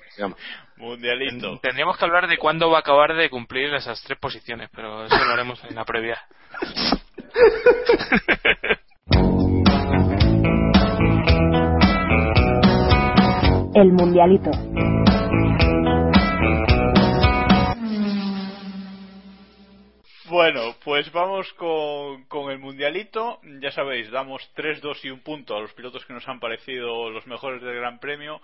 Mundialito. 0.76 1.58
Tendríamos 1.60 1.96
que 1.98 2.04
hablar 2.04 2.26
de 2.26 2.38
cuándo 2.38 2.70
va 2.70 2.78
a 2.78 2.80
acabar 2.80 3.14
de 3.14 3.28
cumplir 3.28 3.72
esas 3.74 4.02
tres 4.02 4.18
posiciones, 4.18 4.70
pero 4.74 5.04
eso 5.04 5.24
lo 5.24 5.32
haremos 5.32 5.62
en 5.64 5.74
la 5.74 5.84
previa. 5.84 6.18
El 13.72 13.92
Mundialito. 13.92 14.50
Bueno, 20.28 20.74
pues 20.84 21.10
vamos 21.12 21.52
con, 21.54 22.24
con 22.24 22.50
el 22.50 22.58
mundialito. 22.58 23.40
Ya 23.60 23.70
sabéis, 23.70 24.10
damos 24.10 24.48
3, 24.54 24.80
2 24.80 25.04
y 25.04 25.10
un 25.10 25.20
punto 25.20 25.56
a 25.56 25.60
los 25.60 25.72
pilotos 25.74 26.04
que 26.04 26.12
nos 26.12 26.26
han 26.28 26.40
parecido 26.40 27.10
los 27.10 27.26
mejores 27.26 27.62
del 27.62 27.76
Gran 27.76 28.00
Premio 28.00 28.40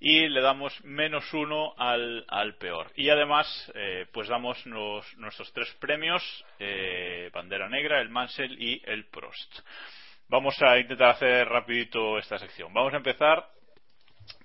y 0.00 0.28
le 0.28 0.40
damos 0.40 0.72
menos 0.84 1.32
uno 1.34 1.74
al, 1.76 2.24
al 2.28 2.54
peor. 2.56 2.90
Y 2.94 3.10
además, 3.10 3.72
eh, 3.74 4.06
pues 4.12 4.28
damos 4.28 4.64
nuestros 4.66 5.52
tres 5.52 5.70
premios, 5.80 6.22
eh, 6.58 7.30
Bandera 7.34 7.68
Negra, 7.68 8.00
el 8.00 8.08
Mansell 8.08 8.60
y 8.62 8.82
el 8.86 9.06
Prost. 9.06 9.60
Vamos 10.28 10.60
a 10.62 10.78
intentar 10.78 11.10
hacer 11.10 11.48
rapidito 11.48 12.18
esta 12.18 12.38
sección. 12.38 12.72
Vamos 12.72 12.94
a 12.94 12.98
empezar 12.98 13.44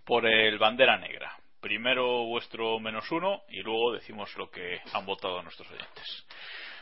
por 0.06 0.26
el 0.26 0.58
Bandera 0.58 0.97
Negra. 0.97 1.36
Primero 1.60 2.26
vuestro 2.26 2.80
menos 2.80 3.12
uno 3.12 3.41
y 3.49 3.62
luego 3.62 3.93
decimos 3.93 4.36
lo 4.38 4.49
que 4.49 4.80
han 4.93 5.06
votado 5.06 5.41
nuestros 5.41 5.70
oyentes. 5.72 6.26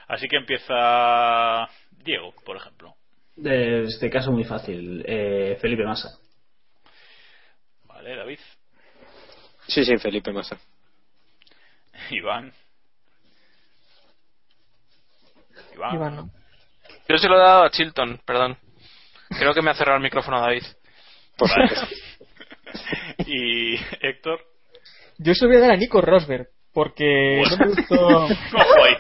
Así 0.07 0.28
que 0.28 0.38
empieza 0.38 1.67
Diego, 1.91 2.34
por 2.45 2.57
ejemplo. 2.57 2.93
De 3.36 3.84
este 3.84 4.09
caso 4.09 4.32
muy 4.32 4.43
fácil. 4.43 5.03
Eh, 5.07 5.57
Felipe 5.59 5.86
Massa. 5.86 6.19
Vale, 7.86 8.15
David. 8.15 8.39
Sí, 9.67 9.86
sí, 9.86 9.97
Felipe 9.97 10.32
Massa. 10.34 10.57
Iván. 12.11 12.53
Iván. 15.74 15.95
Iván, 15.95 16.15
no. 16.15 16.30
Yo 17.07 17.17
se 17.17 17.28
lo 17.28 17.36
he 17.36 17.39
dado 17.39 17.63
a 17.63 17.69
Chilton, 17.69 18.19
perdón. 18.26 18.57
Creo 19.30 19.53
que 19.53 19.61
me 19.61 19.71
ha 19.71 19.76
cerrado 19.76 19.97
el 19.97 20.03
micrófono 20.03 20.41
David. 20.41 20.63
Por 21.38 21.49
Vale. 21.49 21.71
y 23.26 23.76
Héctor. 24.01 24.39
Yo 25.19 25.34
se 25.36 25.45
lo 25.45 25.49
voy 25.49 25.57
a 25.57 25.61
dar 25.61 25.71
a 25.71 25.78
Nico 25.78 26.01
Rosberg, 26.01 26.47
porque 26.74 27.43
no 27.49 27.57
me 27.57 27.67
gustó... 27.76 27.95
Ojo 28.26 28.84
ahí. 28.84 28.95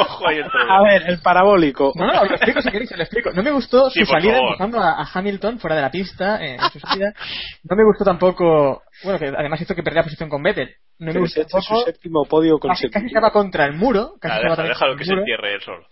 Ojo 0.00 0.28
ahí 0.28 0.36
el 0.36 0.44
A 0.68 0.82
ver, 0.82 1.02
el 1.08 1.20
parabólico. 1.20 1.92
No, 1.96 2.06
no, 2.06 2.24
lo 2.24 2.30
explico 2.34 2.60
si 2.60 2.70
queréis, 2.70 2.90
lo 2.94 3.02
explico. 3.02 3.30
No 3.32 3.42
me 3.42 3.50
gustó 3.52 3.88
Sí, 3.90 4.00
su 4.00 4.06
salida 4.06 4.38
empujando 4.38 4.78
a, 4.80 5.00
a 5.02 5.08
Hamilton 5.14 5.58
fuera 5.58 5.76
de 5.76 5.82
la 5.82 5.90
pista, 5.90 6.44
eh, 6.44 6.54
en 6.56 6.70
su 6.70 6.78
salida. 6.78 7.12
No 7.64 7.74
me 7.76 7.84
gustó 7.84 8.04
tampoco, 8.04 8.82
bueno, 9.02 9.18
que 9.18 9.26
además 9.28 9.60
hizo 9.60 9.74
que 9.74 9.82
perdiera 9.82 10.04
posición 10.04 10.28
con 10.28 10.42
Vettel. 10.42 10.74
No 10.98 11.12
me 11.12 11.20
gustó 11.20 11.40
ese 11.40 11.58
es 11.58 11.64
su 11.64 11.74
séptimo 11.84 12.24
podio 12.26 12.58
casi, 12.58 12.68
casi 12.68 12.82
consecutivo. 12.92 13.06
estaba 13.08 13.32
contra 13.32 13.64
el 13.64 13.72
muro, 13.74 14.12
casi 14.20 14.34
también 14.42 14.68
déjalo 14.68 14.92
contra 14.92 14.96
que 14.96 15.02
el 15.02 15.06
se 15.06 15.12
muro. 15.12 15.22
entierre 15.22 15.54
él 15.54 15.60
solo. 15.62 15.86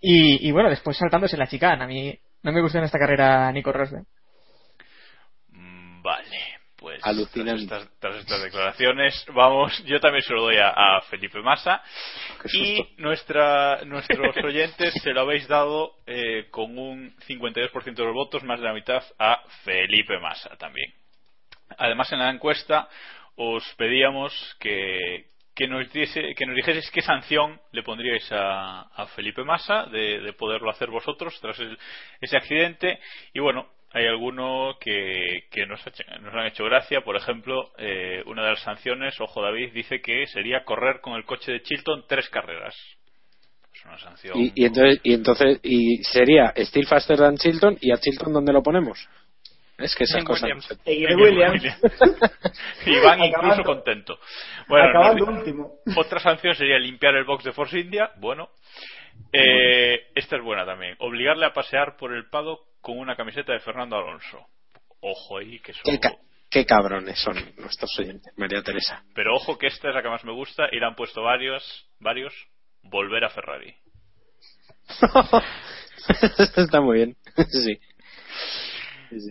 Y, 0.00 0.48
y 0.48 0.52
bueno, 0.52 0.70
después 0.70 0.96
saltándose 0.96 1.36
la 1.36 1.46
chicana. 1.48 1.84
A 1.84 1.88
mí 1.88 2.16
no 2.42 2.52
me 2.52 2.62
gustó 2.62 2.78
en 2.78 2.84
esta 2.84 2.98
carrera 2.98 3.50
Nico 3.52 3.72
Rosberg. 3.72 4.04
Mm, 5.52 6.02
Vale, 6.02 6.49
Alucinante. 7.02 7.66
Tras 7.66 7.82
estas, 7.82 7.98
tras 8.00 8.16
estas 8.16 8.42
declaraciones, 8.42 9.26
vamos, 9.34 9.84
yo 9.84 10.00
también 10.00 10.22
se 10.22 10.32
lo 10.32 10.42
doy 10.42 10.56
a, 10.56 10.68
a 10.70 11.00
Felipe 11.02 11.40
Massa 11.40 11.82
y 12.52 12.84
nuestra, 12.98 13.84
nuestros 13.84 14.36
oyentes 14.44 14.94
se 15.02 15.12
lo 15.12 15.22
habéis 15.22 15.46
dado 15.48 15.94
eh, 16.06 16.46
con 16.50 16.76
un 16.78 17.14
52% 17.28 17.94
de 17.94 18.04
los 18.04 18.14
votos, 18.14 18.42
más 18.44 18.58
de 18.60 18.66
la 18.66 18.72
mitad 18.72 19.02
a 19.18 19.42
Felipe 19.64 20.18
Massa 20.18 20.56
también. 20.56 20.92
Además, 21.78 22.10
en 22.12 22.18
la 22.18 22.30
encuesta 22.30 22.88
os 23.36 23.64
pedíamos 23.76 24.32
que, 24.60 25.26
que 25.54 25.66
nos, 25.68 25.90
diese, 25.92 26.34
que 26.34 26.46
nos 26.46 26.56
dijeseis 26.56 26.90
qué 26.90 27.00
sanción 27.00 27.60
le 27.72 27.82
pondríais 27.82 28.30
a, 28.32 28.82
a 28.82 29.06
Felipe 29.14 29.44
Massa 29.44 29.86
de, 29.86 30.20
de 30.20 30.32
poderlo 30.34 30.70
hacer 30.70 30.90
vosotros 30.90 31.38
tras 31.40 31.58
el- 31.60 31.78
ese 32.20 32.36
accidente. 32.36 32.98
Y 33.32 33.40
bueno, 33.40 33.68
hay 33.92 34.06
alguno 34.06 34.76
que, 34.80 35.44
que 35.50 35.66
nos, 35.66 35.84
ha 35.86 35.90
hecho- 35.90 36.04
nos 36.20 36.34
han 36.34 36.46
hecho 36.46 36.64
gracia. 36.64 37.00
Por 37.02 37.16
ejemplo, 37.16 37.70
eh, 37.78 38.22
una 38.26 38.44
de 38.44 38.50
las 38.50 38.60
sanciones, 38.62 39.20
ojo 39.20 39.42
David, 39.42 39.72
dice 39.72 40.00
que 40.00 40.26
sería 40.26 40.64
correr 40.64 41.00
con 41.00 41.14
el 41.14 41.24
coche 41.24 41.52
de 41.52 41.62
Chilton 41.62 42.04
tres 42.08 42.28
carreras. 42.28 42.74
Es 43.74 43.84
una 43.84 43.98
sanción. 43.98 44.38
Y, 44.38 44.52
y 44.54 44.64
entonces, 44.66 45.00
y 45.02 45.14
entonces, 45.14 45.60
y 45.62 45.96
sería 46.04 46.52
Still 46.56 46.86
Faster 46.86 47.16
than 47.18 47.36
Chilton, 47.36 47.78
¿y 47.80 47.92
a 47.92 47.96
Chilton 47.98 48.32
dónde 48.32 48.52
lo 48.52 48.62
ponemos? 48.62 49.08
Es 49.78 49.94
que 49.96 50.04
esas 50.04 50.22
cosas. 50.24 50.42
Williams. 50.42 50.78
Y 50.84 51.06
Williams. 51.14 51.64
Iván 52.86 53.24
incluso 53.24 53.62
contento. 53.62 54.18
Bueno, 54.68 54.88
Acabando 54.90 55.24
último. 55.26 55.70
otra 55.96 56.20
sanción 56.20 56.54
sería 56.54 56.78
limpiar 56.78 57.14
el 57.16 57.24
box 57.24 57.44
de 57.44 57.52
Force 57.52 57.78
India. 57.78 58.10
Bueno, 58.18 58.50
Eh, 59.32 60.08
esta 60.14 60.36
es 60.36 60.42
buena 60.42 60.64
también. 60.66 60.96
Obligarle 60.98 61.46
a 61.46 61.52
pasear 61.52 61.96
por 61.96 62.12
el 62.14 62.28
paddock 62.28 62.60
con 62.80 62.98
una 62.98 63.16
camiseta 63.16 63.52
de 63.52 63.60
Fernando 63.60 63.96
Alonso. 63.96 64.46
Ojo 65.00 65.38
ahí 65.38 65.58
que 65.60 65.72
son. 65.72 65.82
Qué, 65.84 65.98
ca- 66.00 66.16
qué 66.50 66.66
cabrones 66.66 67.18
son 67.20 67.36
nuestros 67.56 67.98
oyentes, 67.98 68.32
María 68.36 68.62
Teresa. 68.62 69.02
Pero 69.14 69.34
ojo 69.34 69.56
que 69.58 69.68
esta 69.68 69.88
es 69.88 69.94
la 69.94 70.02
que 70.02 70.08
más 70.08 70.24
me 70.24 70.32
gusta 70.32 70.68
y 70.72 70.78
le 70.78 70.86
han 70.86 70.94
puesto 70.94 71.22
varios, 71.22 71.86
varios. 71.98 72.34
Volver 72.82 73.24
a 73.24 73.30
Ferrari. 73.30 73.74
Está 76.56 76.80
muy 76.80 76.96
bien. 76.96 77.16
sí. 77.50 77.78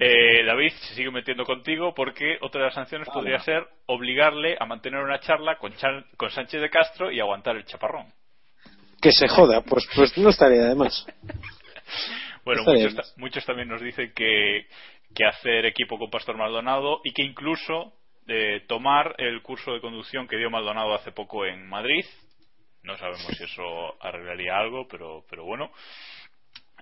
Eh, 0.02 0.44
David 0.46 0.72
se 0.74 0.94
sigue 0.96 1.10
metiendo 1.10 1.46
contigo 1.46 1.94
porque 1.96 2.38
otra 2.42 2.62
de 2.62 2.66
las 2.68 2.76
sanciones 2.76 3.08
podría 3.10 3.40
ser 3.40 3.66
obligarle 3.86 4.58
a 4.60 4.66
mantener 4.66 5.00
una 5.02 5.20
charla 5.20 5.58
con, 5.58 5.74
con 6.18 6.30
Sánchez 6.30 6.62
de 6.62 6.70
Castro 6.70 7.12
y 7.12 7.20
aguantar 7.20 7.56
el 7.56 7.66
chaparrón. 7.66 8.14
Que 9.02 9.12
se 9.12 9.28
joda, 9.30 9.62
pues, 9.62 9.88
pues 9.96 10.18
no 10.18 10.30
estaría 10.30 10.64
de 10.66 10.76
más. 10.76 11.06
Bueno, 12.50 12.64
muchos, 12.66 13.14
muchos 13.18 13.46
también 13.46 13.68
nos 13.68 13.80
dicen 13.80 14.12
que, 14.16 14.66
que 15.14 15.26
hacer 15.26 15.66
equipo 15.68 16.00
con 16.00 16.10
Pastor 16.10 16.36
Maldonado 16.36 17.00
y 17.04 17.14
que 17.14 17.22
incluso 17.22 17.94
eh, 18.28 18.64
tomar 18.68 19.14
el 19.20 19.42
curso 19.44 19.72
de 19.72 19.82
conducción 19.82 20.28
que 20.28 20.38
dio 20.38 20.50
Maldonado 20.50 20.96
hace 20.96 21.12
poco 21.12 21.46
en 21.46 21.68
Madrid. 21.68 22.06
No 22.82 22.98
sabemos 22.98 23.22
si 23.38 23.44
eso 23.44 24.02
arreglaría 24.02 24.58
algo, 24.58 24.88
pero, 24.88 25.26
pero 25.30 25.46
bueno. 25.46 25.72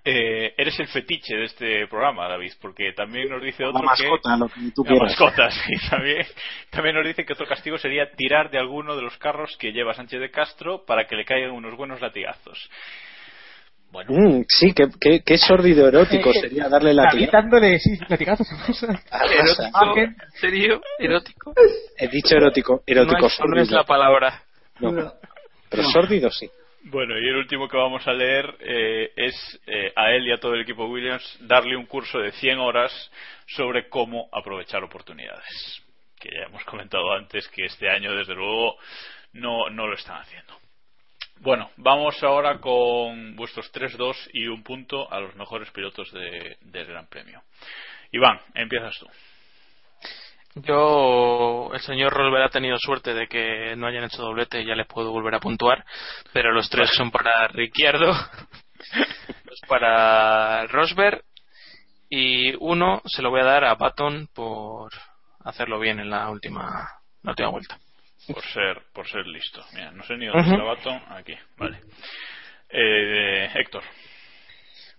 Eh, 0.06 0.54
eres 0.58 0.80
el 0.80 0.88
fetiche 0.88 1.36
de 1.36 1.44
este 1.44 1.88
programa, 1.88 2.30
David, 2.30 2.54
porque 2.62 2.94
también 2.94 3.28
nos 3.28 3.44
dice 3.44 3.66
otro 3.66 3.82
La 3.82 3.88
mascota, 3.88 4.34
que... 4.36 4.40
lo 4.40 4.48
que 4.48 4.72
tú 4.74 4.84
La 4.86 4.90
quieras. 4.90 5.20
mascota, 5.20 5.52
sí, 5.66 5.74
también, 5.90 6.26
también 6.70 6.96
nos 6.96 7.06
dice 7.06 7.26
que 7.26 7.34
otro 7.34 7.46
castigo 7.46 7.78
sería 7.78 8.10
tirar 8.12 8.50
de 8.50 8.58
alguno 8.58 8.96
de 8.96 9.02
los 9.02 9.18
carros 9.18 9.58
que 9.58 9.74
lleva 9.74 9.94
Sánchez 9.94 10.22
de 10.22 10.32
Castro 10.32 10.86
para 10.86 11.08
que 11.08 11.18
le 11.18 11.26
caigan 11.26 11.52
unos 11.52 11.76
buenos 11.76 12.00
latigazos. 12.00 12.70
Bueno, 13.92 14.12
Mm, 14.12 14.44
sí, 14.48 14.74
qué, 14.74 14.88
qué, 15.00 15.22
qué 15.26 15.38
sórdido 15.38 15.88
erótico 15.88 16.30
Eh, 16.30 16.42
sería 16.42 16.70
darle 16.70 16.94
la 16.94 17.10
dándole 17.32 17.80
sí, 17.80 17.98
latigazos 18.08 18.48
a 18.52 18.56
Massa. 18.56 19.02
¿Erótico? 19.32 19.98
¿En 19.98 20.16
serio? 20.40 20.82
¿Erótico? 21.00 21.54
He 21.98 22.08
dicho 22.08 22.36
erótico, 22.36 22.84
erótico 22.86 23.22
no, 23.22 23.28
es, 23.28 23.40
no 23.40 23.62
es 23.62 23.72
la 23.72 23.84
palabra. 23.84 24.44
No, 24.80 25.14
pero 25.70 25.84
sórdido 25.84 26.30
sí. 26.32 26.50
Bueno, 26.90 27.18
y 27.20 27.28
el 27.28 27.36
último 27.36 27.68
que 27.68 27.76
vamos 27.76 28.08
a 28.08 28.14
leer 28.14 28.56
eh, 28.62 29.12
es 29.16 29.62
eh, 29.68 29.92
a 29.96 30.12
él 30.12 30.28
y 30.28 30.32
a 30.32 30.40
todo 30.40 30.54
el 30.54 30.62
equipo 30.62 30.86
Williams 30.86 31.38
darle 31.42 31.76
un 31.76 31.86
curso 31.86 32.20
de 32.20 32.32
100 32.32 32.60
horas 32.60 33.12
sobre 33.48 33.90
cómo 33.90 34.30
aprovechar 34.32 34.84
oportunidades. 34.84 35.82
Que 36.18 36.30
ya 36.30 36.46
hemos 36.48 36.64
comentado 36.64 37.12
antes 37.12 37.48
que 37.50 37.66
este 37.66 37.90
año, 37.90 38.16
desde 38.16 38.36
luego, 38.36 38.78
no, 39.34 39.70
no 39.70 39.88
lo 39.88 39.96
están 39.96 40.22
haciendo. 40.22 40.54
Bueno, 41.40 41.70
vamos 41.78 42.22
ahora 42.24 42.60
con 42.60 43.36
vuestros 43.36 43.72
3-2 43.72 44.16
y 44.34 44.48
un 44.48 44.64
punto 44.64 45.12
a 45.12 45.20
los 45.20 45.36
mejores 45.36 45.70
pilotos 45.72 46.12
de- 46.12 46.58
del 46.62 46.88
Gran 46.88 47.08
Premio. 47.08 47.42
Iván, 48.12 48.40
empiezas 48.54 48.98
tú. 49.00 49.08
Yo, 50.56 51.70
el 51.74 51.80
señor 51.82 52.12
Rosberg 52.14 52.46
ha 52.46 52.50
tenido 52.50 52.78
suerte 52.80 53.14
de 53.14 53.28
que 53.28 53.76
no 53.76 53.86
hayan 53.86 54.06
hecho 54.06 54.24
doblete 54.24 54.62
y 54.62 54.66
ya 54.66 54.74
les 54.76 54.88
puedo 54.88 55.12
volver 55.12 55.36
a 55.36 55.40
puntuar, 55.40 55.86
pero 56.34 56.52
los 56.52 56.68
tres 56.70 56.90
son 56.96 57.12
para 57.12 57.48
Ricciardo, 57.50 58.08
dos 59.46 59.60
para 59.68 60.66
Rosberg 60.68 61.24
y 62.10 62.56
uno 62.60 63.02
se 63.06 63.22
lo 63.22 63.30
voy 63.30 63.42
a 63.42 63.46
dar 63.46 63.66
a 63.66 63.76
Baton 63.76 64.28
por 64.34 64.92
hacerlo 65.44 65.80
bien 65.80 66.00
en 66.00 66.10
la 66.10 66.28
última, 66.32 66.90
la 67.22 67.32
última 67.32 67.50
vuelta. 67.50 67.78
Por 68.34 68.44
ser, 68.44 68.82
por 68.94 69.08
ser 69.08 69.26
listo. 69.26 69.64
Mira, 69.74 69.92
no 69.92 70.04
sé 70.04 70.18
ni 70.18 70.26
dónde 70.26 70.42
está 70.42 70.64
Baton. 70.64 71.02
Aquí, 71.10 71.34
vale. 71.58 71.80
Eh, 72.70 73.50
Héctor. 73.56 73.84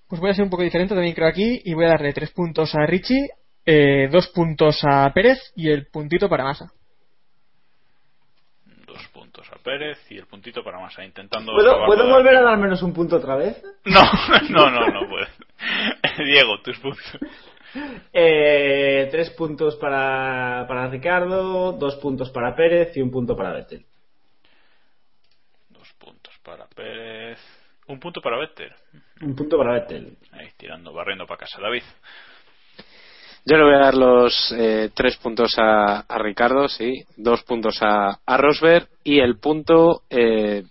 Pues 0.09 0.21
voy 0.21 0.31
a 0.31 0.35
ser 0.35 0.45
un 0.45 0.51
poco 0.51 0.63
diferente 0.63 0.95
también 0.95 1.15
creo 1.15 1.29
aquí 1.29 1.61
y 1.65 1.75
voy 1.75 1.85
a 1.85 1.89
darle 1.89 2.15
tres 2.15 2.31
puntos 2.31 2.75
a 2.75 2.87
Richie, 2.87 3.29
eh, 3.67 4.09
dos 4.11 4.29
puntos 4.29 4.81
a 4.83 5.13
Pérez 5.13 5.53
y 5.55 5.69
el 5.69 5.87
puntito 5.89 6.31
para 6.31 6.45
Massa. 6.45 6.73
Dos 8.87 9.07
puntos 9.09 9.47
a 9.53 9.57
Pérez 9.59 9.99
y 10.11 10.17
el 10.17 10.27
puntito 10.27 10.65
para 10.65 10.81
Massa, 10.81 11.05
intentando. 11.05 11.53
¿Puedo, 11.53 11.85
¿puedo 11.85 12.09
volver 12.09 12.37
a 12.37 12.43
dar 12.43 12.57
menos 12.57 12.83
un 12.83 12.95
punto 12.95 13.17
otra 13.17 13.37
vez? 13.37 13.63
No, 13.85 14.01
no, 14.49 14.71
no, 14.71 14.87
no 14.89 15.09
puedes. 15.11 15.29
Diego, 16.25 16.61
tus 16.63 16.79
puntos. 16.79 17.19
Eh, 18.13 19.09
tres 19.11 19.31
puntos 19.31 19.77
para, 19.77 20.65
para 20.67 20.89
Ricardo, 20.89 21.73
dos 21.73 21.97
puntos 21.97 22.31
para 22.31 22.55
Pérez 22.55 22.97
y 22.97 23.03
un 23.03 23.11
punto 23.11 23.37
para 23.37 23.53
Vettel. 23.53 23.85
Dos 25.69 25.93
puntos 25.99 26.35
para 26.43 26.67
Pérez. 26.67 27.39
Un 27.87 28.01
punto 28.01 28.21
para 28.21 28.39
Vettel. 28.39 28.73
Un 29.23 29.35
punto 29.35 29.57
para 29.57 29.75
Vettel. 29.75 30.17
Ahí, 30.33 30.49
tirando, 30.57 30.93
barriendo 30.93 31.27
para 31.27 31.41
casa. 31.41 31.61
David. 31.61 31.83
Yo 33.45 33.57
le 33.57 33.65
voy 33.65 33.75
a 33.75 33.79
dar 33.79 33.95
los 33.95 34.53
eh, 34.53 34.91
tres 34.95 35.17
puntos 35.17 35.55
a, 35.59 36.01
a 36.01 36.19
Ricardo, 36.19 36.69
sí, 36.69 37.03
dos 37.17 37.43
puntos 37.45 37.79
a, 37.81 38.19
a 38.27 38.37
Rosberg 38.37 38.89
y 39.05 39.21
el 39.21 39.39
punto 39.39 40.03
eh, 40.11 40.65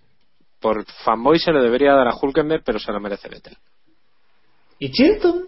por 0.59 0.85
fanboy 1.03 1.39
se 1.39 1.51
lo 1.51 1.63
debería 1.63 1.93
dar 1.93 2.07
a 2.07 2.15
Hulkenberg, 2.15 2.63
pero 2.63 2.77
se 2.77 2.91
lo 2.91 2.99
merece 2.99 3.29
Vettel. 3.29 3.57
¿Y 4.79 4.91
Chilton? 4.91 5.47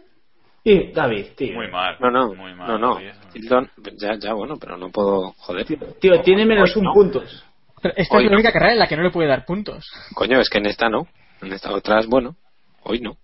Y 0.63 0.91
David, 0.91 1.27
tío. 1.35 1.53
Muy 1.53 1.69
mal. 1.69 1.97
No, 1.99 2.11
no, 2.11 2.33
Muy 2.33 2.53
mal, 2.53 2.67
no, 2.67 2.77
no. 2.77 2.95
David. 2.95 3.13
Hilton, 3.33 3.71
ya, 3.97 4.15
ya, 4.19 4.33
bueno, 4.33 4.57
pero 4.59 4.77
no 4.77 4.89
puedo 4.91 5.31
joder. 5.37 5.65
Tío, 5.99 6.21
tiene 6.21 6.45
menos 6.45 6.75
un 6.75 6.83
no. 6.85 6.93
puntos. 6.93 7.45
Pero 7.81 7.93
esta 7.95 8.17
Hoy 8.17 8.23
es 8.23 8.25
la 8.25 8.31
no. 8.31 8.37
única 8.37 8.51
carrera 8.51 8.73
en 8.73 8.79
la 8.79 8.87
que 8.87 8.97
no 8.97 9.03
le 9.03 9.11
puede 9.11 9.29
dar 9.29 9.45
puntos. 9.45 9.89
Coño, 10.13 10.39
es 10.39 10.49
que 10.49 10.57
en 10.57 10.65
esta 10.65 10.89
no. 10.89 11.07
En 11.41 11.53
esta 11.53 11.71
otras, 11.71 12.07
bueno, 12.07 12.35
hoy 12.83 12.99
no. 12.99 13.17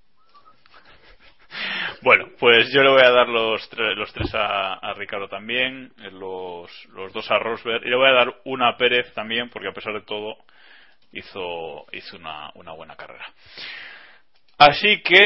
Bueno, 2.01 2.27
pues 2.39 2.71
yo 2.71 2.83
le 2.83 2.89
voy 2.89 3.01
a 3.01 3.11
dar 3.11 3.27
los, 3.27 3.69
tre- 3.71 3.95
los 3.95 4.11
tres 4.13 4.33
a, 4.35 4.73
a 4.75 4.93
Ricardo 4.93 5.27
también, 5.27 5.91
eh, 6.03 6.11
los, 6.11 6.69
los 6.93 7.11
dos 7.13 7.29
a 7.31 7.39
Rosberg, 7.39 7.85
y 7.85 7.89
le 7.89 7.95
voy 7.95 8.07
a 8.09 8.13
dar 8.13 8.33
una 8.45 8.69
a 8.69 8.77
Pérez 8.77 9.11
también, 9.13 9.49
porque 9.49 9.69
a 9.69 9.73
pesar 9.73 9.93
de 9.93 10.01
todo 10.01 10.37
hizo, 11.13 11.85
hizo 11.93 12.17
una, 12.17 12.51
una 12.55 12.73
buena 12.73 12.95
carrera. 12.95 13.25
Así 14.57 15.01
que 15.01 15.25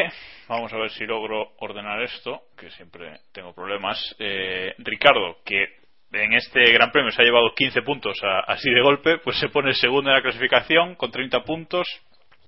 vamos 0.50 0.74
a 0.74 0.78
ver 0.78 0.90
si 0.92 1.06
logro 1.06 1.54
ordenar 1.60 2.02
esto, 2.02 2.42
que 2.58 2.70
siempre 2.72 3.20
tengo 3.32 3.54
problemas. 3.54 3.98
Eh, 4.20 4.74
Ricardo, 4.80 5.38
que 5.46 5.64
en 6.12 6.34
este 6.34 6.60
Gran 6.74 6.92
Premio 6.92 7.12
se 7.12 7.22
ha 7.22 7.26
llevado 7.26 7.54
15 7.56 7.82
puntos 7.84 8.18
a- 8.24 8.40
así 8.52 8.70
de 8.70 8.82
golpe, 8.82 9.20
pues 9.20 9.38
se 9.40 9.50
pone 9.50 9.74
segundo 9.76 10.10
en 10.10 10.16
la 10.16 10.22
clasificación 10.22 10.96
con 10.96 11.12
30 11.12 11.44
puntos. 11.44 11.88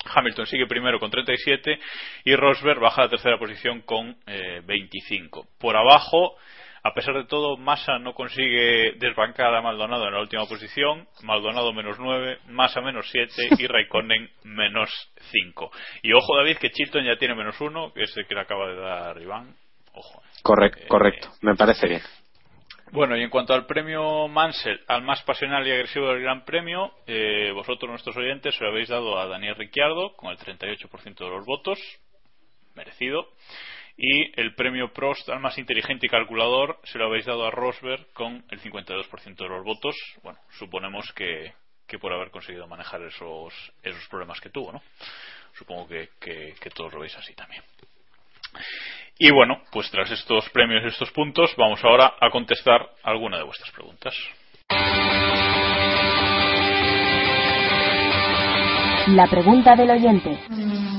Hamilton 0.04 0.48
sigue 0.48 0.66
primero 0.66 1.00
con 1.00 1.12
37 1.12 1.80
y 2.26 2.36
Rosberg 2.36 2.80
baja 2.80 3.02
a 3.02 3.06
la 3.06 3.10
tercera 3.12 3.38
posición 3.38 3.82
con 3.82 4.18
eh, 4.26 4.62
25. 4.66 5.46
Por 5.60 5.78
abajo, 5.78 6.36
a 6.84 6.94
pesar 6.94 7.14
de 7.16 7.26
todo, 7.26 7.58
Massa 7.58 8.00
no 8.00 8.14
consigue 8.14 8.94
desbancar 8.98 9.54
a 9.54 9.62
Maldonado 9.62 10.08
en 10.08 10.14
la 10.14 10.22
última 10.22 10.46
posición. 10.46 11.08
Maldonado 11.24 11.74
menos 11.74 12.00
9, 12.00 12.40
Massa 12.48 12.82
menos 12.82 13.08
7 13.12 13.34
y 13.60 13.68
Raikkonen 13.68 14.30
menos 14.44 14.90
5. 15.32 15.72
Y 16.02 16.14
ojo, 16.14 16.36
David, 16.38 16.58
que 16.58 16.72
Chilton 16.72 17.06
ya 17.06 17.18
tiene 17.18 17.36
menos 17.36 17.60
1, 17.62 17.94
que 17.94 18.04
es 18.04 18.18
el 18.18 18.26
que 18.26 18.36
le 18.36 18.42
acaba 18.42 18.68
de 18.68 18.76
dar 18.76 19.22
Iván. 19.22 19.56
Ojo. 19.94 20.22
Correcto, 20.42 20.80
Eh, 20.84 20.88
correcto. 20.88 21.30
Me 21.42 21.56
parece 21.56 21.88
bien. 21.88 22.02
Bueno, 22.92 23.16
y 23.16 23.22
en 23.24 23.30
cuanto 23.30 23.54
al 23.54 23.66
premio 23.68 24.28
Mansell, 24.28 24.82
al 24.88 25.04
más 25.04 25.22
pasional 25.24 25.66
y 25.66 25.72
agresivo 25.72 26.10
del 26.10 26.22
Gran 26.22 26.44
Premio, 26.44 26.92
eh, 27.08 27.52
vosotros, 27.54 27.90
nuestros 27.90 28.18
oyentes, 28.18 28.54
se 28.56 28.64
lo 28.64 28.72
habéis 28.72 28.90
dado 28.90 29.18
a 29.18 29.28
Daniel 29.28 29.56
Ricciardo 29.56 30.14
con 30.18 30.32
el 30.32 30.38
38% 30.38 31.24
de 31.24 31.30
los 31.30 31.46
votos, 31.46 31.80
merecido. 32.76 33.30
Y 34.04 34.32
el 34.42 34.56
premio 34.56 34.92
Prost 34.92 35.30
al 35.30 35.42
más 35.42 35.60
inteligente 35.60 36.08
y 36.08 36.10
calculador 36.10 36.80
se 36.86 36.98
lo 36.98 37.06
habéis 37.06 37.28
dado 37.28 37.46
a 37.46 37.52
Rosberg 37.52 38.12
con 38.14 38.44
el 38.50 38.60
52% 38.60 39.36
de 39.36 39.48
los 39.48 39.64
votos. 39.64 39.96
Bueno, 40.24 40.40
suponemos 40.58 41.14
que, 41.14 41.54
que 41.88 42.00
por 42.00 42.12
haber 42.12 42.32
conseguido 42.32 42.66
manejar 42.66 43.04
esos, 43.04 43.54
esos 43.84 44.08
problemas 44.08 44.42
que 44.42 44.50
tuvo, 44.50 44.72
¿no? 44.72 44.82
Supongo 45.54 45.88
que, 45.88 46.10
que, 46.20 46.56
que 46.60 46.72
todos 46.72 46.92
lo 46.94 47.02
veis 47.02 47.16
así 47.16 47.36
también. 47.36 47.62
Y 49.20 49.32
bueno, 49.32 49.62
pues 49.72 49.92
tras 49.92 50.10
estos 50.10 50.50
premios 50.50 50.84
y 50.84 50.88
estos 50.88 51.12
puntos, 51.12 51.54
vamos 51.56 51.84
ahora 51.84 52.16
a 52.20 52.32
contestar 52.32 52.90
alguna 53.04 53.38
de 53.38 53.44
vuestras 53.44 53.70
preguntas. 53.70 54.16
La 59.10 59.28
pregunta 59.28 59.76
del 59.76 59.92
oyente. 59.92 60.91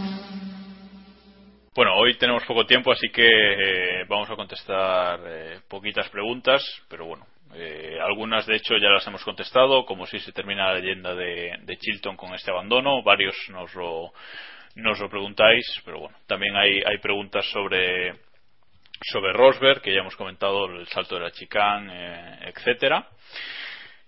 Bueno, 1.75 1.95
hoy 1.97 2.19
tenemos 2.19 2.45
poco 2.45 2.67
tiempo, 2.67 2.93
así 2.93 3.09
que 3.09 3.27
eh, 3.27 4.05
vamos 4.07 4.29
a 4.29 4.37
contestar 4.37 5.21
eh, 5.27 5.61
poquitas 5.69 6.07
preguntas, 6.11 6.63
pero 6.87 7.07
bueno, 7.07 7.27
eh, 7.55 7.99
algunas 7.99 8.45
de 8.47 8.57
hecho 8.57 8.77
ya 8.77 8.91
las 8.91 9.07
hemos 9.07 9.25
contestado, 9.25 9.87
como 9.87 10.05
si 10.05 10.19
se 10.19 10.33
termina 10.33 10.67
la 10.67 10.81
leyenda 10.81 11.15
de, 11.15 11.57
de 11.63 11.77
Chilton 11.79 12.15
con 12.15 12.35
este 12.35 12.51
abandono, 12.51 13.03
varios 13.03 13.35
nos 13.49 13.75
lo, 13.75 14.13
nos 14.75 15.01
lo 15.01 15.09
preguntáis, 15.09 15.65
pero 15.83 16.01
bueno, 16.01 16.17
también 16.27 16.55
hay, 16.57 16.83
hay 16.85 16.99
preguntas 16.99 17.47
sobre 17.51 18.13
sobre 19.05 19.33
Rosberg, 19.33 19.81
que 19.81 19.95
ya 19.95 20.01
hemos 20.01 20.17
comentado 20.17 20.67
el 20.67 20.87
salto 20.89 21.15
de 21.15 21.23
la 21.23 21.31
chicane, 21.31 21.91
eh, 21.91 22.53
etcétera. 22.55 23.09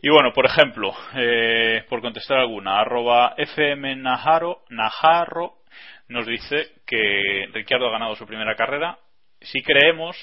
Y 0.03 0.11
bueno, 0.11 0.32
por 0.35 0.45
ejemplo, 0.45 0.95
eh, 1.16 1.85
por 1.89 2.03
contestar 2.03 2.39
alguna, 2.39 2.78
arroba 2.78 3.35
FM 3.39 3.97
Najarro, 3.97 4.61
Najarro 4.69 5.64
nos 6.09 6.26
dice 6.26 6.72
que 6.86 7.48
Ricciardo 7.52 7.89
ha 7.89 7.93
ganado 7.93 8.14
su 8.16 8.26
primera 8.26 8.55
carrera 8.56 8.98
si 9.40 9.62
creemos 9.62 10.16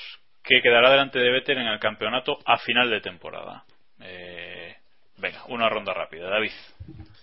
que 0.44 0.62
quedará 0.62 0.90
delante 0.90 1.20
de 1.20 1.32
Vettel 1.32 1.58
en 1.60 1.68
el 1.68 1.80
campeonato 1.80 2.40
a 2.46 2.58
final 2.58 2.90
de 2.90 3.02
temporada. 3.02 3.64
Eh, 4.00 4.76
venga, 5.18 5.44
una 5.50 5.70
ronda 5.70 5.94
rápida. 5.94 6.30
David. 6.30 6.52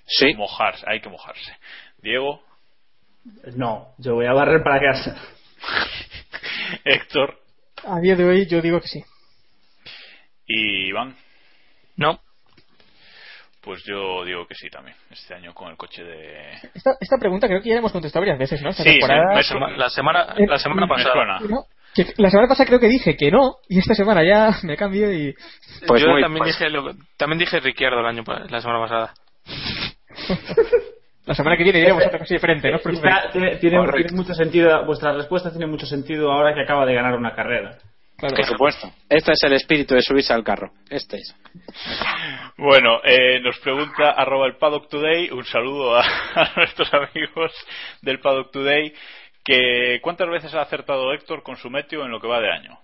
Sí. 0.06 0.35
Mojarse, 0.35 0.85
hay 0.89 1.01
que 1.01 1.09
mojarse. 1.09 1.56
Diego, 1.98 2.43
No, 3.56 3.94
yo 3.98 4.14
voy 4.14 4.26
a 4.26 4.32
barrer 4.32 4.62
para 4.62 4.80
casa. 4.80 5.16
Héctor 6.85 7.39
A 7.85 7.98
día 8.01 8.14
de 8.16 8.24
hoy 8.24 8.47
yo 8.47 8.60
digo 8.62 8.80
que 8.80 8.89
sí. 8.89 9.05
y 10.47 10.89
Iván. 10.89 11.16
No. 11.97 12.20
Pues 13.69 13.85
yo 13.85 14.24
digo 14.24 14.47
que 14.47 14.55
sí 14.55 14.70
también. 14.70 14.97
Este 15.11 15.35
año 15.35 15.53
con 15.53 15.69
el 15.70 15.77
coche 15.77 16.03
de. 16.03 16.53
Esta, 16.74 16.93
esta 16.99 17.19
pregunta 17.19 17.47
creo 17.49 17.61
que 17.61 17.69
ya 17.69 17.74
la 17.74 17.81
hemos 17.81 17.93
contestado 17.93 18.23
varias 18.23 18.39
veces, 18.39 18.62
¿no? 18.62 18.70
Esta 18.70 18.82
Sí, 18.82 18.93
temporada. 18.93 19.28
me- 19.28 19.35
me 19.35 19.43
Sema- 19.43 19.77
La 19.77 19.90
semana, 19.90 20.35
Eh, 20.39 20.47
la 20.47 20.57
semana 20.59 20.89
pasada. 20.89 21.12
suena. 21.12 21.39
¿no? 21.40 21.65
Que 21.95 22.07
la 22.16 22.31
semana 22.31 22.49
pasada 22.49 22.66
creo 22.66 22.81
que 22.81 22.89
dije 22.89 23.15
que 23.15 23.31
no, 23.31 23.57
y 23.69 23.78
esta 23.78 23.93
semana 23.93 24.24
ya 24.24 24.53
me 24.65 24.74
cambio 24.78 25.12
y. 25.12 25.35
Pues 25.86 26.01
Yo 26.03 26.09
muy- 26.12 26.23
también, 26.23 26.45
pues- 26.45 26.59
dije 26.59 26.70
lo- 26.70 26.95
también 27.19 27.39
dije 27.40 27.61
Ricciardo 27.61 28.01
el 28.01 28.07
año, 28.07 28.23
la 28.49 28.61
semana 28.62 28.81
pasada. 28.81 29.12
La 31.27 31.35
semana 31.35 31.59
que 31.59 31.62
viene 31.65 31.81
diremos 31.81 32.07
otra 32.07 32.20
cosa 32.20 32.32
diferente, 32.35 32.70
no. 32.70 32.78
Está- 32.78 33.31
tiene, 33.31 33.57
tiene 33.57 33.78
mucho 34.15 34.32
sentido, 34.32 34.86
vuestra 34.86 35.12
respuesta 35.12 35.51
tiene 35.51 35.66
mucho 35.66 35.85
sentido 35.85 36.32
ahora 36.32 36.55
que 36.55 36.62
acaba 36.62 36.86
de 36.86 36.95
ganar 36.95 37.15
una 37.19 37.35
carrera. 37.35 37.77
Claro. 38.19 38.35
Por 38.35 38.45
supuesto. 38.47 38.90
Este 39.09 39.31
es 39.32 39.39
el 39.45 39.53
espíritu 39.53 39.95
de 39.95 40.03
subirse 40.03 40.32
al 40.32 40.43
carro. 40.43 40.73
Este 40.90 41.19
es. 41.19 41.35
Bueno, 42.57 42.99
eh, 43.05 43.40
nos 43.40 43.59
pregunta 43.61 44.11
arroba 44.11 44.47
el 44.47 44.57
Paddock 44.57 44.89
Today, 44.89 45.31
un 45.31 45.45
saludo 45.45 45.97
a, 45.97 46.01
a 46.35 46.53
nuestros 46.57 46.93
amigos 46.93 47.53
del 48.03 48.19
Paddock 48.20 48.51
Today, 48.51 48.93
que 49.45 50.01
¿cuántas 50.03 50.28
veces 50.28 50.53
ha 50.55 50.62
acertado 50.62 51.12
Héctor 51.12 51.45
con 51.45 51.57
su 51.57 51.70
meteo 51.70 52.05
en 52.05 52.11
lo 52.11 52.20
que 52.20 52.27
va 52.27 52.40
de 52.40 52.51
año? 52.51 52.78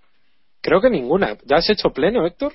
Creo 0.62 0.80
que 0.80 0.88
ninguna. 0.88 1.36
¿Ya 1.44 1.56
has 1.56 1.68
hecho 1.68 1.90
pleno, 1.90 2.24
Héctor? 2.26 2.52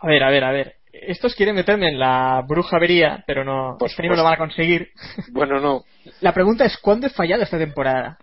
A 0.00 0.06
ver, 0.06 0.22
a 0.22 0.30
ver, 0.30 0.44
a 0.44 0.52
ver. 0.52 0.74
Estos 0.92 1.34
quieren 1.34 1.54
meterme 1.54 1.88
en 1.88 1.98
la 1.98 2.42
brujavería, 2.46 3.24
pero 3.26 3.42
no, 3.44 3.76
Por 3.78 3.88
este 3.88 4.02
no 4.02 4.10
lo 4.10 4.16
supuesto. 4.16 4.24
van 4.24 4.34
a 4.34 4.36
conseguir. 4.36 4.90
Bueno, 5.32 5.58
no. 5.58 5.84
La 6.20 6.34
pregunta 6.34 6.66
es, 6.66 6.76
¿cuándo 6.76 7.06
he 7.06 7.10
fallado 7.10 7.42
esta 7.42 7.56
temporada? 7.58 8.18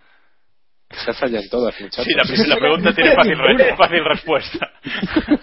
Se 0.90 1.12
fallan 1.14 1.48
todas, 1.48 1.80
muchachos. 1.80 2.04
Sí, 2.04 2.12
la, 2.14 2.54
la 2.54 2.56
pregunta 2.60 2.92
tiene 2.92 3.14
fácil, 3.14 3.38
re- 3.38 3.76
fácil 3.76 4.04
respuesta. 4.04 4.70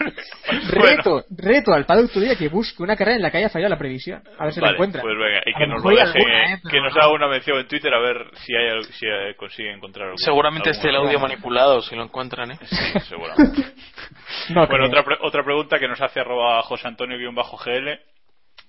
Bueno, 0.77 0.85
Reto, 0.87 1.25
reto 1.29 1.73
al 1.73 1.85
Paddock 1.85 2.11
Today 2.11 2.31
a 2.31 2.35
que 2.37 2.47
busque 2.49 2.81
una 2.83 2.95
carrera 2.95 3.17
en 3.17 3.21
la 3.21 3.31
que 3.31 3.37
haya 3.37 3.49
fallado 3.49 3.69
la 3.71 3.77
previsión. 3.77 4.21
A 4.37 4.45
ver 4.45 4.53
si 4.53 4.59
la 4.59 4.67
vale, 4.67 4.75
encuentra. 4.77 5.01
pues 5.01 5.15
venga, 5.17 5.41
y 5.45 5.53
que 5.53 5.67
nos 5.67 5.83
lo 5.83 5.89
deje, 5.89 6.01
alguna, 6.01 6.53
¿eh? 6.53 6.59
Que 6.69 6.81
nos 6.81 6.93
no. 6.93 7.01
haga 7.01 7.11
una 7.13 7.27
mención 7.27 7.59
en 7.59 7.67
Twitter 7.67 7.93
a 7.93 7.99
ver 7.99 8.17
si, 8.45 8.55
hay, 8.55 8.83
si 8.83 9.05
eh, 9.05 9.35
consigue 9.37 9.71
encontrar 9.73 10.05
alguna- 10.07 10.23
Seguramente 10.23 10.69
esté 10.71 10.89
el 10.89 10.95
audio 10.97 11.19
manipulado 11.19 11.81
si 11.81 11.95
lo 11.95 12.03
encuentran, 12.03 12.51
¿eh? 12.51 12.59
Sí, 12.63 12.99
seguramente. 13.09 13.63
No, 14.49 14.67
Bueno, 14.67 14.85
otra, 14.87 15.03
pre- 15.03 15.17
otra 15.21 15.43
pregunta 15.43 15.79
que 15.79 15.87
nos 15.87 15.99
hace 16.01 16.19
arroba 16.21 16.61
José 16.63 16.87
Antonio-GL, 16.87 17.99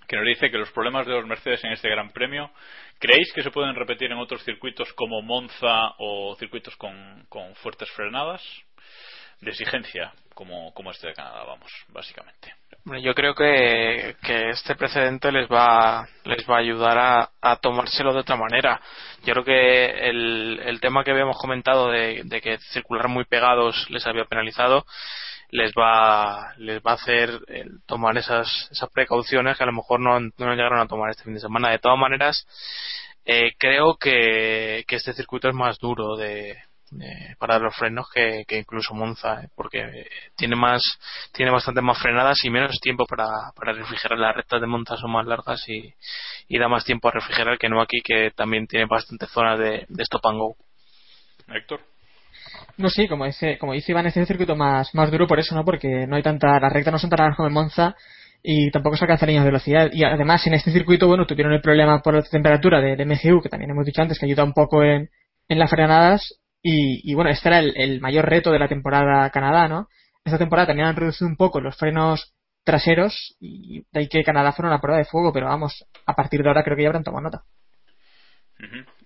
que 0.09 0.17
nos 0.17 0.25
dice 0.25 0.51
que 0.51 0.57
los 0.57 0.73
problemas 0.73 1.07
de 1.07 1.13
los 1.13 1.27
Mercedes 1.27 1.63
en 1.65 1.73
este 1.73 1.91
Gran 1.91 2.11
Premio, 2.11 2.51
¿creéis 2.99 3.31
que 3.35 3.43
se 3.43 3.51
pueden 3.51 3.75
repetir 3.75 4.11
en 4.11 4.19
otros 4.19 4.43
circuitos 4.43 4.91
como 4.95 5.21
Monza 5.21 5.93
o 5.99 6.35
circuitos 6.37 6.75
con, 6.77 7.27
fuertes 7.57 7.91
frenadas? 7.91 8.43
De 9.41 9.51
exigencia, 9.51 10.13
como, 10.35 10.73
este 10.91 11.09
de 11.09 11.15
Canadá, 11.15 11.45
vamos, 11.45 11.71
básicamente. 11.91 12.53
Yo 13.03 13.15
creo 13.15 13.35
que, 13.35 14.17
que 14.23 14.49
este 14.49 14.75
precedente 14.75 15.31
les 15.31 15.47
va, 15.47 16.09
les 16.25 16.45
va 16.49 16.57
a 16.57 16.61
ayudar 16.61 17.31
a, 17.41 17.57
tomárselo 17.57 18.13
de 18.15 18.21
otra 18.21 18.35
manera. 18.35 18.81
Yo 19.25 19.35
creo 19.35 19.45
que 19.45 20.09
el, 20.09 20.61
el 20.65 20.81
tema 20.81 21.05
que 21.05 21.13
habíamos 21.13 21.37
comentado 21.39 21.91
de 21.91 22.41
que 22.43 22.59
circular 22.73 23.07
muy 23.09 23.27
pegados 23.27 23.87
les 23.91 24.05
había 24.07 24.25
penalizado, 24.25 24.85
les 25.51 25.73
va 25.73 26.53
les 26.59 26.81
va 26.83 26.93
a 26.93 26.95
hacer 26.95 27.31
tomar 27.87 28.17
esas 28.19 28.69
esas 28.71 28.91
precauciones 28.91 29.57
que 29.57 29.63
a 29.65 29.67
lo 29.67 29.73
mejor 29.73 30.01
no, 30.01 30.21
no 30.21 30.55
llegaron 30.55 30.81
a 30.81 30.87
tomar 30.87 31.11
este 31.11 31.25
fin 31.25 31.35
de 31.35 31.41
semana. 31.41 31.71
De 31.71 31.79
todas 31.79 31.99
maneras 31.99 32.47
eh, 33.25 33.53
creo 33.59 33.97
que, 33.97 34.85
que 34.87 34.97
este 34.97 35.13
circuito 35.13 35.49
es 35.49 35.55
más 35.55 35.79
duro 35.79 36.17
de, 36.17 36.57
para 37.39 37.59
los 37.59 37.77
frenos 37.77 38.09
que, 38.13 38.45
incluso 38.51 38.95
Monza 38.95 39.43
¿eh? 39.43 39.49
porque 39.55 40.07
tiene 40.37 40.57
más 40.57 40.83
tiene 41.33 41.51
bastante 41.51 41.83
más 41.83 42.01
frenadas 42.01 42.43
y 42.45 42.51
menos 42.51 42.81
tiempo 42.81 43.07
para, 43.07 43.27
para 43.55 43.73
refrigerar. 43.73 44.19
Las 44.19 44.35
rectas 44.35 44.61
de 44.61 44.67
Monza 44.67 44.97
son 44.97 45.13
más 45.13 45.27
largas 45.27 45.69
y, 45.69 45.95
y 46.49 46.59
da 46.59 46.69
más 46.69 46.85
tiempo 46.85 47.09
a 47.09 47.13
refrigerar 47.13 47.59
que 47.59 47.69
no 47.69 47.81
aquí 47.81 48.01
que 48.03 48.31
también 48.35 48.67
tiene 48.67 48.87
bastante 48.87 49.27
zonas 49.27 49.59
de, 49.59 49.87
de 49.89 50.03
stop 50.03 50.27
and 50.27 50.39
go. 50.39 50.57
Héctor 51.49 51.81
no, 52.77 52.89
sí, 52.89 53.09
como 53.09 53.25
dice, 53.25 53.59
como 53.59 53.73
dice 53.73 53.93
Iván, 53.93 54.07
este 54.07 54.21
es 54.21 54.25
el 54.25 54.29
circuito 54.29 54.57
más, 54.57 54.95
más 54.95 55.11
duro 55.11 55.27
por 55.27 55.39
eso, 55.39 55.55
¿no? 55.55 55.65
Porque 55.65 56.07
no 56.07 56.17
hay 56.17 56.23
tanta, 56.23 56.61
las 56.61 56.73
rectas 56.73 56.93
no 56.93 56.99
son 56.99 57.11
tan 57.11 57.19
largas 57.19 57.37
como 57.37 57.49
en 57.49 57.55
Monza 57.55 57.95
y 58.43 58.71
tampoco 58.71 58.97
se 58.97 59.05
alcanza 59.05 59.27
líneas 59.27 59.45
de 59.45 59.51
velocidad. 59.51 59.91
Y 59.93 60.05
además, 60.05 60.47
en 60.47 60.55
este 60.55 60.71
circuito, 60.71 61.09
bueno, 61.09 61.27
tuvieron 61.27 61.53
el 61.53 61.61
problema 61.61 62.01
por 62.03 62.15
la 62.15 62.23
temperatura 62.23 62.81
de, 62.81 62.97
de 62.97 63.41
que 63.43 63.49
también 63.49 63.71
hemos 63.71 63.85
dicho 63.85 64.03
antes, 64.03 64.19
que 64.19 64.27
ayuda 64.27 64.45
un 64.45 64.53
poco 64.53 64.83
en, 64.83 65.11
en 65.49 65.59
las 65.59 65.71
frenadas. 65.71 66.41
Y, 66.63 67.11
y 67.11 67.15
bueno, 67.15 67.31
este 67.31 67.49
era 67.49 67.61
el, 67.61 68.01
mayor 68.01 68.29
reto 68.29 68.51
de 68.51 68.59
la 68.59 68.69
temporada 68.69 69.31
Canadá, 69.31 69.69
¿no? 69.69 69.89
Esta 70.25 70.39
temporada 70.39 70.69
también 70.69 70.89
han 70.89 70.97
reducido 70.97 71.29
un 71.29 71.37
poco 71.37 71.61
los 71.61 71.77
frenos 71.77 72.35
traseros 72.65 73.37
y 73.41 73.81
de 73.93 74.01
ahí 74.01 74.09
que 74.09 74.25
Canadá 74.25 74.53
fuera 74.53 74.69
una 74.69 74.81
prueba 74.81 74.99
de 74.99 75.07
fuego, 75.07 75.33
pero 75.33 75.47
vamos, 75.47 75.87
a 76.05 76.15
partir 76.15 76.43
de 76.43 76.49
ahora 76.49 76.63
creo 76.65 76.77
que 76.77 76.83
ya 76.83 76.89
habrán 76.89 77.05
tomado 77.05 77.23
nota. 77.23 77.43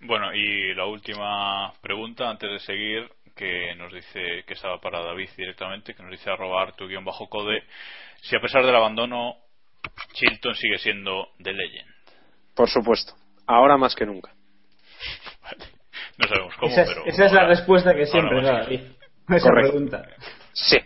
Bueno, 0.01 0.35
y 0.35 0.75
la 0.75 0.87
última 0.87 1.73
pregunta 1.81 2.29
antes 2.29 2.51
de 2.51 2.59
seguir 2.61 3.09
que 3.35 3.75
nos 3.77 3.93
dice 3.93 4.45
que 4.47 4.55
estaba 4.55 4.81
para 4.81 5.01
David 5.01 5.31
directamente, 5.37 5.95
que 5.95 6.03
nos 6.03 6.13
dice 6.13 6.31
arrobar 6.31 6.75
tu 6.75 6.87
guion 6.87 7.05
bajo 7.05 7.29
code, 7.29 7.63
si 8.23 8.37
a 8.37 8.41
pesar 8.41 8.65
del 8.65 8.77
abandono 8.77 9.37
Chilton 10.13 10.55
sigue 10.55 10.79
siendo 10.79 11.29
The 11.43 11.53
Legend. 11.53 11.91
Por 12.55 12.69
supuesto, 12.69 13.15
ahora 13.47 13.77
más 13.77 13.95
que 13.95 14.07
nunca. 14.07 14.33
No 16.19 16.29
sabemos 16.29 16.55
cómo, 16.57 16.73
esa 16.73 16.83
es, 16.83 16.89
pero. 16.89 17.07
Esa 17.07 17.27
es 17.27 17.33
la 17.33 17.47
respuesta 17.47 17.95
que 17.95 18.07
siempre 18.07 18.43
da 18.43 18.61
David. 18.61 18.81
Esa 19.29 19.51
pregunta. 19.51 20.07
Sí. 20.53 20.79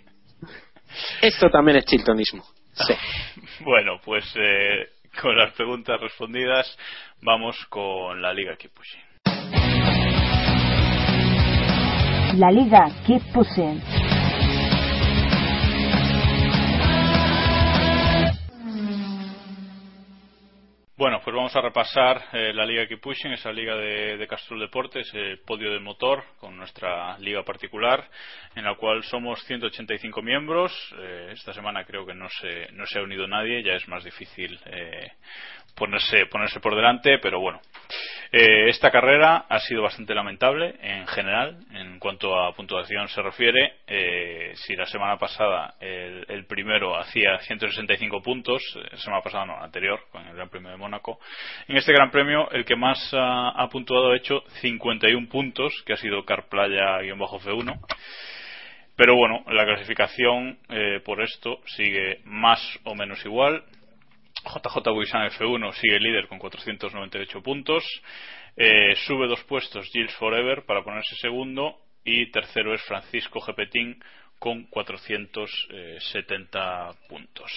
Esto 1.21 1.51
también 1.51 1.79
es 1.79 1.87
Chiltonismo. 1.87 2.45
Sí. 2.73 2.95
bueno, 3.65 4.01
pues 4.05 4.25
eh, 4.37 4.91
con 5.21 5.37
las 5.37 5.53
preguntas 5.55 6.01
respondidas, 6.01 6.79
vamos 7.23 7.57
con 7.67 8.21
la 8.23 8.33
Liga 8.33 8.57
Kipushi. 8.57 9.06
La 12.37 12.51
Liga 12.51 12.91
Keep 13.07 13.33
Pushing. 13.33 13.81
Bueno, 20.99 21.21
pues 21.25 21.35
vamos 21.35 21.57
a 21.57 21.61
repasar 21.63 22.25
eh, 22.35 22.53
la 22.53 22.67
Liga 22.67 22.87
Keep 22.87 23.01
Pushing, 23.01 23.33
esa 23.33 23.51
liga 23.53 23.75
de, 23.77 24.27
Castrol 24.29 24.61
Deportes, 24.61 25.11
el 25.15 25.39
podio 25.39 25.71
del 25.71 25.81
motor, 25.81 26.25
con 26.39 26.59
nuestra 26.59 27.17
liga 27.19 27.43
particular, 27.43 28.07
en 28.55 28.65
la 28.65 28.75
cual 28.75 29.03
somos 29.05 29.43
185 29.45 30.21
miembros. 30.21 30.73
Eh, 30.99 31.31
esta 31.33 31.55
semana 31.55 31.85
creo 31.85 32.05
que 32.05 32.15
no 32.15 32.29
se, 32.29 32.71
no 32.73 32.85
se 32.85 32.99
ha 32.99 33.03
unido 33.03 33.27
nadie, 33.27 33.63
ya 33.63 33.73
es 33.73 33.89
más 33.89 34.05
difícil 34.05 34.59
eh, 34.67 35.13
ponerse, 35.75 36.27
ponerse 36.27 36.61
por 36.61 36.75
delante, 36.75 37.19
pero 37.19 37.41
bueno. 37.41 37.61
Eh, 38.39 38.69
esta 38.69 38.91
carrera 38.91 39.47
ha 39.49 39.59
sido 39.61 39.81
bastante 39.81 40.15
lamentable 40.15 40.75
en 40.83 41.07
general, 41.07 41.57
en 41.73 41.99
cuanto 41.99 42.39
a 42.39 42.53
puntuación 42.55 43.09
se 43.09 43.23
refiere. 43.23 43.77
Eh, 43.87 44.53
si 44.57 44.77
la 44.77 44.85
semana 44.85 45.17
pasada 45.17 45.77
el, 45.81 46.45
primero 46.45 46.99
hacía 46.99 47.39
165 47.39 48.21
puntos, 48.23 48.63
eh, 48.77 48.95
semana 48.99 49.23
pasada 49.23 49.47
no, 49.47 49.57
anterior, 49.57 50.01
con 50.13 50.27
el 50.27 50.37
Gran 50.37 50.51
Premio 50.51 50.69
de 50.69 50.77
Mónaco, 50.77 51.19
en 51.67 51.79
este 51.79 51.95
Gran 51.95 52.11
Premio 52.11 52.51
el 52.51 52.67
que 52.67 52.77
más 52.77 52.99
ha, 53.15 53.67
puntuado 53.73 54.11
ha 54.11 54.17
hecho 54.19 54.43
51 54.61 55.31
puntos, 55.31 55.73
que 55.87 55.95
ha 55.95 55.97
sido 55.97 56.23
Carplaya-F1. 56.27 57.81
Pero 58.97 59.17
bueno, 59.17 59.45
la 59.49 59.65
clasificación 59.65 60.59
por 61.05 61.23
esto 61.23 61.61
sigue 61.65 62.21
más 62.25 62.61
o 62.85 62.95
menos 62.95 63.25
igual. 63.25 63.63
JJ 64.47 64.93
Buisan 64.93 65.29
F1 65.31 65.73
sigue 65.75 65.99
líder 65.99 66.29
con 66.29 66.39
498 66.39 67.43
puntos. 67.43 67.83
Eh, 68.57 68.95
sube 69.07 69.27
dos 69.27 69.43
puestos 69.45 69.89
Gilles 69.91 70.15
Forever 70.15 70.65
para 70.65 70.85
ponerse 70.85 71.17
segundo. 71.17 71.81
Y 72.05 72.31
tercero 72.31 72.73
es 72.73 72.81
Francisco 72.83 73.41
Gepetín 73.41 74.01
con 74.39 74.65
470 74.65 76.93
puntos. 77.09 77.51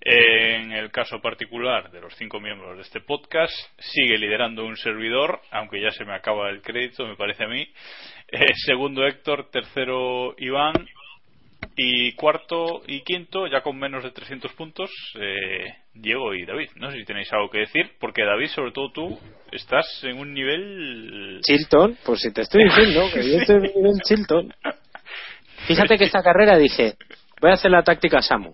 En 0.00 0.72
el 0.72 0.90
caso 0.90 1.20
particular 1.20 1.90
de 1.90 2.00
los 2.00 2.14
cinco 2.14 2.40
miembros 2.40 2.76
de 2.76 2.82
este 2.82 3.00
podcast, 3.00 3.52
sigue 3.78 4.16
liderando 4.16 4.64
un 4.64 4.76
servidor, 4.76 5.40
aunque 5.50 5.80
ya 5.80 5.90
se 5.90 6.04
me 6.04 6.14
acaba 6.14 6.50
el 6.50 6.62
crédito, 6.62 7.04
me 7.06 7.16
parece 7.16 7.42
a 7.44 7.48
mí. 7.48 7.68
Eh, 8.28 8.54
segundo 8.64 9.04
Héctor, 9.04 9.50
tercero 9.50 10.36
Iván 10.38 10.86
y 11.76 12.12
cuarto 12.12 12.82
y 12.86 13.02
quinto, 13.02 13.46
ya 13.46 13.62
con 13.62 13.78
menos 13.78 14.02
de 14.04 14.10
300 14.10 14.52
puntos, 14.52 14.90
eh, 15.18 15.74
Diego 15.94 16.34
y 16.34 16.44
David. 16.44 16.70
No 16.76 16.90
sé 16.90 16.98
si 16.98 17.04
tenéis 17.04 17.32
algo 17.32 17.50
que 17.50 17.60
decir, 17.60 17.92
porque 17.98 18.24
David, 18.24 18.48
sobre 18.48 18.72
todo 18.72 18.90
tú, 18.92 19.18
estás 19.52 19.86
en 20.02 20.18
un 20.18 20.34
nivel. 20.34 21.40
Chilton, 21.42 21.96
pues 22.04 22.20
si 22.20 22.32
te 22.32 22.42
estoy 22.42 22.64
diciendo 22.64 23.08
que 23.12 23.28
yo 23.28 23.36
estoy 23.40 23.56
en 23.56 23.62
un 23.62 23.72
nivel 23.74 24.00
Chilton. 24.04 24.54
Fíjate 25.66 25.98
que 25.98 26.04
esta 26.04 26.22
carrera 26.22 26.56
dije, 26.56 26.96
voy 27.40 27.50
a 27.50 27.54
hacer 27.54 27.70
la 27.70 27.82
táctica 27.82 28.20
Samu. 28.22 28.52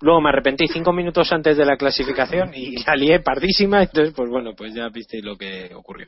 Luego 0.00 0.20
me 0.20 0.28
arrepentí 0.28 0.68
cinco 0.68 0.92
minutos 0.92 1.32
antes 1.32 1.56
de 1.56 1.64
la 1.64 1.76
clasificación 1.76 2.52
y 2.54 2.76
salí 2.78 3.18
pardísima, 3.18 3.82
entonces 3.82 4.14
pues 4.14 4.30
bueno, 4.30 4.54
pues 4.54 4.72
ya 4.72 4.88
visteis 4.90 5.24
lo 5.24 5.36
que 5.36 5.72
ocurrió. 5.74 6.06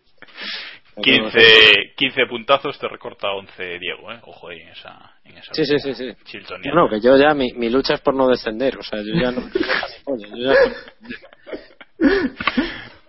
15, 0.96 1.94
15 1.96 2.26
puntazos 2.26 2.78
te 2.78 2.88
recorta 2.88 3.32
11 3.32 3.78
Diego, 3.78 4.12
¿eh? 4.12 4.18
Ojo 4.22 4.48
ahí 4.48 4.60
en 4.60 4.68
esa, 4.68 5.14
en 5.24 5.38
esa 5.38 5.54
Sí, 5.54 5.64
sí, 5.64 5.78
sí, 5.78 5.94
sí. 5.94 6.14
No, 6.72 6.88
que 6.88 7.00
yo 7.00 7.16
ya, 7.16 7.34
mi, 7.34 7.52
mi, 7.52 7.70
lucha 7.70 7.94
es 7.94 8.00
por 8.00 8.14
no 8.14 8.28
descender, 8.28 8.76
o 8.76 8.82
sea, 8.82 9.00
yo 9.00 9.14
ya 9.14 9.30
no... 9.30 9.40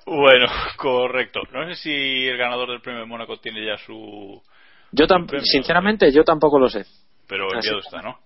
bueno, 0.05 0.47
correcto. 0.77 1.41
No 1.51 1.67
sé 1.69 1.75
si 1.75 2.27
el 2.27 2.37
ganador 2.37 2.69
del 2.69 2.81
premio 2.81 3.01
de 3.01 3.07
Mónaco 3.07 3.37
tiene 3.37 3.65
ya 3.65 3.77
su... 3.77 4.41
Yo 4.91 5.05
sinceramente, 5.43 6.11
yo 6.11 6.23
tampoco 6.23 6.59
lo 6.59 6.69
sé. 6.69 6.85
Pero 7.27 7.49
el 7.49 7.55
enviado 7.55 7.79
está, 7.79 8.01
¿no? 8.01 8.19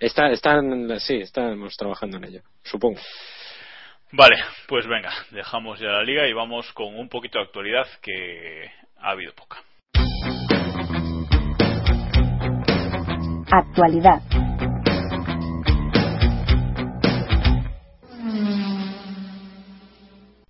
Está, 0.00 0.30
están, 0.30 0.98
sí, 1.00 1.16
estamos 1.16 1.76
trabajando 1.76 2.18
en 2.18 2.24
ello, 2.24 2.40
supongo. 2.62 3.00
Vale, 4.12 4.36
pues 4.68 4.86
venga, 4.86 5.12
dejamos 5.30 5.80
ya 5.80 5.88
la 5.88 6.02
liga 6.02 6.28
y 6.28 6.32
vamos 6.32 6.72
con 6.72 6.94
un 6.94 7.08
poquito 7.08 7.38
de 7.38 7.44
actualidad 7.44 7.86
que 8.00 8.70
ha 9.06 9.10
habido 9.12 9.32
poca. 9.34 9.62
Actualidad. 13.52 14.20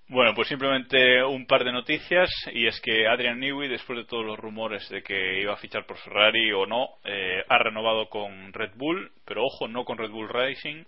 Bueno, 0.08 0.32
pues 0.34 0.48
simplemente 0.48 1.22
un 1.22 1.46
par 1.46 1.64
de 1.64 1.72
noticias 1.72 2.30
y 2.52 2.66
es 2.66 2.80
que 2.80 3.06
Adrian 3.06 3.38
Newey, 3.38 3.68
después 3.68 3.98
de 3.98 4.06
todos 4.06 4.24
los 4.24 4.38
rumores 4.38 4.88
de 4.88 5.02
que 5.02 5.42
iba 5.42 5.52
a 5.52 5.58
fichar 5.58 5.84
por 5.84 5.98
Ferrari 5.98 6.50
o 6.52 6.64
no, 6.64 6.88
eh, 7.04 7.44
ha 7.46 7.58
renovado 7.58 8.08
con 8.08 8.54
Red 8.54 8.72
Bull, 8.76 9.12
pero 9.26 9.44
ojo, 9.44 9.68
no 9.68 9.84
con 9.84 9.98
Red 9.98 10.10
Bull 10.10 10.30
Racing, 10.30 10.84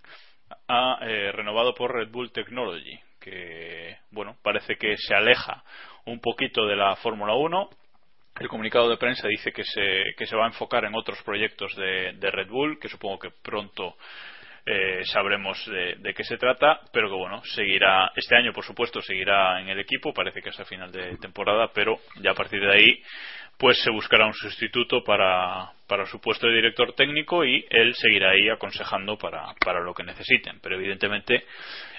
ha 0.67 0.97
eh, 1.03 1.31
renovado 1.31 1.75
por 1.75 1.93
Red 1.93 2.09
Bull 2.09 2.31
Technology, 2.31 2.99
que 3.21 3.97
bueno, 4.09 4.35
parece 4.41 4.77
que 4.77 4.95
se 4.97 5.13
aleja 5.13 5.63
un 6.05 6.19
poquito 6.19 6.65
de 6.65 6.75
la 6.75 6.95
Fórmula 6.97 7.33
1 7.35 7.69
el 8.39 8.47
comunicado 8.47 8.89
de 8.89 8.97
prensa 8.97 9.27
dice 9.27 9.51
que 9.51 9.63
se, 9.65 10.15
que 10.17 10.25
se 10.25 10.35
va 10.35 10.45
a 10.45 10.47
enfocar 10.47 10.85
en 10.85 10.95
otros 10.95 11.21
proyectos 11.23 11.75
de, 11.75 12.31
Red 12.31 12.47
Bull, 12.47 12.79
que 12.79 12.87
supongo 12.87 13.19
que 13.19 13.31
pronto 13.41 13.97
eh, 14.65 15.01
sabremos 15.03 15.61
de, 15.67 16.13
qué 16.13 16.23
se 16.23 16.37
trata, 16.37 16.79
pero 16.93 17.09
que 17.09 17.15
bueno, 17.15 17.43
seguirá, 17.43 18.11
este 18.15 18.37
año 18.37 18.53
por 18.53 18.63
supuesto 18.63 19.01
seguirá 19.01 19.59
en 19.59 19.67
el 19.67 19.79
equipo, 19.79 20.13
parece 20.13 20.41
que 20.41 20.49
hasta 20.49 20.63
final 20.63 20.91
de 20.91 21.17
temporada, 21.17 21.71
pero 21.73 21.99
ya 22.21 22.31
a 22.31 22.35
partir 22.35 22.61
de 22.61 22.71
ahí 22.71 23.03
pues 23.57 23.77
se 23.83 23.91
buscará 23.91 24.25
un 24.25 24.33
sustituto 24.33 25.03
para, 25.03 25.73
para 25.85 26.05
su 26.05 26.21
puesto 26.21 26.47
de 26.47 26.55
director 26.55 26.93
técnico 26.93 27.43
y 27.43 27.65
él 27.69 27.93
seguirá 27.93 28.29
ahí 28.29 28.47
aconsejando 28.47 29.17
para, 29.17 29.53
para 29.65 29.81
lo 29.81 29.93
que 29.93 30.03
necesiten, 30.03 30.61
pero 30.61 30.75
evidentemente 30.75 31.43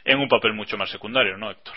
en 0.07 0.19
un 0.21 0.29
papel 0.29 0.55
mucho 0.55 0.79
más 0.79 0.89
secundario, 0.89 1.37
¿no, 1.37 1.51
Héctor? 1.51 1.75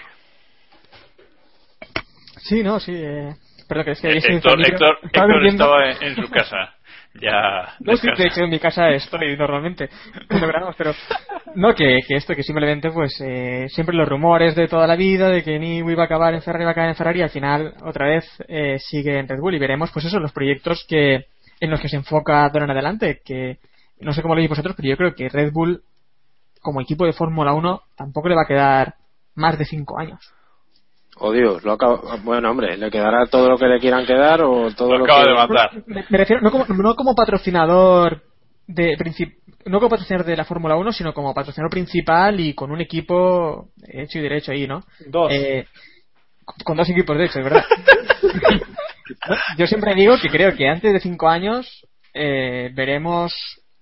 Sí, 2.43 2.63
no, 2.63 2.79
sí. 2.79 2.93
Eh, 2.95 3.33
pero 3.67 3.83
que 3.83 3.91
es 3.91 4.01
que 4.01 4.09
eh, 4.09 4.17
Héctor, 4.17 4.59
Héctor, 4.61 4.97
Héctor 5.03 5.45
estaba 5.45 5.91
en, 5.91 6.15
su 6.15 6.29
casa. 6.29 6.75
Ya. 7.19 7.75
No, 7.79 7.95
sí, 7.95 8.07
de 8.17 8.27
hecho 8.27 8.43
en 8.43 8.49
mi 8.49 8.59
casa 8.59 8.89
estoy 8.89 9.37
normalmente. 9.37 9.89
pero 10.77 10.93
no, 11.55 11.73
que, 11.75 11.99
que 12.07 12.15
esto, 12.15 12.35
que 12.35 12.43
simplemente, 12.43 12.91
pues, 12.91 13.19
eh, 13.21 13.67
siempre 13.69 13.95
los 13.95 14.07
rumores 14.07 14.55
de 14.55 14.67
toda 14.67 14.87
la 14.87 14.95
vida, 14.95 15.29
de 15.29 15.43
que 15.43 15.59
ni 15.59 15.77
iba 15.77 16.03
a 16.03 16.05
acabar 16.05 16.33
en 16.33 16.41
Ferrari, 16.41 16.63
iba 16.63 16.69
a 16.69 16.71
acabar 16.71 16.89
en 16.89 16.95
Ferrari, 16.95 17.21
al 17.21 17.29
final, 17.29 17.73
otra 17.83 18.07
vez, 18.07 18.25
eh, 18.47 18.77
sigue 18.79 19.17
en 19.17 19.27
Red 19.27 19.39
Bull 19.39 19.55
y 19.55 19.59
veremos, 19.59 19.91
pues, 19.91 20.05
eso, 20.05 20.19
los 20.19 20.31
proyectos 20.31 20.85
que 20.87 21.27
en 21.59 21.69
los 21.69 21.79
que 21.79 21.89
se 21.89 21.95
enfoca 21.95 22.49
de 22.49 22.59
en 22.59 22.71
adelante, 22.71 23.21
que 23.23 23.59
no 24.01 24.11
sé 24.13 24.21
cómo 24.21 24.33
lo 24.33 24.39
veis 24.39 24.49
vosotros, 24.49 24.75
pero 24.75 24.89
yo 24.89 24.97
creo 24.97 25.15
que 25.15 25.29
Red 25.29 25.51
Bull, 25.51 25.81
como 26.61 26.81
equipo 26.81 27.05
de 27.05 27.13
Fórmula 27.13 27.53
1, 27.53 27.81
tampoco 27.95 28.27
le 28.27 28.35
va 28.35 28.41
a 28.41 28.47
quedar 28.47 28.95
más 29.35 29.57
de 29.57 29.65
5 29.65 29.99
años. 29.99 30.33
Oh 31.17 31.31
Dios, 31.31 31.63
lo 31.63 31.73
acabo- 31.73 32.01
bueno 32.23 32.49
hombre, 32.51 32.75
le 32.77 32.89
quedará 32.89 33.25
todo 33.27 33.49
lo 33.49 33.57
que 33.57 33.67
le 33.67 33.79
quieran 33.79 34.05
quedar 34.05 34.41
o 34.41 34.71
todo 34.75 34.91
Lo 34.93 34.99
lo, 34.99 35.05
acaba 35.05 35.23
que 35.23 35.29
de 35.29 35.35
matar. 35.35 35.71
Me, 35.85 36.05
me 36.09 36.17
refiero 36.17 36.41
no 36.41 36.51
como, 36.51 36.65
no 36.65 36.95
como 36.95 37.15
patrocinador 37.15 38.23
de 38.67 38.97
princip- 38.97 39.37
no 39.65 39.77
como 39.79 39.89
patrocinador 39.89 40.25
de 40.25 40.35
la 40.37 40.45
Fórmula 40.45 40.75
1, 40.75 40.91
sino 40.91 41.13
como 41.13 41.33
patrocinador 41.33 41.69
principal 41.71 42.39
y 42.39 42.53
con 42.53 42.71
un 42.71 42.81
equipo 42.81 43.69
hecho 43.87 44.19
y 44.19 44.21
derecho 44.21 44.51
ahí, 44.51 44.67
¿no? 44.67 44.83
Dos. 45.07 45.31
Eh, 45.31 45.65
con- 46.65 46.77
dos 46.77 46.89
equipos 46.89 47.17
de 47.17 47.25
hecho, 47.25 47.39
es 47.39 47.45
verdad. 47.45 47.63
Yo 49.57 49.67
siempre 49.67 49.93
digo 49.95 50.15
que 50.21 50.29
creo 50.29 50.55
que 50.55 50.67
antes 50.67 50.91
de 50.93 50.99
cinco 50.99 51.29
años 51.29 51.85
eh, 52.13 52.71
veremos 52.73 53.33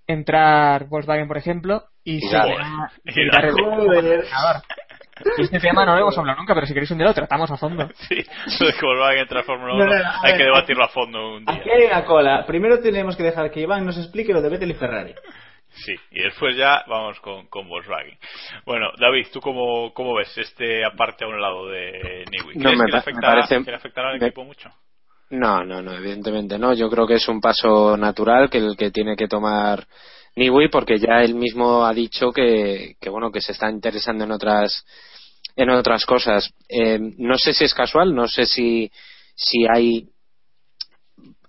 entrar 0.07 0.87
Volkswagen, 0.87 1.27
por 1.27 1.37
ejemplo, 1.37 1.83
y 2.03 2.19
se 2.19 2.27
Irá. 2.27 2.45
verá- 2.45 2.91
Este 5.37 5.59
tema 5.59 5.85
no 5.85 5.93
lo 5.95 6.01
hemos 6.01 6.17
hablado 6.17 6.39
nunca, 6.39 6.53
pero 6.53 6.65
si 6.65 6.73
queréis 6.73 6.91
un 6.91 6.97
día 6.97 7.07
lo 7.07 7.13
tratamos 7.13 7.49
a 7.51 7.57
fondo. 7.57 7.89
Sí, 8.07 8.15
de 8.15 8.73
que 8.73 8.85
Volkswagen 8.85 9.19
entra 9.19 9.39
a 9.41 9.43
Fórmula 9.43 9.73
1 9.75 9.85
No, 9.85 9.91
no, 9.91 9.97
no, 10.03 10.09
hay 10.23 10.31
ver, 10.31 10.37
que 10.37 10.43
debatirlo 10.45 10.83
a 10.83 10.89
fondo 10.89 11.35
un 11.35 11.45
día. 11.45 11.55
Aquí 11.55 11.69
hay 11.69 11.85
una 11.85 12.05
cola. 12.05 12.45
Primero 12.45 12.79
tenemos 12.79 13.15
que 13.15 13.23
dejar 13.23 13.51
que 13.51 13.61
Iván 13.61 13.85
nos 13.85 13.97
explique 13.97 14.33
lo 14.33 14.41
de 14.41 14.49
Vettel 14.49 14.71
y 14.71 14.75
Ferrari. 14.75 15.13
Sí, 15.73 15.93
y 16.11 16.21
después 16.23 16.55
ya 16.57 16.83
vamos 16.87 17.19
con, 17.21 17.47
con 17.47 17.67
Volkswagen. 17.69 18.17
Bueno, 18.65 18.87
David, 18.99 19.27
¿tú 19.31 19.39
cómo, 19.39 19.93
cómo 19.93 20.13
ves 20.15 20.37
este 20.37 20.83
aparte 20.85 21.23
a 21.23 21.27
un 21.29 21.39
lado 21.39 21.67
de 21.67 22.25
Newey? 22.29 22.57
No, 22.57 22.63
¿Crees 22.63 22.77
me 22.77 22.85
que, 22.85 22.91
le 22.91 22.97
me 23.15 23.21
parece- 23.21 23.63
que 23.63 23.71
le 23.71 23.77
afectará 23.77 24.09
al 24.11 24.19
me- 24.19 24.27
equipo 24.27 24.43
mucho? 24.43 24.69
No, 25.29 25.63
no, 25.63 25.81
no, 25.81 25.93
evidentemente 25.93 26.59
no. 26.59 26.73
Yo 26.73 26.89
creo 26.89 27.07
que 27.07 27.13
es 27.15 27.27
un 27.29 27.39
paso 27.39 27.95
natural 27.95 28.49
que 28.49 28.57
el 28.57 28.75
que 28.75 28.91
tiene 28.91 29.15
que 29.15 29.29
tomar 29.29 29.85
Niwi 30.35 30.67
porque 30.67 30.97
ya 30.99 31.23
él 31.23 31.35
mismo 31.35 31.85
ha 31.85 31.93
dicho 31.93 32.31
que, 32.33 32.95
que 32.99 33.09
bueno, 33.09 33.31
que 33.31 33.39
se 33.39 33.53
está 33.53 33.69
interesando 33.69 34.25
en 34.25 34.31
otras 34.33 34.85
en 35.55 35.69
otras 35.69 36.05
cosas. 36.05 36.49
Eh, 36.69 36.99
no 37.17 37.37
sé 37.37 37.53
si 37.53 37.63
es 37.65 37.73
casual, 37.73 38.13
no 38.15 38.27
sé 38.27 38.45
si 38.45 38.89
hay 39.73 40.07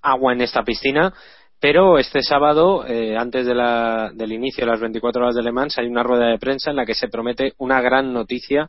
agua 0.03 0.33
en 0.33 0.41
esta 0.43 0.62
piscina, 0.62 1.12
pero 1.61 1.99
este 1.99 2.23
sábado, 2.23 2.85
eh, 2.87 3.16
antes 3.16 3.47
de 3.47 3.55
la- 3.55 4.11
del 4.12 4.33
inicio 4.33 4.65
de 4.65 4.73
las 4.73 4.81
24 4.81 5.23
horas 5.23 5.35
de 5.37 5.43
Le 5.43 5.53
Mans, 5.53 5.79
hay 5.79 5.87
una 5.87 6.03
rueda 6.03 6.27
de 6.27 6.39
prensa 6.39 6.70
en 6.70 6.77
la 6.77 6.85
que 6.87 6.95
se 6.95 7.09
promete 7.09 7.53
una 7.59 7.81
gran 7.81 8.12
noticia 8.12 8.69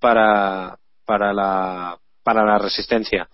para, 0.00 0.76
para, 1.04 1.32
la, 1.32 1.96
para 2.22 2.44
la 2.44 2.58
resistencia. 2.58 3.28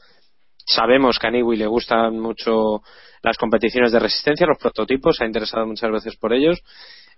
Sabemos 0.66 1.18
que 1.18 1.26
a 1.26 1.30
Niwi 1.30 1.56
le 1.56 1.66
gustan 1.66 2.18
mucho 2.18 2.82
las 3.22 3.36
competiciones 3.36 3.92
de 3.92 3.98
resistencia, 3.98 4.46
los 4.46 4.58
prototipos, 4.58 5.16
se 5.16 5.24
ha 5.24 5.26
interesado 5.26 5.66
muchas 5.66 5.90
veces 5.90 6.16
por 6.16 6.32
ellos. 6.32 6.60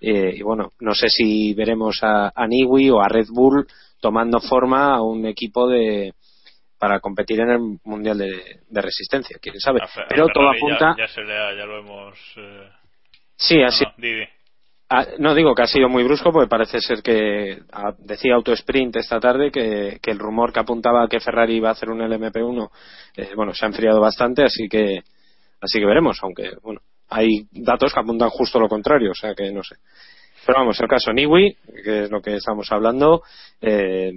eh, 0.00 0.34
y 0.36 0.42
bueno, 0.42 0.72
no 0.80 0.92
sé 0.94 1.08
si 1.08 1.54
veremos 1.54 2.00
a, 2.02 2.30
a 2.34 2.46
Niwi 2.46 2.90
o 2.90 3.00
a 3.00 3.08
Red 3.08 3.28
Bull 3.30 3.66
tomando 4.06 4.38
forma 4.40 4.94
a 4.94 5.02
un 5.02 5.26
equipo 5.26 5.66
de 5.68 6.12
para 6.78 7.00
competir 7.00 7.40
en 7.40 7.50
el 7.50 7.58
mundial 7.82 8.18
de, 8.18 8.60
de 8.68 8.80
resistencia, 8.80 9.36
quién 9.42 9.58
sabe. 9.58 9.80
A 9.82 9.86
a 9.86 10.06
Pero 10.08 10.28
todo 10.28 10.48
apunta. 10.48 10.94
Ya, 10.96 11.06
ya 11.06 11.12
se 11.12 11.22
le 11.22 11.36
ha- 11.36 11.54
ya 11.56 11.64
lo 11.66 11.80
hemos. 11.80 12.16
eh, 12.36 12.68
Sí, 13.36 13.60
así. 13.62 13.84
no. 13.84 13.92
Ah, 14.88 15.04
no 15.18 15.34
digo 15.34 15.52
que 15.56 15.62
ha 15.62 15.66
sido 15.66 15.88
muy 15.88 16.04
brusco 16.04 16.30
porque 16.30 16.48
parece 16.48 16.78
ser 16.80 17.02
que 17.02 17.58
ah, 17.72 17.92
decía 17.98 18.36
Autosprint 18.36 18.94
esta 18.94 19.18
tarde 19.18 19.50
que, 19.50 19.98
que 20.00 20.12
el 20.12 20.18
rumor 20.20 20.52
que 20.52 20.60
apuntaba 20.60 21.02
a 21.02 21.08
que 21.08 21.18
Ferrari 21.18 21.56
iba 21.56 21.70
a 21.70 21.72
hacer 21.72 21.90
un 21.90 21.98
LMP1 21.98 22.70
eh, 23.16 23.30
bueno 23.34 23.52
se 23.52 23.64
ha 23.64 23.68
enfriado 23.68 24.00
bastante 24.00 24.44
así 24.44 24.68
que 24.68 25.00
así 25.60 25.80
que 25.80 25.86
veremos 25.86 26.18
aunque 26.22 26.52
bueno 26.62 26.82
hay 27.08 27.48
datos 27.50 27.92
que 27.92 27.98
apuntan 27.98 28.30
justo 28.30 28.60
lo 28.60 28.68
contrario 28.68 29.10
o 29.10 29.14
sea 29.14 29.34
que 29.34 29.50
no 29.50 29.64
sé 29.64 29.74
pero 30.46 30.60
vamos 30.60 30.80
el 30.80 30.88
caso 30.88 31.12
Niwi 31.12 31.56
que 31.84 32.04
es 32.04 32.10
lo 32.10 32.20
que 32.20 32.36
estamos 32.36 32.70
hablando 32.70 33.22
eh, 33.60 34.12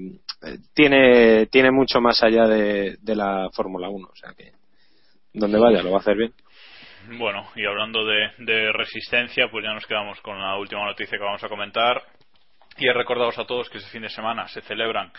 tiene 0.73 1.47
tiene 1.47 1.71
mucho 1.71 1.99
más 1.99 2.21
allá 2.23 2.47
de, 2.47 2.97
la 3.03 3.49
Fórmula 3.53 3.89
1 3.89 4.07
o 4.07 4.15
sea 4.15 4.33
que 4.37 4.51
donde 5.33 5.59
vaya 5.59 5.81
lo 5.83 5.91
va 5.91 5.97
a 5.97 6.01
hacer 6.01 6.15
bien 6.15 6.33
Bueno, 7.17 7.47
y 7.55 7.65
hablando 7.65 8.05
de, 8.05 8.31
de 8.39 8.71
resistencia, 8.71 9.47
pues 9.49 9.63
ya 9.63 9.73
nos 9.73 9.85
quedamos 9.87 10.19
con 10.21 10.39
la 10.39 10.57
última 10.57 10.85
noticia 10.85 11.17
que 11.17 11.23
vamos 11.23 11.43
a 11.43 11.49
comentar. 11.49 12.03
Y 12.77 12.87
he 12.87 12.93
recordaros 12.93 13.37
a 13.37 13.45
todos 13.45 13.69
que 13.69 13.79
este 13.79 13.89
fin 13.89 14.03
de 14.03 14.09
semana 14.09 14.47
se 14.47 14.61
celebran 14.61 15.11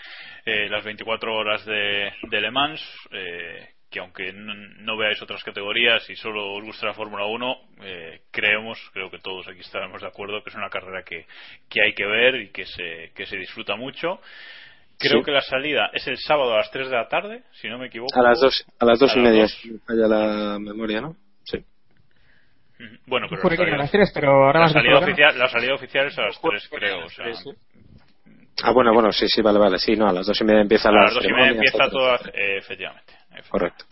eh, 0.47 0.69
las 0.69 0.85
24 0.85 1.35
horas 1.35 1.65
de, 1.67 2.13
de 2.23 2.41
Le 2.41 2.51
Mans, 2.51 2.81
eh, 3.11 3.69
que 3.91 3.99
aunque 3.99 4.33
no 4.33 4.97
veáis 4.97 5.21
otras 5.21 5.43
categorías 5.43 6.09
y 6.09 6.15
solo 6.17 6.55
os 6.55 6.63
gusta 6.65 6.87
la 6.87 6.95
Fórmula 6.95 7.25
1, 7.27 7.57
eh, 7.83 8.21
creemos, 8.31 8.79
creo 8.93 9.11
que 9.11 9.19
todos 9.19 9.49
aquí 9.49 9.61
estaremos 9.61 10.01
de 10.01 10.07
acuerdo, 10.09 10.43
que 10.45 10.51
es 10.51 10.57
una 10.57 10.69
carrera 10.71 11.03
que, 11.03 11.27
que 11.69 11.83
hay 11.83 11.93
que 11.93 12.07
ver 12.07 12.37
y 12.37 12.49
que 12.51 12.65
se, 12.67 13.11
que 13.15 13.27
se 13.27 13.37
disfruta 13.37 13.75
mucho. 13.77 14.21
Creo 14.99 15.19
Sí. 15.21 15.25
que 15.25 15.33
la 15.33 15.41
salida 15.41 15.91
es 15.93 16.07
el 16.07 16.19
sábado 16.19 16.53
a 16.55 16.59
las 16.59 16.71
3 16.71 16.89
de 16.91 16.97
la 16.97 17.09
tarde, 17.09 17.43
si 17.53 17.69
no 17.69 17.79
me 17.79 17.87
equivoco. 17.87 18.17
a 18.19 18.23
las 18.23 18.39
dos 18.41 18.65
a 18.79 18.85
las 18.85 18.99
dos 18.99 19.15
A 19.17 19.19
y 19.19 19.23
media 19.23 19.43
dos. 19.43 19.53
si 19.61 19.71
me 19.73 19.79
falla 19.81 20.07
la 20.07 20.59
memoria 20.61 21.01
no 21.01 21.17
sí. 21.45 21.59
Bueno, 23.07 23.27
pero 23.29 23.43
la 23.43 23.49
que 23.49 23.55
a 23.55 23.57
salida- 23.65 23.77
las 23.79 23.91
tres, 23.91 24.11
pero 24.15 24.31
ahora 24.47 24.61
la 24.61 24.69
salida, 24.69 24.99
oficial, 24.99 25.39
la 25.39 25.49
salida 25.49 25.75
oficial 25.75 26.07
es 26.07 26.19
a 26.19 26.23
las 26.23 26.41
3, 26.41 26.69
creo. 26.69 27.05
O 27.05 27.09
sea, 27.11 27.27
Ah, 28.63 28.73
bueno, 28.73 28.93
bueno, 28.93 29.11
sí, 29.11 29.27
sí, 29.29 29.41
vale, 29.41 29.59
vale. 29.59 29.79
Sí, 29.79 29.97
no, 29.97 30.07
a 30.07 30.13
las 30.13 30.27
dos 30.27 30.39
y 30.39 30.45
media 30.45 30.61
empieza 30.61 30.91
a 30.91 30.93
la 30.93 31.05
las 31.05 31.15
2 31.15 31.25
y 31.25 31.33
media 31.33 31.51
empieza 31.53 31.89
todo, 31.89 32.15
eh, 32.35 32.59
efectivamente. 32.59 33.10
Correcto. 33.49 33.85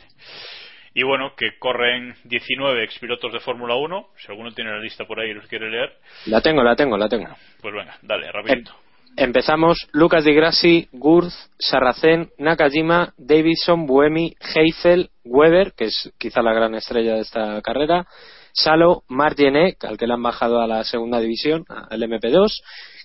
Y 0.95 1.05
bueno, 1.05 1.33
que 1.37 1.59
corren 1.59 2.17
19 2.25 2.83
expilotos 2.83 3.33
de 3.33 3.41
Fórmula 3.41 3.77
1. 3.77 4.09
Si 4.17 4.33
alguno 4.33 4.51
tiene 4.53 4.71
la 4.73 4.81
lista 4.81 5.05
por 5.05 5.21
ahí 5.21 5.31
y 5.31 5.35
los 5.35 5.47
quiere 5.47 5.71
leer, 5.71 5.93
La 6.27 6.41
tengo, 6.41 6.63
la 6.63 6.75
tengo, 6.75 6.97
la 6.97 7.09
tengo. 7.09 7.29
pues 7.61 7.75
venga, 7.75 7.97
dale, 8.03 8.33
rapidito. 8.33 8.73
Empezamos 9.17 9.89
Lucas 9.93 10.25
Di 10.25 10.33
Grassi, 10.35 10.89
Gurth, 10.93 11.33
Sarracen, 11.59 12.31
Nakajima, 12.39 13.15
Davidson, 13.17 13.87
Buemi, 13.87 14.35
Heifel, 14.55 15.11
Weber, 15.25 15.73
que 15.77 15.87
es 15.87 16.13
quizá 16.19 16.43
la 16.43 16.53
gran 16.53 16.75
estrella 16.75 17.15
de 17.15 17.21
esta 17.21 17.61
carrera, 17.63 18.07
Salo, 18.53 19.03
Margenek, 19.09 19.85
al 19.85 19.99
que 19.99 20.07
le 20.07 20.15
han 20.15 20.23
bajado 20.23 20.61
a 20.61 20.67
la 20.67 20.85
segunda 20.85 21.21
división, 21.21 21.65
al 21.69 22.01
MP2, 22.03 22.47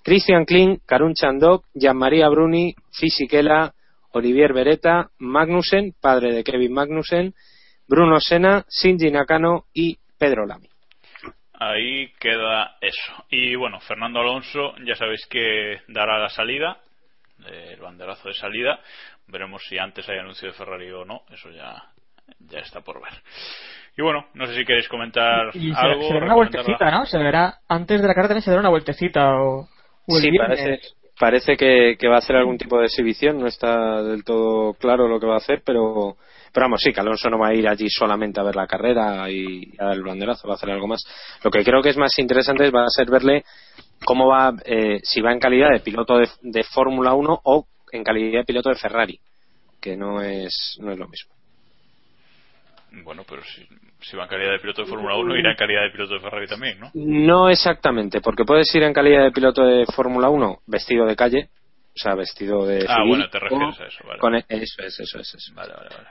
Christian 0.03 0.45
Kling, 0.45 0.79
Karun 0.85 1.13
Chandok, 1.13 1.65
Gianmaria 1.73 2.27
Bruni, 2.29 2.75
Fisichella, 2.91 3.73
Olivier 4.13 4.53
Beretta, 4.53 5.09
Magnussen, 5.19 5.93
padre 5.99 6.31
de 6.33 6.43
Kevin 6.43 6.73
Magnussen, 6.73 7.33
Bruno 7.87 8.19
Sena, 8.19 8.65
Shinji 8.69 9.11
Nakano 9.11 9.65
y 9.73 9.97
Pedro 10.17 10.45
Lamy. 10.45 10.69
Ahí 11.53 12.11
queda 12.19 12.77
eso. 12.81 13.25
Y 13.29 13.55
bueno, 13.55 13.79
Fernando 13.81 14.19
Alonso, 14.19 14.73
ya 14.85 14.95
sabéis 14.95 15.25
que 15.27 15.81
dará 15.87 16.17
la 16.19 16.29
salida, 16.29 16.77
el 17.45 17.79
banderazo 17.79 18.27
de 18.29 18.33
salida. 18.33 18.79
Veremos 19.27 19.63
si 19.67 19.77
antes 19.77 20.07
hay 20.09 20.17
anuncio 20.19 20.47
de 20.49 20.53
Ferrari 20.53 20.91
o 20.91 21.05
no. 21.05 21.23
Eso 21.31 21.49
ya, 21.51 21.81
ya 22.39 22.59
está 22.59 22.81
por 22.81 23.01
ver. 23.01 23.13
Y 23.95 24.01
bueno, 24.01 24.25
no 24.33 24.45
sé 24.47 24.55
si 24.55 24.65
queréis 24.65 24.89
comentar 24.89 25.51
Y 25.53 25.71
se, 25.73 25.79
algo. 25.79 26.01
se 26.07 26.13
verá 26.13 26.25
una 26.25 26.35
vueltecita, 26.35 26.91
¿no? 26.91 27.05
Se 27.05 27.17
verá, 27.17 27.59
antes 27.69 28.01
de 28.01 28.07
la 28.07 28.13
carrera 28.13 28.29
también 28.29 28.43
se 28.43 28.49
verá 28.49 28.59
una 28.61 28.69
vueltecita 28.69 29.35
o, 29.35 29.61
o 30.07 30.15
el 30.17 30.21
Sí, 30.21 30.31
viernes. 30.31 30.59
parece, 30.59 30.87
parece 31.23 31.55
que, 31.55 31.95
que 31.97 32.09
va 32.09 32.15
a 32.15 32.17
hacer 32.17 32.35
algún 32.35 32.57
tipo 32.57 32.77
de 32.77 32.87
exhibición, 32.87 33.39
no 33.39 33.47
está 33.47 34.03
del 34.03 34.25
todo 34.25 34.73
claro 34.73 35.07
lo 35.07 35.21
que 35.21 35.25
va 35.25 35.35
a 35.35 35.37
hacer, 35.37 35.61
pero, 35.65 36.17
pero 36.51 36.65
vamos, 36.65 36.81
sí, 36.81 36.91
que 36.91 36.99
Alonso 36.99 37.29
no 37.29 37.39
va 37.39 37.47
a 37.47 37.53
ir 37.53 37.65
allí 37.65 37.87
solamente 37.89 38.41
a 38.41 38.43
ver 38.43 38.57
la 38.57 38.67
carrera 38.67 39.31
y 39.31 39.71
a 39.79 39.85
dar 39.85 39.93
el 39.93 40.03
banderazo, 40.03 40.49
va 40.49 40.55
a 40.55 40.57
hacer 40.57 40.69
algo 40.69 40.85
más. 40.85 41.01
Lo 41.41 41.49
que 41.49 41.63
creo 41.63 41.81
que 41.81 41.91
es 41.91 41.97
más 41.97 42.19
interesante 42.19 42.69
va 42.71 42.83
a 42.83 42.89
ser 42.89 43.09
verle 43.09 43.45
cómo 44.03 44.27
va, 44.27 44.53
eh, 44.65 44.99
si 45.01 45.21
va 45.21 45.31
en 45.31 45.39
calidad 45.39 45.69
de 45.71 45.79
piloto 45.79 46.17
de, 46.17 46.27
de 46.41 46.63
Fórmula 46.65 47.13
1 47.13 47.39
o 47.41 47.67
en 47.93 48.03
calidad 48.03 48.39
de 48.39 48.45
piloto 48.45 48.67
de 48.67 48.75
Ferrari, 48.75 49.17
que 49.79 49.95
no 49.95 50.21
es, 50.21 50.75
no 50.81 50.91
es 50.91 50.99
lo 50.99 51.07
mismo. 51.07 51.32
Bueno, 53.01 53.23
pero 53.27 53.41
si, 53.43 53.67
si 54.01 54.15
va 54.15 54.23
en 54.23 54.29
calidad 54.29 54.51
de 54.51 54.59
piloto 54.59 54.83
de 54.83 54.87
Fórmula 54.87 55.15
1, 55.15 55.35
irá 55.35 55.51
en 55.51 55.57
calidad 55.57 55.81
de 55.81 55.89
piloto 55.89 56.13
de 56.13 56.19
Ferrari 56.19 56.47
también, 56.47 56.79
¿no? 56.79 56.91
No 56.93 57.49
exactamente, 57.49 58.21
porque 58.21 58.45
puedes 58.45 58.73
ir 58.75 58.83
en 58.83 58.93
calidad 58.93 59.23
de 59.23 59.31
piloto 59.31 59.63
de 59.65 59.85
Fórmula 59.87 60.29
1 60.29 60.59
vestido 60.67 61.05
de 61.07 61.15
calle, 61.15 61.49
o 61.95 61.97
sea, 61.99 62.13
vestido 62.13 62.67
de. 62.67 62.85
Ah, 62.87 62.97
civil, 62.97 63.09
bueno, 63.09 63.29
te 63.29 63.39
refieres 63.39 63.79
o 63.79 63.83
a 63.83 63.87
eso, 63.87 64.03
vale. 64.07 64.19
con 64.19 64.35
e- 64.35 64.45
eso 64.47 64.83
es, 64.83 64.99
eso 64.99 65.19
es, 65.19 65.33
eso. 65.33 65.53
Vale, 65.55 65.73
vale, 65.73 65.89
vale. 65.89 66.07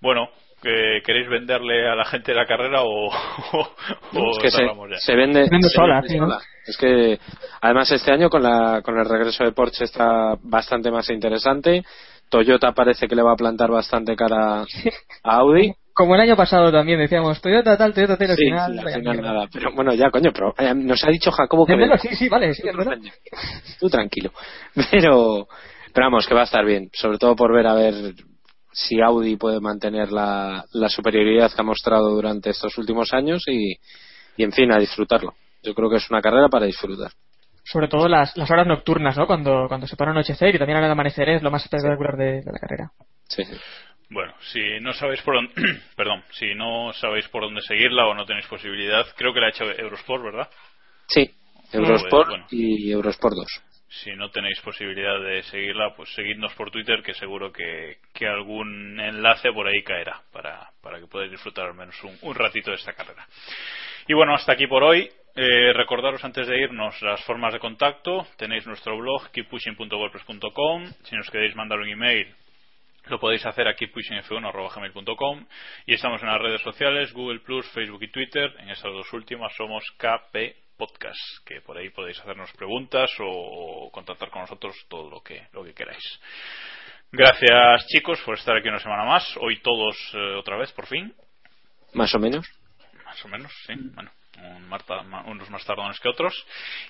Bueno, 0.00 0.28
¿que- 0.60 1.00
¿queréis 1.04 1.28
venderle 1.28 1.88
a 1.88 1.94
la 1.94 2.04
gente 2.06 2.34
la 2.34 2.46
carrera 2.46 2.82
o, 2.82 3.06
o, 3.52 3.74
No, 4.12 4.20
o 4.20 4.30
es 4.32 4.38
que 4.42 4.50
se, 4.50 4.56
cerramos 4.58 4.90
ya? 4.90 4.96
se 4.98 5.14
vende, 5.14 5.48
Vende 5.48 5.68
se 5.68 5.76
sola, 5.76 6.00
vende 6.00 6.18
sola. 6.18 6.40
Es 6.66 6.76
que 6.76 7.18
además 7.60 7.90
este 7.92 8.10
año 8.10 8.28
con 8.30 8.42
la 8.42 8.80
con 8.82 8.98
el 8.98 9.08
regreso 9.08 9.44
de 9.44 9.52
Porsche 9.52 9.84
está 9.84 10.34
bastante 10.42 10.90
más 10.90 11.08
interesante. 11.10 11.84
Toyota 12.34 12.72
parece 12.72 13.06
que 13.06 13.14
le 13.14 13.22
va 13.22 13.30
a 13.32 13.36
plantar 13.36 13.70
bastante 13.70 14.16
cara 14.16 14.62
a 15.22 15.36
Audi. 15.36 15.72
Como 15.94 16.16
el 16.16 16.20
año 16.22 16.34
pasado 16.34 16.72
también 16.72 16.98
decíamos 16.98 17.40
Toyota 17.40 17.76
tal, 17.78 17.94
Toyota 17.94 18.16
tal, 18.16 18.30
al 18.32 18.36
Sí, 18.36 18.42
final. 18.46 18.72
sí, 18.72 18.78
al 18.80 18.94
final 18.94 19.20
nada. 19.22 19.48
Pero 19.52 19.72
bueno, 19.72 19.94
ya 19.94 20.10
coño, 20.10 20.32
pero 20.32 20.52
eh, 20.58 20.74
nos 20.74 21.04
ha 21.04 21.10
dicho 21.10 21.30
Jacobo 21.30 21.64
que 21.64 21.76
venda. 21.76 21.96
sí, 21.98 22.08
sí, 22.16 22.28
vale, 22.28 22.52
sí, 22.52 22.62
verdad. 22.64 22.98
Tú 23.78 23.88
tranquilo. 23.88 24.32
Pero, 24.90 25.46
pero 25.92 26.06
vamos, 26.06 26.26
que 26.26 26.34
va 26.34 26.40
a 26.40 26.44
estar 26.50 26.64
bien. 26.64 26.90
Sobre 26.92 27.18
todo 27.18 27.36
por 27.36 27.54
ver 27.54 27.68
a 27.68 27.74
ver 27.74 27.94
si 28.72 29.00
Audi 29.00 29.36
puede 29.36 29.60
mantener 29.60 30.10
la, 30.10 30.64
la 30.72 30.88
superioridad 30.88 31.52
que 31.52 31.60
ha 31.60 31.64
mostrado 31.64 32.10
durante 32.10 32.50
estos 32.50 32.76
últimos 32.76 33.12
años 33.12 33.44
y, 33.46 33.76
y 34.36 34.42
en 34.42 34.50
fin, 34.50 34.72
a 34.72 34.78
disfrutarlo. 34.80 35.34
Yo 35.62 35.72
creo 35.74 35.88
que 35.88 35.98
es 35.98 36.10
una 36.10 36.20
carrera 36.20 36.48
para 36.48 36.66
disfrutar. 36.66 37.12
Sobre 37.64 37.88
todo 37.88 38.08
las, 38.08 38.36
las 38.36 38.50
horas 38.50 38.66
nocturnas, 38.66 39.16
¿no? 39.16 39.26
Cuando, 39.26 39.66
cuando 39.68 39.86
se 39.86 39.96
para 39.96 40.10
anochecer 40.10 40.54
y 40.54 40.58
también 40.58 40.78
al 40.78 40.90
amanecer 40.90 41.28
es 41.30 41.42
lo 41.42 41.50
más 41.50 41.64
espectacular 41.64 42.16
de, 42.16 42.42
de 42.42 42.52
la 42.52 42.58
carrera. 42.58 42.90
Sí, 43.28 43.42
sí. 43.44 43.56
Bueno, 44.10 44.34
si 44.52 44.60
no 44.80 44.92
sabéis 44.92 45.22
por 45.22 45.34
dónde, 45.34 45.52
perdón, 45.96 46.22
si 46.32 46.54
no 46.54 46.92
sabéis 46.92 47.26
por 47.28 47.42
dónde 47.42 47.62
seguirla 47.62 48.06
o 48.06 48.14
no 48.14 48.26
tenéis 48.26 48.46
posibilidad, 48.46 49.06
creo 49.16 49.32
que 49.32 49.40
la 49.40 49.46
ha 49.46 49.50
hecho 49.50 49.64
Eurosport, 49.64 50.22
¿verdad? 50.22 50.48
Sí, 51.08 51.30
Eurosport 51.72 52.28
Bueno. 52.28 52.46
y 52.50 52.92
Eurosport 52.92 53.34
2. 53.34 53.46
Si 53.88 54.10
no 54.12 54.28
tenéis 54.30 54.60
posibilidad 54.60 55.20
de 55.20 55.42
seguirla, 55.44 55.94
pues 55.96 56.12
seguidnos 56.14 56.52
por 56.54 56.70
Twitter, 56.70 57.02
que 57.02 57.14
seguro 57.14 57.52
que, 57.52 57.98
que 58.12 58.26
algún 58.26 58.98
enlace 58.98 59.52
por 59.52 59.68
ahí 59.68 59.82
caerá 59.84 60.20
para, 60.32 60.68
para 60.82 60.98
que 60.98 61.06
podáis 61.06 61.30
disfrutar 61.30 61.66
al 61.66 61.74
menos 61.74 61.94
un, 62.02 62.16
un 62.22 62.34
ratito 62.34 62.70
de 62.70 62.76
esta 62.76 62.92
carrera. 62.92 63.26
Y 64.08 64.14
bueno, 64.14 64.34
hasta 64.34 64.52
aquí 64.52 64.66
por 64.66 64.82
hoy. 64.82 65.08
Eh, 65.36 65.72
recordaros 65.72 66.24
antes 66.24 66.46
de 66.46 66.60
irnos 66.60 67.00
las 67.02 67.24
formas 67.24 67.52
de 67.52 67.58
contacto. 67.58 68.26
Tenéis 68.36 68.66
nuestro 68.66 68.96
blog 68.96 69.30
keeppushing.wordpress.com. 69.32 70.86
Si 71.02 71.16
nos 71.16 71.28
queréis 71.30 71.56
mandar 71.56 71.80
un 71.80 71.88
email, 71.88 72.32
lo 73.06 73.18
podéis 73.18 73.44
hacer 73.44 73.66
a 73.66 73.74
keeppushingf1.gmail.com 73.74 75.46
y 75.86 75.94
estamos 75.94 76.22
en 76.22 76.28
las 76.28 76.40
redes 76.40 76.62
sociales, 76.62 77.12
Google 77.12 77.40
Plus, 77.40 77.68
Facebook 77.72 78.02
y 78.04 78.12
Twitter. 78.12 78.54
En 78.60 78.70
esas 78.70 78.92
dos 78.92 79.12
últimas 79.12 79.52
somos 79.56 79.82
KP 79.98 80.54
Podcast, 80.76 81.20
que 81.44 81.60
por 81.60 81.78
ahí 81.78 81.90
podéis 81.90 82.20
hacernos 82.20 82.52
preguntas 82.52 83.10
o, 83.18 83.26
o 83.26 83.90
contactar 83.90 84.30
con 84.30 84.42
nosotros 84.42 84.74
todo 84.88 85.10
lo 85.10 85.20
que, 85.20 85.48
lo 85.52 85.64
que 85.64 85.74
queráis. 85.74 86.20
Gracias 87.10 87.86
chicos 87.88 88.20
por 88.22 88.36
estar 88.36 88.56
aquí 88.56 88.68
una 88.68 88.80
semana 88.80 89.04
más. 89.04 89.36
Hoy 89.40 89.60
todos 89.60 89.96
eh, 90.14 90.34
otra 90.36 90.56
vez, 90.56 90.72
por 90.72 90.86
fin. 90.86 91.12
Más 91.92 92.14
o 92.14 92.18
menos. 92.18 92.44
Más 93.04 93.24
o 93.24 93.28
menos, 93.28 93.52
sí. 93.66 93.74
Bueno, 93.94 94.10
unos 95.26 95.50
más 95.50 95.64
tardones 95.64 95.98
que 96.00 96.08
otros. 96.08 96.34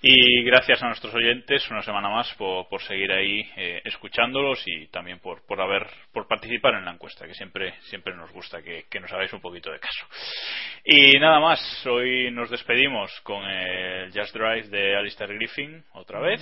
Y 0.02 0.42
gracias 0.44 0.82
a 0.82 0.86
nuestros 0.86 1.14
oyentes 1.14 1.70
una 1.70 1.82
semana 1.82 2.08
más 2.08 2.32
por, 2.34 2.68
por 2.68 2.82
seguir 2.82 3.12
ahí 3.12 3.40
eh, 3.56 3.82
escuchándolos 3.84 4.62
y 4.66 4.86
también 4.88 5.18
por, 5.18 5.44
por 5.46 5.60
haber 5.60 5.86
por 6.12 6.26
participar 6.26 6.74
en 6.74 6.84
la 6.84 6.92
encuesta, 6.92 7.26
que 7.26 7.34
siempre 7.34 7.74
siempre 7.82 8.14
nos 8.14 8.32
gusta 8.32 8.62
que, 8.62 8.84
que 8.90 9.00
nos 9.00 9.12
hagáis 9.12 9.32
un 9.32 9.40
poquito 9.40 9.70
de 9.70 9.78
caso. 9.78 10.06
Y 10.84 11.18
nada 11.18 11.40
más, 11.40 11.86
hoy 11.86 12.30
nos 12.30 12.50
despedimos 12.50 13.10
con 13.22 13.44
el 13.44 14.12
Just 14.12 14.34
Drive 14.34 14.68
de 14.68 14.96
Alistair 14.96 15.32
Griffin 15.34 15.84
otra 15.92 16.20
vez 16.20 16.40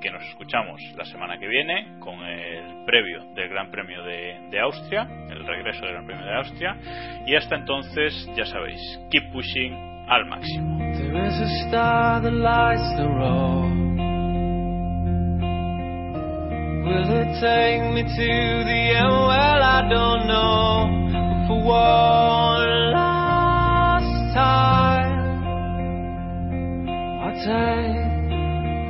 que 0.00 0.10
nos 0.10 0.22
escuchamos 0.24 0.80
la 0.96 1.04
semana 1.04 1.38
que 1.38 1.46
viene 1.46 1.98
con 2.00 2.24
el 2.24 2.84
previo 2.86 3.22
del 3.34 3.48
Gran 3.50 3.70
Premio 3.70 4.02
de, 4.02 4.48
de 4.50 4.60
Austria, 4.60 5.06
el 5.28 5.46
regreso 5.46 5.80
del 5.84 5.92
Gran 5.92 6.06
Premio 6.06 6.24
de 6.24 6.36
Austria. 6.36 6.76
Y 7.26 7.34
hasta 7.34 7.56
entonces, 7.56 8.28
ya 8.34 8.46
sabéis, 8.46 8.80
keep 9.10 9.30
pushing 9.32 9.89
al 10.10 10.24
máximo. 10.26 10.76
There 10.98 11.24
is 11.26 11.40
a 11.40 11.48
star 11.68 12.20
that 12.20 12.32
lights 12.32 12.96
the 12.96 13.06
road. 13.06 13.70
Will 16.84 17.10
it 17.22 17.30
take 17.40 17.82
me 17.94 18.02
to 18.02 18.30
the 18.70 18.80
end? 18.98 19.14
Well, 19.30 19.62
I 19.62 19.80
don't 19.88 20.26
know. 20.26 20.66
For 21.46 21.58
one 21.62 22.92
last 22.92 24.34
time, 24.34 25.20
I'll 27.22 27.38
take 27.46 28.18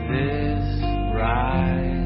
this 0.08 0.66
ride. 1.14 2.00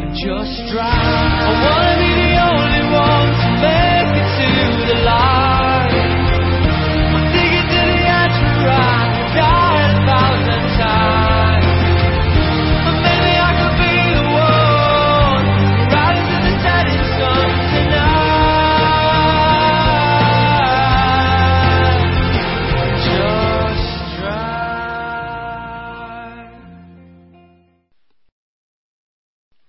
And 0.00 0.14
just 0.14 0.54
drive. 0.72 2.13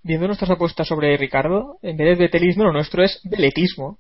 Viendo 0.06 0.28
nuestras 0.28 0.52
apuestas 0.52 0.88
sobre 0.88 1.18
Ricardo, 1.18 1.80
en 1.82 1.98
vez 1.98 2.16
de 2.16 2.26
betelismo, 2.26 2.64
lo 2.64 2.72
nuestro 2.72 3.04
es 3.04 3.20
veletismo. 3.24 3.98